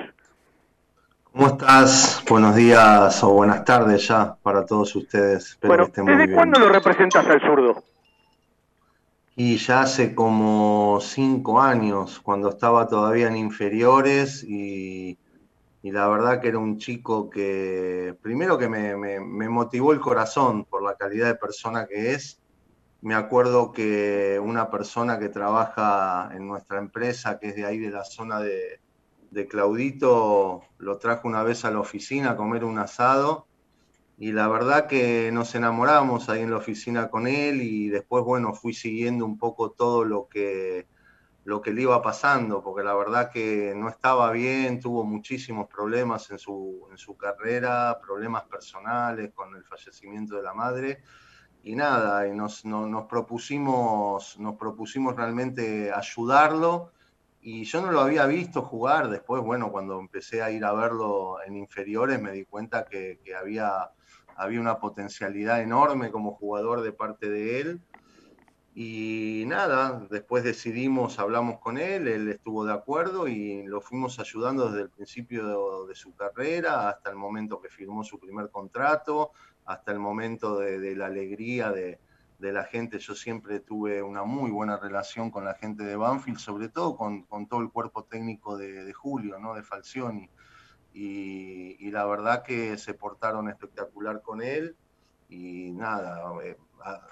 ¿Cómo 1.32 1.46
estás? 1.46 2.22
Buenos 2.28 2.54
días 2.54 3.24
o 3.24 3.32
buenas 3.32 3.64
tardes 3.64 4.06
ya 4.06 4.34
para 4.42 4.66
todos 4.66 4.94
ustedes. 4.96 5.58
Bueno, 5.62 5.88
muy 5.96 6.12
¿desde 6.12 6.26
bien. 6.26 6.34
cuándo 6.34 6.60
lo 6.60 6.68
representas 6.68 7.26
al 7.26 7.40
zurdo? 7.40 7.82
Y 9.34 9.56
ya 9.56 9.82
hace 9.82 10.14
como 10.14 10.98
cinco 11.00 11.60
años, 11.60 12.20
cuando 12.20 12.50
estaba 12.50 12.86
todavía 12.86 13.28
en 13.28 13.36
inferiores 13.36 14.44
y, 14.46 15.18
la 15.82 16.08
verdad 16.08 16.40
que 16.42 16.48
era 16.48 16.58
un 16.58 16.78
chico 16.78 17.30
que, 17.30 18.16
primero 18.22 18.58
que 18.58 18.68
me, 18.68 18.96
me- 18.96 19.20
me 19.20 19.48
motivó 19.48 19.92
el 19.92 20.00
corazón 20.00 20.64
por 20.66 20.82
la 20.84 20.96
calidad 20.96 21.28
de 21.28 21.36
persona 21.36 21.86
que 21.88 22.12
es. 22.14 22.42
Me 23.02 23.14
acuerdo 23.14 23.72
que 23.72 24.40
una 24.42 24.70
persona 24.70 25.18
que 25.20 25.28
trabaja 25.30 26.30
en 26.34 26.46
nuestra 26.48 26.78
empresa, 26.78 27.38
que 27.40 27.48
es 27.50 27.56
de 27.56 27.66
ahí 27.66 27.78
de 27.78 27.90
la 27.92 28.04
zona 28.04 28.40
de, 28.40 28.80
de 29.30 29.48
Claudito, 29.48 30.62
lo 30.78 30.98
trajo 30.98 31.28
una 31.28 31.42
vez 31.44 31.64
a 31.64 31.70
la 31.72 31.80
oficina 31.80 32.32
a 32.32 32.36
comer 32.36 32.64
un 32.64 32.78
asado 32.78 33.48
y 34.16 34.32
la 34.32 34.48
verdad 34.48 34.86
que 34.86 35.30
nos 35.32 35.54
enamoramos 35.54 36.28
ahí 36.28 36.42
en 36.42 36.50
la 36.50 36.58
oficina 36.58 37.08
con 37.10 37.26
él 37.26 37.62
y 37.62 37.88
después, 37.88 38.24
bueno, 38.24 38.54
fui 38.54 38.74
siguiendo 38.74 39.24
un 39.26 39.38
poco 39.38 39.72
todo 39.72 40.04
lo 40.04 40.28
que, 40.28 40.88
lo 41.44 41.62
que 41.62 41.72
le 41.72 41.82
iba 41.82 42.02
pasando, 42.02 42.62
porque 42.62 42.84
la 42.84 42.94
verdad 42.94 43.30
que 43.32 43.74
no 43.76 43.88
estaba 43.88 44.30
bien, 44.32 44.80
tuvo 44.80 45.04
muchísimos 45.04 45.68
problemas 45.68 46.30
en 46.30 46.38
su, 46.38 46.88
en 46.90 46.98
su 46.98 47.16
carrera, 47.16 48.00
problemas 48.06 48.44
personales 48.44 49.32
con 49.34 49.54
el 49.56 49.64
fallecimiento 49.64 50.36
de 50.36 50.42
la 50.42 50.54
madre. 50.54 51.02
Y 51.62 51.76
nada, 51.76 52.26
y 52.26 52.32
nos, 52.34 52.64
no- 52.64 52.86
nos 52.86 53.06
propusimos, 53.06 54.38
nos 54.38 54.56
propusimos 54.56 55.14
realmente 55.16 55.92
ayudarlo. 55.92 56.92
Y 57.40 57.64
yo 57.64 57.80
no 57.82 57.92
lo 57.92 58.00
había 58.00 58.26
visto 58.26 58.62
jugar. 58.62 59.08
Después, 59.10 59.42
bueno, 59.42 59.70
cuando 59.70 59.98
empecé 60.00 60.42
a 60.42 60.50
ir 60.50 60.64
a 60.64 60.72
verlo 60.72 61.36
en 61.46 61.56
inferiores, 61.56 62.20
me 62.20 62.32
di 62.32 62.44
cuenta 62.46 62.84
que, 62.84 63.20
que 63.24 63.34
había, 63.34 63.90
había 64.36 64.60
una 64.60 64.78
potencialidad 64.78 65.62
enorme 65.62 66.10
como 66.10 66.32
jugador 66.32 66.82
de 66.82 66.92
parte 66.92 67.28
de 67.28 67.60
él. 67.60 67.80
Y 68.74 69.44
nada, 69.46 70.06
después 70.10 70.44
decidimos, 70.44 71.18
hablamos 71.18 71.58
con 71.60 71.76
él, 71.76 72.08
él 72.08 72.28
estuvo 72.28 72.64
de 72.64 72.72
acuerdo 72.72 73.28
y 73.28 73.66
lo 73.66 73.82
fuimos 73.82 74.18
ayudando 74.18 74.70
desde 74.70 74.82
el 74.82 74.90
principio 74.90 75.86
de, 75.86 75.94
su 75.94 76.14
carrera 76.14 76.88
hasta 76.88 77.10
el 77.10 77.16
momento 77.16 77.60
que 77.60 77.68
firmó 77.68 78.02
su 78.02 78.18
primer 78.18 78.50
contrato, 78.50 79.32
hasta 79.66 79.92
el 79.92 79.98
momento 79.98 80.58
de, 80.58 80.80
de 80.80 80.96
la 80.96 81.06
alegría 81.06 81.70
de, 81.70 81.98
de 82.38 82.52
la 82.52 82.64
gente. 82.64 82.98
Yo 82.98 83.14
siempre 83.14 83.60
tuve 83.60 84.02
una 84.02 84.24
muy 84.24 84.50
buena 84.50 84.78
relación 84.78 85.30
con 85.30 85.44
la 85.44 85.54
gente 85.54 85.84
de 85.84 85.96
Banfield, 85.96 86.38
sobre 86.38 86.70
todo 86.70 86.96
con, 86.96 87.24
con 87.24 87.46
todo 87.46 87.60
el 87.60 87.70
cuerpo 87.70 88.04
técnico 88.04 88.56
de 88.56 88.90
Julio, 88.94 89.38
¿no? 89.38 89.52
de 89.54 89.62
Falcioni. 89.62 90.30
Y, 90.92 91.90
la 91.90 92.06
verdad 92.06 92.42
que 92.42 92.76
se 92.78 92.94
portaron 92.94 93.48
espectacular 93.48 94.22
con 94.22 94.42
él. 94.42 94.76
Y 95.28 95.72
nada, 95.72 96.22
eh, 96.44 96.56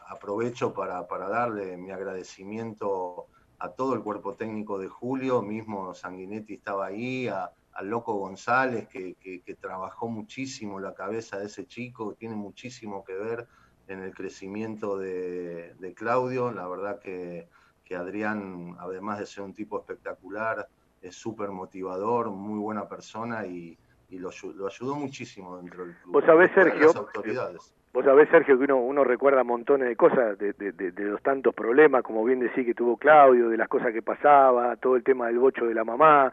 aprovecho 0.09 0.73
para, 0.75 1.07
para 1.07 1.29
darle 1.29 1.77
mi 1.77 1.91
agradecimiento 1.91 3.29
a 3.59 3.71
todo 3.73 3.95
el 3.95 4.03
cuerpo 4.03 4.35
técnico 4.37 4.79
de 4.79 4.89
Julio, 4.89 5.43
mismo 5.43 5.95
Sanguinetti 5.95 6.55
estaba 6.55 6.87
ahí, 6.87 7.29
a- 7.29 7.51
al 7.73 7.89
Loco 7.89 8.15
González, 8.15 8.89
que 8.89 9.57
trabajó 9.61 10.09
muchísimo 10.09 10.81
la 10.81 10.93
cabeza 10.95 11.39
de 11.39 11.47
ese 11.47 11.67
chico, 11.67 12.15
tiene 12.15 12.35
muchísimo 12.37 13.05
que 13.05 13.15
ver 13.15 13.49
en 13.91 14.03
el 14.03 14.15
crecimiento 14.15 14.97
de, 14.99 15.75
de 15.75 15.95
Claudio, 15.95 16.53
la 16.53 16.69
verdad 16.69 17.01
que, 17.01 17.49
que 17.85 17.97
Adrián, 17.97 18.77
además 18.79 19.19
de 19.19 19.27
ser 19.27 19.43
un 19.43 19.53
tipo 19.55 19.79
espectacular, 19.79 20.69
es 21.01 21.15
súper 21.15 21.51
motivador, 21.51 22.31
muy 22.31 22.59
buena 22.59 22.89
persona 22.89 23.47
y, 23.47 23.77
y 24.11 24.19
lo, 24.19 24.31
lo 24.55 24.67
ayudó 24.67 24.97
muchísimo 24.97 25.57
dentro 25.59 25.85
del 25.87 25.95
club. 25.97 26.13
Vos 26.15 26.25
sabés, 26.25 26.51
Sergio, 26.55 26.87
las 26.89 26.97
autoridades. 26.97 27.75
Vos 27.93 28.05
sabés, 28.05 28.29
Sergio, 28.29 28.57
que 28.57 28.65
uno, 28.65 28.77
uno 28.77 29.03
recuerda 29.03 29.43
montones 29.43 29.89
de 29.89 29.97
cosas, 29.97 30.39
de, 30.39 30.53
de- 30.53 30.73
de- 30.73 30.93
de 30.93 31.05
los 31.05 31.21
tantos 31.23 31.55
problemas, 31.55 32.03
como 32.05 32.23
bien 32.25 32.39
decís 32.39 32.65
que 32.65 32.75
tuvo 32.75 32.97
Claudio, 32.97 33.49
de 33.49 33.57
las 33.57 33.69
cosas 33.69 33.93
que 33.93 34.01
pasaba, 34.03 34.77
todo 34.77 34.95
el 34.95 35.03
tema 35.03 35.27
del 35.27 35.39
bocho 35.41 35.65
de 35.67 35.75
la 35.75 35.83
mamá, 35.85 36.33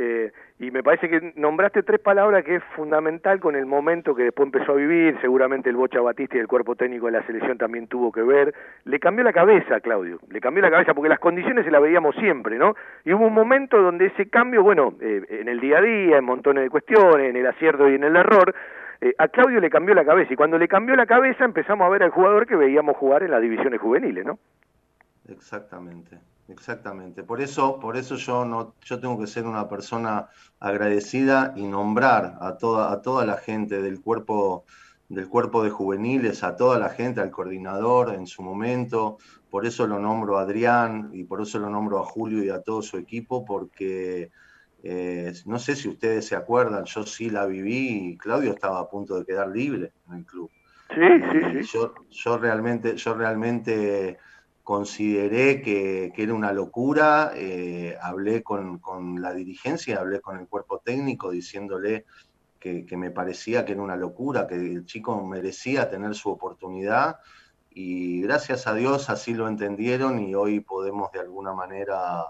eh, 0.00 0.30
y 0.60 0.70
me 0.70 0.84
parece 0.84 1.08
que 1.08 1.32
nombraste 1.34 1.82
tres 1.82 1.98
palabras 1.98 2.44
que 2.44 2.54
es 2.54 2.62
fundamental 2.76 3.40
con 3.40 3.56
el 3.56 3.66
momento 3.66 4.14
que 4.14 4.22
después 4.22 4.46
empezó 4.46 4.70
a 4.70 4.76
vivir, 4.76 5.18
seguramente 5.20 5.70
el 5.70 5.74
Bocha 5.74 6.00
Batista 6.00 6.36
y 6.36 6.40
el 6.40 6.46
cuerpo 6.46 6.76
técnico 6.76 7.06
de 7.06 7.12
la 7.12 7.26
selección 7.26 7.58
también 7.58 7.88
tuvo 7.88 8.12
que 8.12 8.22
ver, 8.22 8.54
le 8.84 9.00
cambió 9.00 9.24
la 9.24 9.32
cabeza 9.32 9.80
Claudio, 9.80 10.20
le 10.30 10.40
cambió 10.40 10.62
la 10.62 10.70
cabeza 10.70 10.94
porque 10.94 11.08
las 11.08 11.18
condiciones 11.18 11.64
se 11.64 11.72
las 11.72 11.82
veíamos 11.82 12.14
siempre, 12.14 12.58
¿no? 12.58 12.76
Y 13.04 13.12
hubo 13.12 13.26
un 13.26 13.34
momento 13.34 13.82
donde 13.82 14.06
ese 14.06 14.28
cambio, 14.28 14.62
bueno, 14.62 14.94
eh, 15.00 15.20
en 15.30 15.48
el 15.48 15.58
día 15.58 15.78
a 15.78 15.82
día, 15.82 16.18
en 16.18 16.24
montones 16.24 16.62
de 16.62 16.70
cuestiones, 16.70 17.30
en 17.30 17.36
el 17.36 17.46
acierto 17.48 17.90
y 17.90 17.96
en 17.96 18.04
el 18.04 18.14
error, 18.14 18.54
eh, 19.00 19.14
a 19.18 19.26
Claudio 19.26 19.58
le 19.58 19.68
cambió 19.68 19.96
la 19.96 20.04
cabeza. 20.04 20.32
Y 20.32 20.36
cuando 20.36 20.58
le 20.58 20.68
cambió 20.68 20.94
la 20.94 21.06
cabeza 21.06 21.44
empezamos 21.44 21.84
a 21.84 21.90
ver 21.90 22.04
al 22.04 22.10
jugador 22.10 22.46
que 22.46 22.54
veíamos 22.54 22.96
jugar 22.96 23.24
en 23.24 23.32
las 23.32 23.42
divisiones 23.42 23.80
juveniles, 23.80 24.24
¿no? 24.24 24.38
Exactamente, 25.28 26.18
exactamente. 26.48 27.22
Por 27.22 27.40
eso, 27.40 27.78
por 27.78 27.96
eso 27.96 28.16
yo 28.16 28.44
no, 28.44 28.74
yo 28.84 29.00
tengo 29.00 29.18
que 29.18 29.26
ser 29.26 29.46
una 29.46 29.68
persona 29.68 30.28
agradecida 30.60 31.52
y 31.56 31.66
nombrar 31.66 32.38
a 32.40 32.56
toda, 32.56 32.92
a 32.92 33.02
toda 33.02 33.24
la 33.24 33.36
gente 33.36 33.80
del 33.82 34.00
cuerpo, 34.00 34.64
del 35.08 35.28
cuerpo 35.28 35.62
de 35.62 35.70
juveniles, 35.70 36.42
a 36.42 36.56
toda 36.56 36.78
la 36.78 36.88
gente, 36.88 37.20
al 37.20 37.30
coordinador 37.30 38.14
en 38.14 38.26
su 38.26 38.42
momento. 38.42 39.18
Por 39.50 39.66
eso 39.66 39.86
lo 39.86 39.98
nombro 39.98 40.38
a 40.38 40.42
Adrián 40.42 41.10
y 41.12 41.24
por 41.24 41.40
eso 41.40 41.58
lo 41.58 41.70
nombro 41.70 42.00
a 42.00 42.04
Julio 42.04 42.44
y 42.44 42.50
a 42.50 42.62
todo 42.62 42.82
su 42.82 42.98
equipo, 42.98 43.44
porque 43.44 44.30
eh, 44.82 45.32
no 45.46 45.58
sé 45.58 45.74
si 45.74 45.88
ustedes 45.88 46.26
se 46.26 46.36
acuerdan, 46.36 46.84
yo 46.84 47.04
sí 47.04 47.30
la 47.30 47.46
viví 47.46 48.10
y 48.10 48.18
Claudio 48.18 48.52
estaba 48.52 48.80
a 48.80 48.88
punto 48.88 49.18
de 49.18 49.24
quedar 49.24 49.48
libre 49.48 49.92
en 50.08 50.18
el 50.18 50.24
club. 50.24 50.50
Sí, 50.94 51.00
sí, 51.32 51.58
Y 51.60 51.62
Yo, 51.64 51.94
yo 52.10 52.38
realmente, 52.38 52.96
yo 52.96 53.14
realmente 53.14 54.18
consideré 54.68 55.62
que, 55.62 56.12
que 56.14 56.24
era 56.24 56.34
una 56.34 56.52
locura, 56.52 57.32
eh, 57.34 57.96
hablé 58.02 58.42
con, 58.42 58.80
con 58.80 59.22
la 59.22 59.32
dirigencia, 59.32 59.98
hablé 59.98 60.20
con 60.20 60.38
el 60.38 60.46
cuerpo 60.46 60.80
técnico 60.84 61.30
diciéndole 61.30 62.04
que, 62.60 62.84
que 62.84 62.96
me 62.98 63.10
parecía 63.10 63.64
que 63.64 63.72
era 63.72 63.80
una 63.80 63.96
locura, 63.96 64.46
que 64.46 64.56
el 64.56 64.84
chico 64.84 65.24
merecía 65.24 65.88
tener 65.88 66.14
su 66.14 66.28
oportunidad 66.28 67.16
y 67.70 68.20
gracias 68.20 68.66
a 68.66 68.74
Dios 68.74 69.08
así 69.08 69.32
lo 69.32 69.48
entendieron 69.48 70.18
y 70.18 70.34
hoy 70.34 70.60
podemos 70.60 71.10
de 71.12 71.20
alguna 71.20 71.54
manera, 71.54 72.26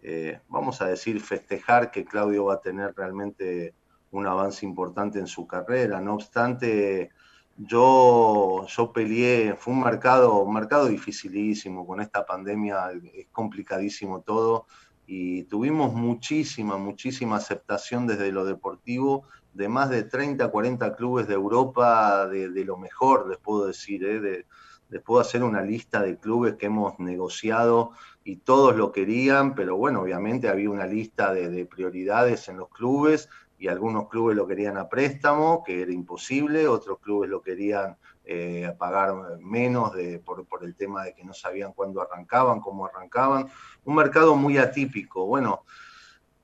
eh, 0.00 0.40
vamos 0.48 0.80
a 0.80 0.86
decir, 0.86 1.20
festejar 1.20 1.90
que 1.90 2.06
Claudio 2.06 2.46
va 2.46 2.54
a 2.54 2.60
tener 2.62 2.94
realmente 2.96 3.74
un 4.10 4.26
avance 4.26 4.64
importante 4.64 5.18
en 5.18 5.26
su 5.26 5.46
carrera. 5.46 6.00
No 6.00 6.14
obstante, 6.14 7.10
yo, 7.56 8.66
yo 8.66 8.92
peleé, 8.92 9.54
fue 9.54 9.74
un 9.74 9.80
mercado, 9.80 10.38
un 10.38 10.54
mercado 10.54 10.86
dificilísimo, 10.86 11.86
con 11.86 12.00
esta 12.00 12.26
pandemia 12.26 12.90
es 13.14 13.28
complicadísimo 13.30 14.22
todo 14.22 14.66
y 15.06 15.44
tuvimos 15.44 15.92
muchísima, 15.92 16.78
muchísima 16.78 17.36
aceptación 17.36 18.06
desde 18.06 18.32
lo 18.32 18.44
deportivo 18.44 19.24
de 19.52 19.68
más 19.68 19.88
de 19.90 20.02
30, 20.02 20.48
40 20.48 20.96
clubes 20.96 21.28
de 21.28 21.34
Europa, 21.34 22.26
de, 22.26 22.48
lo 22.64 22.76
mejor, 22.76 23.28
les 23.28 23.38
puedo 23.38 23.66
decir, 23.66 24.04
¿eh? 24.04 24.20
de, 24.20 24.46
les 24.88 25.00
puedo 25.00 25.20
hacer 25.20 25.44
una 25.44 25.62
lista 25.62 26.02
de 26.02 26.18
clubes 26.18 26.56
que 26.56 26.66
hemos 26.66 26.98
negociado 26.98 27.92
y 28.24 28.36
todos 28.36 28.74
lo 28.74 28.90
querían, 28.90 29.54
pero 29.54 29.76
bueno, 29.76 30.00
obviamente 30.00 30.48
había 30.48 30.70
una 30.70 30.86
lista 30.86 31.32
de, 31.32 31.48
de 31.50 31.66
prioridades 31.66 32.48
en 32.48 32.56
los 32.56 32.68
clubes 32.68 33.28
y 33.58 33.68
algunos 33.68 34.08
clubes 34.08 34.36
lo 34.36 34.46
querían 34.46 34.76
a 34.76 34.88
préstamo, 34.88 35.62
que 35.64 35.82
era 35.82 35.92
imposible, 35.92 36.66
otros 36.68 36.98
clubes 36.98 37.30
lo 37.30 37.40
querían 37.40 37.96
eh, 38.24 38.74
pagar 38.78 39.38
menos 39.40 39.92
de, 39.94 40.18
por, 40.18 40.46
por, 40.46 40.64
el 40.64 40.74
tema 40.74 41.04
de 41.04 41.14
que 41.14 41.24
no 41.24 41.34
sabían 41.34 41.72
cuándo 41.72 42.00
arrancaban, 42.00 42.60
cómo 42.60 42.86
arrancaban. 42.86 43.48
Un 43.84 43.94
mercado 43.94 44.34
muy 44.34 44.58
atípico. 44.58 45.26
Bueno, 45.26 45.64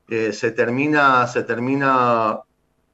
eh, 0.07 0.31
se, 0.31 0.51
termina, 0.51 1.25
se 1.27 1.43
termina 1.43 2.41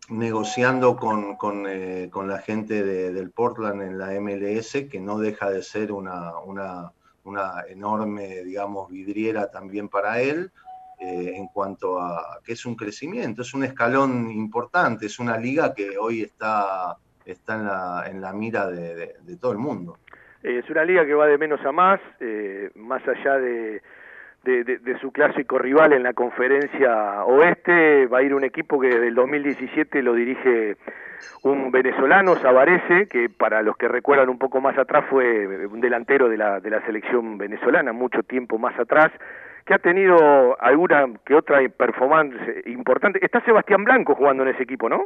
negociando 0.09 0.95
con, 0.95 1.35
con, 1.35 1.65
eh, 1.67 2.09
con 2.11 2.27
la 2.27 2.37
gente 2.39 2.83
de, 2.83 3.11
del 3.11 3.31
Portland 3.31 3.81
en 3.81 3.97
la 3.97 4.11
MLS, 4.19 4.87
que 4.89 4.99
no 5.01 5.19
deja 5.19 5.49
de 5.49 5.63
ser 5.63 5.91
una, 5.91 6.37
una, 6.39 6.93
una 7.23 7.63
enorme, 7.67 8.43
digamos, 8.43 8.89
vidriera 8.89 9.51
también 9.51 9.89
para 9.89 10.21
él. 10.21 10.51
Eh, 10.99 11.33
en 11.35 11.47
cuanto 11.49 11.99
a 12.01 12.39
que 12.43 12.53
es 12.53 12.65
un 12.65 12.75
crecimiento, 12.75 13.43
es 13.43 13.53
un 13.53 13.63
escalón 13.63 14.31
importante, 14.31 15.05
es 15.05 15.19
una 15.19 15.37
liga 15.37 15.71
que 15.75 15.95
hoy 15.99 16.23
está, 16.23 16.95
está 17.23 17.53
en, 17.55 17.65
la, 17.65 18.03
en 18.09 18.19
la 18.19 18.33
mira 18.33 18.65
de, 18.67 19.13
todo 19.39 19.51
el 19.51 19.59
mundo. 19.59 19.99
Eh, 20.41 20.57
es 20.63 20.69
una 20.71 20.83
liga 20.83 21.05
que 21.05 21.13
va 21.13 21.27
de 21.27 21.37
menos 21.37 21.63
a 21.63 21.71
más, 21.71 21.99
eh, 22.19 22.71
más 22.75 23.07
allá 23.07 23.35
de- 23.37 23.81
de 24.43 24.97
su 25.01 25.11
clásico 25.11 25.59
rival 25.59 25.91
en 25.91 26.03
la 26.03 26.13
conferencia 26.13 27.25
oeste. 27.25 28.07
Va 28.07 28.19
a 28.19 28.23
ir 28.23 28.33
un 28.33 28.45
equipo 28.45 28.79
que 28.79 28.87
desde 28.87 29.09
el 29.09 29.15
2017 29.15 30.01
lo 30.01 30.13
dirige 30.13 30.77
un 31.43 31.69
venezolano, 31.69 32.37
Sabarese, 32.37 33.07
que 33.07 33.29
para 33.29 33.61
los 33.61 33.75
que 33.75 33.87
recuerdan 33.89 34.29
un 34.29 34.37
poco 34.37 34.61
más 34.61 34.77
atrás 34.77 35.03
fue 35.09 35.67
un 35.67 35.81
delantero 35.81 36.29
de 36.29 36.37
la, 36.37 36.59
de 36.61 36.69
la 36.69 36.83
selección 36.85 37.37
venezolana, 37.37 37.91
mucho 37.91 38.23
tiempo 38.23 38.57
más 38.57 38.79
atrás, 38.79 39.11
que 39.67 39.73
ha 39.73 39.79
tenido 39.79 40.59
alguna 40.61 41.05
que 41.25 41.35
otra 41.35 41.59
performance 41.69 42.35
importante. 42.65 43.23
Está 43.23 43.41
Sebastián 43.41 43.83
Blanco 43.83 44.15
jugando 44.15 44.43
en 44.43 44.49
ese 44.49 44.63
equipo, 44.63 44.87
¿no? 44.89 45.05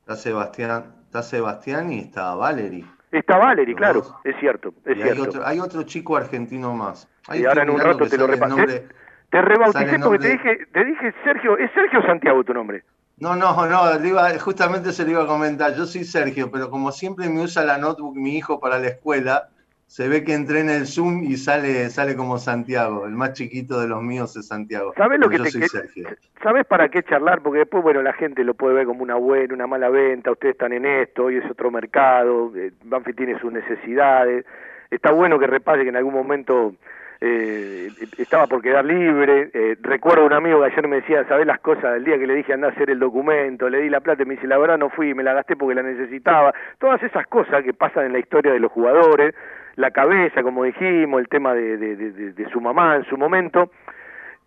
Está 0.00 0.16
Sebastián, 0.16 0.84
está 1.04 1.22
Sebastián 1.22 1.92
y 1.92 2.00
está 2.00 2.34
Valery. 2.34 2.86
Está 3.12 3.38
Valery, 3.38 3.74
claro, 3.74 4.02
es 4.22 4.36
cierto, 4.38 4.72
es 4.84 4.96
Y 4.96 5.02
hay 5.02 5.08
cierto. 5.14 5.22
otro, 5.24 5.42
hay 5.46 5.58
otro 5.58 5.82
chico 5.82 6.16
argentino 6.16 6.72
más. 6.74 7.08
Ahí 7.28 7.42
Y 7.42 7.44
ahora 7.44 7.64
en 7.64 7.70
un 7.70 7.80
rato 7.80 8.06
te 8.06 8.16
lo 8.16 8.26
repasé. 8.28 8.86
Te 9.30 9.42
rebauticé 9.42 9.98
porque 9.98 10.18
te 10.18 10.28
dije, 10.32 10.66
te 10.72 10.84
dije 10.84 11.14
Sergio, 11.24 11.58
es 11.58 11.70
Sergio 11.72 12.02
Santiago 12.02 12.42
tu 12.44 12.54
nombre. 12.54 12.84
No, 13.18 13.34
no, 13.36 13.66
no, 13.66 13.98
le 13.98 14.08
iba- 14.08 14.38
justamente 14.38 14.92
se 14.92 15.04
lo 15.04 15.10
iba 15.10 15.22
a 15.24 15.26
comentar. 15.26 15.74
Yo 15.74 15.84
soy 15.86 16.04
Sergio, 16.04 16.50
pero 16.50 16.70
como 16.70 16.90
siempre 16.92 17.28
me 17.28 17.42
usa 17.42 17.64
la 17.64 17.78
notebook 17.78 18.16
mi 18.16 18.36
hijo 18.36 18.58
para 18.60 18.78
la 18.78 18.88
escuela, 18.88 19.48
se 19.90 20.08
ve 20.08 20.22
que 20.22 20.34
entré 20.34 20.60
en 20.60 20.70
el 20.70 20.86
Zoom 20.86 21.24
y 21.24 21.36
sale, 21.36 21.90
sale 21.90 22.14
como 22.14 22.38
Santiago. 22.38 23.06
El 23.06 23.14
más 23.16 23.32
chiquito 23.32 23.80
de 23.80 23.88
los 23.88 24.00
míos 24.00 24.36
es 24.36 24.46
Santiago. 24.46 24.92
¿Sabes 24.96 25.18
lo 25.18 25.28
que 25.28 25.38
yo 25.38 25.42
te 25.42 25.50
soy 25.50 25.62
Sergio. 25.62 26.08
¿Sabes 26.40 26.64
para 26.64 26.88
qué 26.90 27.02
charlar? 27.02 27.42
Porque 27.42 27.58
después, 27.58 27.82
bueno, 27.82 28.00
la 28.00 28.12
gente 28.12 28.44
lo 28.44 28.54
puede 28.54 28.76
ver 28.76 28.86
como 28.86 29.02
una 29.02 29.16
buena, 29.16 29.52
una 29.52 29.66
mala 29.66 29.88
venta, 29.88 30.30
ustedes 30.30 30.52
están 30.52 30.72
en 30.74 30.86
esto, 30.86 31.24
hoy 31.24 31.38
es 31.38 31.50
otro 31.50 31.72
mercado, 31.72 32.52
eh, 32.54 32.70
Banfield 32.84 33.16
tiene 33.16 33.40
sus 33.40 33.52
necesidades. 33.52 34.46
Está 34.92 35.10
bueno 35.10 35.40
que 35.40 35.48
repase 35.48 35.82
que 35.82 35.88
en 35.88 35.96
algún 35.96 36.14
momento 36.14 36.72
eh, 37.20 37.88
estaba 38.16 38.46
por 38.46 38.62
quedar 38.62 38.84
libre. 38.84 39.50
Eh, 39.52 39.76
recuerdo 39.80 40.24
un 40.24 40.34
amigo 40.34 40.60
que 40.60 40.66
ayer 40.66 40.86
me 40.86 41.00
decía, 41.00 41.26
¿sabés 41.26 41.48
las 41.48 41.58
cosas 41.58 41.94
del 41.94 42.04
día 42.04 42.16
que 42.16 42.28
le 42.28 42.36
dije 42.36 42.52
anda 42.52 42.68
a 42.68 42.70
hacer 42.70 42.90
el 42.90 43.00
documento? 43.00 43.68
Le 43.68 43.80
di 43.80 43.90
la 43.90 43.98
plata 43.98 44.22
y 44.22 44.26
me 44.26 44.36
dice, 44.36 44.46
la 44.46 44.56
verdad 44.56 44.78
no 44.78 44.88
fui, 44.88 45.14
me 45.14 45.24
la 45.24 45.34
gasté 45.34 45.56
porque 45.56 45.74
la 45.74 45.82
necesitaba. 45.82 46.54
Todas 46.78 47.02
esas 47.02 47.26
cosas 47.26 47.64
que 47.64 47.74
pasan 47.74 48.06
en 48.06 48.12
la 48.12 48.20
historia 48.20 48.52
de 48.52 48.60
los 48.60 48.70
jugadores, 48.70 49.34
la 49.80 49.90
cabeza, 49.90 50.42
como 50.42 50.64
dijimos, 50.64 51.20
el 51.20 51.28
tema 51.28 51.54
de, 51.54 51.76
de- 51.76 52.50
su 52.52 52.60
mamá 52.60 52.96
en 52.96 53.04
su 53.04 53.16
momento. 53.16 53.70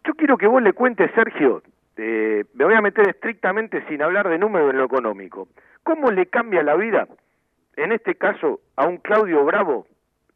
Yo 0.03 0.13
quiero 0.15 0.37
que 0.37 0.47
vos 0.47 0.61
le 0.61 0.73
cuentes, 0.73 1.11
Sergio, 1.15 1.61
eh, 1.97 2.43
me 2.53 2.65
voy 2.65 2.73
a 2.73 2.81
meter 2.81 3.07
estrictamente 3.09 3.83
sin 3.87 4.01
hablar 4.01 4.27
de 4.29 4.37
números 4.37 4.71
en 4.71 4.77
lo 4.77 4.85
económico. 4.85 5.47
¿Cómo 5.83 6.11
le 6.11 6.25
cambia 6.27 6.63
la 6.63 6.75
vida, 6.75 7.07
en 7.75 7.91
este 7.91 8.15
caso, 8.15 8.59
a 8.75 8.85
un 8.87 8.97
Claudio 8.97 9.43
Bravo, 9.45 9.87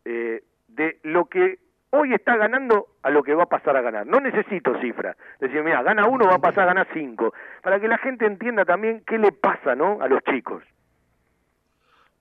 eh, 0.06 0.42
de 0.68 0.98
lo 1.04 1.26
que 1.26 1.58
hoy 1.90 2.14
está 2.14 2.36
ganando 2.38 2.88
a 3.04 3.10
lo 3.10 3.24
que 3.24 3.34
va 3.36 3.44
a 3.44 3.48
pasar 3.50 3.76
a 3.78 3.82
ganar? 3.82 4.06
No 4.08 4.20
necesito 4.20 4.80
cifras. 4.80 5.18
Decir, 5.40 5.64
mira, 5.64 5.84
gana 5.84 6.08
uno, 6.08 6.26
va 6.28 6.36
a 6.36 6.40
pasar 6.40 6.64
a 6.64 6.68
ganar 6.74 6.88
cinco. 6.94 7.34
Para 7.62 7.80
que 7.80 7.88
la 7.88 7.98
gente 7.98 8.26
entienda 8.26 8.66
también 8.66 9.04
qué 9.06 9.18
le 9.18 9.32
pasa 9.32 9.76
¿no? 9.76 10.00
a 10.02 10.08
los 10.08 10.24
chicos. 10.24 10.64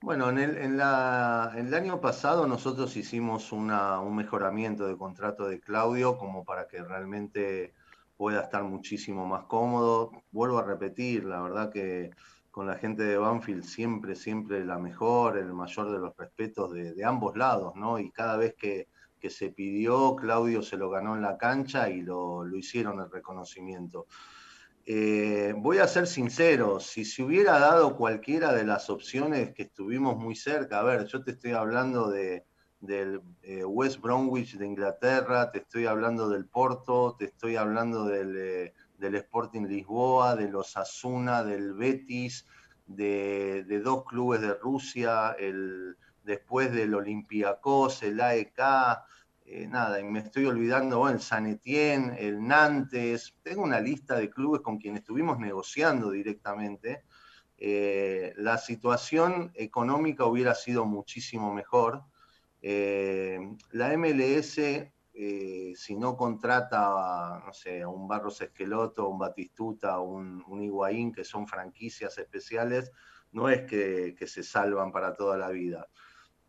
Bueno, 0.07 0.29
en 0.29 0.37
el, 0.37 0.57
en 0.57 0.77
la- 0.77 1.51
año 1.51 1.99
pasado 1.99 2.47
nosotros 2.47 2.95
hicimos 2.95 3.51
una- 3.51 3.99
un 3.99 4.15
mejoramiento 4.15 4.87
de 4.87 4.95
contrato 4.95 5.49
de 5.49 5.59
Claudio 5.59 6.17
como 6.17 6.45
para 6.45 6.65
que 6.65 6.81
realmente 6.81 7.73
pueda 8.15 8.41
estar 8.43 8.63
muchísimo 8.63 9.25
más 9.25 9.43
cómodo. 9.47 10.11
Vuelvo 10.31 10.59
a 10.59 10.63
repetir, 10.63 11.25
la 11.25 11.41
verdad 11.41 11.69
que 11.69 12.11
con 12.51 12.67
la 12.67 12.75
gente 12.75 13.03
de 13.03 13.17
Banfield 13.17 13.63
siempre, 13.65 14.15
siempre 14.15 14.63
la 14.63 14.79
mejor, 14.79 15.37
el 15.37 15.53
mayor 15.53 15.91
de 15.91 15.99
los 15.99 16.15
respetos 16.15 16.71
de, 16.71 17.03
ambos 17.03 17.35
lados, 17.35 17.75
¿no? 17.75 17.99
Y 17.99 18.09
cada 18.11 18.37
vez 18.37 18.55
que, 18.55 18.87
se 19.29 19.49
pidió, 19.51 20.15
Claudio 20.15 20.61
se 20.61 20.77
lo 20.77 20.89
ganó 20.89 21.17
en 21.17 21.21
la 21.21 21.37
cancha 21.37 21.89
y 21.89 22.01
lo 22.01 22.47
hicieron 22.55 23.01
el 23.01 23.11
reconocimiento. 23.11 24.07
Eh, 24.89 25.53
voy 25.57 25.79
a 25.79 25.87
ser 25.87 26.07
sincero, 26.07 26.79
si 26.79 27.03
se 27.03 27.21
hubiera 27.21 27.59
dado 27.59 27.97
cualquiera 27.97 28.53
de 28.53 28.63
las 28.63 28.89
opciones 28.89 29.53
que 29.53 29.63
estuvimos 29.63 30.15
muy 30.15 30.33
cerca, 30.33 30.79
a 30.79 30.83
ver, 30.83 31.05
yo 31.07 31.21
te 31.25 31.31
estoy 31.31 31.51
hablando 31.51 32.09
de, 32.09 32.45
del 32.79 33.19
eh, 33.41 33.65
West 33.65 33.99
Bromwich 33.99 34.55
de 34.55 34.65
Inglaterra, 34.65 35.51
te 35.51 35.59
estoy 35.59 35.87
hablando 35.87 36.29
del 36.29 36.45
Porto, 36.45 37.17
te 37.19 37.25
estoy 37.25 37.57
hablando 37.57 38.05
del, 38.05 38.37
eh, 38.37 38.73
del 38.97 39.15
Sporting 39.15 39.63
Lisboa, 39.67 40.37
de 40.37 40.47
los 40.47 40.77
Asuna, 40.77 41.43
del 41.43 41.73
Betis, 41.73 42.45
de, 42.85 43.65
dos 43.83 44.05
clubes 44.05 44.39
de 44.39 44.53
Rusia, 44.53 45.35
el, 45.37 45.97
después 46.23 46.71
del 46.71 46.95
Olympiacos, 46.95 48.03
el 48.03 48.21
AEK, 48.21 48.61
eh, 49.49 49.65
nada, 49.65 50.03
me 50.03 50.19
estoy 50.19 50.45
olvidando, 50.45 51.07
el 51.07 51.21
San 51.21 51.47
Etienne, 51.47 52.17
el 52.19 52.45
Nantes, 52.45 53.33
tengo 53.41 53.63
una 53.63 53.79
lista 53.79 54.15
de 54.15 54.29
clubes 54.29 54.61
con 54.61 54.77
quienes 54.77 55.01
estuvimos 55.01 55.39
negociando 55.39 56.11
directamente. 56.11 57.03
Eh, 57.57 58.33
la 58.35 58.57
situación 58.57 59.51
económica 59.55 60.25
hubiera 60.25 60.53
sido 60.53 60.85
muchísimo 60.85 61.53
mejor. 61.53 62.03
Eh, 62.61 63.39
la 63.71 63.93
MLS, 63.97 64.57
eh, 65.13 65.73
si 65.75 65.95
no 65.95 66.17
contrata, 66.17 67.41
no 67.45 67.53
sé, 67.53 67.83
a 67.83 67.87
un 67.87 68.05
Barros 68.05 68.41
Esqueloto, 68.41 69.07
un 69.07 69.17
Batistuta, 69.17 69.99
un, 69.99 70.43
un 70.45 70.61
Higuaín, 70.61 71.13
que 71.13 71.23
son 71.23 71.47
franquicias 71.47 72.17
especiales, 72.17 72.91
no 73.31 73.47
es 73.47 73.61
que 73.61 74.27
se 74.27 74.43
salvan 74.43 74.91
para 74.91 75.15
toda 75.15 75.37
la 75.37 75.49
vida 75.49 75.87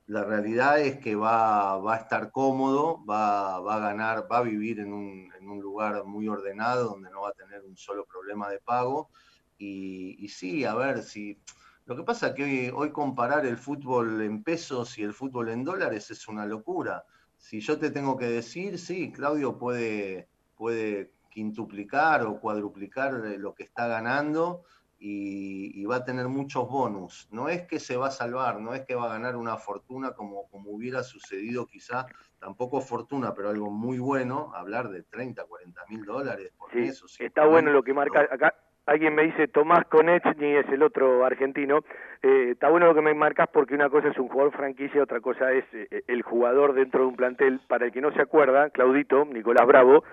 la 0.09 0.25
realidad 0.25 0.81
es 0.81 0.99
que 0.99 1.15
va, 1.15 1.77
va 1.77 1.95
a 1.95 1.99
estar 1.99 2.33
cómodo, 2.33 3.05
va, 3.05 3.61
va 3.61 3.77
a 3.77 3.79
ganar, 3.79 4.27
va 4.31 4.39
a 4.39 4.43
vivir 4.43 4.81
en 4.81 4.95
un, 4.95 5.31
en 5.39 5.51
un 5.51 5.61
lugar 5.61 6.03
muy 6.05 6.27
ordenado 6.29 6.89
donde 6.89 7.11
no 7.11 7.21
va 7.23 7.29
a 7.29 7.33
tener 7.33 7.63
un 7.63 7.77
solo 7.77 8.07
problema 8.07 8.49
de 8.49 8.59
pago. 8.59 9.11
Y, 9.59 10.27
sí, 10.29 10.65
a 10.65 10.75
ver, 10.75 11.03
si 11.03 11.39
lo 11.85 11.95
que 11.95 12.05
pasa 12.05 12.29
es 12.29 12.35
que 12.35 12.45
hoy, 12.45 12.73
hoy 12.75 12.91
comparar 12.91 13.45
el 13.45 13.59
fútbol 13.59 14.23
en 14.23 14.43
pesos 14.43 14.99
y 14.99 15.03
el 15.03 15.13
fútbol 15.13 15.51
en 15.51 15.63
dólares 15.63 16.11
es 16.11 16.27
una 16.27 16.47
locura. 16.47 17.05
Si 17.37 17.61
yo 17.61 17.79
te 17.79 17.91
tengo 17.91 18.17
que 18.17 18.31
decir, 18.31 18.79
sí, 18.79 19.13
Claudio 19.13 19.59
puede, 19.59 20.31
puede 20.57 21.13
quintuplicar 21.29 22.25
o 22.25 22.41
cuadruplicar 22.41 23.13
lo 23.13 23.55
que 23.55 23.65
está 23.65 23.87
ganando 23.87 24.65
y, 24.99 25.81
y 25.81 25.85
va 25.85 25.97
a 25.97 26.05
tener 26.05 26.29
muchos 26.29 26.69
bonus. 26.69 27.29
No 27.31 27.49
es 27.49 27.63
que 27.67 27.79
se 27.79 27.97
va 27.97 28.09
a 28.09 28.11
salvar, 28.11 28.61
no 28.61 28.75
es 28.75 28.83
que 28.85 28.95
va 28.95 29.05
a 29.07 29.13
ganar 29.15 29.37
una 29.37 29.57
fortuna 29.57 30.13
como, 30.13 30.49
como 30.51 30.71
hubiera 30.71 31.03
sucedido 31.03 31.67
quizá, 31.67 32.07
tampoco 32.41 32.81
fortuna, 32.81 33.33
pero 33.35 33.49
algo 33.51 33.71
muy 33.71 33.99
bueno, 33.99 34.53
hablar 34.55 34.89
de 34.89 35.03
30, 35.05 35.45
40 35.45 35.81
mil 35.89 36.05
dólares 36.05 36.53
por 36.59 36.71
Sí, 36.73 36.81
eso. 36.81 37.07
está 37.19 37.47
bueno 37.47 37.71
lo 37.71 37.83
que 37.83 37.95
marca 37.95 38.21
acá. 38.31 38.55
Alguien 38.87 39.15
me 39.15 39.25
dice 39.25 39.49
Tomás 39.49 39.85
Konechny 39.91 40.57
es 40.57 40.67
el 40.71 40.83
otro 40.83 41.23
argentino. 41.27 41.81
Eh, 42.23 42.53
está 42.53 42.71
bueno 42.71 42.87
lo 42.87 42.95
que 42.95 43.03
me 43.03 43.13
marcas 43.13 43.47
porque 43.53 43.75
una 43.75 43.91
cosa 43.91 44.09
es 44.09 44.17
un 44.19 44.29
jugador 44.29 44.51
franquicia, 44.57 45.03
otra 45.03 45.21
cosa 45.21 45.53
es 45.53 45.65
eh, 45.75 46.05
el 46.07 46.23
jugador 46.23 46.73
dentro 46.73 47.03
de 47.03 47.09
un 47.09 47.15
plantel. 47.17 47.61
Para 47.69 47.85
el 47.85 47.93
que 47.93 48.01
no 48.01 48.13
se 48.15 48.23
acuerda, 48.23 48.71
Claudito, 48.71 49.27
Nicolás 49.27 49.67
Bravo, 49.67 50.05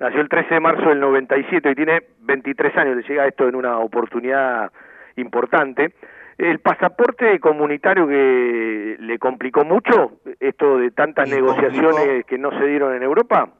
nació 0.00 0.20
el 0.20 0.28
13 0.28 0.54
de 0.54 0.60
marzo 0.60 0.88
del 0.88 1.00
97 1.00 1.70
y 1.70 1.74
tiene 1.74 2.02
23 2.20 2.76
años. 2.76 2.96
Le 2.96 3.02
llega 3.02 3.26
esto 3.26 3.48
en 3.48 3.54
una 3.54 3.78
oportunidad 3.78 4.70
importante. 5.16 5.92
El 6.36 6.58
pasaporte 6.58 7.38
comunitario 7.38 8.08
que 8.08 8.96
le 8.98 9.18
complicó 9.18 9.64
mucho, 9.64 10.18
esto 10.40 10.78
de 10.78 10.90
tantas 10.90 11.28
negociaciones 11.28 11.94
complicó. 11.94 12.26
que 12.26 12.38
no 12.38 12.50
se 12.58 12.66
dieron 12.66 12.94
en 12.94 13.02
Europa. 13.02 13.50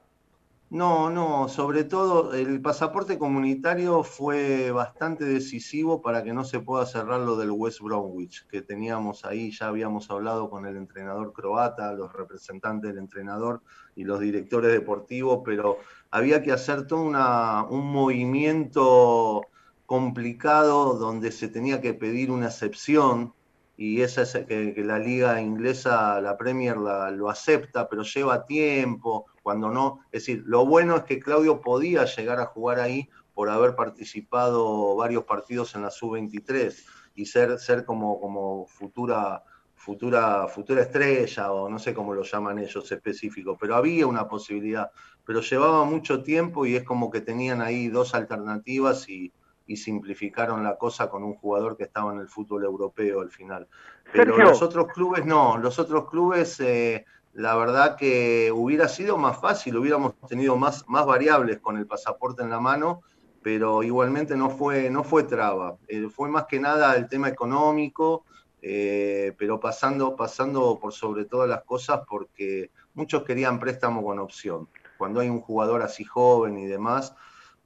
No, 0.75 1.09
no, 1.09 1.49
sobre 1.49 1.85
todo 1.85 2.35
el 2.35 2.61
pasaporte 2.61 3.17
comunitario 3.17 4.03
fue 4.03 4.73
bastante 4.73 5.25
decisivo 5.25 6.03
para 6.03 6.25
que 6.25 6.33
no 6.33 6.43
se 6.45 6.59
pueda 6.59 6.85
cerrar 6.85 7.21
lo 7.21 7.37
del 7.37 7.53
West 7.53 7.81
Bromwich, 7.81 8.45
que 8.49 8.61
teníamos 8.61 9.25
ahí, 9.25 9.53
ya 9.53 9.69
habíamos 9.69 10.11
hablado 10.11 10.51
con 10.51 10.67
el 10.67 10.77
entrenador 10.77 11.33
croata, 11.33 11.93
los 11.93 12.13
representantes 12.13 12.91
del 12.91 12.99
entrenador 12.99 13.63
y 13.95 14.03
los 14.03 14.19
directores 14.19 14.73
deportivos, 14.73 15.43
pero 15.45 15.79
había 16.11 16.43
que 16.43 16.51
hacer 16.51 16.89
todo 16.89 17.03
una, 17.03 17.63
un 17.71 17.87
movimiento 17.93 19.43
complicado 19.87 20.95
donde 20.99 21.31
se 21.31 21.49
tenía 21.49 21.81
que 21.81 21.95
pedir 21.95 22.33
una 22.33 22.47
excepción 22.47 23.33
y 23.77 24.03
esa 24.03 24.23
es 24.23 24.33
que, 24.47 24.73
que 24.75 24.85
la 24.85 24.99
liga 24.99 25.41
inglesa, 25.41 26.21
la 26.21 26.37
Premier, 26.37 26.77
la- 26.77 27.11
lo 27.11 27.29
acepta, 27.31 27.89
pero 27.89 28.03
lleva 28.03 28.45
tiempo, 28.45 29.27
cuando 29.45 29.69
no, 29.69 30.01
es 30.07 30.23
decir, 30.23 30.43
lo 30.47 30.65
bueno 30.65 30.97
es 30.97 31.03
que 31.03 31.21
Claudio 31.21 31.61
podía 31.61 32.07
llegar 32.07 32.41
a 32.41 32.47
jugar 32.47 32.81
ahí 32.81 33.11
por 33.35 33.51
haber 33.51 33.77
participado 33.77 34.97
varios 34.97 35.25
partidos 35.25 35.75
en 35.75 35.83
la 35.83 35.91
sub-23 35.91 36.75
y 37.15 37.27
ser, 37.27 37.59
ser 37.59 37.85
como, 37.85 38.19
como 38.21 38.67
futura, 38.67 39.45
futura, 39.75 40.49
futura 40.49 40.81
estrella 40.81 41.53
o 41.53 41.69
no 41.69 41.79
sé 41.79 41.93
cómo 41.93 42.15
lo 42.15 42.23
llaman 42.23 42.59
ellos 42.59 42.91
específicos, 42.91 43.59
pero 43.61 43.77
había 43.77 44.07
una 44.07 44.27
posibilidad, 44.27 44.91
pero 45.27 45.43
llevaba 45.43 45.85
mucho 45.85 46.23
tiempo 46.23 46.65
y 46.65 46.77
es 46.77 46.83
como 46.83 47.11
que 47.11 47.21
tenían 47.21 47.61
ahí 47.61 47.89
dos 47.89 48.15
alternativas 48.15 49.07
y, 49.11 49.31
y 49.67 49.77
simplificaron 49.77 50.65
la 50.65 50.79
cosa 50.79 51.11
con 51.11 51.23
un 51.23 51.35
jugador 51.35 51.77
que 51.77 51.85
estaba 51.85 52.15
en 52.15 52.21
el 52.21 52.29
fútbol 52.29 52.65
europeo 52.65 53.21
al 53.21 53.31
final. 53.31 53.69
Pero 54.11 54.37
Sergio. 54.37 54.51
los 54.51 54.63
otros 54.63 54.87
clubes 54.89 55.27
no, 55.27 55.59
los 55.59 55.79
otros 55.79 56.09
clubes 56.09 56.59
eh, 56.61 57.05
la 57.35 57.57
verdad 57.57 57.97
que 57.97 58.53
hubiera 58.53 58.89
sido 58.89 59.19
más 59.19 59.41
fácil, 59.41 59.77
hubiéramos 59.77 60.15
tenido 60.29 60.57
más, 60.57 60.89
más 60.89 61.05
variables 61.05 61.59
con 61.59 61.77
el 61.77 61.87
pasaporte 61.87 62.43
en 62.43 62.51
la 62.51 62.61
mano, 62.61 63.03
pero 63.43 63.83
igualmente 63.83 64.37
no 64.37 64.51
fue, 64.51 64.89
no 64.89 65.03
fue 65.03 65.25
traba. 65.25 65.77
Eh, 65.89 66.09
fue 66.09 66.29
más 66.29 66.47
que 66.47 66.61
nada 66.61 66.95
el 66.95 67.09
tema 67.09 67.29
económico, 67.29 68.25
eh, 68.63 69.35
pero 69.37 69.59
pasando, 69.59 70.15
pasando 70.15 70.79
por 70.81 70.93
sobre 70.93 71.25
todas 71.25 71.49
las 71.49 71.65
cosas 71.65 72.03
porque 72.09 72.71
muchos 72.95 73.25
querían 73.25 73.59
préstamo 73.59 74.03
con 74.05 74.21
opción. 74.21 74.69
Cuando 74.97 75.21
hay 75.21 75.29
un 75.29 75.41
jugador 75.41 75.83
así 75.83 76.05
joven 76.05 76.57
y 76.57 76.67
demás. 76.67 77.15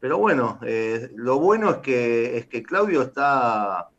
Pero 0.00 0.16
bueno, 0.16 0.58
eh, 0.62 1.10
lo 1.14 1.38
bueno 1.38 1.70
es 1.70 1.76
que, 1.78 2.38
es 2.38 2.46
que 2.46 2.62
Claudio 2.62 3.02
está, 3.02 3.90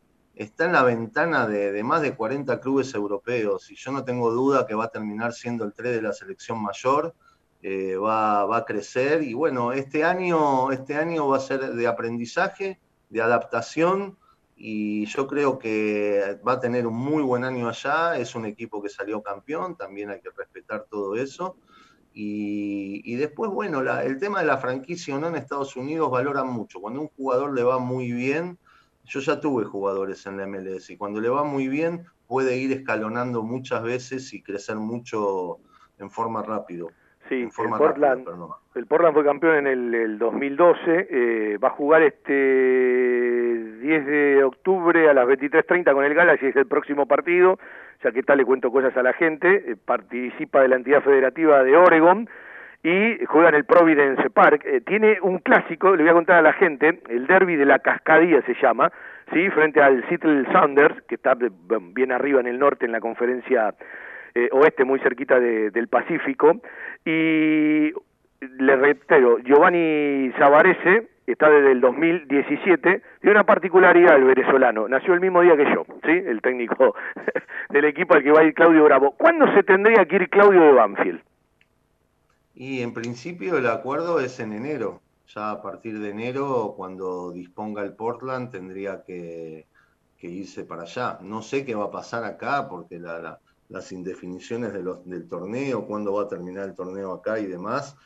está 0.42 0.64
en 0.64 0.72
la 0.72 0.82
ventana 0.82 1.46
de, 1.46 1.82
más 1.82 2.00
de 2.00 2.16
40 2.16 2.60
clubes 2.60 2.94
europeos 2.94 3.70
y 3.70 3.76
yo 3.76 3.92
no 3.92 4.04
tengo 4.04 4.30
duda 4.30 4.66
que 4.66 4.74
va 4.74 4.86
a 4.86 4.90
terminar 4.90 5.34
siendo 5.34 5.64
el 5.64 5.74
3 5.74 5.96
de 5.96 6.02
la 6.02 6.14
selección 6.14 6.62
mayor, 6.62 7.14
eh, 7.62 7.96
va, 7.96 8.46
va, 8.46 8.58
a 8.58 8.64
crecer 8.64 9.22
y 9.22 9.34
bueno, 9.34 9.72
este 9.72 10.02
año, 10.02 10.72
este 10.72 10.96
año 10.96 11.28
va 11.28 11.36
a 11.36 11.40
ser 11.40 11.74
de 11.74 11.86
aprendizaje, 11.86 12.80
de 13.10 13.20
adaptación 13.20 14.16
y 14.56 15.04
yo 15.06 15.26
creo 15.26 15.58
que 15.58 16.38
va 16.46 16.52
a 16.52 16.60
tener 16.60 16.86
un 16.86 16.96
muy 16.96 17.22
buen 17.22 17.44
año 17.44 17.68
allá, 17.68 18.16
es 18.16 18.34
un 18.34 18.46
equipo 18.46 18.82
que 18.82 18.88
salió 18.88 19.22
campeón, 19.22 19.76
también 19.76 20.08
hay 20.08 20.22
que 20.22 20.30
respetar 20.34 20.86
todo 20.88 21.16
eso. 21.16 21.56
Y, 22.12 23.14
después, 23.14 23.50
bueno, 23.50 23.82
la, 23.82 24.04
el 24.04 24.18
tema 24.18 24.40
de 24.40 24.46
la 24.46 24.58
franquicia 24.58 25.14
o 25.14 25.20
no 25.20 25.28
en 25.28 25.36
Estados 25.36 25.76
Unidos 25.76 26.10
valoran 26.10 26.48
mucho. 26.48 26.80
Cuando 26.80 27.00
un 27.00 27.08
jugador 27.08 27.54
le 27.54 27.62
va 27.62 27.78
muy 27.78 28.12
bien, 28.12 28.58
yo 29.10 29.18
ya 29.18 29.40
tuve 29.40 29.64
jugadores 29.64 30.24
en 30.26 30.36
la 30.36 30.46
MLS 30.46 30.88
y 30.90 30.96
cuando 30.96 31.20
le 31.20 31.28
va 31.28 31.42
muy 31.42 31.66
bien 31.66 32.06
puede 32.28 32.56
ir 32.56 32.70
escalonando 32.72 33.42
muchas 33.42 33.82
veces 33.82 34.32
y 34.32 34.40
crecer 34.40 34.76
mucho 34.76 35.58
en 35.98 36.10
forma 36.10 36.42
rápido. 36.42 36.90
Sí, 37.28 37.42
en 37.42 37.50
forma 37.50 37.76
el, 37.76 37.82
Portland, 37.82 38.26
rápida, 38.26 38.46
el 38.76 38.86
Portland 38.86 39.14
fue 39.14 39.24
campeón 39.24 39.56
en 39.56 39.66
el, 39.66 39.94
el 39.94 40.18
2012, 40.18 41.08
eh, 41.10 41.58
va 41.58 41.68
a 41.68 41.72
jugar 41.72 42.02
este 42.02 42.32
10 43.80 44.06
de 44.06 44.44
octubre 44.44 45.08
a 45.08 45.14
las 45.14 45.26
23.30 45.26 45.92
con 45.92 46.04
el 46.04 46.14
Galaxy, 46.14 46.46
es 46.46 46.56
el 46.56 46.66
próximo 46.66 47.06
partido, 47.06 47.58
ya 48.04 48.12
que 48.12 48.22
tal 48.22 48.38
le 48.38 48.44
cuento 48.44 48.70
cosas 48.70 48.96
a 48.96 49.02
la 49.02 49.12
gente, 49.12 49.72
eh, 49.72 49.76
participa 49.76 50.62
de 50.62 50.68
la 50.68 50.76
entidad 50.76 51.02
federativa 51.02 51.64
de 51.64 51.76
Oregon, 51.76 52.28
y 52.82 53.24
juega 53.26 53.50
en 53.50 53.54
el 53.56 53.64
Providence 53.64 54.30
Park. 54.30 54.64
Eh, 54.64 54.80
tiene 54.80 55.18
un 55.22 55.38
clásico, 55.38 55.94
le 55.94 56.02
voy 56.02 56.10
a 56.10 56.14
contar 56.14 56.36
a 56.36 56.42
la 56.42 56.52
gente, 56.52 57.00
el 57.08 57.26
derby 57.26 57.56
de 57.56 57.66
la 57.66 57.78
Cascadía 57.80 58.42
se 58.42 58.54
llama, 58.60 58.90
¿sí? 59.32 59.50
frente 59.50 59.80
al 59.80 60.06
Seattle 60.08 60.46
Sounders, 60.52 61.02
que 61.02 61.16
está 61.16 61.32
eh, 61.32 61.50
bien 61.92 62.12
arriba 62.12 62.40
en 62.40 62.46
el 62.46 62.58
norte 62.58 62.86
en 62.86 62.92
la 62.92 63.00
conferencia 63.00 63.74
eh, 64.34 64.48
oeste, 64.52 64.84
muy 64.84 64.98
cerquita 65.00 65.38
de, 65.38 65.70
del 65.70 65.88
Pacífico. 65.88 66.60
Y 67.04 67.92
le 68.40 68.76
reitero, 68.76 69.38
Giovanni 69.40 70.32
Zavarese 70.38 71.08
está 71.26 71.48
desde 71.48 71.72
el 71.72 71.80
2017, 71.80 73.02
tiene 73.20 73.30
una 73.30 73.44
particularidad 73.44 74.16
el 74.16 74.24
venezolano, 74.24 74.88
nació 74.88 75.14
el 75.14 75.20
mismo 75.20 75.42
día 75.42 75.56
que 75.56 75.64
yo, 75.64 75.84
¿sí? 76.04 76.10
el 76.10 76.40
técnico 76.40 76.96
del 77.70 77.84
equipo 77.84 78.14
al 78.14 78.22
que 78.22 78.32
va 78.32 78.40
a 78.40 78.44
ir 78.44 78.54
Claudio 78.54 78.84
Bravo. 78.84 79.12
¿Cuándo 79.12 79.52
se 79.54 79.62
tendría 79.62 80.04
que 80.06 80.16
ir 80.16 80.30
Claudio 80.30 80.62
de 80.62 80.72
Banfield? 80.72 81.20
Y 82.60 82.82
en 82.82 82.92
principio 82.92 83.56
el 83.56 83.66
acuerdo 83.66 84.20
es 84.20 84.38
en 84.38 84.52
enero. 84.52 85.00
Ya 85.34 85.50
a 85.50 85.62
partir 85.62 85.98
de 85.98 86.10
enero, 86.10 86.74
cuando 86.76 87.32
disponga 87.32 87.82
el 87.82 87.94
Portland, 87.94 88.50
tendría 88.50 89.02
que, 89.02 89.66
irse 90.20 90.64
para 90.64 90.82
allá. 90.82 91.18
No 91.22 91.40
sé 91.40 91.64
qué 91.64 91.74
va 91.74 91.86
a 91.86 91.90
pasar 91.90 92.22
acá, 92.22 92.68
porque 92.68 92.98
la, 92.98 93.18
la, 93.18 93.40
las 93.70 93.90
indefiniciones 93.92 94.74
de 94.74 94.82
los, 94.82 95.08
del 95.08 95.26
torneo, 95.26 95.86
cuándo 95.86 96.12
va 96.12 96.24
a 96.24 96.28
terminar 96.28 96.68
el 96.68 96.74
torneo 96.74 97.12
acá 97.12 97.38
y 97.38 97.46
demás, 97.46 97.96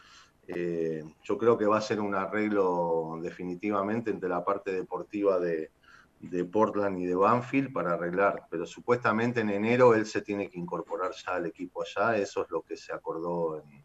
eh, 0.46 1.02
yo 1.24 1.36
creo 1.36 1.58
que 1.58 1.66
va 1.66 1.78
a 1.78 1.80
ser 1.80 2.00
un 2.00 2.14
arreglo 2.14 3.18
definitivamente 3.20 4.12
entre 4.12 4.28
la 4.28 4.44
parte 4.44 4.70
deportiva 4.70 5.40
de, 5.40 5.72
de 6.20 6.44
Portland 6.44 7.00
y 7.00 7.06
de 7.06 7.16
Banfield 7.16 7.72
para 7.72 7.94
arreglar, 7.94 8.46
pero 8.48 8.66
supuestamente 8.66 9.40
en 9.40 9.50
enero 9.50 9.96
él 9.96 10.06
se 10.06 10.22
tiene 10.22 10.48
que 10.48 10.60
incorporar 10.60 11.10
ya 11.10 11.34
al 11.34 11.46
equipo 11.46 11.82
allá, 11.82 12.16
eso 12.18 12.44
es 12.44 12.50
lo 12.52 12.62
que 12.62 12.76
se 12.76 12.92
acordó 12.92 13.58
en, 13.58 13.84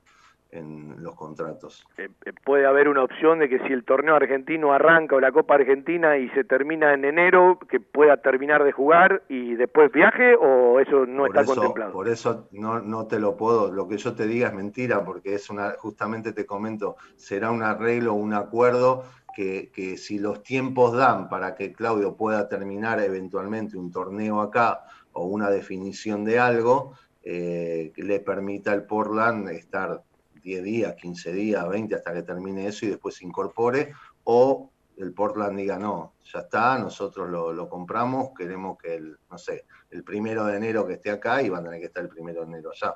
en 0.51 1.03
los 1.03 1.15
contratos. 1.15 1.85
Eh, 1.97 2.09
puede 2.43 2.65
haber 2.65 2.87
una 2.87 3.03
opción 3.03 3.39
de 3.39 3.49
que 3.49 3.59
si 3.59 3.73
el 3.73 3.83
torneo 3.83 4.15
argentino 4.15 4.73
arranca 4.73 5.15
o 5.15 5.19
la 5.19 5.31
Copa 5.31 5.55
Argentina 5.55 6.17
y 6.17 6.29
se 6.29 6.43
termina 6.43 6.93
en 6.93 7.05
enero, 7.05 7.59
que 7.69 7.79
pueda 7.79 8.17
terminar 8.17 8.63
de 8.63 8.71
jugar 8.71 9.23
y 9.29 9.55
después 9.55 9.91
viaje 9.91 10.35
o 10.35 10.79
eso 10.79 11.05
no 11.05 11.23
por 11.23 11.29
está 11.29 11.41
eso, 11.41 11.55
contemplado. 11.55 11.91
Por 11.91 12.09
eso 12.09 12.47
no, 12.51 12.79
no 12.79 13.07
te 13.07 13.19
lo 13.19 13.37
puedo, 13.37 13.71
lo 13.71 13.87
que 13.87 13.97
yo 13.97 14.13
te 14.13 14.27
diga 14.27 14.47
es 14.47 14.53
mentira, 14.53 15.03
porque 15.03 15.35
es 15.35 15.49
una, 15.49 15.75
justamente 15.77 16.33
te 16.33 16.45
comento, 16.45 16.95
será 17.15 17.51
un 17.51 17.61
arreglo, 17.61 18.13
un 18.13 18.33
acuerdo 18.33 19.03
que, 19.35 19.69
que 19.71 19.97
si 19.97 20.17
los 20.17 20.41
tiempos 20.41 20.93
dan 20.93 21.29
para 21.29 21.55
que 21.55 21.73
Claudio 21.73 22.15
pueda 22.15 22.49
terminar 22.49 22.99
eventualmente 22.99 23.77
un 23.77 23.91
torneo 23.91 24.41
acá 24.41 24.83
o 25.13 25.25
una 25.27 25.49
definición 25.49 26.25
de 26.25 26.39
algo, 26.39 26.93
eh, 27.21 27.91
que 27.93 28.03
le 28.03 28.21
permita 28.21 28.71
al 28.71 28.85
Portland 28.85 29.49
estar 29.49 30.01
10 30.41 30.63
días, 30.63 30.95
15 30.95 31.31
días, 31.31 31.67
20 31.67 31.95
hasta 31.95 32.13
que 32.13 32.23
termine 32.23 32.67
eso 32.67 32.85
y 32.85 32.89
después 32.89 33.15
se 33.15 33.25
incorpore, 33.25 33.93
o 34.23 34.71
el 34.97 35.13
Portland 35.13 35.57
diga, 35.57 35.79
no, 35.79 36.15
ya 36.23 36.39
está, 36.39 36.77
nosotros 36.77 37.29
lo, 37.29 37.53
lo, 37.53 37.69
compramos, 37.69 38.31
queremos 38.37 38.77
que 38.77 38.95
el, 38.95 39.17
no 39.31 39.37
sé, 39.37 39.65
el 39.89 40.03
primero 40.03 40.45
de 40.45 40.57
enero 40.57 40.85
que 40.85 40.93
esté 40.93 41.09
acá 41.09 41.41
y 41.41 41.49
van 41.49 41.61
a 41.61 41.65
tener 41.65 41.79
que 41.79 41.87
estar 41.87 42.03
el 42.03 42.09
primero 42.09 42.41
de 42.41 42.47
enero 42.47 42.71
allá. 42.71 42.95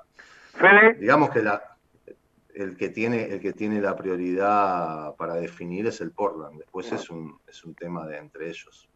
Digamos 1.00 1.30
que 1.30 1.42
la, 1.42 1.78
el 2.54 2.78
que 2.78 2.90
tiene, 2.90 3.24
el 3.24 3.40
que 3.40 3.54
tiene 3.54 3.82
la 3.82 3.96
prioridad 3.96 5.16
para 5.16 5.36
definir 5.36 5.88
es 5.88 6.02
el 6.02 6.12
Portland, 6.12 6.60
después 6.60 6.92
es 6.92 7.10
un, 7.10 7.40
es 7.48 7.64
un 7.64 7.74
tema 7.74 8.06
de 8.06 8.18
entre 8.18 8.50
ellos. 8.50 8.90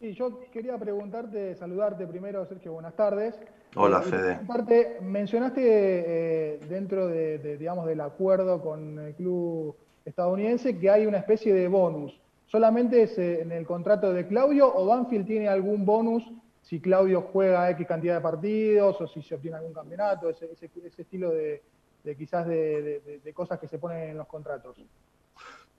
Sí, 0.00 0.12
yo 0.12 0.40
quería 0.50 0.76
preguntarte, 0.78 1.54
saludarte 1.54 2.06
primero, 2.06 2.44
Sergio, 2.44 2.72
buenas 2.72 2.94
tardes. 2.94 3.34
Hola, 3.74 4.02
Eh, 4.04 4.10
Fede. 4.10 4.32
Aparte, 4.34 4.98
mencionaste 5.02 5.62
eh, 5.64 6.60
dentro 6.68 7.08
de, 7.08 7.38
de, 7.38 7.56
digamos, 7.58 7.86
del 7.86 8.00
acuerdo 8.00 8.62
con 8.62 8.98
el 8.98 9.14
club 9.14 9.76
estadounidense 10.04 10.78
que 10.78 10.88
hay 10.90 11.06
una 11.06 11.18
especie 11.18 11.52
de 11.52 11.68
bonus. 11.68 12.18
¿Solamente 12.46 13.02
es 13.02 13.18
eh, 13.18 13.40
en 13.42 13.52
el 13.52 13.66
contrato 13.66 14.12
de 14.12 14.26
Claudio 14.26 14.72
o 14.74 14.86
Banfield 14.86 15.26
tiene 15.26 15.48
algún 15.48 15.84
bonus 15.84 16.22
si 16.62 16.80
Claudio 16.80 17.22
juega 17.32 17.68
X 17.70 17.86
cantidad 17.86 18.14
de 18.14 18.20
partidos 18.20 19.00
o 19.00 19.06
si 19.06 19.20
se 19.22 19.34
obtiene 19.34 19.56
algún 19.56 19.74
campeonato? 19.74 20.30
Ese, 20.30 20.52
ese, 20.52 20.70
ese 20.84 21.02
estilo 21.02 21.30
de, 21.30 21.62
de 22.02 22.16
quizás 22.16 22.46
de 22.46 23.32
cosas 23.34 23.58
que 23.58 23.68
se 23.68 23.78
ponen 23.78 24.10
en 24.10 24.16
los 24.16 24.26
contratos. 24.26 24.76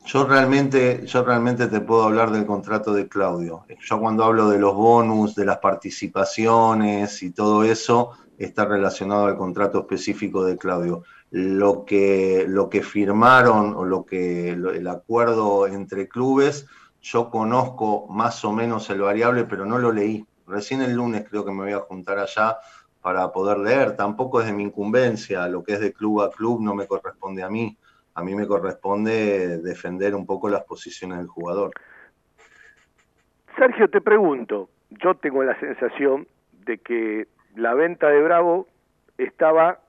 Yo 0.07 0.23
realmente, 0.23 1.05
yo 1.05 1.21
realmente 1.21 1.67
te 1.67 1.81
puedo 1.81 2.03
hablar 2.05 2.31
del 2.31 2.45
contrato 2.45 2.93
de 2.93 3.09
Claudio. 3.09 3.65
Yo 3.81 3.99
cuando 3.99 4.23
hablo 4.23 4.47
de 4.47 4.57
los 4.57 4.73
bonus, 4.73 5.35
de 5.35 5.43
las 5.43 5.57
participaciones 5.57 7.21
y 7.23 7.31
todo 7.31 7.65
eso, 7.65 8.11
está 8.37 8.63
relacionado 8.63 9.25
al 9.25 9.35
contrato 9.35 9.79
específico 9.79 10.45
de 10.45 10.57
Claudio. 10.57 11.03
Lo 11.31 11.83
que, 11.83 12.45
lo 12.47 12.69
que 12.69 12.83
firmaron 12.83 13.75
o 13.75 13.83
lo 13.83 14.05
que 14.05 14.51
el 14.51 14.87
acuerdo 14.87 15.67
entre 15.67 16.07
clubes, 16.07 16.67
yo 17.01 17.29
conozco 17.29 18.07
más 18.07 18.45
o 18.45 18.53
menos 18.53 18.89
el 18.89 19.01
variable, 19.01 19.43
pero 19.43 19.65
no 19.65 19.77
lo 19.77 19.91
leí. 19.91 20.25
Recién 20.47 20.81
el 20.83 20.93
lunes 20.93 21.25
creo 21.29 21.43
que 21.43 21.51
me 21.51 21.65
voy 21.65 21.73
a 21.73 21.79
juntar 21.79 22.17
allá 22.17 22.59
para 23.01 23.29
poder 23.33 23.57
leer. 23.57 23.97
Tampoco 23.97 24.39
es 24.39 24.47
de 24.47 24.53
mi 24.53 24.63
incumbencia, 24.63 25.49
lo 25.49 25.65
que 25.65 25.73
es 25.73 25.81
de 25.81 25.91
club 25.91 26.21
a 26.21 26.31
club 26.31 26.61
no 26.61 26.73
me 26.73 26.87
corresponde 26.87 27.43
a 27.43 27.49
mí 27.49 27.77
a 28.17 28.23
mí 28.23 28.33
me 28.33 28.47
corresponde 28.47 29.59
defender 29.59 30.15
un 30.15 30.25
poco 30.25 30.49
las 30.49 30.63
posiciones 30.63 31.19
del 31.19 31.27
jugador. 31.27 31.69
Sergio, 33.55 33.87
te 33.91 34.01
pregunto, 34.01 34.69
yo 34.89 35.13
tengo 35.13 35.43
la 35.43 35.57
sensación 35.59 36.27
de 36.65 36.79
que 36.79 37.27
la 37.55 37.75
venta 37.75 38.09
de 38.09 38.19
Bravo 38.23 38.67
estaba 39.19 39.81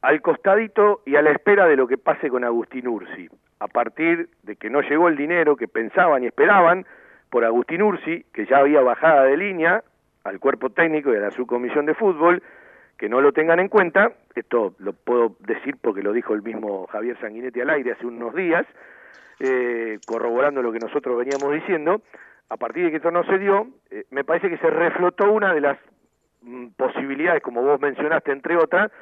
al 0.00 0.22
costadito 0.22 1.02
y 1.04 1.16
a 1.16 1.22
la 1.22 1.32
espera 1.32 1.66
de 1.66 1.76
lo 1.76 1.86
que 1.86 1.98
pase 1.98 2.30
con 2.30 2.42
Agustín 2.42 2.88
Ursi. 2.88 3.28
A 3.58 3.68
partir 3.68 4.30
de 4.42 4.56
que 4.56 4.70
no 4.70 4.80
llegó 4.80 5.08
el 5.08 5.16
dinero 5.18 5.56
que 5.56 5.68
pensaban 5.68 6.24
y 6.24 6.28
esperaban 6.28 6.86
por 7.28 7.44
Agustín 7.44 7.82
Ursi, 7.82 8.24
que 8.32 8.46
ya 8.46 8.58
había 8.58 8.80
bajada 8.80 9.24
de 9.24 9.36
línea 9.36 9.84
al 10.24 10.40
cuerpo 10.40 10.70
técnico 10.70 11.12
y 11.12 11.18
a 11.18 11.20
la 11.20 11.30
subcomisión 11.32 11.84
de 11.84 11.94
fútbol, 11.94 12.42
que 12.98 13.08
no 13.08 13.20
lo 13.20 13.32
tengan 13.32 13.60
en 13.60 13.68
cuenta, 13.68 14.12
esto 14.34 14.74
lo 14.78 14.92
puedo 14.92 15.36
decir 15.40 15.76
porque 15.80 16.02
lo 16.02 16.12
dijo 16.12 16.34
el 16.34 16.42
mismo 16.42 16.86
Javier 16.86 17.18
Sanguinetti 17.20 17.60
al 17.60 17.70
aire 17.70 17.92
hace 17.92 18.06
unos 18.06 18.34
días, 18.34 18.66
eh, 19.40 19.98
corroborando 20.06 20.62
lo 20.62 20.72
que 20.72 20.78
nosotros 20.78 21.18
veníamos 21.18 21.52
diciendo, 21.52 22.02
a 22.48 22.56
partir 22.56 22.84
de 22.84 22.90
que 22.90 22.96
esto 22.98 23.10
no 23.10 23.24
se 23.24 23.38
dio, 23.38 23.68
eh, 23.90 24.04
me 24.10 24.24
parece 24.24 24.48
que 24.48 24.58
se 24.58 24.70
reflotó 24.70 25.30
una 25.32 25.52
de 25.54 25.60
las 25.60 25.78
mm, 26.42 26.68
posibilidades, 26.76 27.42
como 27.42 27.62
vos 27.62 27.80
mencionaste, 27.80 28.32
entre 28.32 28.56
otras, 28.56 28.92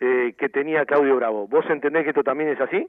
eh, 0.00 0.34
que 0.36 0.48
tenía 0.48 0.84
Claudio 0.84 1.16
Bravo. 1.16 1.46
¿Vos 1.46 1.64
entendés 1.70 2.04
que 2.04 2.10
esto 2.10 2.24
también 2.24 2.50
es 2.50 2.60
así? 2.60 2.88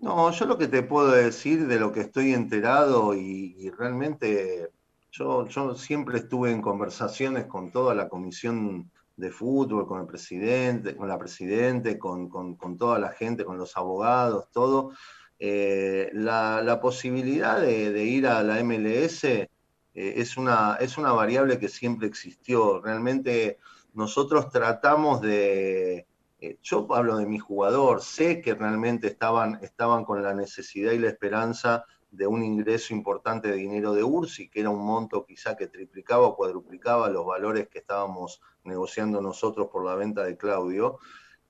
No, 0.00 0.30
yo 0.30 0.46
lo 0.46 0.58
que 0.58 0.66
te 0.66 0.82
puedo 0.82 1.12
decir 1.12 1.66
de 1.66 1.78
lo 1.78 1.92
que 1.92 2.00
estoy 2.00 2.32
enterado 2.32 3.14
y, 3.14 3.54
y 3.58 3.70
realmente 3.70 4.70
yo, 5.10 5.46
yo, 5.48 5.74
siempre 5.74 6.18
estuve 6.18 6.50
en 6.50 6.62
conversaciones 6.62 7.46
con 7.46 7.70
toda 7.70 7.94
la 7.94 8.08
comisión 8.08 8.90
de 9.16 9.30
fútbol, 9.30 9.86
con 9.86 10.00
el 10.00 10.06
presidente, 10.06 10.96
con 10.96 11.08
la 11.08 11.18
presidente, 11.18 11.98
con, 11.98 12.28
con- 12.28 12.56
con 12.56 12.78
toda 12.78 12.98
la 12.98 13.10
gente, 13.10 13.44
con 13.44 13.58
los 13.58 13.76
abogados, 13.76 14.48
todo, 14.50 14.92
eh, 15.38 16.10
la, 16.14 16.62
la 16.62 16.80
posibilidad 16.80 17.60
de, 17.60 18.04
ir 18.04 18.26
a 18.26 18.42
la 18.42 18.62
MLS 18.62 19.24
eh, 19.24 19.48
es, 19.94 20.36
una, 20.36 20.76
es 20.80 20.96
una 20.98 21.12
variable 21.12 21.58
que 21.58 21.68
siempre 21.68 22.06
existió. 22.06 22.80
Realmente 22.80 23.58
nosotros 23.94 24.48
tratamos 24.50 25.20
de, 25.20 26.06
eh, 26.40 26.58
yo 26.62 26.86
hablo 26.94 27.16
de 27.16 27.26
mi 27.26 27.38
jugador, 27.38 28.02
sé 28.02 28.40
que 28.40 28.54
realmente 28.54 29.08
estaban, 29.08 29.58
estaban 29.62 30.04
con 30.04 30.22
la 30.22 30.34
necesidad 30.34 30.92
y 30.92 30.98
la 30.98 31.08
esperanza 31.08 31.84
de 32.10 32.26
un 32.26 32.42
ingreso 32.42 32.92
importante 32.94 33.48
de 33.48 33.56
dinero 33.56 33.92
de 33.92 34.02
URSI, 34.02 34.48
que 34.48 34.60
era 34.60 34.70
un 34.70 34.84
monto 34.84 35.24
quizá 35.24 35.56
que 35.56 35.68
triplicaba 35.68 36.26
o 36.26 36.36
cuadruplicaba 36.36 37.08
los 37.08 37.24
valores 37.24 37.68
que 37.68 37.78
estábamos 37.78 38.40
negociando 38.64 39.20
nosotros 39.20 39.68
por 39.70 39.84
la 39.84 39.94
venta 39.94 40.24
de 40.24 40.36
Claudio. 40.36 40.98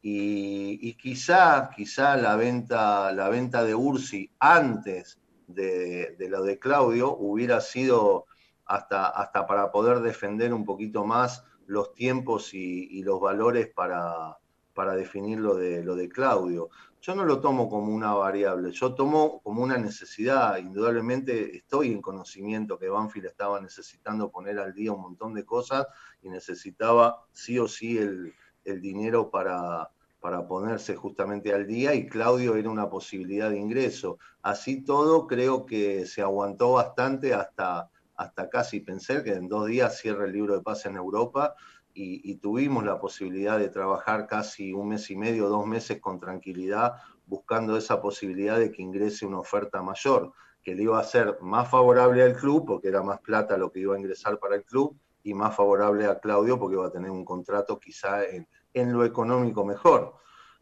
Y, 0.02 0.78
y 0.80 0.94
quizá, 0.94 1.70
quizá 1.74 2.16
la 2.16 2.36
venta, 2.36 3.12
la 3.12 3.28
venta 3.28 3.64
de 3.64 3.74
Ursi 3.74 4.30
antes 4.38 5.18
de, 5.46 6.16
de 6.18 6.28
lo 6.28 6.42
de 6.42 6.58
Claudio 6.58 7.14
hubiera 7.16 7.60
sido 7.60 8.26
hasta, 8.64 9.08
hasta 9.08 9.46
para 9.46 9.70
poder 9.70 10.00
defender 10.00 10.54
un 10.54 10.64
poquito 10.64 11.04
más 11.04 11.44
los 11.66 11.92
tiempos 11.94 12.54
y, 12.54 12.88
y 12.90 13.02
los 13.02 13.20
valores 13.20 13.68
para, 13.68 14.38
para 14.80 14.94
definir 14.94 15.38
lo 15.38 15.56
de, 15.56 15.84
lo 15.84 15.94
de 15.94 16.08
Claudio. 16.08 16.70
Yo 17.02 17.14
no 17.14 17.26
lo 17.26 17.38
tomo 17.38 17.68
como 17.68 17.94
una 17.94 18.14
variable, 18.14 18.72
yo 18.72 18.94
tomo 18.94 19.42
como 19.42 19.62
una 19.62 19.76
necesidad. 19.76 20.56
Indudablemente 20.56 21.54
estoy 21.54 21.92
en 21.92 22.00
conocimiento 22.00 22.78
que 22.78 22.88
Banfield 22.88 23.26
estaba 23.26 23.60
necesitando 23.60 24.30
poner 24.30 24.58
al 24.58 24.72
día 24.72 24.92
un 24.92 25.02
montón 25.02 25.34
de 25.34 25.44
cosas 25.44 25.86
y 26.22 26.30
necesitaba 26.30 27.26
sí 27.30 27.58
o 27.58 27.68
sí 27.68 27.98
el, 27.98 28.32
el 28.64 28.80
dinero 28.80 29.30
para, 29.30 29.90
para 30.18 30.48
ponerse 30.48 30.96
justamente 30.96 31.52
al 31.52 31.66
día 31.66 31.94
y 31.94 32.08
Claudio 32.08 32.56
era 32.56 32.70
una 32.70 32.88
posibilidad 32.88 33.50
de 33.50 33.58
ingreso. 33.58 34.16
Así 34.40 34.82
todo 34.82 35.26
creo 35.26 35.66
que 35.66 36.06
se 36.06 36.22
aguantó 36.22 36.72
bastante 36.72 37.34
hasta, 37.34 37.90
hasta 38.16 38.48
casi 38.48 38.80
pensé 38.80 39.22
que 39.22 39.34
en 39.34 39.46
dos 39.46 39.66
días 39.66 39.98
cierre 39.98 40.24
el 40.24 40.32
libro 40.32 40.56
de 40.56 40.62
paz 40.62 40.86
en 40.86 40.96
Europa 40.96 41.54
y, 42.02 42.36
tuvimos 42.36 42.84
la 42.84 42.98
posibilidad 42.98 43.58
de 43.58 43.68
trabajar 43.68 44.26
casi 44.26 44.72
un 44.72 44.88
mes 44.88 45.10
y 45.10 45.16
medio, 45.16 45.48
dos 45.48 45.66
meses 45.66 46.00
con 46.00 46.18
tranquilidad, 46.18 46.94
buscando 47.26 47.76
esa 47.76 48.00
posibilidad 48.00 48.58
de 48.58 48.72
que 48.72 48.82
ingrese 48.82 49.26
una 49.26 49.40
oferta 49.40 49.82
mayor, 49.82 50.32
que 50.62 50.74
le 50.74 50.84
iba 50.84 50.98
a 50.98 51.04
ser 51.04 51.38
más 51.42 51.70
favorable 51.70 52.22
al 52.22 52.34
club, 52.34 52.64
porque 52.66 52.88
era 52.88 53.02
más 53.02 53.20
plata 53.20 53.56
lo 53.56 53.70
que 53.70 53.80
iba 53.80 53.94
a 53.94 53.98
ingresar 53.98 54.38
para 54.38 54.56
el 54.56 54.64
club, 54.64 54.96
y 55.22 55.34
más 55.34 55.54
favorable 55.54 56.06
a 56.06 56.18
Claudio, 56.18 56.58
porque 56.58 56.76
iba 56.76 56.86
a 56.86 56.92
tener 56.92 57.10
un 57.10 57.24
contrato 57.24 57.78
quizá 57.78 58.22
en, 58.24 58.46
lo 58.92 59.04
económico 59.04 59.64
mejor. 59.66 60.14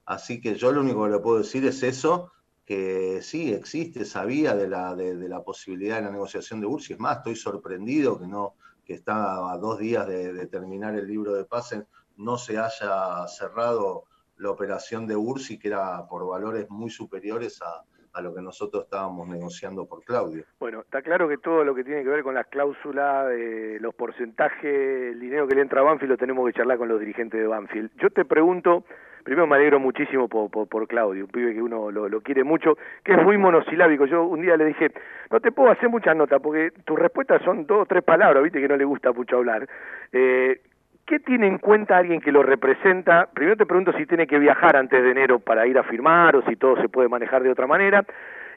Así 0.05 0.41
que 0.41 0.57
yo 0.57 0.73
lo 0.73 0.81
único 0.81 1.05
que 1.05 1.11
le 1.11 1.19
puedo 1.21 1.39
decir 1.39 1.65
es 1.67 1.83
eso, 1.85 2.33
que 2.65 3.21
sí 3.23 3.53
existe, 3.53 4.05
sabía 4.05 4.57
de 4.57 4.69
la, 4.69 4.95
de, 4.97 5.17
de 5.17 5.29
la 5.29 5.43
posibilidad 5.45 5.97
de 5.97 6.03
la 6.03 6.11
negociación 6.11 6.61
de 6.61 6.67
Ursi. 6.67 6.95
Es 6.95 6.99
más, 6.99 7.19
estoy 7.19 7.37
sorprendido 7.37 8.19
que 8.19 8.27
no 8.27 8.57
que 8.89 8.95
está 8.95 9.53
a 9.53 9.59
dos 9.59 9.79
días 9.79 10.09
de, 10.09 10.47
terminar 10.47 10.95
el 10.95 11.07
libro 11.07 11.35
de 11.35 11.45
pases, 11.45 11.85
no 12.17 12.39
se 12.39 12.57
haya 12.57 13.27
cerrado 13.27 14.05
la 14.39 14.51
operación 14.51 15.07
de 15.07 15.15
Ursi, 15.15 15.59
que 15.59 15.69
era 15.69 16.09
por 16.09 16.27
valores 16.27 16.71
muy 16.71 16.89
superiores 16.89 17.61
a, 17.61 17.83
a 18.15 18.23
lo 18.23 18.35
que 18.35 18.41
nosotros 18.41 18.85
estábamos 18.85 19.29
negociando 19.29 19.87
por 19.87 20.03
Claudio. 20.05 20.45
Bueno, 20.59 20.81
está 20.81 21.03
claro 21.03 21.29
que 21.29 21.37
todo 21.37 21.65
lo 21.65 21.75
que 21.75 21.85
tiene 21.85 22.03
que 22.03 22.09
ver 22.09 22.23
con 22.23 22.35
las 22.35 22.47
cláusulas, 22.47 23.31
eh, 23.31 23.77
los 23.79 23.95
porcentajes, 23.95 25.13
el 25.13 25.21
dinero 25.21 25.47
que 25.47 25.57
le 25.57 25.61
entra 25.61 25.83
a 25.83 25.85
Banfield 25.85 26.13
lo 26.13 26.17
tenemos 26.17 26.47
que 26.47 26.55
charlar 26.55 26.79
con 26.79 26.89
los 26.89 26.99
dirigentes 26.99 27.39
de 27.39 27.47
Banfield. 27.47 27.91
Yo 28.01 28.09
te 28.09 28.25
pregunto, 28.25 28.87
primero 29.29 29.47
me 29.47 29.57
alegro 29.57 29.79
muchísimo 29.79 30.27
por, 30.27 30.49
por, 30.51 30.89
Claudio, 30.89 31.27
un 31.27 31.31
pibe 31.31 31.53
que 31.53 31.61
uno 31.61 31.91
lo, 31.91 32.09
lo, 32.09 32.23
quiere 32.23 32.45
mucho, 32.45 32.79
que 33.05 33.13
es 33.13 33.23
muy 33.23 33.37
monosilábico. 33.37 34.07
Yo 34.07 34.25
un 34.25 34.41
día 34.41 34.57
le 34.57 34.65
dije, 34.65 34.91
no 35.31 35.39
te 35.39 35.53
puedo 35.53 35.71
hacer 35.71 35.91
muchas 35.91 36.17
notas 36.17 36.41
porque 36.41 36.73
tus 36.87 36.99
respuestas 36.99 37.43
son 37.43 37.67
dos 37.67 37.83
o 37.83 37.87
tres 37.87 38.03
palabras, 38.03 38.43
viste 38.43 38.59
que 38.59 38.69
no 38.69 38.77
le 38.79 38.87
gusta 38.87 39.13
mucho 39.13 39.37
hablar. 39.37 39.69
Eh, 40.13 40.63
¿Qué 41.05 41.19
tiene 41.21 41.47
en 41.47 41.59
cuenta 41.59 41.99
alguien 41.99 42.23
que 42.23 42.33
lo 42.33 42.43
representa? 42.43 43.29
Primero 43.35 43.59
te 43.59 43.67
pregunto 43.67 43.93
si 43.99 44.07
tiene 44.07 44.27
que 44.27 44.39
viajar 44.39 44.77
antes 44.77 45.03
de 45.03 45.11
enero 45.11 45.41
para 45.41 45.67
ir 45.67 45.77
a 45.77 45.83
firmar 45.83 46.35
o 46.35 46.43
si 46.49 46.57
todo 46.57 46.81
se 46.81 46.89
puede 46.89 47.11
manejar 47.11 47.43
de 47.43 47.51
otra 47.51 47.67
manera. 47.67 48.05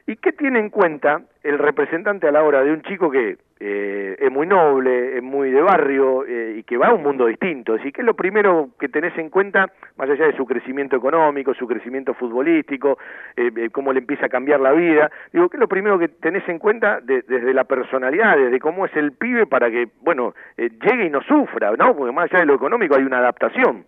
¿Y 0.06 0.16
qué 0.16 0.32
tiene 0.32 0.58
en 0.58 0.70
cuenta 0.70 1.22
el 1.42 1.58
representante 1.58 2.26
a 2.26 2.32
la 2.32 2.42
hora 2.42 2.62
de 2.64 2.72
un 2.72 2.82
chico 2.82 3.10
que 3.10 3.36
eh, 3.60 4.16
es 4.18 4.32
muy 4.32 4.46
noble, 4.46 5.16
es 5.16 5.22
muy 5.22 5.50
de 5.52 5.62
barrio 5.62 6.24
eh, 6.26 6.56
y 6.58 6.62
que 6.64 6.76
va 6.76 6.88
a 6.88 6.94
un 6.94 7.04
mundo 7.04 7.26
distinto? 7.26 7.74
Así 7.74 7.92
que 7.92 8.00
es 8.00 8.06
lo 8.06 8.14
primero 8.14 8.70
que 8.80 8.88
tenés 8.88 9.16
en 9.16 9.30
cuenta, 9.30 9.70
más 9.96 10.10
allá 10.10 10.26
de 10.26 10.36
su 10.36 10.44
crecimiento 10.44 10.96
económico, 10.96 11.54
su 11.54 11.68
crecimiento 11.68 12.14
futbolístico, 12.14 12.98
eh, 13.36 13.52
eh, 13.56 13.70
cómo 13.70 13.92
le 13.92 14.00
empieza 14.00 14.26
a 14.26 14.28
cambiar 14.28 14.60
la 14.60 14.72
vida? 14.72 15.10
Digo, 15.32 15.48
¿qué 15.48 15.56
es 15.56 15.60
lo 15.60 15.68
primero 15.68 15.98
que 15.98 16.08
tenés 16.08 16.48
en 16.48 16.58
cuenta 16.58 17.00
de, 17.00 17.22
desde 17.22 17.54
la 17.54 17.64
personalidad, 17.64 18.36
desde 18.36 18.58
cómo 18.58 18.86
es 18.86 18.96
el 18.96 19.12
pibe 19.12 19.46
para 19.46 19.70
que, 19.70 19.88
bueno, 20.00 20.34
eh, 20.56 20.68
llegue 20.68 21.06
y 21.06 21.10
no 21.10 21.22
sufra, 21.22 21.70
¿no? 21.76 21.94
Porque 21.96 22.12
más 22.12 22.24
allá 22.30 22.40
de 22.40 22.46
lo 22.46 22.54
económico 22.54 22.96
hay 22.96 23.04
una 23.04 23.18
adaptación. 23.18 23.84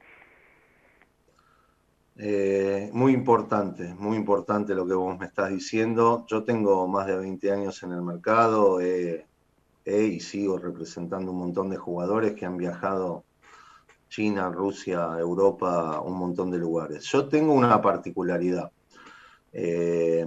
Eh, 2.17 2.91
muy 2.93 3.13
importante, 3.13 3.93
muy 3.95 4.17
importante 4.17 4.75
lo 4.75 4.87
que 4.87 4.95
vos 4.95 5.19
me 5.19 5.27
estás 5.27 5.51
diciendo. 5.51 6.25
Yo 6.29 6.45
tengo 6.45 6.87
más 6.87 7.07
de 7.07 7.17
20 7.17 7.51
años 7.51 7.83
en 7.83 7.93
el 7.93 8.03
mercado 8.03 8.81
y 8.81 10.21
sigo 10.21 10.59
representando 10.59 11.33
un 11.33 11.39
montón 11.39 11.71
de 11.71 11.77
jugadores 11.77 12.35
que 12.35 12.47
han 12.47 12.57
viajado 12.57 13.25
China, 14.09 14.49
Rusia, 14.49 15.09
Europa, 15.19 16.01
un 16.01 16.17
montón 16.17 16.51
de 16.51 16.59
lugares. 16.59 17.05
Yo 17.05 17.27
tengo 17.29 17.53
una 17.53 17.83
particularidad. 17.83 18.71
Eh, 19.53 20.25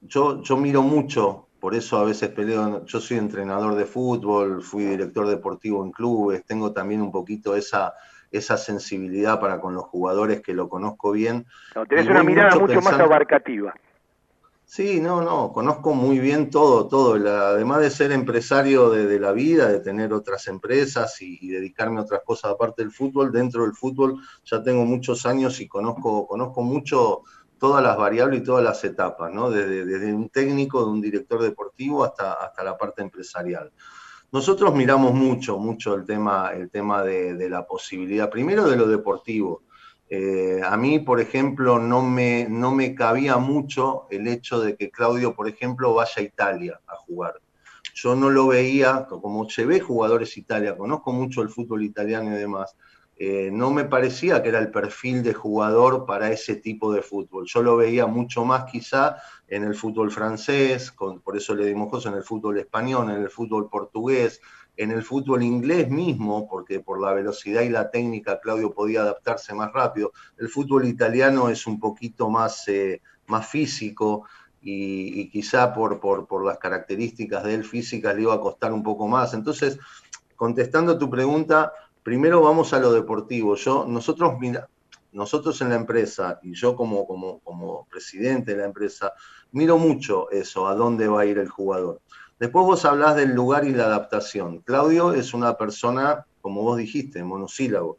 yo, 0.00 0.42
yo 0.42 0.56
miro 0.56 0.82
mucho, 0.82 1.46
por 1.60 1.76
eso 1.76 1.98
a 1.98 2.04
veces 2.04 2.30
peleo, 2.30 2.84
yo 2.86 3.00
soy 3.00 3.18
entrenador 3.18 3.76
de 3.76 3.84
fútbol, 3.84 4.62
fui 4.62 4.84
director 4.84 5.28
deportivo 5.28 5.84
en 5.84 5.92
clubes, 5.92 6.44
tengo 6.44 6.72
también 6.72 7.02
un 7.02 7.12
poquito 7.12 7.54
esa 7.54 7.92
esa 8.30 8.56
sensibilidad 8.56 9.40
para 9.40 9.60
con 9.60 9.74
los 9.74 9.84
jugadores 9.84 10.40
que 10.40 10.54
lo 10.54 10.68
conozco 10.68 11.12
bien. 11.12 11.46
No, 11.74 11.86
tenés 11.86 12.06
una 12.06 12.22
mirada 12.22 12.50
mucho, 12.50 12.60
mucho 12.60 12.74
pensando... 12.74 12.98
más 12.98 13.06
abarcativa. 13.06 13.74
Sí, 14.64 15.00
no, 15.00 15.20
no, 15.20 15.52
conozco 15.52 15.94
muy 15.94 16.20
bien 16.20 16.48
todo, 16.48 16.86
todo. 16.86 17.18
La, 17.18 17.48
además 17.48 17.80
de 17.80 17.90
ser 17.90 18.12
empresario 18.12 18.88
de, 18.90 19.04
de, 19.06 19.18
la 19.18 19.32
vida, 19.32 19.66
de 19.66 19.80
tener 19.80 20.12
otras 20.12 20.46
empresas 20.46 21.20
y, 21.22 21.38
y, 21.40 21.48
dedicarme 21.48 21.98
a 21.98 22.04
otras 22.04 22.22
cosas 22.24 22.52
aparte 22.52 22.82
del 22.82 22.92
fútbol, 22.92 23.32
dentro 23.32 23.64
del 23.64 23.74
fútbol 23.74 24.20
ya 24.44 24.62
tengo 24.62 24.84
muchos 24.84 25.26
años 25.26 25.60
y 25.60 25.66
conozco, 25.66 26.24
conozco 26.28 26.62
mucho 26.62 27.22
todas 27.58 27.82
las 27.82 27.96
variables 27.96 28.40
y 28.40 28.44
todas 28.44 28.64
las 28.64 28.82
etapas, 28.84 29.32
¿no? 29.32 29.50
Desde, 29.50 29.84
desde 29.84 30.14
un 30.14 30.30
técnico, 30.30 30.84
de 30.84 30.90
un 30.90 31.00
director 31.00 31.42
deportivo 31.42 32.04
hasta, 32.04 32.32
hasta 32.32 32.62
la 32.64 32.78
parte 32.78 33.02
empresarial. 33.02 33.72
Nosotros 34.32 34.74
miramos 34.74 35.12
mucho, 35.12 35.58
mucho 35.58 35.94
el 35.94 36.04
tema, 36.04 36.52
el 36.54 36.70
tema 36.70 37.02
de, 37.02 37.50
la 37.50 37.66
posibilidad, 37.66 38.30
primero 38.30 38.68
de 38.68 38.76
lo 38.76 38.86
deportivo. 38.86 39.62
Eh, 40.08 40.60
a 40.64 40.76
mí, 40.76 41.00
por 41.00 41.20
ejemplo, 41.20 41.78
no 41.78 42.02
me, 42.02 42.46
no 42.48 42.72
me 42.72 42.94
cabía 42.94 43.38
mucho 43.38 44.06
el 44.10 44.28
hecho 44.28 44.60
de 44.60 44.76
que 44.76 44.90
Claudio, 44.90 45.34
por 45.34 45.48
ejemplo, 45.48 45.94
vaya 45.94 46.12
a 46.16 46.22
Italia 46.22 46.80
a 46.86 46.96
jugar. 46.96 47.40
Yo 47.94 48.14
no 48.14 48.30
lo 48.30 48.46
veía, 48.46 49.06
como 49.08 49.48
llevé 49.48 49.80
jugadores 49.80 50.36
a 50.36 50.40
Italia, 50.40 50.76
conozco 50.76 51.12
mucho 51.12 51.42
el 51.42 51.48
fútbol 51.48 51.82
italiano 51.82 52.34
y 52.34 52.38
demás, 52.38 52.76
eh, 53.22 53.50
no 53.52 53.70
me 53.70 53.84
parecía 53.84 54.42
que 54.42 54.48
era 54.48 54.60
el 54.60 54.70
perfil 54.70 55.22
de 55.22 55.34
jugador 55.34 56.06
para 56.06 56.32
ese 56.32 56.56
tipo 56.56 56.90
de 56.90 57.02
fútbol. 57.02 57.44
Yo 57.46 57.62
lo 57.62 57.76
veía 57.76 58.06
mucho 58.06 58.46
más 58.46 58.64
quizá 58.64 59.16
en 59.46 59.62
el 59.62 59.74
fútbol 59.74 60.10
francés, 60.10 60.90
por 60.92 61.36
eso 61.36 61.54
le 61.54 61.66
dimos 61.66 61.90
cosas, 61.90 62.12
en 62.12 62.18
el 62.18 62.24
fútbol 62.24 62.56
español, 62.56 63.10
en 63.10 63.20
el 63.20 63.28
fútbol 63.28 63.68
portugués, 63.68 64.40
en 64.74 64.90
el 64.90 65.02
fútbol 65.02 65.42
inglés 65.42 65.90
mismo, 65.90 66.48
porque 66.48 66.80
por 66.80 66.98
la 66.98 67.12
velocidad 67.12 67.60
y 67.60 67.68
la 67.68 67.90
técnica 67.90 68.40
Claudio 68.40 68.72
podía 68.72 69.02
adaptarse 69.02 69.52
más 69.52 69.70
rápido. 69.70 70.12
El 70.38 70.48
fútbol 70.48 70.86
italiano 70.86 71.50
es 71.50 71.66
un 71.66 71.78
poquito 71.78 72.30
más, 72.30 72.66
eh, 72.68 73.02
más 73.26 73.46
físico 73.46 74.24
y, 74.62 75.28
quizá 75.28 75.74
por, 75.74 76.00
por, 76.00 76.26
por, 76.26 76.42
las 76.42 76.56
características 76.56 77.44
de 77.44 77.52
él 77.52 77.64
físicas 77.64 78.14
le 78.14 78.22
iba 78.22 78.32
a 78.32 78.40
costar 78.40 78.72
un 78.72 78.82
poco 78.82 79.06
más. 79.06 79.34
Entonces, 79.34 79.78
contestando 80.36 80.96
tu 80.96 81.10
pregunta, 81.10 81.70
primero 82.02 82.42
vamos 82.42 82.72
a 82.72 82.78
lo 82.78 82.92
deportivo. 82.92 83.56
Yo, 83.56 83.84
nosotros, 83.86 84.34
mira, 84.38 84.68
nosotros 85.12 85.60
en 85.60 85.70
la 85.70 85.76
empresa 85.76 86.38
y 86.42 86.54
yo 86.54 86.76
como, 86.76 87.06
como, 87.06 87.40
como 87.40 87.86
presidente 87.86 88.52
de 88.52 88.58
la 88.58 88.66
empresa, 88.66 89.12
miro 89.52 89.78
mucho 89.78 90.30
eso, 90.30 90.68
a 90.68 90.74
dónde 90.74 91.08
va 91.08 91.22
a 91.22 91.26
ir 91.26 91.38
el 91.38 91.48
jugador. 91.48 92.00
Después 92.38 92.64
vos 92.64 92.84
hablás 92.84 93.16
del 93.16 93.34
lugar 93.34 93.64
y 93.64 93.74
la 93.74 93.84
adaptación. 93.84 94.60
Claudio 94.60 95.12
es 95.12 95.34
una 95.34 95.58
persona, 95.58 96.26
como 96.40 96.62
vos 96.62 96.78
dijiste, 96.78 97.22
monosílabo. 97.22 97.98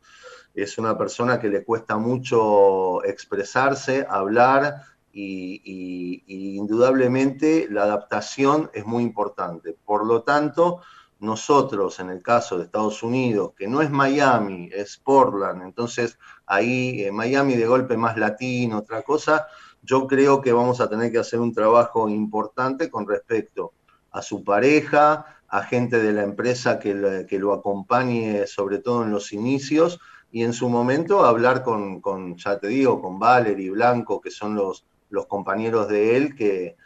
Es 0.56 0.78
una 0.78 0.98
persona 0.98 1.40
que 1.40 1.48
le 1.48 1.64
cuesta 1.64 1.98
mucho 1.98 3.04
expresarse, 3.04 4.06
hablar 4.10 4.84
y, 5.14 6.24
indudablemente 6.56 7.68
la 7.70 7.84
adaptación 7.84 8.70
es 8.74 8.86
muy 8.86 9.04
importante. 9.04 9.76
Por 9.86 10.06
lo 10.06 10.24
tanto, 10.24 10.82
nosotros, 11.22 12.00
en 12.00 12.10
el 12.10 12.22
caso 12.24 12.58
de 12.58 12.66
Estados 12.66 13.04
Unidos, 13.04 13.54
que 13.58 13.68
no 13.68 13.82
es 13.82 13.90
Miami, 13.92 14.70
es 14.74 14.98
Portland, 14.98 15.62
entonces 15.64 16.18
ahí 16.46 17.04
eh, 17.04 17.12
Miami 17.12 17.56
de 17.56 17.68
golpe 17.68 17.96
más 17.98 18.18
latino, 18.18 18.80
otra 18.80 19.04
cosa, 19.04 19.48
yo 19.82 20.08
creo 20.08 20.42
que 20.42 20.52
vamos 20.54 20.82
a 20.82 20.90
tener 20.90 21.12
que 21.12 21.20
hacer 21.20 21.40
un 21.40 21.54
trabajo 21.54 22.10
importante 22.10 22.90
con 22.90 23.08
respecto 23.08 23.74
a 24.12 24.22
su 24.22 24.44
pareja, 24.44 25.26
a 25.48 25.64
gente 25.64 26.02
de 26.02 26.14
la 26.14 26.24
empresa 26.24 26.80
que, 26.80 26.94
le- 26.94 27.26
que 27.26 27.40
lo 27.40 27.54
acompañe, 27.54 28.46
sobre 28.48 28.80
todo 28.80 29.04
en 29.04 29.12
los 29.12 29.32
inicios, 29.34 30.00
y 30.32 30.44
en 30.44 30.54
su 30.54 30.70
momento 30.70 31.26
hablar 31.26 31.64
con, 31.64 32.00
con 32.02 32.38
ya 32.38 32.58
te 32.60 32.68
digo, 32.68 33.02
con 33.02 33.20
Valery 33.20 33.70
Blanco, 33.70 34.22
que 34.22 34.32
son 34.32 34.56
los, 34.56 34.86
los 35.10 35.28
compañeros 35.28 35.88
de 35.90 36.16
él, 36.18 36.36
que, 36.36 36.78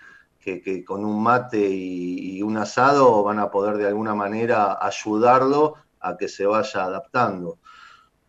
que, 0.46 0.86
con 0.86 1.04
un 1.06 1.22
mate 1.24 1.60
y, 1.70 2.42
un 2.44 2.58
asado 2.58 3.24
van 3.24 3.40
a 3.40 3.50
poder 3.50 3.78
de 3.78 3.88
alguna 3.88 4.14
manera 4.16 4.78
ayudarlo 4.80 5.76
a 6.00 6.16
que 6.18 6.28
se 6.28 6.46
vaya 6.46 6.84
adaptando. 6.86 7.60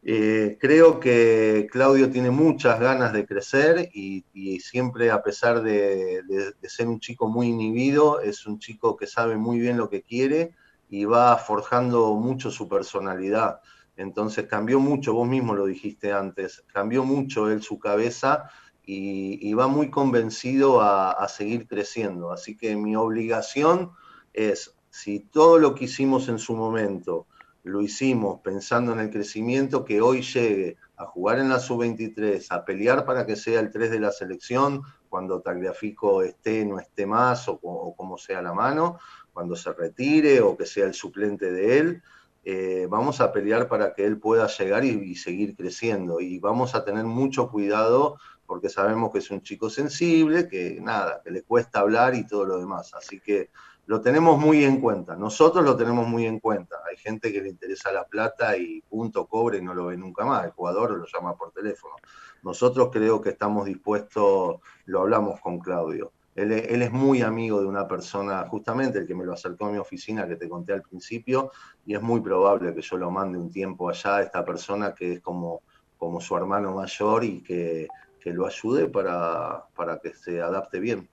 Eh, 0.02 0.56
creo 0.60 1.01
que 1.01 1.66
Claudio 1.70 2.10
tiene 2.10 2.30
muchas 2.30 2.80
ganas 2.80 3.12
de 3.12 3.26
crecer 3.26 3.90
y, 3.93 4.24
siempre, 4.60 5.10
a 5.10 5.22
pesar 5.22 5.62
de- 5.62 6.22
de 6.60 6.68
ser 6.68 6.88
un 6.88 7.01
chico 7.01 7.28
muy 7.28 7.48
inhibido, 7.48 8.20
es 8.20 8.47
un 8.47 8.59
chico 8.59 8.97
que 8.97 9.06
sabe 9.06 9.36
muy 9.36 9.59
bien 9.59 9.76
lo 9.76 9.90
que 9.90 10.02
quiere 10.02 10.55
y 10.88 11.05
va 11.05 11.36
forjando 11.36 12.14
mucho 12.14 12.51
su 12.51 12.68
personalidad. 12.68 13.60
Entonces 13.97 14.47
cambió 14.47 14.78
mucho, 14.78 15.14
vos 15.14 15.26
mismo 15.28 15.55
lo 15.55 15.66
dijiste 15.66 16.12
antes, 16.12 16.62
cambió 16.72 17.05
mucho 17.05 17.51
él 17.51 17.62
su 17.62 17.78
cabeza 17.78 18.51
y, 18.86 19.38
y 19.46 19.52
va 19.54 19.66
muy 19.66 19.90
convencido 19.90 20.80
a, 20.80 21.10
a 21.10 21.28
seguir 21.28 21.66
creciendo. 21.66 22.32
Así 22.32 22.56
que 22.56 22.76
mi 22.76 22.96
obligación 22.96 23.90
es, 24.32 24.74
si 24.90 25.20
todo 25.20 25.58
lo 25.58 25.74
que 25.74 25.84
hicimos 25.84 26.28
en 26.28 26.38
su 26.38 26.54
momento 26.56 27.26
lo 27.64 27.82
hicimos 27.82 28.40
pensando 28.42 28.92
en 28.92 29.00
el 29.00 29.10
crecimiento, 29.10 29.84
que 29.84 30.00
hoy 30.00 30.22
llegue 30.22 30.76
a 30.96 31.04
jugar 31.04 31.40
en 31.40 31.48
la 31.48 31.58
sub-23, 31.58 32.46
a 32.50 32.64
pelear 32.64 33.04
para 33.04 33.26
que 33.26 33.34
sea 33.34 33.58
el 33.58 33.72
3 33.72 33.90
de 33.90 34.00
la 34.00 34.12
selección, 34.12 34.82
cuando 35.08 35.40
Tagliafico 35.40 36.22
esté, 36.22 36.64
no 36.64 36.78
esté 36.78 37.06
más, 37.06 37.48
o, 37.48 37.58
o 37.60 37.96
como 37.96 38.18
sea 38.18 38.40
la 38.40 38.54
mano, 38.54 39.00
cuando 39.32 39.56
se 39.56 39.72
retire 39.72 40.40
o 40.40 40.56
que 40.56 40.64
sea 40.64 40.86
el 40.86 40.94
suplente 40.94 41.50
de 41.50 41.78
él, 41.78 42.02
eh, 42.44 42.86
vamos 42.88 43.20
a 43.20 43.32
pelear 43.32 43.68
para 43.68 43.92
que 43.92 44.04
él 44.06 44.18
pueda 44.18 44.46
llegar 44.46 44.84
y, 44.84 44.90
y 44.90 45.16
seguir 45.16 45.56
creciendo. 45.56 46.20
Y 46.20 46.38
vamos 46.38 46.76
a 46.76 46.84
tener 46.84 47.04
mucho 47.04 47.50
cuidado 47.50 48.18
porque 48.47 48.68
sabemos 48.68 49.10
que 49.12 49.18
es 49.18 49.31
un 49.31 49.43
chico 49.43 49.68
sensible, 49.68 50.48
que 50.48 50.78
nada, 50.81 51.20
que 51.24 51.31
le 51.31 51.43
cuesta 51.43 51.81
hablar 51.81 52.14
y 52.14 52.27
todo 52.27 52.44
lo 52.44 52.59
demás. 52.59 52.93
Así 52.94 53.20
que 53.20 53.51
lo 53.86 54.01
tenemos 54.01 54.39
muy 54.39 54.64
en 54.64 54.81
cuenta. 54.81 55.14
Nosotros 55.16 55.64
lo 55.64 55.77
tenemos 55.77 56.06
muy 56.09 56.27
en 56.27 56.40
cuenta. 56.40 56.77
Hay 56.90 56.97
gente 56.97 57.32
que 57.32 57.40
le 57.40 57.48
interesa 57.51 57.93
la 57.93 58.05
plata 58.05 58.56
y 58.56 58.81
punto 58.82 59.27
cobre 59.27 59.59
y 59.59 59.62
no 59.62 59.74
lo 59.74 59.86
ve 59.86 59.97
nunca 59.97 60.24
más. 60.24 60.44
El 60.44 60.51
jugador 60.51 60.90
lo 60.98 61.06
llama 61.06 61.36
por 61.36 61.52
teléfono. 61.52 61.94
Nosotros 62.43 62.90
creo 62.93 63.20
que 63.20 63.31
estamos 63.31 63.64
dispuestos, 63.66 64.56
lo 64.86 65.01
hablamos 65.01 65.40
con 65.40 65.59
Claudio. 65.59 66.12
Él, 66.35 66.52
es- 66.52 66.93
muy 66.93 67.23
amigo 67.23 67.60
de 67.60 67.66
una 67.66 67.89
persona, 67.89 68.47
justamente 68.48 68.98
el 68.98 69.06
que 69.06 69.14
me 69.14 69.24
lo 69.24 69.32
acercó 69.32 69.66
a 69.66 69.70
mi 69.70 69.78
oficina, 69.78 70.28
que 70.28 70.36
te 70.36 70.48
conté 70.48 70.74
al 70.74 70.82
principio, 70.82 71.51
y 71.86 71.94
es 71.94 72.02
muy 72.02 72.20
probable 72.20 72.74
que 72.74 72.82
yo 72.82 72.98
lo 72.98 73.10
mande 73.10 73.39
un 73.39 73.51
tiempo 73.51 73.89
allá 73.89 74.16
a 74.16 74.23
esta 74.23 74.44
persona 74.44 74.93
que 74.94 75.14
es 75.14 75.20
como, 75.20 75.62
como 75.97 76.20
su 76.20 76.36
hermano 76.36 76.74
mayor 76.74 77.24
y 77.24 77.43
que, 77.43 77.89
que 78.26 78.32
lo 78.32 78.44
ayude 78.44 78.88
para, 78.88 79.62
para 79.76 80.00
que 80.00 80.08
se 80.08 80.42
adapte 80.42 80.80
bien. 80.80 81.06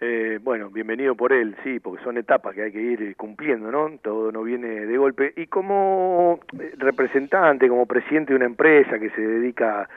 Eh, 0.00 0.38
bueno, 0.42 0.70
bienvenido 0.70 1.14
por 1.14 1.34
él, 1.34 1.54
sí, 1.62 1.78
porque 1.78 2.02
son 2.02 2.16
etapas 2.16 2.54
que 2.54 2.62
hay 2.62 2.72
que 2.72 2.80
ir 2.80 3.16
cumpliendo, 3.16 3.70
¿no? 3.70 3.90
Todo 3.98 4.32
no 4.32 4.42
viene 4.44 4.86
de 4.86 4.96
golpe. 4.96 5.34
Y 5.36 5.48
como 5.48 6.40
eh, 6.58 6.72
representante, 6.78 7.68
como 7.68 7.84
presidente 7.84 8.32
de 8.32 8.36
una 8.36 8.46
empresa 8.46 8.98
que 8.98 9.10
se 9.10 9.20
dedica 9.20 9.90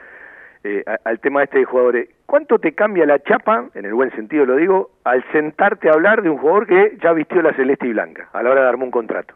eh, 0.62 0.84
al 1.04 1.20
tema 1.20 1.42
este 1.42 1.60
de 1.60 1.64
jugadores, 1.64 2.10
¿cuánto 2.26 2.58
te 2.58 2.74
cambia 2.74 3.06
la 3.06 3.18
chapa, 3.20 3.70
en 3.72 3.86
el 3.86 3.94
buen 3.94 4.10
sentido 4.10 4.44
lo 4.44 4.56
digo, 4.56 4.90
al 5.04 5.24
sentarte 5.32 5.88
a 5.88 5.94
hablar 5.94 6.20
de 6.20 6.28
un 6.28 6.36
jugador 6.36 6.66
que 6.66 6.98
ya 7.02 7.14
vistió 7.14 7.40
la 7.40 7.54
celeste 7.54 7.86
y 7.86 7.94
blanca 7.94 8.28
a 8.30 8.42
la 8.42 8.50
hora 8.50 8.60
de 8.60 8.68
armar 8.68 8.84
un 8.84 8.90
contrato? 8.90 9.34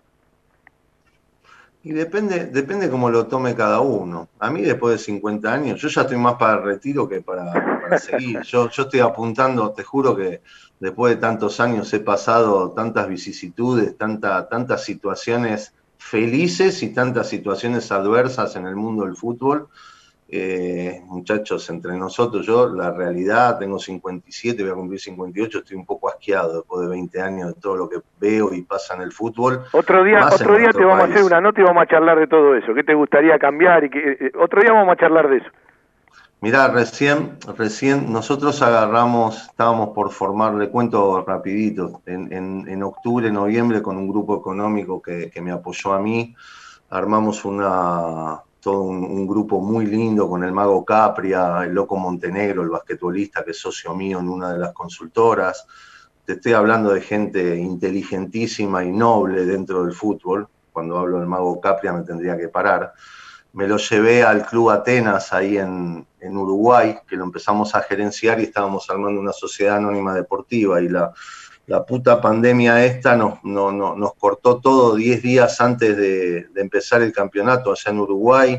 Y 1.87 1.93
depende, 1.93 2.47
depende 2.47 2.91
cómo 2.91 3.11
lo 3.11 3.29
tome 3.29 3.55
cada 3.55 3.79
uno. 3.79 4.29
A 4.41 4.51
mí 4.51 4.61
después 4.63 4.99
de 4.99 5.05
50 5.05 5.53
años, 5.53 5.81
yo 5.81 5.87
ya 5.87 6.01
estoy 6.01 6.17
más 6.17 6.35
para 6.35 6.59
el 6.59 6.65
retiro 6.65 7.09
que 7.09 7.21
para, 7.21 7.53
para 7.53 7.97
seguir. 8.01 8.43
Yo, 8.43 8.69
yo 8.69 8.83
estoy 8.83 8.99
apuntando, 8.99 9.71
te 9.71 9.85
juro 9.85 10.17
que 10.17 10.43
después 10.81 11.15
de 11.15 11.21
tantos 11.21 11.61
años 11.61 11.95
he 11.95 12.01
pasado 12.01 12.73
tantas 12.73 13.07
vicisitudes, 13.09 13.97
tanta, 13.97 14.49
tantas 14.49 14.83
situaciones 14.83 15.75
felices 15.97 16.83
y 16.83 16.89
tantas 16.89 17.29
situaciones 17.29 17.93
adversas 17.93 18.57
en 18.57 18.67
el 18.67 18.75
mundo 18.75 19.05
del 19.05 19.15
fútbol. 19.15 19.69
Eh, 20.29 21.03
muchachos, 21.07 21.71
entre 21.71 21.97
nosotros, 21.97 22.45
yo 22.45 22.69
la 22.69 22.91
realidad, 22.91 23.59
tengo 23.61 23.79
57, 23.79 24.61
voy 24.63 24.73
a 24.73 24.75
cumplir 24.75 24.99
58, 25.01 25.59
estoy 25.59 25.77
un 25.77 25.87
poco 25.87 26.09
asqueado 26.09 26.57
después 26.57 26.83
de 26.83 26.89
20 26.89 27.21
años 27.21 27.55
de 27.55 27.61
todo 27.61 27.77
lo 27.77 27.89
que 27.89 27.99
veo 28.19 28.53
y 28.53 28.63
pasa 28.63 28.95
en 28.97 29.03
el 29.03 29.13
fútbol. 29.13 29.63
Otro 29.73 30.03
día, 30.03 30.27
otro 30.27 30.57
día 30.59 30.71
te 30.73 30.85
vamos 30.85 31.05
a 31.05 31.05
hacer 31.13 31.23
una 31.25 31.41
nota 31.41 31.61
y 31.61 31.65
vamos 31.65 31.83
a 31.83 31.87
charlar 31.87 32.19
de 32.19 32.27
todo 32.27 32.57
eso. 32.57 32.75
¿Qué 32.75 32.83
te 32.83 32.95
gustaría 32.95 33.39
cambiar? 33.39 33.85
y 33.85 33.91
qué- 33.91 34.17
eh, 34.21 34.33
Otro 34.41 34.61
día 34.61 34.73
vamos 34.73 34.93
a 34.95 34.97
charlar 34.97 35.29
de 35.31 35.37
eso. 35.39 35.47
Mirá, 36.41 36.69
recién, 36.69 37.39
recién 37.57 38.13
nosotros 38.13 38.61
agarramos, 38.63 39.47
estábamos 39.47 39.91
por 39.91 40.11
formar, 40.11 40.55
le 40.55 40.69
cuento 40.69 41.25
rapidito, 41.27 42.03
en, 42.05 42.33
en- 42.33 42.69
en 42.69 42.83
octubre, 42.83 43.31
noviembre, 43.31 43.81
con 43.81 43.97
un 43.97 44.09
grupo 44.09 44.37
económico 44.37 45.01
que, 45.01 45.31
que 45.31 45.41
me 45.41 45.51
apoyó 45.53 45.95
a 45.95 46.01
mí, 46.01 46.35
armamos 46.91 47.45
una, 47.45 48.41
todo 48.67 48.81
un, 48.81 49.05
un 49.05 49.29
grupo 49.29 49.61
muy 49.61 49.87
lindo 49.87 50.29
con 50.29 50.43
el 50.43 50.51
Mago 50.51 50.85
Capria, 50.85 51.63
el 51.63 51.73
Loco 51.73 51.95
Montenegro, 51.97 52.65
el 52.65 52.69
basquetbolista 52.69 53.45
que 53.45 53.53
es 53.53 53.61
socio 53.61 53.95
mío 53.95 54.19
en 54.19 54.29
una 54.29 54.53
de 54.53 54.59
las 54.59 54.73
consultoras. 54.73 55.65
Te 56.25 56.33
estoy 56.33 56.55
hablando 56.55 56.93
de 56.93 57.01
gente 57.01 57.55
inteligentísima 57.59 58.83
y 58.83 58.91
noble 58.91 59.47
dentro 59.47 59.85
del 59.85 59.95
fútbol. 59.95 60.49
Cuando 60.73 60.99
hablo 60.99 61.21
del 61.21 61.29
Mago 61.29 61.61
Capria 61.61 61.93
me 61.93 62.03
tendría 62.03 62.37
que 62.37 62.49
parar 62.49 62.93
me 63.53 63.69
lo 63.69 63.77
llevé 63.79 64.25
al 64.25 64.45
Club 64.45 64.71
Atenas 64.71 65.33
ahí 65.33 65.57
en, 65.57 66.05
en 66.21 66.37
Uruguay, 66.37 66.99
que 67.07 67.17
lo 67.17 67.25
empezamos 67.25 67.75
a 67.75 67.83
gerenciar 67.83 68.41
y 68.41 68.43
estábamos 68.43 68.91
armando 68.91 69.19
una 69.19 69.33
sociedad 69.33 69.77
anónima 69.77 70.13
deportiva 70.13 70.83
y 70.83 70.89
la, 70.89 71.15
la 71.67 71.85
puta 71.85 72.21
pandemia 72.21 72.85
esta 72.85 73.17
nos, 73.17 73.43
no- 73.45 73.73
no- 73.73 73.97
nos 73.97 74.15
cortó 74.15 74.61
todo 74.61 74.95
10 74.95 75.23
días 75.23 75.61
antes 75.61 75.97
de, 75.97 76.47
empezar 76.57 77.03
el 77.03 77.13
campeonato 77.13 77.71
allá 77.73 77.91
en 77.91 77.99
Uruguay 78.01 78.59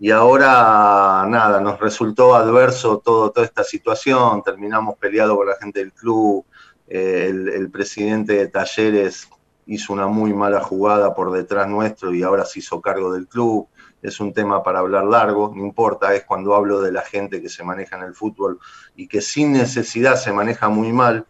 y 0.00 0.10
ahora 0.12 1.26
nada, 1.28 1.60
nos 1.60 1.80
resultó 1.80 2.34
adverso 2.36 2.98
todo, 3.04 3.30
toda 3.32 3.44
esta 3.46 3.64
situación, 3.64 4.42
terminamos 4.42 4.96
peleados 4.96 5.36
con 5.36 5.48
la 5.48 5.56
gente 5.56 5.80
del 5.80 5.92
club, 5.92 6.44
eh, 6.86 7.26
el 7.30 7.70
presidente 7.70 8.34
de 8.34 8.46
Talleres 8.48 9.28
hizo 9.66 9.92
una 9.92 10.06
muy 10.06 10.32
mala 10.32 10.60
jugada 10.60 11.14
por 11.14 11.30
detrás 11.30 11.68
nuestro 11.68 12.14
y 12.14 12.22
ahora 12.22 12.44
se 12.46 12.60
hizo 12.60 12.80
cargo 12.80 13.12
del 13.12 13.28
club. 13.28 13.68
Es 14.00 14.18
un 14.20 14.32
tema 14.32 14.62
para 14.62 14.78
hablar 14.78 15.04
largo, 15.04 15.52
no 15.54 15.62
importa, 15.66 16.14
es 16.14 16.24
cuando 16.24 16.54
hablo 16.54 16.80
de 16.80 16.90
la 16.92 17.02
gente 17.02 17.42
que 17.42 17.48
se 17.50 17.64
maneja 17.64 17.96
en 17.96 18.04
el 18.04 18.14
fútbol 18.14 18.58
y 18.96 19.08
que 19.08 19.20
sin 19.20 19.52
necesidad 19.52 20.16
se 20.16 20.32
maneja 20.32 20.68
muy 20.68 20.92
mal. 20.92 21.26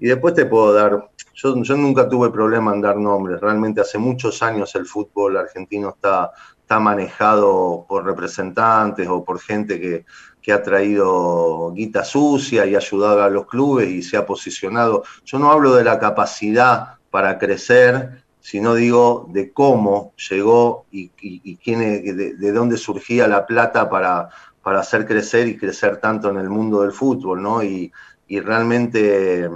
Y 0.00 0.08
después 0.08 0.34
te 0.34 0.46
puedo 0.46 0.72
dar, 0.72 1.10
yo, 1.34 1.54
nunca 1.76 2.08
tuve 2.08 2.30
problema 2.30 2.74
en 2.74 2.80
dar 2.80 2.96
nombres, 2.96 3.40
realmente 3.40 3.82
hace 3.82 3.98
muchos 3.98 4.42
años 4.42 4.74
el 4.74 4.86
fútbol 4.86 5.36
argentino 5.36 5.90
está, 5.90 6.32
está 6.58 6.80
manejado 6.80 7.84
por 7.86 8.04
representantes 8.04 9.06
o 9.08 9.22
por 9.22 9.38
gente 9.40 9.78
que, 9.78 10.06
que 10.40 10.52
ha 10.52 10.62
traído 10.62 11.72
guita 11.74 12.02
sucia 12.02 12.64
y 12.64 12.74
ayudado 12.74 13.22
a 13.22 13.28
los 13.28 13.46
clubes 13.46 13.90
y 13.90 14.02
se 14.02 14.16
ha 14.16 14.24
posicionado. 14.24 15.04
Yo 15.24 15.38
no 15.38 15.52
hablo 15.52 15.74
de 15.74 15.84
la 15.84 15.98
capacidad 15.98 16.94
para 17.10 17.38
crecer, 17.38 18.24
sino 18.40 18.74
digo 18.74 19.26
de 19.28 19.52
cómo 19.52 20.14
llegó 20.30 20.86
y, 20.90 21.10
quién 21.58 21.80
de, 21.80 22.34
de 22.38 22.52
dónde 22.52 22.78
surgía 22.78 23.28
la 23.28 23.44
plata 23.44 23.90
para, 23.90 24.30
para 24.62 24.80
hacer 24.80 25.06
crecer 25.06 25.46
y 25.46 25.58
crecer 25.58 25.98
tanto 25.98 26.30
en 26.30 26.38
el 26.38 26.48
mundo 26.48 26.80
del 26.80 26.92
fútbol, 26.92 27.42
¿no? 27.42 27.62
Y, 27.62 27.92
y 28.30 28.38
realmente, 28.38 29.50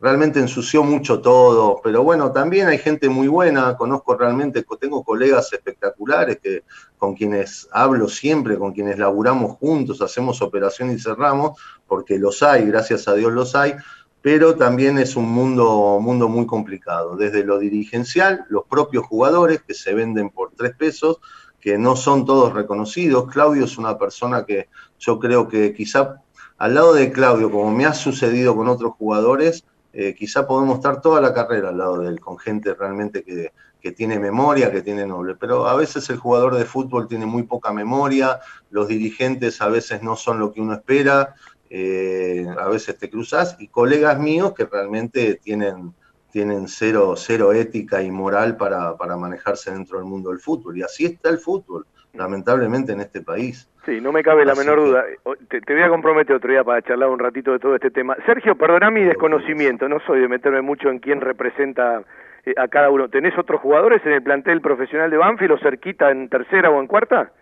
realmente 0.00 0.38
ensució 0.38 0.84
mucho 0.84 1.20
todo, 1.20 1.80
pero 1.82 2.02
bueno, 2.02 2.30
también 2.30 2.68
hay 2.68 2.78
gente 2.78 3.08
muy 3.08 3.26
buena, 3.26 3.76
conozco 3.76 4.16
realmente, 4.16 4.64
tengo 4.80 5.02
colegas 5.02 5.52
espectaculares 5.52 6.38
que, 6.40 6.62
con 6.96 7.14
quienes 7.14 7.68
hablo 7.72 8.08
siempre, 8.08 8.58
con 8.58 8.72
quienes 8.72 8.98
laburamos 8.98 9.56
juntos, 9.58 10.00
hacemos 10.00 10.40
operación 10.40 10.90
y 10.92 10.98
cerramos, 10.98 11.60
porque 11.86 12.18
los 12.18 12.42
hay, 12.42 12.66
gracias 12.66 13.08
a 13.08 13.14
Dios 13.14 13.32
los 13.32 13.54
hay, 13.56 13.74
pero 14.22 14.56
también 14.56 14.98
es 14.98 15.16
un 15.16 15.28
mundo, 15.28 15.98
mundo 16.00 16.28
muy 16.28 16.46
complicado, 16.46 17.16
desde 17.16 17.44
lo 17.44 17.58
dirigencial, 17.58 18.44
los 18.48 18.64
propios 18.64 19.06
jugadores 19.06 19.62
que 19.66 19.74
se 19.74 19.94
venden 19.94 20.30
por 20.30 20.52
tres 20.52 20.74
pesos, 20.76 21.18
que 21.60 21.76
no 21.76 21.96
son 21.96 22.24
todos 22.24 22.52
reconocidos. 22.52 23.30
Claudio 23.32 23.64
es 23.64 23.78
una 23.78 23.98
persona 23.98 24.44
que 24.44 24.68
yo 24.98 25.18
creo 25.18 25.48
que 25.48 25.74
quizá 25.74 26.22
al 26.56 26.74
lado 26.74 26.92
de 26.92 27.12
Claudio, 27.12 27.50
como 27.50 27.70
me 27.70 27.86
ha 27.86 27.94
sucedido 27.94 28.56
con 28.56 28.68
otros 28.68 28.92
jugadores, 28.98 29.64
eh, 29.92 30.14
quizá 30.14 30.46
podemos 30.46 30.76
estar 30.76 31.00
toda 31.00 31.20
la 31.20 31.32
carrera 31.32 31.70
al 31.70 31.78
lado 31.78 31.98
de 31.98 32.08
él, 32.08 32.20
con 32.20 32.38
gente 32.38 32.74
realmente 32.74 33.24
que, 33.24 33.52
que 33.80 33.92
tiene 33.92 34.18
memoria, 34.18 34.70
que 34.70 34.82
tiene 34.82 35.06
noble. 35.06 35.34
Pero 35.36 35.66
a 35.66 35.76
veces 35.76 36.08
el 36.10 36.18
jugador 36.18 36.56
de 36.56 36.64
fútbol 36.64 37.08
tiene 37.08 37.26
muy 37.26 37.44
poca 37.44 37.72
memoria, 37.72 38.40
los 38.70 38.88
dirigentes 38.88 39.60
a 39.60 39.68
veces 39.68 40.02
no 40.02 40.16
son 40.16 40.38
lo 40.38 40.52
que 40.52 40.60
uno 40.60 40.74
espera, 40.74 41.34
eh, 41.70 42.46
a 42.58 42.68
veces 42.68 42.98
te 42.98 43.10
cruzas, 43.10 43.56
y 43.58 43.68
colegas 43.68 44.18
míos 44.18 44.52
que 44.54 44.64
realmente 44.64 45.34
tienen, 45.42 45.94
tienen 46.30 46.68
cero, 46.68 47.14
cero 47.16 47.52
ética 47.52 48.02
y 48.02 48.10
moral 48.10 48.56
para, 48.56 48.96
para 48.96 49.16
manejarse 49.16 49.70
dentro 49.70 49.98
del 49.98 50.06
mundo 50.06 50.30
del 50.30 50.40
fútbol. 50.40 50.78
Y 50.78 50.82
así 50.82 51.04
está 51.04 51.28
el 51.30 51.38
fútbol, 51.38 51.86
lamentablemente 52.12 52.92
en 52.92 53.00
este 53.00 53.20
país. 53.20 53.68
Sí, 53.88 54.02
no 54.02 54.12
me 54.12 54.22
cabe 54.22 54.44
la 54.44 54.54
menor 54.54 54.80
duda. 54.80 55.02
Te, 55.48 55.62
te 55.62 55.72
voy 55.72 55.82
a 55.82 55.88
comprometer 55.88 56.36
otro 56.36 56.50
día 56.50 56.62
para 56.62 56.82
charlar 56.82 57.08
un 57.08 57.18
ratito 57.18 57.52
de 57.52 57.58
todo 57.58 57.74
este 57.74 57.90
tema. 57.90 58.18
Sergio, 58.26 58.54
perdona 58.54 58.90
mi 58.90 59.02
desconocimiento, 59.02 59.88
no 59.88 59.98
soy 60.06 60.20
de 60.20 60.28
meterme 60.28 60.60
mucho 60.60 60.90
en 60.90 60.98
quién 60.98 61.22
representa 61.22 62.02
eh, 62.44 62.52
a 62.58 62.68
cada 62.68 62.90
uno. 62.90 63.08
¿Tenés 63.08 63.38
otros 63.38 63.62
jugadores 63.62 64.04
en 64.04 64.12
el 64.12 64.22
plantel 64.22 64.60
profesional 64.60 65.10
de 65.10 65.16
Banfield 65.16 65.52
o 65.52 65.58
cerquita 65.58 66.10
en 66.10 66.28
tercera 66.28 66.68
o 66.68 66.78
en 66.82 66.86
cuarta? 66.86 67.32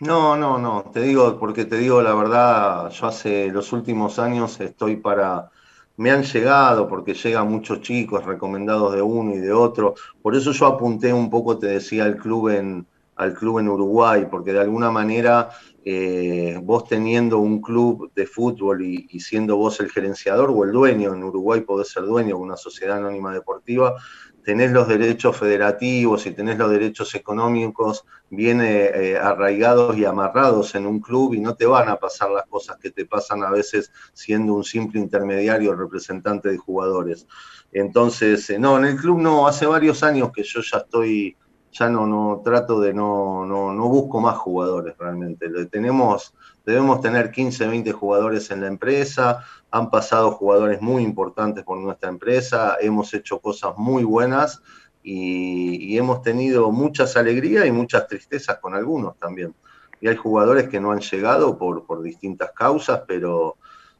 No, 0.00 0.36
no, 0.36 0.58
no, 0.58 0.90
te 0.92 1.00
digo, 1.00 1.38
porque 1.38 1.64
te 1.64 1.78
digo 1.78 2.02
la 2.02 2.14
verdad, 2.14 2.90
yo 2.90 3.06
hace 3.06 3.48
los 3.50 3.72
últimos 3.72 4.18
años 4.18 4.60
estoy 4.60 4.96
para, 4.96 5.48
me 5.96 6.10
han 6.10 6.24
llegado, 6.24 6.86
porque 6.86 7.14
llegan 7.14 7.48
muchos 7.48 7.80
chicos 7.80 8.26
recomendados 8.26 8.94
de 8.94 9.00
uno 9.00 9.34
y 9.34 9.38
de 9.38 9.52
otro, 9.52 9.94
por 10.20 10.36
eso 10.36 10.52
yo 10.52 10.66
apunté 10.66 11.10
un 11.10 11.30
poco, 11.30 11.58
te 11.58 11.68
decía, 11.68 12.04
al 12.04 12.18
club 12.18 12.50
en, 12.50 12.86
al 13.18 13.34
club 13.34 13.58
en 13.58 13.68
Uruguay, 13.68 14.26
porque 14.30 14.52
de 14.52 14.60
alguna 14.60 14.90
manera 14.90 15.50
eh, 15.84 16.58
vos 16.62 16.84
teniendo 16.84 17.38
un 17.38 17.60
club 17.60 18.12
de 18.14 18.26
fútbol 18.26 18.82
y, 18.82 19.20
siendo 19.20 19.56
vos 19.56 19.80
el 19.80 19.90
gerenciador 19.90 20.50
o 20.50 20.64
el 20.64 20.72
dueño, 20.72 21.12
en 21.12 21.24
Uruguay 21.24 21.62
podés 21.62 21.88
ser 21.88 22.04
dueño 22.04 22.36
de 22.36 22.42
una 22.42 22.56
sociedad 22.56 22.98
anónima 22.98 23.32
deportiva, 23.32 23.96
tenés 24.44 24.70
los 24.70 24.86
derechos 24.86 25.36
federativos 25.36 26.26
y 26.26 26.30
tenés 26.30 26.58
los 26.58 26.70
derechos 26.70 27.14
económicos 27.14 28.04
bien 28.30 28.60
eh, 28.60 28.90
eh, 28.94 29.16
arraigados 29.16 29.96
y 29.98 30.04
amarrados 30.04 30.74
en 30.74 30.86
un 30.86 31.00
club 31.00 31.34
y 31.34 31.40
no 31.40 31.54
te 31.54 31.66
van 31.66 31.88
a 31.88 31.96
pasar 31.96 32.30
las 32.30 32.46
cosas 32.46 32.76
que 32.78 32.90
te 32.90 33.04
pasan 33.04 33.42
a 33.42 33.50
veces 33.50 33.90
siendo 34.12 34.54
un 34.54 34.64
simple 34.64 35.00
intermediario 35.00 35.74
representante 35.74 36.50
de 36.50 36.56
jugadores. 36.56 37.26
Entonces, 37.72 38.58
no, 38.58 38.78
en 38.78 38.84
el 38.84 38.96
club 38.96 39.18
no, 39.18 39.46
hace 39.46 39.66
varios 39.66 40.02
años 40.02 40.30
que 40.32 40.42
yo 40.42 40.60
ya 40.60 40.78
estoy, 40.78 41.36
ya 41.78 41.88
no, 41.88 42.06
no 42.06 42.40
trato 42.44 42.80
de 42.80 42.92
no, 42.92 43.46
no, 43.46 43.72
no 43.72 43.88
busco 43.88 44.20
más 44.20 44.36
jugadores 44.36 44.96
realmente. 44.98 45.48
Tenemos, 45.66 46.34
debemos 46.66 47.00
tener 47.00 47.30
15, 47.30 47.66
20 47.66 47.92
jugadores 47.92 48.50
en 48.50 48.62
la 48.62 48.66
empresa, 48.66 49.44
han 49.70 49.90
pasado 49.90 50.32
jugadores 50.32 50.80
muy 50.80 51.02
importantes 51.02 51.64
por 51.64 51.78
nuestra 51.78 52.08
empresa, 52.08 52.76
hemos 52.80 53.12
hecho 53.14 53.38
cosas 53.40 53.74
muy 53.76 54.04
buenas 54.04 54.62
y, 55.02 55.94
y 55.94 55.98
hemos 55.98 56.22
tenido 56.22 56.70
muchas 56.70 57.16
alegrías 57.16 57.66
y 57.66 57.72
muchas 57.72 58.06
tristezas 58.06 58.58
con 58.58 58.74
algunos 58.74 59.16
también. 59.18 59.54
Y 60.00 60.08
hay 60.08 60.16
jugadores 60.16 60.68
que 60.68 60.80
no 60.80 60.92
han 60.92 61.00
llegado 61.00 61.58
por, 61.58 61.84
por 61.84 62.02
distintas 62.02 62.52
causas, 62.52 63.02
pero, 63.06 63.56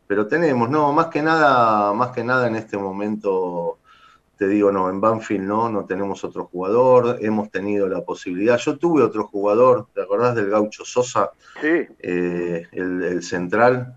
pero 0.07 0.27
tenemos, 0.27 0.71
no, 0.71 0.93
más 0.93 1.07
que 1.07 1.23
nada, 1.23 1.93
más 1.93 2.11
que 2.11 2.25
nada 2.25 2.47
en 2.47 2.57
este 2.57 2.79
momento, 2.79 3.78
te 4.39 4.47
digo, 4.47 4.71
no, 4.71 4.89
en 4.89 5.01
Banfield 5.01 5.45
no, 5.45 5.69
no 5.69 5.85
tenemos 5.85 6.23
otro 6.23 6.45
jugador, 6.47 7.19
hemos 7.21 7.51
tenido 7.51 7.89
la 7.89 8.03
posibilidad, 8.03 8.57
yo 8.59 8.79
tuve 8.79 9.03
otro 9.03 9.27
jugador, 9.27 9.89
¿te 9.93 10.01
acordás 10.01 10.37
del 10.37 10.49
Gaucho 10.49 10.85
Sosa? 10.85 11.31
Sí. 11.61 11.87
Eh, 11.99 12.67
el, 12.71 13.03
el 13.03 13.23
central. 13.23 13.97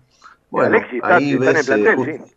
Bueno, 0.50 0.76
Alexis 0.76 0.94
está, 0.94 1.14
ahí 1.16 1.32
está 1.32 1.44
en 1.44 1.48
el 1.48 1.54
ves, 1.54 1.68
eh, 1.68 1.82
plantel, 1.84 1.96
just- 1.96 2.28
sí. 2.28 2.34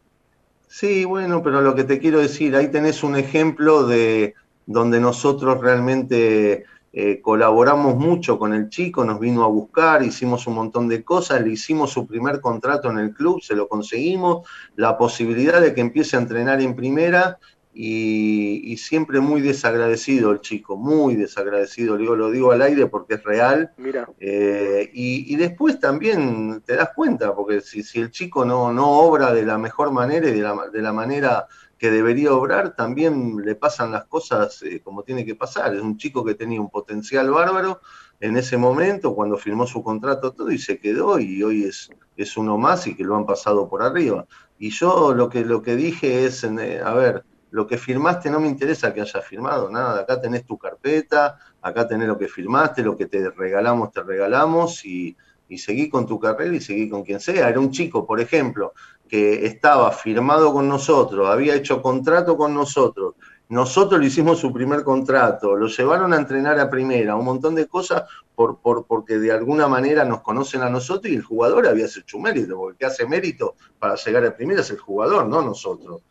Sí, 0.68 1.06
bueno, 1.06 1.42
pero 1.42 1.62
lo 1.62 1.74
que 1.74 1.84
te 1.86 2.00
quiero 2.00 2.20
decir, 2.20 2.56
ahí 2.56 2.70
tenés 2.70 3.04
un 3.04 3.16
ejemplo 3.16 3.88
de 3.88 4.36
donde 4.66 5.00
nosotros 5.00 5.60
realmente 5.62 6.66
eh, 6.92 7.22
colaboramos 7.22 7.96
mucho 7.96 8.38
con 8.38 8.54
el 8.54 8.70
chico, 8.70 9.04
nos 9.04 9.20
vino 9.20 9.44
a 9.44 9.48
buscar, 9.48 10.04
hicimos 10.04 10.48
un 10.48 10.56
montón 10.56 10.88
de 10.88 11.04
cosas, 11.04 11.42
le 11.42 11.52
hicimos 11.52 11.92
su 11.92 12.06
primer 12.06 12.40
contrato 12.40 12.90
en 12.90 13.00
el 13.00 13.14
club, 13.14 13.42
se 13.42 13.56
lo 13.56 13.68
conseguimos, 13.68 14.48
la 14.76 14.98
posibilidad 14.98 15.60
de 15.62 15.74
que 15.74 15.82
empiece 15.82 16.16
a 16.18 16.20
entrenar 16.20 16.62
en 16.62 16.76
primera 16.76 17.38
y, 17.78 18.72
y 18.72 18.78
siempre 18.78 19.20
muy 19.20 19.42
desagradecido 19.42 20.32
el 20.32 20.40
chico, 20.40 20.78
muy 20.78 21.16
desagradecido, 21.16 21.98
digo, 21.98 22.16
lo 22.16 22.32
digo 22.32 22.54
al 22.54 22.62
aire 22.62 22.88
porque 22.88 23.16
es 23.16 23.24
real. 23.24 23.74
Mira. 23.78 24.10
Eh, 24.20 24.90
y, 24.94 25.34
y 25.34 25.36
después 25.36 25.80
también 25.80 26.62
te 26.66 26.78
das 26.78 26.92
cuenta, 26.96 27.36
porque 27.36 27.60
si, 27.60 27.84
si 27.84 28.00
el 28.00 28.12
chico 28.12 28.46
no, 28.46 28.72
no 28.72 28.90
obra 28.90 29.34
de 29.34 29.46
la 29.46 29.58
mejor 29.58 29.92
manera 29.92 30.30
y 30.30 30.34
de 30.34 30.42
la, 30.42 30.70
de 30.72 30.82
la 30.82 30.94
manera 30.94 31.48
que 31.78 31.92
debería 31.92 32.34
obrar, 32.34 32.78
también 32.78 33.36
le 33.44 33.56
pasan 33.56 33.92
las 33.92 34.06
cosas 34.06 34.64
eh, 34.64 34.80
como 34.82 35.04
tiene 35.04 35.26
que 35.26 35.36
pasar. 35.36 35.76
Es 35.76 35.82
un 35.82 35.98
chico 35.98 36.24
que 36.24 36.36
tenía 36.36 36.62
un 36.62 36.70
potencial 36.70 37.30
bárbaro 37.30 37.82
en 38.22 38.38
ese 38.38 38.56
momento, 38.56 39.14
cuando 39.14 39.36
firmó 39.36 39.68
su 39.68 39.84
contrato 39.84 40.32
todo 40.32 40.50
y 40.50 40.58
se 40.58 40.80
quedó 40.80 41.20
y 41.20 41.44
hoy 41.44 41.66
es, 41.66 41.90
es 42.16 42.38
uno 42.38 42.58
más 42.58 42.88
y 42.88 42.96
que 42.96 43.04
lo 43.04 43.18
han 43.18 43.26
pasado 43.26 43.68
por 43.68 43.84
arriba. 43.84 44.26
Y 44.58 44.70
yo 44.70 45.14
lo 45.14 45.28
que, 45.28 45.44
lo 45.44 45.62
que 45.62 45.76
dije 45.76 46.26
es, 46.26 46.46
eh, 46.46 46.80
a 46.82 46.94
ver, 46.94 47.26
lo 47.56 47.66
que 47.66 47.78
firmaste 47.78 48.30
no 48.30 48.42
me 48.42 48.50
interesa 48.50 48.94
que 48.94 49.00
hayas 49.00 49.26
firmado, 49.26 49.70
nada, 49.70 50.02
acá 50.02 50.20
tenés 50.20 50.46
tu 50.46 50.58
carpeta, 50.58 51.40
acá 51.62 51.88
tenés 51.88 52.06
lo 52.06 52.18
que 52.18 52.28
firmaste, 52.28 52.84
lo 52.84 52.98
que 52.98 53.06
te 53.06 53.30
regalamos, 53.30 53.94
te 53.94 54.04
regalamos 54.04 54.84
y, 54.84 55.16
y 55.48 55.58
seguí 55.58 55.88
con 55.88 56.06
tu 56.06 56.20
carrera 56.20 56.54
y 56.54 56.60
seguí 56.60 56.90
con 56.90 57.04
quien 57.04 57.22
sea. 57.22 57.48
Era 57.48 57.62
un 57.62 57.72
chico, 57.72 58.06
por 58.06 58.20
ejemplo, 58.20 58.74
que 59.08 59.46
estaba 59.46 59.90
firmado 59.94 60.52
con 60.52 60.68
nosotros, 60.68 61.30
había 61.30 61.56
hecho 61.56 61.82
contrato 61.82 62.36
con 62.36 62.54
nosotros, 62.54 63.16
nosotros 63.48 64.02
le 64.02 64.08
hicimos 64.08 64.40
su 64.40 64.52
primer 64.52 64.84
contrato, 64.84 65.56
lo 65.56 65.68
llevaron 65.68 66.12
a 66.12 66.18
entrenar 66.18 66.60
a 66.60 66.70
primera, 66.70 67.16
un 67.16 67.24
montón 67.24 67.56
de 67.56 67.68
cosas 67.68 68.04
por, 68.36 68.60
por, 68.60 68.86
porque 68.86 69.18
de 69.18 69.32
alguna 69.32 69.70
manera 69.70 70.04
nos 70.04 70.20
conocen 70.24 70.62
a 70.62 70.70
nosotros 70.70 71.10
y 71.10 71.16
el 71.16 71.24
jugador 71.24 71.68
había 71.68 71.86
hecho 71.86 72.18
un 72.18 72.24
mérito, 72.24 72.58
porque 72.58 72.74
el 72.74 72.78
que 72.80 72.86
hace 72.86 73.08
mérito 73.08 73.56
para 73.80 73.96
llegar 73.96 74.26
a 74.26 74.36
primera 74.36 74.60
es 74.60 74.72
el 74.72 74.80
jugador, 74.80 75.28
no 75.28 75.42
nosotros. 75.42 76.02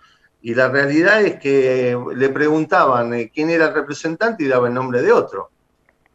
Y 0.47 0.55
la 0.55 0.69
realidad 0.69 1.23
es 1.23 1.41
que 1.41 1.97
le 2.15 2.29
preguntaban 2.29 3.15
eh, 3.15 3.31
quién 3.33 3.49
era 3.49 3.69
el 3.69 3.75
representante 3.75 4.45
y 4.45 4.47
daba 4.49 4.69
el 4.69 4.75
nombre 4.75 5.01
de 5.01 5.11
otro. 5.11 5.51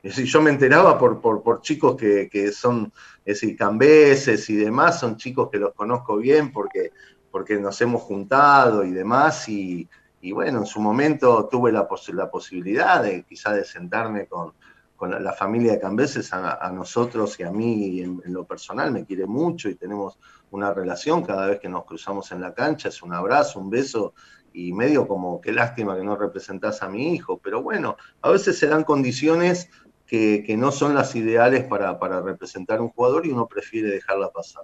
Es 0.04 0.18
yo 0.18 0.40
me 0.42 0.52
enteraba 0.52 1.00
por, 1.00 1.20
por, 1.20 1.42
por 1.42 1.62
chicos 1.62 1.96
que, 1.98 2.30
que 2.30 2.52
son, 2.52 2.94
es 3.26 3.42
decir, 3.42 3.58
cambeses 3.58 4.48
y 4.52 4.56
demás, 4.56 5.00
son 5.00 5.18
chicos 5.18 5.50
que 5.52 5.58
los 5.58 5.74
conozco 5.74 6.18
bien 6.18 6.52
porque, 6.52 6.92
porque 7.32 7.58
nos 7.58 7.82
hemos 7.82 8.04
juntado 8.04 8.84
y 8.86 8.92
demás. 8.92 9.50
Y, 9.50 9.90
y 10.22 10.32
bueno, 10.32 10.60
en 10.60 10.66
su 10.68 10.80
momento 10.80 11.48
tuve 11.52 11.72
la, 11.72 11.88
pos- 11.88 12.14
la 12.14 12.30
posibilidad 12.30 13.02
de 13.02 13.24
quizá 13.24 13.52
de 13.54 13.66
sentarme 13.66 14.28
con, 14.28 14.54
con 15.00 15.12
la, 15.12 15.20
la 15.20 15.34
familia 15.34 15.72
de 15.72 15.80
Cambeses, 15.80 16.34
a, 16.34 16.56
a 16.56 16.72
nosotros 16.72 17.40
y 17.40 17.44
a 17.44 17.52
mí 17.52 18.02
en, 18.02 18.22
en 18.24 18.34
lo 18.34 18.46
personal, 18.46 18.92
me 18.92 19.06
quiere 19.06 19.26
mucho 19.26 19.70
y 19.70 19.76
tenemos 19.76 20.20
una 20.52 20.74
relación 20.74 21.24
cada 21.24 21.48
vez 21.48 21.60
que 21.60 21.70
nos 21.70 21.86
cruzamos 21.86 22.32
en 22.34 22.42
la 22.42 22.54
cancha, 22.54 22.90
es 22.90 23.02
un 23.02 23.14
abrazo, 23.14 23.60
un 23.60 23.70
beso 23.70 24.14
y 24.52 24.74
medio 24.74 25.08
como 25.08 25.40
qué 25.40 25.54
lástima 25.54 25.96
que 25.96 26.04
no 26.04 26.18
representás 26.18 26.84
a 26.84 26.90
mi 26.90 27.14
hijo, 27.14 27.40
pero 27.42 27.64
bueno, 27.64 27.96
a 28.22 28.30
veces 28.30 28.60
se 28.60 28.68
dan 28.68 28.84
condiciones 28.84 29.70
que, 30.06 30.44
que 30.46 30.58
no 30.58 30.72
son 30.72 30.94
las 30.96 31.16
ideales 31.16 31.64
para, 31.64 31.98
para 31.98 32.20
representar 32.22 32.82
un 32.82 32.90
jugador 32.90 33.26
y 33.26 33.32
uno 33.32 33.48
prefiere 33.48 33.90
dejarla 33.90 34.30
pasar. 34.32 34.64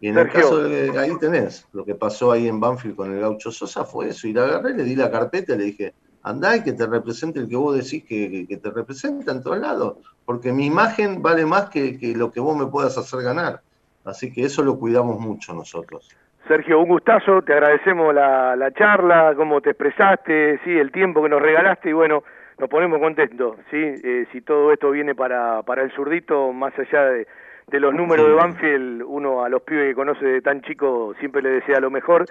Y 0.00 0.08
en 0.08 0.18
el 0.18 0.30
caso 0.30 0.58
de 0.58 0.98
ahí 0.98 1.18
tenés, 1.18 1.66
lo 1.72 1.84
que 1.84 1.94
pasó 1.94 2.30
ahí 2.32 2.48
en 2.48 2.60
Banfield 2.60 2.96
con 2.96 3.12
el 3.12 3.20
Gaucho 3.20 3.50
Sosa 3.50 3.84
fue 3.84 4.10
eso, 4.10 4.26
y 4.26 4.32
la 4.32 4.44
agarré, 4.44 4.74
le 4.74 4.84
di 4.84 4.94
la 4.94 5.10
carpeta 5.10 5.54
y 5.54 5.58
le 5.58 5.64
dije, 5.64 5.94
andá 6.30 6.56
y 6.56 6.62
que 6.64 6.72
te 6.72 6.86
represente 6.86 7.38
el 7.40 7.48
que 7.48 7.56
vos 7.56 7.74
decís 7.76 8.04
que, 8.08 8.30
que- 8.30 8.46
que 8.48 8.56
te 8.56 8.70
representa 8.70 9.30
en 9.32 9.42
todos 9.42 9.58
lados, 9.58 9.98
porque 10.24 10.52
mi 10.52 10.66
imagen 10.66 11.22
vale 11.22 11.46
más 11.46 11.70
que, 11.70 11.98
que 11.98 12.14
lo 12.16 12.30
que 12.32 12.40
vos 12.40 12.56
me 12.56 12.66
puedas 12.66 12.98
hacer 12.98 13.22
ganar. 13.22 13.60
Así 14.04 14.32
que 14.32 14.42
eso 14.42 14.62
lo 14.62 14.78
cuidamos 14.78 15.18
mucho 15.20 15.54
nosotros. 15.54 16.08
Sergio, 16.48 16.78
un 16.80 16.88
gustazo, 16.88 17.42
te 17.42 17.52
agradecemos 17.52 18.14
la, 18.14 18.54
la 18.56 18.70
charla, 18.72 19.34
cómo 19.36 19.60
te 19.60 19.70
expresaste, 19.70 20.60
sí, 20.64 20.70
el 20.70 20.92
tiempo 20.92 21.22
que 21.22 21.28
nos 21.28 21.42
regalaste 21.42 21.90
y 21.90 21.92
bueno, 21.92 22.22
nos 22.58 22.68
ponemos 22.70 22.98
contentos, 23.00 23.56
sí, 23.70 23.76
Eh, 23.76 24.26
si 24.32 24.40
todo 24.42 24.72
esto 24.72 24.90
viene 24.90 25.14
para, 25.14 25.62
para 25.62 25.82
el 25.82 25.90
zurdito, 25.92 26.52
más 26.52 26.72
allá 26.78 27.02
de, 27.06 27.26
de 27.66 27.80
los 27.80 27.92
números 27.92 28.26
de 28.28 28.34
Banfield, 28.34 29.02
uno 29.06 29.44
a 29.44 29.48
los 29.48 29.62
pibes 29.62 29.88
que 29.90 29.94
conoce 29.94 30.24
de 30.24 30.40
tan 30.40 30.62
chico 30.62 31.14
siempre 31.18 31.42
le 31.42 31.50
desea 31.50 31.80
lo 31.80 31.90
mejor 31.90 32.24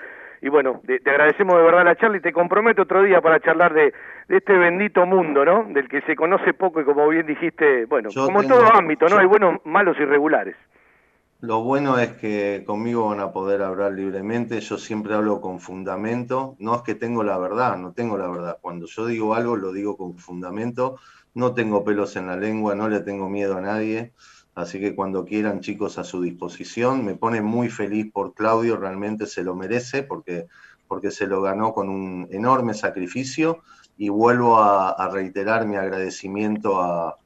y 0.46 0.50
bueno, 0.50 0.80
te, 0.86 1.00
te 1.00 1.10
agradecemos 1.10 1.56
de 1.58 1.64
verdad 1.64 1.84
la 1.86 1.96
charla 1.96 2.18
y 2.18 2.22
te 2.22 2.32
comprometo 2.32 2.84
otro 2.84 3.02
día 3.02 3.20
para 3.20 3.40
charlar 3.40 3.74
de, 3.74 3.94
de 4.28 4.38
este 4.38 4.54
bendito 4.56 5.04
mundo, 5.08 5.44
¿no? 5.44 5.64
Del 5.64 5.90
que 5.90 6.02
se 6.02 6.16
conoce 6.16 6.54
poco 6.54 6.80
y 6.82 6.86
como 6.86 7.08
bien 7.08 7.26
dijiste, 7.26 7.86
bueno, 7.86 8.10
Yo 8.12 8.28
como 8.28 8.42
en 8.42 8.48
todo 8.48 8.62
ámbito, 8.76 9.06
¿no? 9.10 9.16
yo- 9.16 9.22
Hay 9.22 9.26
buenos, 9.26 9.60
malos 9.66 9.98
y 10.00 10.06
regulares. 10.06 10.56
Lo 11.42 11.64
bueno 11.64 11.98
es 12.00 12.14
que 12.14 12.64
conmigo 12.66 13.10
van 13.10 13.20
a 13.20 13.32
poder 13.32 13.62
hablar 13.64 13.92
libremente, 13.94 14.60
yo 14.62 14.78
siempre 14.78 15.16
hablo 15.16 15.42
con 15.42 15.60
fundamento, 15.60 16.56
no 16.60 16.76
es 16.76 16.82
que 16.84 16.96
tengo 16.96 17.24
la 17.24 17.38
verdad, 17.38 17.78
no 17.78 17.94
tengo 17.94 18.18
la 18.18 18.28
verdad, 18.28 18.58
cuando 18.62 18.86
yo 18.86 19.06
digo 19.08 19.34
algo 19.34 19.56
lo 19.56 19.72
digo 19.74 19.98
con 19.98 20.18
fundamento, 20.18 20.98
no 21.34 21.54
tengo 21.54 21.84
pelos 21.84 22.16
en 22.16 22.28
la 22.28 22.38
lengua, 22.38 22.74
no 22.76 22.88
le 22.88 23.00
tengo 23.02 23.30
miedo 23.30 23.58
a 23.58 23.62
nadie, 23.62 24.14
así 24.56 24.80
que 24.80 24.96
cuando 24.96 25.26
quieran 25.26 25.60
chicos 25.60 25.98
a 25.98 26.04
su 26.04 26.22
disposición, 26.22 27.06
me 27.06 27.16
pone 27.16 27.42
muy 27.42 27.70
feliz 27.70 28.12
por 28.12 28.34
Claudio, 28.34 28.78
realmente 28.78 29.28
se 29.28 29.44
lo 29.44 29.56
merece 29.56 30.04
porque 30.04 30.48
porque 30.88 31.12
se 31.12 31.28
lo 31.28 31.42
ganó 31.42 31.74
con 31.74 31.90
un 31.90 32.28
enorme 32.32 32.74
sacrificio. 32.74 33.60
Y 33.98 34.10
vuelvo 34.10 34.58
a, 34.60 35.10
reiterar 35.10 35.66
mi 35.66 35.78
agradecimiento 35.78 36.82
a, 36.82 37.18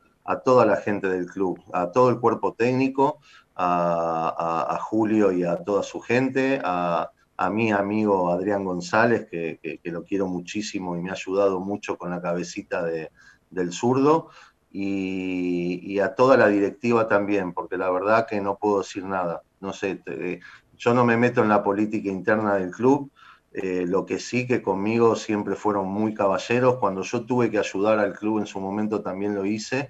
toda 0.46 0.66
la 0.68 0.78
gente 0.78 1.10
del 1.10 1.26
club, 1.26 1.60
a 1.74 1.92
todo 1.92 2.12
el 2.12 2.20
cuerpo 2.20 2.54
técnico, 2.54 3.20
a, 3.56 4.78
Julio 4.82 5.32
y 5.32 5.44
a 5.44 5.56
toda 5.58 5.82
su 5.82 6.00
gente, 6.00 6.62
a, 6.64 7.12
mi 7.52 7.72
amigo 7.72 8.32
Adrián 8.32 8.66
González, 8.66 9.28
que, 9.32 9.60
que, 9.64 9.80
que, 9.80 9.92
lo 9.92 10.04
quiero 10.04 10.28
muchísimo 10.28 10.96
y 10.96 11.02
me 11.02 11.10
ha 11.10 11.14
ayudado 11.14 11.60
mucho 11.62 11.98
con 11.98 12.12
la 12.12 12.22
cabecita 12.22 12.84
de, 12.84 13.12
del 13.50 13.72
zurdo, 13.72 14.30
y, 14.72 16.00
a 16.00 16.16
toda 16.16 16.38
la 16.38 16.48
directiva 16.48 17.08
también, 17.08 17.54
porque 17.54 17.78
la 17.78 17.90
verdad 17.90 18.28
que 18.28 18.40
no 18.42 18.58
puedo 18.58 18.80
decir 18.80 19.04
nada. 19.04 19.42
No 19.60 19.74
sé, 19.74 19.96
te, 19.96 20.40
yo 20.78 20.94
no 20.94 21.06
me 21.06 21.18
meto 21.18 21.42
en 21.42 21.50
la 21.50 21.64
política 21.64 22.10
interna 22.10 22.56
del 22.56 22.72
club, 22.72 23.12
eh, 23.52 23.86
lo 23.88 24.06
que 24.06 24.20
sí 24.20 24.48
que 24.48 24.62
conmigo 24.62 25.16
siempre 25.16 25.56
fueron 25.56 25.88
muy 25.88 26.14
caballeros. 26.14 26.78
Cuando 26.78 27.02
yo 27.02 27.26
tuve 27.26 27.50
que 27.52 27.60
ayudar 27.60 28.00
al 28.00 28.14
club 28.14 28.40
en 28.40 28.46
su 28.46 28.60
momento 28.60 29.02
también 29.02 29.36
lo 29.36 29.46
hice. 29.46 29.90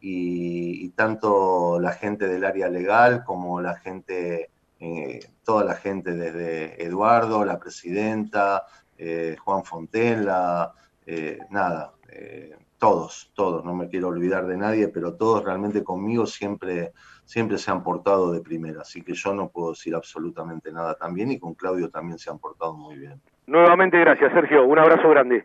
Y, 0.00 0.88
tanto 0.90 1.78
la 1.80 1.92
gente 1.92 2.26
del 2.26 2.44
área 2.44 2.68
legal 2.68 3.22
como 3.24 3.60
la 3.60 3.76
gente, 3.76 4.50
eh, 4.78 5.20
toda 5.44 5.64
la 5.64 5.74
gente 5.74 6.12
desde 6.12 6.82
Eduardo, 6.82 7.44
la 7.44 7.58
presidenta, 7.58 8.64
eh, 9.02 9.36
Juan 9.42 9.64
Fontela, 9.64 10.74
eh, 11.06 11.38
nada, 11.48 11.94
eh, 12.10 12.54
todos, 12.80 13.30
todos, 13.36 13.64
no 13.64 13.74
me 13.74 13.88
quiero 13.88 14.08
olvidar 14.08 14.46
de 14.46 14.56
nadie, 14.56 14.88
pero 14.88 15.14
todos 15.14 15.44
realmente 15.44 15.84
conmigo 15.84 16.26
siempre, 16.26 16.92
siempre 17.24 17.58
se 17.58 17.70
han 17.70 17.84
portado 17.84 18.32
de 18.32 18.40
primera, 18.40 18.80
así 18.80 19.02
que 19.02 19.12
yo 19.12 19.34
no 19.34 19.50
puedo 19.50 19.70
decir 19.72 19.94
absolutamente 19.94 20.72
nada 20.72 20.94
también 20.94 21.30
y 21.30 21.38
con 21.38 21.54
Claudio 21.54 21.90
también 21.90 22.18
se 22.18 22.30
han 22.30 22.38
portado 22.38 22.72
muy 22.72 22.98
bien. 22.98 23.20
Nuevamente 23.46 24.00
gracias, 24.00 24.32
Sergio, 24.32 24.64
un 24.64 24.78
abrazo 24.78 25.10
grande. 25.10 25.44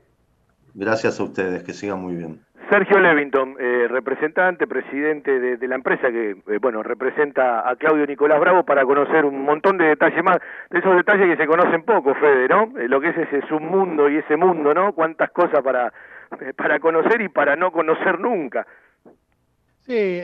Gracias 0.73 1.19
a 1.19 1.23
ustedes, 1.23 1.63
que 1.63 1.73
sigan 1.73 2.01
muy 2.01 2.15
bien. 2.15 2.39
Sergio 2.69 2.99
Levington, 2.99 3.57
eh, 3.59 3.87
representante, 3.89 4.65
presidente 4.65 5.39
de, 5.39 5.57
de, 5.57 5.67
la 5.67 5.75
empresa 5.75 6.09
que, 6.09 6.31
eh, 6.31 6.57
bueno, 6.59 6.81
representa 6.81 7.69
a 7.69 7.75
Claudio 7.75 8.07
Nicolás 8.07 8.39
Bravo 8.39 8.63
para 8.63 8.83
conocer 8.85 9.23
un 9.23 9.43
montón 9.43 9.77
de 9.77 9.85
detalles 9.85 10.23
más, 10.23 10.39
de 10.71 10.79
esos 10.79 10.95
detalles 10.95 11.27
que 11.27 11.43
se 11.43 11.47
conocen 11.47 11.83
poco, 11.83 12.15
Fede, 12.15 12.47
¿no? 12.47 12.73
Eh, 12.79 12.87
lo 12.87 12.99
que 12.99 13.09
es 13.09 13.17
ese 13.17 13.45
submundo 13.47 14.09
y 14.09 14.17
ese 14.17 14.35
mundo, 14.35 14.73
¿no? 14.73 14.93
Cuántas 14.93 15.29
cosas 15.29 15.61
para, 15.61 15.93
para 16.57 16.79
conocer 16.79 17.21
y 17.21 17.29
para 17.29 17.55
no 17.55 17.71
conocer 17.71 18.19
nunca. 18.19 18.65
Sí, 19.85 20.19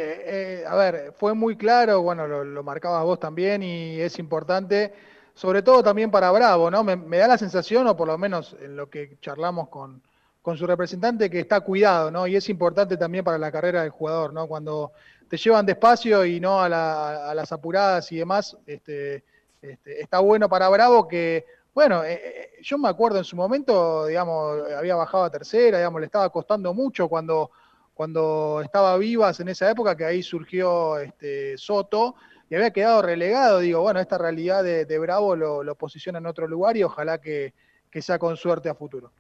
a 0.68 0.76
ver, 0.76 1.14
fue 1.18 1.34
muy 1.36 1.56
claro, 1.56 2.02
bueno, 2.02 2.28
lo, 2.28 2.44
lo 2.44 2.64
marcabas 2.64 3.04
vos 3.04 3.20
también 3.20 3.62
y 3.62 4.00
es 4.00 4.18
importante, 4.18 4.92
sobre 5.36 5.62
todo 5.62 5.84
también 5.84 6.10
para 6.10 6.32
Bravo, 6.32 6.72
¿no? 6.72 6.84
Me, 6.84 6.96
me 6.96 7.18
da 7.18 7.28
la 7.28 7.38
sensación, 7.38 7.86
o 7.86 7.96
por 7.96 8.08
lo 8.08 8.18
menos 8.18 8.56
en 8.60 8.76
lo 8.76 8.90
que 8.90 9.18
charlamos 9.22 9.70
con 9.70 10.02
con 10.42 10.58
su 10.58 10.66
representante 10.66 11.30
que 11.30 11.40
está 11.40 11.62
cuidado, 11.62 12.10
¿no? 12.10 12.26
Y 12.28 12.36
es 12.36 12.50
importante 12.50 12.98
también 12.98 13.24
para 13.24 13.38
la 13.38 13.52
carrera 13.52 13.82
del 13.82 13.92
jugador, 13.92 14.34
¿no? 14.34 14.48
Cuando 14.48 14.92
te 15.30 15.38
llevan 15.38 15.66
despacio 15.66 16.26
y 16.26 16.40
no 16.40 16.62
a, 16.62 16.68
la, 16.68 17.30
a 17.30 17.36
las 17.36 17.52
apuradas 17.52 18.12
y 18.12 18.18
demás, 18.18 18.58
este, 18.66 19.24
este, 19.62 20.02
está 20.02 20.20
bueno 20.20 20.50
para 20.50 20.68
Bravo 20.70 21.08
que, 21.08 21.46
bueno, 21.74 22.04
eh, 22.04 22.52
yo 22.62 22.78
me 22.78 22.90
acuerdo 22.90 23.18
en 23.18 23.24
su 23.24 23.36
momento, 23.36 24.06
digamos, 24.06 24.72
había 24.78 24.96
bajado 24.96 25.24
a 25.24 25.32
tercera, 25.32 25.78
digamos, 25.78 26.02
le 26.02 26.06
estaba 26.06 26.30
costando 26.30 26.74
mucho 26.74 27.08
cuando, 27.08 27.52
cuando 27.94 28.62
estaba 28.64 28.98
Vivas 28.98 29.40
en 29.40 29.50
esa 29.50 29.70
época, 29.70 29.96
que 29.96 30.06
ahí 30.06 30.22
surgió 30.22 30.98
este, 31.00 31.58
Soto, 31.58 32.16
y 32.50 32.56
había 32.56 32.72
quedado 32.72 33.02
relegado, 33.02 33.60
digo, 33.60 33.82
bueno, 33.82 34.02
esta 34.02 34.18
realidad 34.18 34.64
de, 34.64 35.00
Bravo 35.00 35.38
lo, 35.38 35.64
lo, 35.64 35.76
posiciona 35.76 36.20
en 36.20 36.26
otro 36.26 36.48
lugar 36.48 36.76
y 36.76 36.84
ojalá 36.84 37.22
que, 37.22 37.54
que 37.90 38.02
sea 38.02 38.20
con 38.20 38.36
suerte 38.36 38.70
a 38.70 38.76
futuro. 38.76 39.12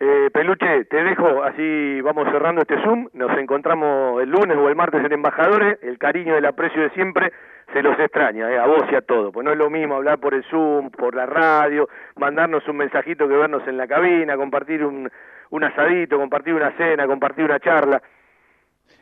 Eh, 0.00 0.30
Peluche, 0.32 0.84
te 0.84 1.02
dejo, 1.02 1.42
así 1.42 2.00
vamos 2.02 2.28
cerrando 2.30 2.60
este 2.62 2.80
Zoom, 2.82 3.08
nos 3.14 3.36
encontramos 3.36 4.22
el 4.22 4.30
lunes 4.30 4.56
o 4.56 4.68
el 4.68 4.76
martes 4.76 5.04
en 5.04 5.12
Embajadores, 5.12 5.78
el 5.82 5.98
cariño, 5.98 6.36
el 6.36 6.46
aprecio 6.46 6.82
de 6.82 6.90
siempre 6.90 7.32
se 7.72 7.82
los 7.82 7.98
extraña, 7.98 8.50
eh, 8.50 8.58
a 8.58 8.66
vos 8.66 8.84
y 8.90 8.94
a 8.94 9.02
todos, 9.02 9.32
pues 9.32 9.44
no 9.44 9.52
es 9.52 9.58
lo 9.58 9.70
mismo 9.70 9.96
hablar 9.96 10.18
por 10.18 10.34
el 10.34 10.44
Zoom, 10.44 10.90
por 10.90 11.14
la 11.14 11.26
radio, 11.26 11.88
mandarnos 12.16 12.66
un 12.68 12.76
mensajito 12.76 13.28
que 13.28 13.34
vernos 13.34 13.66
en 13.66 13.76
la 13.76 13.86
cabina, 13.86 14.36
compartir 14.36 14.84
un, 14.84 15.10
un 15.50 15.64
asadito, 15.64 16.16
compartir 16.18 16.54
una 16.54 16.76
cena, 16.76 17.06
compartir 17.06 17.44
una 17.44 17.60
charla. 17.60 18.02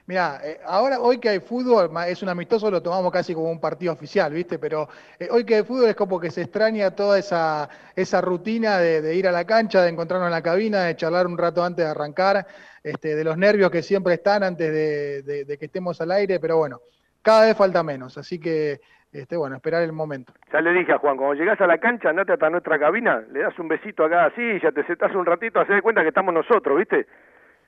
Mira, 0.07 0.41
eh, 0.45 0.61
ahora 0.65 1.01
hoy 1.01 1.19
que 1.19 1.29
hay 1.29 1.41
fútbol, 1.41 1.91
es 2.07 2.23
un 2.23 2.29
amistoso, 2.29 2.71
lo 2.71 2.81
tomamos 2.81 3.11
casi 3.13 3.35
como 3.35 3.51
un 3.51 3.61
partido 3.61 3.93
oficial, 3.93 4.33
¿viste? 4.33 4.57
Pero 4.59 4.89
eh, 5.19 5.27
hoy 5.31 5.45
que 5.45 5.57
hay 5.57 5.63
fútbol 5.65 5.89
es 5.89 5.97
como 5.97 6.21
que 6.21 6.31
se 6.31 6.43
extraña 6.43 6.93
toda 6.93 7.19
esa, 7.19 7.69
esa 7.95 8.21
rutina 8.21 8.79
de, 8.79 9.03
de, 9.03 9.17
ir 9.17 9.27
a 9.27 9.33
la 9.33 9.45
cancha, 9.45 9.83
de 9.83 9.91
encontrarnos 9.91 10.29
en 10.29 10.33
la 10.33 10.43
cabina, 10.43 10.85
de 10.85 10.95
charlar 10.95 11.27
un 11.27 11.37
rato 11.37 11.65
antes 11.65 11.85
de 11.85 11.91
arrancar, 11.91 12.47
este, 12.85 13.17
de 13.17 13.25
los 13.25 13.37
nervios 13.37 13.73
que 13.73 13.83
siempre 13.83 14.15
están 14.15 14.45
antes 14.45 14.73
de, 14.73 15.57
que 15.59 15.65
estemos 15.65 16.01
al 16.01 16.13
aire, 16.13 16.39
pero 16.39 16.57
bueno, 16.57 16.83
cada 17.27 17.47
vez 17.47 17.57
falta 17.57 17.83
menos, 17.83 18.17
así 18.17 18.39
que, 18.39 18.79
este, 19.13 19.37
bueno, 19.37 19.57
esperar 19.57 19.83
el 19.83 19.93
momento. 19.93 20.33
Ya 20.53 20.61
le 20.61 20.73
dije 20.73 20.93
a 20.93 20.99
Juan, 20.99 21.17
cuando 21.17 21.35
llegás 21.35 21.61
a 21.61 21.67
la 21.67 21.79
cancha, 21.79 22.11
andate 22.11 22.33
hasta 22.33 22.49
nuestra 22.49 22.79
cabina, 22.79 23.21
le 23.33 23.41
das 23.41 23.59
un 23.59 23.67
besito 23.67 24.05
acá 24.05 24.27
así, 24.27 24.61
ya 24.63 24.71
te 24.71 24.85
sentás 24.85 25.13
un 25.13 25.27
ratito, 25.27 25.59
haces 25.59 25.75
de 25.75 25.83
cuenta 25.83 26.03
que 26.03 26.11
estamos 26.11 26.33
nosotros, 26.33 26.79
¿viste? 26.79 27.09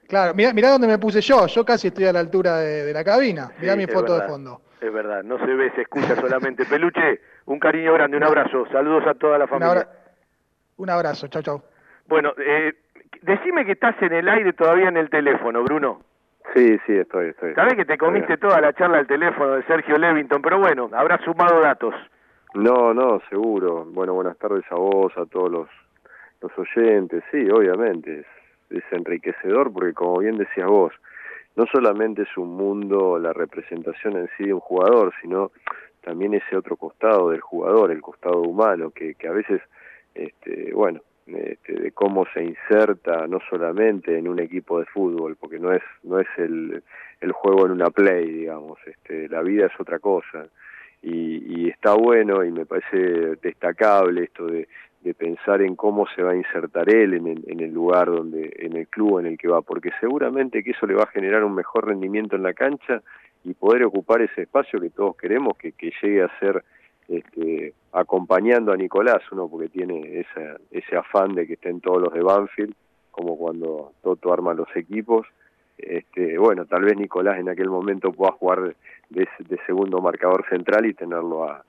Claro, 0.07 0.33
mirá, 0.33 0.53
mirá 0.53 0.71
dónde 0.71 0.87
me 0.87 0.99
puse 0.99 1.21
yo, 1.21 1.49
yo 1.49 1.65
casi 1.65 1.89
estoy 1.89 2.05
a 2.05 2.13
la 2.13 2.21
altura 2.21 2.59
de, 2.59 2.85
de 2.85 2.93
la 2.93 3.03
cabina, 3.03 3.51
mirá 3.61 3.73
sí, 3.73 3.79
mi 3.79 3.87
foto 3.89 4.13
verdad, 4.13 4.23
de 4.23 4.29
fondo. 4.29 4.63
Es 4.81 4.93
verdad, 4.93 5.25
no 5.25 5.39
se 5.45 5.53
ve, 5.53 5.73
se 5.75 5.83
escucha 5.83 6.15
solamente. 6.15 6.65
Peluche, 6.71 7.21
un 7.47 7.59
cariño 7.59 7.95
grande, 7.95 8.17
un 8.17 8.23
abrazo, 8.23 8.65
saludos 8.71 9.09
a 9.09 9.15
toda 9.15 9.39
la 9.39 9.49
familia. 9.49 9.73
Un, 9.73 9.77
abra 9.77 9.89
un 10.77 10.91
abrazo, 10.91 11.27
chau, 11.27 11.43
chau. 11.43 11.63
Bueno, 12.07 12.33
eh, 12.39 12.75
decime 13.23 13.65
que 13.65 13.73
estás 13.73 14.01
en 14.03 14.13
el 14.13 14.29
aire 14.29 14.53
todavía 14.53 14.89
en 14.89 14.99
el 14.99 15.11
teléfono, 15.11 15.65
Bruno. 15.65 16.05
Sí, 16.55 16.79
sí, 16.87 16.93
estoy, 16.93 17.29
estoy. 17.29 17.55
Sabés 17.55 17.75
que 17.75 17.85
te 17.85 17.99
comiste 17.99 18.37
toda 18.39 18.61
la 18.61 18.73
charla 18.73 18.99
al 18.99 19.07
teléfono 19.07 19.55
de 19.55 19.63
Sergio 19.65 19.99
Levington, 19.99 20.41
pero 20.41 20.59
bueno, 20.59 20.89
habrás 20.93 21.21
sumado 21.23 21.61
datos. 21.61 21.95
No, 22.55 22.95
no, 22.95 23.21
seguro. 23.29 23.85
Bueno, 23.85 24.15
buenas 24.15 24.39
tardes 24.39 24.65
a 24.71 24.77
vos, 24.77 25.13
a 25.17 25.27
todos 25.27 25.51
los, 25.51 25.69
los 26.41 26.53
oyentes. 26.59 27.23
Sí, 27.31 27.49
obviamente, 27.51 28.25
es 28.71 28.85
enriquecedor 28.91 29.73
porque 29.73 29.93
como 29.93 30.19
bien 30.19 30.39
decías 30.39 30.67
vos, 30.67 30.93
no 31.57 31.67
solamente 31.67 32.23
es 32.23 32.37
un 32.37 32.57
mundo 32.57 33.19
la 33.19 33.33
representación 33.33 34.17
en 34.17 34.29
sí 34.37 34.45
de 34.45 34.55
un 34.55 34.61
jugador, 34.61 35.13
sino 35.21 35.51
también 36.03 36.33
ese 36.35 36.57
otro 36.57 36.77
costado 36.77 37.31
del 37.31 37.41
jugador, 37.41 37.91
el 37.91 38.01
costado 38.01 38.41
humano, 38.41 38.91
que, 38.91 39.15
que 39.15 39.29
a 39.29 39.33
veces, 39.33 39.61
este, 40.15 40.73
bueno, 40.73 41.01
este, 41.35 41.73
de 41.75 41.93
cómo 41.93 42.27
se 42.33 42.43
inserta 42.43 43.27
no 43.27 43.39
solamente 43.49 44.17
en 44.19 44.29
un 44.29 44.41
equipo 44.41 44.79
de 44.79 44.87
fútbol, 44.87 45.37
porque 45.37 45.59
no 45.59 45.73
es, 45.73 45.83
no 46.03 46.21
es 46.21 46.29
el, 46.37 46.83
el 47.21 47.33
juego 47.33 47.67
en 47.67 47.73
una 47.73 47.91
play, 47.91 48.31
digamos, 48.31 48.79
este, 48.87 49.29
la 49.29 49.43
vida 49.43 49.67
es 49.67 49.73
otra 49.79 49.99
cosa. 49.99 50.47
Y, 51.01 51.63
y 51.63 51.69
está 51.69 51.95
bueno 51.95 52.45
y 52.45 52.51
me 52.51 52.67
parece 52.67 53.37
destacable 53.41 54.25
esto 54.25 54.47
de, 54.47 54.67
de 55.03 55.15
pensar 55.15 55.63
en 55.63 55.77
cómo 55.77 56.07
se 56.15 56.23
va 56.23 56.33
a 56.33 56.37
insertar 56.37 56.93
él 56.93 57.15
en 57.15 57.27
el, 57.29 57.45
en 57.47 57.61
el 57.61 57.73
lugar 57.73 58.09
donde, 58.11 58.53
en 58.59 58.77
el 58.77 58.89
club 58.89 59.21
en 59.21 59.27
el 59.27 59.39
que 59.39 59.49
va, 59.49 59.63
porque 59.63 59.91
seguramente 60.01 60.63
que 60.65 60.73
eso 60.73 60.87
le 60.87 60.95
va 60.95 61.05
a 61.05 61.13
generar 61.13 61.45
un 61.45 61.55
mejor 61.55 61.87
rendimiento 61.87 62.37
en 62.37 62.43
la 62.43 62.53
cancha 62.53 63.03
y 63.45 63.55
poder 63.55 63.85
ocupar 63.85 64.23
ese 64.23 64.43
espacio 64.43 64.81
que 64.81 64.91
todos 64.91 65.17
queremos 65.17 65.57
que, 65.57 65.73
que 65.73 65.93
llegue 66.03 66.23
a 66.23 66.39
ser 66.41 66.65
este, 67.09 67.75
acompañando 67.93 68.73
a 68.73 68.77
Nicolás, 68.77 69.23
uno 69.33 69.49
porque 69.49 69.69
tiene 69.69 70.21
esa, 70.21 70.59
ese 70.71 70.97
afán 70.97 71.35
de 71.35 71.47
que 71.47 71.55
estén 71.55 71.81
todos 71.81 72.03
los 72.03 72.13
de 72.13 72.23
Banfield, 72.23 72.75
como 73.11 73.37
cuando 73.37 73.93
Toto 74.03 74.33
arma 74.33 74.55
los 74.55 74.69
equipos, 74.77 75.27
este, 75.79 76.39
bueno, 76.39 76.67
tal 76.67 76.83
vez 76.83 76.97
Nicolás 76.97 77.39
en 77.39 77.49
aquel 77.49 77.69
momento 77.69 78.13
pueda 78.13 78.33
jugar 78.33 78.75
de, 79.11 79.29
de 79.39 79.59
segundo 79.67 80.01
marcador 80.01 80.45
central 80.49 80.87
y 80.87 80.95
tenerlo 80.95 81.45
a, 81.45 81.65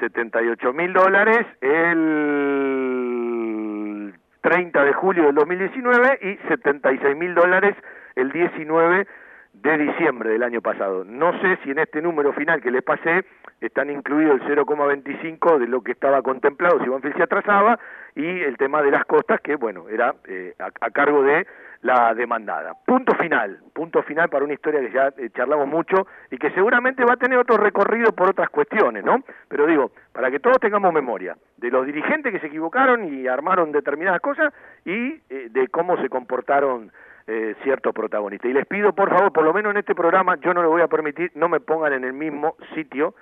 78 0.00 0.72
mil 0.72 0.92
dólares 0.92 1.46
el 1.60 4.12
30 4.42 4.84
de 4.84 4.92
julio 4.92 5.24
del 5.24 5.34
2019 5.34 6.18
y 6.22 6.36
76 6.48 7.16
mil 7.16 7.34
dólares 7.34 7.74
el 8.16 8.30
19 8.32 9.06
de 9.52 9.78
diciembre 9.78 10.30
del 10.30 10.42
año 10.42 10.60
pasado. 10.60 11.04
No 11.04 11.38
sé 11.40 11.58
si 11.62 11.70
en 11.70 11.78
este 11.78 12.00
número 12.00 12.32
final 12.32 12.60
que 12.60 12.70
les 12.70 12.82
pasé 12.82 13.24
están 13.60 13.90
incluidos 13.90 14.40
el 14.40 14.58
0,25 14.58 15.58
de 15.58 15.68
lo 15.68 15.82
que 15.82 15.92
estaba 15.92 16.22
contemplado 16.22 16.82
si 16.82 16.88
Banfield 16.88 17.16
se 17.16 17.22
atrasaba 17.22 17.78
y 18.14 18.40
el 18.40 18.56
tema 18.56 18.82
de 18.82 18.90
las 18.90 19.04
costas 19.04 19.40
que, 19.40 19.56
bueno, 19.56 19.88
era 19.88 20.14
eh, 20.26 20.54
a, 20.58 20.66
a 20.66 20.90
cargo 20.90 21.22
de 21.22 21.46
la 21.82 22.14
demandada. 22.14 22.74
Punto 22.86 23.14
final, 23.16 23.58
punto 23.72 24.02
final 24.04 24.28
para 24.28 24.44
una 24.44 24.54
historia 24.54 24.80
que 24.80 24.92
ya 24.92 25.12
eh, 25.18 25.30
charlamos 25.34 25.66
mucho 25.66 26.06
y 26.30 26.38
que 26.38 26.50
seguramente 26.52 27.04
va 27.04 27.14
a 27.14 27.16
tener 27.16 27.38
otro 27.38 27.56
recorrido 27.56 28.12
por 28.12 28.30
otras 28.30 28.48
cuestiones, 28.50 29.04
¿no? 29.04 29.22
Pero 29.48 29.66
digo, 29.66 29.90
para 30.12 30.30
que 30.30 30.38
todos 30.38 30.58
tengamos 30.60 30.92
memoria 30.92 31.36
de 31.56 31.70
los 31.70 31.84
dirigentes 31.84 32.32
que 32.32 32.38
se 32.38 32.46
equivocaron 32.46 33.12
y 33.12 33.26
armaron 33.26 33.72
determinadas 33.72 34.20
cosas 34.20 34.54
y 34.84 35.20
eh, 35.28 35.48
de 35.50 35.68
cómo 35.68 36.00
se 36.00 36.08
comportaron 36.08 36.92
eh, 37.26 37.54
ciertos 37.62 37.94
protagonistas. 37.94 38.50
Y 38.50 38.54
les 38.54 38.66
pido, 38.66 38.92
por 38.92 39.10
favor, 39.10 39.32
por 39.32 39.44
lo 39.44 39.52
menos 39.52 39.72
en 39.72 39.78
este 39.78 39.94
programa, 39.94 40.36
yo 40.36 40.54
no 40.54 40.62
le 40.62 40.68
voy 40.68 40.82
a 40.82 40.88
permitir, 40.88 41.30
no 41.34 41.48
me 41.48 41.60
pongan 41.60 41.92
en 41.92 42.04
el 42.04 42.12
mismo 42.12 42.56
sitio, 42.74 43.14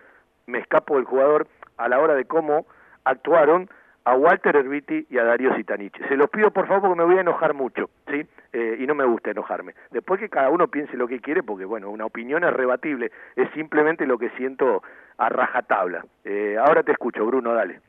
me 0.47 0.59
escapo 0.59 0.97
del 0.97 1.05
jugador 1.05 1.47
a 1.77 1.89
la 1.89 1.99
hora 1.99 2.15
de 2.15 2.25
cómo 2.25 2.67
actuaron 3.05 3.69
a 4.05 4.15
Walter 4.15 4.57
Herbiti 4.57 5.07
y 5.11 5.19
a 5.19 5.25
Darío 5.25 5.55
Sitanich. 5.55 5.97
Se 6.09 6.17
los 6.17 6.31
pido 6.31 6.51
por 6.51 6.67
favor 6.67 6.83
porque 6.83 6.99
me 6.99 7.05
voy 7.05 7.19
a 7.19 7.21
enojar 7.21 7.55
mucho, 7.55 7.91
¿sí? 8.09 8.27
Eh, 8.53 8.79
y 8.81 8.87
no 8.87 8.95
me 8.95 9.05
gusta 9.05 9.31
enojarme. 9.31 9.75
Después 9.91 10.19
que 10.19 10.29
cada 10.29 10.51
uno 10.51 10.69
piense 10.69 10.97
lo 10.97 11.07
que 11.07 11.21
quiere, 11.21 11.43
porque 11.43 11.65
bueno, 11.65 11.91
una 11.91 12.07
opinión 12.07 12.43
es 12.45 12.53
rebatible, 12.53 13.13
es 13.37 13.49
simplemente 13.53 14.07
lo 14.07 14.19
que 14.19 14.31
siento 14.31 14.83
a 15.19 15.29
rajatabla. 15.29 16.05
Eh, 16.25 16.57
ahora 16.59 16.83
te 16.83 16.93
escucho, 16.93 17.25
Bruno, 17.27 17.53
dale. 17.53 17.81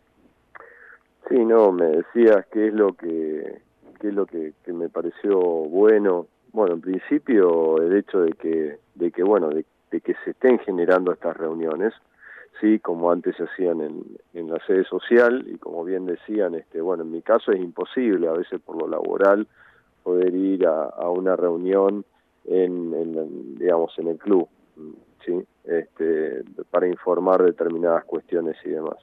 Sí, 1.29 1.45
no, 1.45 1.71
me 1.71 1.85
decías 1.85 2.45
qué 2.51 2.67
es 2.67 2.73
lo 2.73 2.93
que 2.93 3.61
qué 4.01 4.09
es 4.09 4.13
lo 4.13 4.25
que, 4.25 4.53
que 4.65 4.73
me 4.73 4.89
pareció 4.89 5.39
bueno. 5.39 6.27
Bueno, 6.51 6.73
en 6.73 6.81
principio 6.81 7.77
el 7.77 7.95
hecho 7.95 8.21
de 8.21 8.33
que 8.33 8.77
de 8.95 9.11
que 9.11 9.23
bueno, 9.23 9.49
de, 9.49 9.63
de 9.91 10.01
que 10.01 10.15
se 10.25 10.31
estén 10.31 10.59
generando 10.59 11.13
estas 11.13 11.37
reuniones, 11.37 11.93
sí, 12.59 12.79
como 12.79 13.11
antes 13.11 13.35
se 13.37 13.43
hacían 13.43 13.79
en, 13.81 14.03
en 14.33 14.49
la 14.49 14.59
sede 14.65 14.83
social 14.83 15.45
y 15.47 15.57
como 15.57 15.85
bien 15.85 16.05
decían, 16.05 16.55
este, 16.55 16.81
bueno, 16.81 17.03
en 17.03 17.11
mi 17.11 17.21
caso 17.21 17.51
es 17.51 17.59
imposible 17.59 18.27
a 18.27 18.33
veces 18.33 18.59
por 18.59 18.81
lo 18.81 18.87
laboral 18.87 19.47
poder 20.03 20.33
ir 20.33 20.65
a, 20.67 20.85
a 20.85 21.09
una 21.09 21.35
reunión 21.35 22.03
en, 22.45 22.93
en, 22.93 23.55
digamos 23.57 23.97
en 23.99 24.07
el 24.07 24.17
club, 24.17 24.47
sí, 25.25 25.39
este, 25.63 26.43
para 26.71 26.87
informar 26.87 27.43
determinadas 27.43 28.03
cuestiones 28.05 28.57
y 28.65 28.69
demás. 28.69 28.97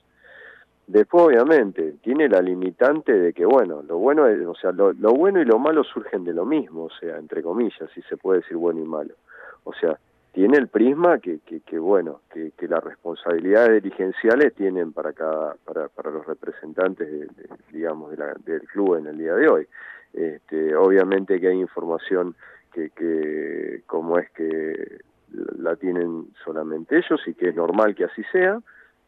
Después, 0.89 1.27
obviamente, 1.27 1.97
tiene 2.03 2.31
la 2.31 2.41
limitante 2.41 3.13
de 3.13 3.35
que, 3.35 3.45
bueno, 3.45 3.83
lo 3.83 3.99
bueno 3.99 4.27
es, 4.27 4.41
o 4.47 4.55
sea, 4.55 4.73
lo, 4.73 4.95
bueno 4.95 5.39
y 5.39 5.45
lo 5.45 5.59
malo 5.59 5.85
surgen 5.85 6.25
de 6.25 6.33
lo 6.33 6.47
mismo, 6.47 6.85
o 6.85 6.91
sea, 6.91 7.19
entre 7.19 7.43
comillas, 7.43 7.91
si 7.95 8.01
se 8.03 8.17
puede 8.17 8.41
decir 8.41 8.57
bueno 8.57 8.81
y 8.81 8.85
malo. 8.85 9.13
O 9.65 9.75
sea, 9.75 9.99
tiene 10.33 10.57
el 10.57 10.69
prisma 10.69 11.19
que, 11.19 11.41
que, 11.41 11.61
que 11.61 11.79
bueno, 11.79 12.23
que, 12.33 12.53
que 12.57 12.67
las 12.67 12.83
responsabilidades 12.83 13.83
dirigenciales 13.83 14.55
tienen 14.55 14.95
para 14.95 15.13
cada, 15.13 15.57
para, 15.67 15.89
para 15.89 16.11
los 16.11 16.25
representantes, 16.25 17.07
de, 17.07 17.29
digamos, 17.71 18.17
del 18.47 18.63
club 18.63 18.97
en 18.97 19.09
el 19.09 19.19
día 19.19 19.35
de 19.35 19.47
hoy. 19.47 19.67
Este, 20.15 20.75
obviamente 20.75 21.39
que 21.39 21.49
hay 21.49 21.61
información 21.61 22.35
que, 22.73 22.89
que, 22.91 23.83
como 23.87 24.17
es 24.17 24.31
que 24.31 25.01
la 25.59 25.77
tienen 25.77 26.29
solamente 26.43 26.97
ellos 26.97 27.21
y 27.27 27.35
que 27.35 27.51
es 27.51 27.55
normal 27.55 27.95
que 27.95 28.05
así 28.05 28.23
sea, 28.33 28.63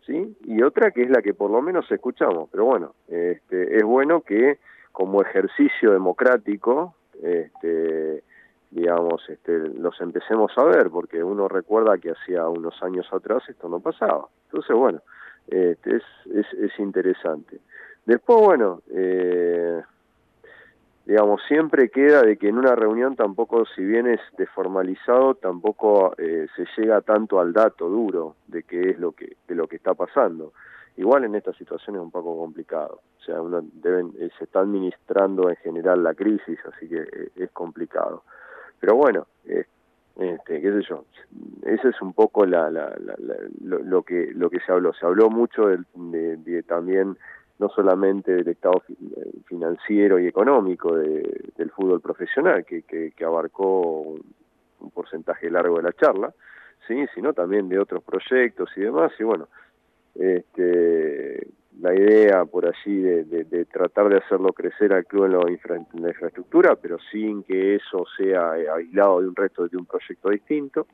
¿sí? 0.06 0.36
Y 0.44 0.62
otra 0.62 0.90
que 0.90 1.02
es 1.02 1.10
la 1.10 1.22
que 1.22 1.34
por 1.34 1.50
lo 1.50 1.62
menos 1.62 1.90
escuchamos, 1.90 2.48
pero 2.50 2.64
bueno, 2.64 2.94
este, 3.08 3.76
es 3.76 3.82
bueno 3.84 4.22
que 4.22 4.58
como 4.92 5.22
ejercicio 5.22 5.92
democrático, 5.92 6.94
este, 7.22 8.22
digamos, 8.70 9.28
este, 9.28 9.58
los 9.58 10.00
empecemos 10.00 10.52
a 10.56 10.64
ver, 10.64 10.90
porque 10.90 11.22
uno 11.22 11.48
recuerda 11.48 11.98
que 11.98 12.10
hacía 12.10 12.48
unos 12.48 12.82
años 12.82 13.06
atrás 13.12 13.42
esto 13.48 13.68
no 13.68 13.80
pasaba. 13.80 14.26
Entonces, 14.46 14.76
bueno, 14.76 15.00
este, 15.48 15.96
es, 15.96 16.02
es, 16.32 16.46
es 16.54 16.78
interesante. 16.78 17.58
Después, 18.06 18.40
bueno, 18.40 18.82
eh, 18.90 19.82
digamos, 21.10 21.42
siempre 21.48 21.88
queda 21.88 22.22
de 22.22 22.36
que 22.36 22.48
en 22.48 22.56
una 22.56 22.76
reunión 22.76 23.16
tampoco, 23.16 23.66
si 23.74 23.82
bien 23.82 24.06
es 24.06 24.20
desformalizado, 24.38 25.34
tampoco 25.34 26.14
eh, 26.16 26.46
se 26.54 26.64
llega 26.76 27.00
tanto 27.00 27.40
al 27.40 27.52
dato 27.52 27.88
duro 27.88 28.36
de 28.46 28.62
qué 28.62 28.90
es 28.90 28.98
lo 29.00 29.10
que, 29.10 29.36
de 29.48 29.56
lo 29.56 29.66
que 29.66 29.74
está 29.74 29.94
pasando. 29.94 30.52
Igual 30.96 31.24
en 31.24 31.34
esta 31.34 31.52
situación 31.54 31.96
es 31.96 32.02
un 32.02 32.12
poco 32.12 32.38
complicado, 32.38 33.00
o 33.18 33.24
sea, 33.24 33.42
uno 33.42 33.60
deben, 33.72 34.12
eh, 34.20 34.30
se 34.38 34.44
está 34.44 34.60
administrando 34.60 35.50
en 35.50 35.56
general 35.56 36.04
la 36.04 36.14
crisis, 36.14 36.60
así 36.72 36.88
que 36.88 37.00
eh, 37.00 37.30
es 37.34 37.50
complicado. 37.50 38.22
Pero 38.78 38.94
bueno, 38.94 39.26
eh, 39.46 39.64
este, 40.16 40.60
qué 40.60 40.72
sé 40.72 40.82
yo, 40.88 41.06
ese 41.64 41.88
es 41.88 42.00
un 42.02 42.12
poco 42.12 42.46
la, 42.46 42.70
la, 42.70 42.94
la, 43.00 43.16
lo, 43.64 43.80
lo, 43.80 44.02
que 44.04 44.30
lo 44.32 44.48
que 44.48 44.60
se 44.60 44.70
habló. 44.70 44.92
Se 44.92 45.06
habló 45.06 45.28
mucho 45.28 45.66
de, 45.66 46.36
de 46.36 46.62
también 46.62 47.16
no 47.60 47.68
solamente 47.68 48.32
del 48.32 48.48
estado 48.48 48.82
financiero 49.44 50.18
y 50.18 50.26
económico 50.26 50.96
de, 50.96 51.52
del 51.58 51.70
fútbol 51.70 52.00
profesional, 52.00 52.64
que, 52.64 52.82
que, 52.82 53.24
abarcó 53.24 54.00
un, 54.78 54.90
porcentaje 54.94 55.50
largo 55.50 55.76
de 55.76 55.82
la 55.82 55.92
charla, 55.92 56.32
sí, 56.88 57.04
sino 57.14 57.34
también 57.34 57.68
de 57.68 57.78
otros 57.78 58.02
proyectos 58.02 58.70
y 58.76 58.80
demás. 58.80 59.12
Y 59.18 59.24
bueno, 59.24 59.48
este, 60.14 61.48
la 61.80 61.94
idea 61.94 62.46
por 62.46 62.66
allí 62.66 62.96
de, 62.96 63.24
de, 63.24 63.64
tratar 63.66 64.08
de 64.08 64.16
hacerlo 64.16 64.54
crecer 64.54 64.94
al 64.94 65.04
club 65.04 65.26
en, 65.26 65.32
lo 65.32 65.48
infra, 65.50 65.76
la 65.92 66.08
infraestructura, 66.08 66.76
pero 66.76 66.96
sin 67.12 67.42
que 67.42 67.74
eso 67.74 68.06
sea 68.16 68.52
aislado 68.52 69.20
de 69.20 69.28
un 69.28 69.36
resto 69.36 69.68
de 69.68 69.76
un 69.76 69.84
proyecto 69.84 70.30
distinto. 70.30 70.86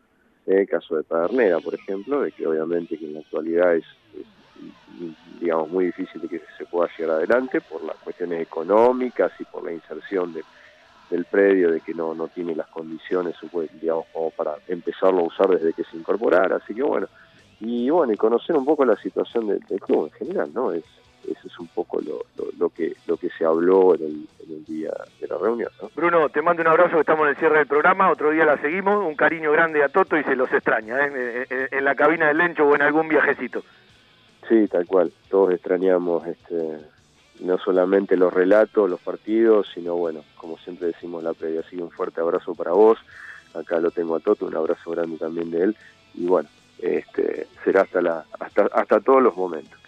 En 0.47 0.59
el 0.59 0.69
caso 0.69 0.97
de 0.97 1.05
Pedernera, 1.05 1.61
por 1.61 1.75
ejemplo, 1.75 2.23
de 2.23 2.33
que 2.33 2.45
obviamente 2.47 2.99
que 2.99 3.07
en 3.07 3.15
la 3.15 3.21
actualidad 3.21 3.77
es 3.77 3.85
digamos 5.41 5.69
muy 5.69 5.87
difícil 5.87 6.21
de 6.21 6.29
que 6.29 6.43
se 6.57 6.65
pueda 6.67 6.89
llegar 6.97 7.17
adelante 7.17 7.61
por 7.61 7.83
las 7.85 7.97
cuestiones 7.97 8.41
económicas 8.41 9.33
y 9.39 9.45
por 9.45 9.65
la 9.65 9.73
inserción 9.73 10.33
de, 10.33 10.43
del 11.11 11.25
predio 11.27 11.71
de 11.71 11.81
que 11.81 11.95
no 11.95 12.15
no 12.15 12.29
tiene 12.29 12.55
las 12.55 12.69
condiciones 12.69 13.37
digamos 13.81 14.07
como 14.13 14.31
para 14.31 14.57
empezarlo 14.69 15.21
a 15.21 15.25
usar 15.25 15.49
desde 15.49 15.73
que 15.73 15.85
se 15.85 15.97
incorporara 15.97 16.57
así 16.57 16.75
que 16.75 16.83
bueno 16.83 17.09
y 17.61 17.89
bueno 17.91 18.13
y 18.13 18.17
conocer 18.17 18.57
un 18.57 18.65
poco 18.65 18.85
la 18.85 18.97
situación 18.97 19.47
del, 19.49 19.61
club 19.81 20.07
en 20.07 20.27
general 20.27 20.51
no 20.53 20.73
es 20.73 20.85
eso 21.27 21.49
es 21.49 21.59
un 21.59 21.67
poco 21.69 22.01
lo, 22.01 22.25
lo, 22.57 22.69
que 22.69 22.95
lo 23.07 23.17
que 23.17 23.31
se 23.31 23.45
habló 23.45 23.95
en 23.97 24.27
el, 24.49 24.65
día 24.65 24.93
de 25.21 25.27
la 25.27 25.39
reunión. 25.39 25.71
¿no? 25.83 25.91
Bruno, 25.95 26.29
te 26.29 26.41
mando 26.41 26.63
un 26.63 26.69
abrazo, 26.69 27.01
estamos 27.01 27.25
en 27.25 27.31
el 27.31 27.37
cierre 27.37 27.59
del 27.59 27.67
programa, 27.67 28.11
otro 28.11 28.31
día 28.31 28.45
la 28.45 28.59
seguimos, 28.59 29.05
un 29.05 29.17
cariño 29.17 29.51
grande 29.51 29.83
a 29.83 29.89
Toto 29.89 30.17
y 30.17 30.23
se 30.23 30.37
los 30.37 30.53
extraña, 30.53 31.05
¿eh? 31.05 31.47
en, 31.51 31.69
en, 31.79 31.85
la 31.85 31.97
cabina 31.97 32.29
del 32.29 32.39
Lencho 32.39 32.65
o 32.65 32.75
en 32.75 32.83
algún 32.83 33.09
viajecito. 33.09 33.65
Sí, 34.49 34.69
tal 34.69 34.87
cual, 34.87 35.13
todos 35.29 35.53
extrañamos 35.53 36.27
este 36.27 36.79
no 37.41 37.59
solamente 37.59 38.17
los 38.17 38.33
relatos, 38.33 38.89
los 38.89 39.01
partidos, 39.01 39.69
sino 39.75 39.95
bueno, 39.95 40.25
como 40.37 40.57
siempre 40.59 40.89
decimos 40.89 41.23
la 41.23 41.35
previa. 41.35 41.61
Así 41.61 41.77
un 41.77 41.91
fuerte 41.91 42.21
abrazo 42.21 42.55
para 42.55 42.73
vos. 42.73 42.99
Acá 43.55 43.79
lo 43.79 43.91
tengo 43.91 44.17
a 44.17 44.21
Toto, 44.21 44.47
un 44.47 44.57
abrazo 44.57 44.91
grande 44.91 45.19
también 45.19 45.51
de 45.51 45.63
él. 45.65 45.77
Y 46.15 46.27
bueno, 46.27 46.49
este, 46.79 47.47
será 47.65 47.83
hasta, 47.83 48.01
la, 48.01 48.25
hasta, 48.39 48.69
hasta 48.73 49.01
todos 49.01 49.23
los 49.23 49.37
momentos. 49.37 49.79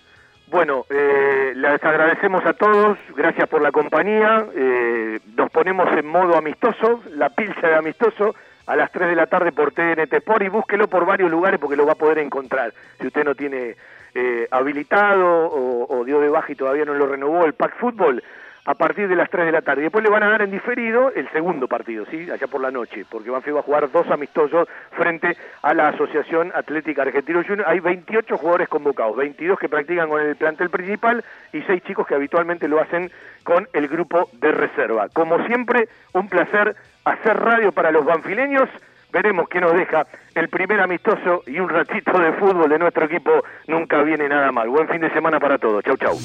Bueno, 0.48 0.86
eh, 0.88 1.52
les 1.54 1.84
agradecemos 1.84 2.44
a 2.46 2.54
todos, 2.54 2.96
gracias 3.14 3.48
por 3.48 3.60
la 3.60 3.70
compañía. 3.70 4.46
Eh, 4.54 5.20
nos 5.36 5.50
ponemos 5.50 5.86
en 5.96 6.06
modo 6.06 6.36
amistoso, 6.36 7.02
la 7.14 7.28
pilcha 7.28 7.68
de 7.68 7.74
amistoso, 7.74 8.34
a 8.66 8.76
las 8.76 8.90
3 8.92 9.10
de 9.10 9.16
la 9.16 9.26
tarde 9.26 9.52
por 9.52 9.72
TNT 9.72 10.12
Sport 10.12 10.42
y 10.42 10.48
búsquelo 10.48 10.88
por 10.88 11.04
varios 11.04 11.30
lugares 11.30 11.60
porque 11.60 11.76
lo 11.76 11.86
va 11.86 11.92
a 11.92 11.96
poder 11.96 12.18
encontrar. 12.18 12.72
Si 12.98 13.06
usted 13.06 13.24
no 13.24 13.34
tiene 13.34 13.76
eh, 14.14 14.48
habilitado 14.50 15.46
o, 15.46 15.98
o 15.98 16.04
dio 16.04 16.20
de 16.20 16.28
baja 16.28 16.52
y 16.52 16.56
todavía 16.56 16.84
no 16.84 16.94
lo 16.94 17.06
renovó 17.06 17.44
el 17.44 17.54
Pack 17.54 17.78
Fútbol, 17.78 18.22
a 18.68 18.74
partir 18.74 19.08
de 19.08 19.16
las 19.16 19.30
3 19.30 19.46
de 19.46 19.52
la 19.52 19.62
tarde. 19.62 19.80
Después 19.80 20.04
le 20.04 20.10
van 20.10 20.22
a 20.22 20.28
dar 20.28 20.42
en 20.42 20.50
diferido 20.50 21.10
el 21.14 21.26
segundo 21.30 21.66
partido, 21.68 22.04
¿sí? 22.10 22.30
Allá 22.30 22.46
por 22.48 22.60
la 22.60 22.70
noche, 22.70 23.06
porque 23.10 23.30
Banfield 23.30 23.56
va 23.56 23.60
a 23.60 23.62
jugar 23.62 23.90
dos 23.90 24.06
amistosos 24.10 24.68
frente 24.90 25.38
a 25.62 25.72
la 25.72 25.88
Asociación 25.88 26.52
Atlética 26.54 27.00
Argentino 27.00 27.42
Junior. 27.42 27.66
Hay 27.66 27.80
28 27.80 28.36
jugadores 28.36 28.68
convocados, 28.68 29.16
22 29.16 29.58
que 29.58 29.70
practican 29.70 30.10
con 30.10 30.20
el 30.20 30.36
plantel 30.36 30.68
principal 30.68 31.24
y 31.54 31.62
6 31.62 31.82
chicos 31.84 32.06
que 32.06 32.14
habitualmente 32.14 32.68
lo 32.68 32.78
hacen 32.78 33.10
con 33.42 33.66
el 33.72 33.88
grupo 33.88 34.28
de 34.34 34.52
reserva. 34.52 35.08
Como 35.08 35.42
siempre, 35.46 35.88
un 36.12 36.28
placer 36.28 36.76
hacer 37.06 37.38
radio 37.38 37.72
para 37.72 37.90
los 37.90 38.04
banfileños. 38.04 38.68
Veremos 39.12 39.48
qué 39.48 39.60
nos 39.60 39.72
deja 39.72 40.06
el 40.34 40.48
primer 40.48 40.80
amistoso 40.80 41.42
y 41.46 41.58
un 41.58 41.68
ratito 41.68 42.18
de 42.18 42.32
fútbol 42.34 42.68
de 42.68 42.78
nuestro 42.78 43.06
equipo. 43.06 43.30
Nunca 43.66 44.02
viene 44.02 44.28
nada 44.28 44.52
mal. 44.52 44.68
Buen 44.68 44.88
fin 44.88 45.00
de 45.00 45.10
semana 45.12 45.40
para 45.40 45.58
todos. 45.58 45.82
Chau, 45.84 45.96
chau. 45.96 46.16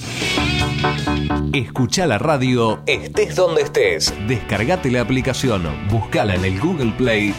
Escucha 1.53 2.07
la 2.07 2.17
radio 2.17 2.81
estés 2.87 3.35
donde 3.35 3.61
estés. 3.61 4.13
Descargate 4.27 4.89
la 4.89 5.01
aplicación, 5.01 5.63
buscala 5.89 6.35
en 6.35 6.45
el 6.45 6.59
Google 6.59 6.93
Play 6.97 7.33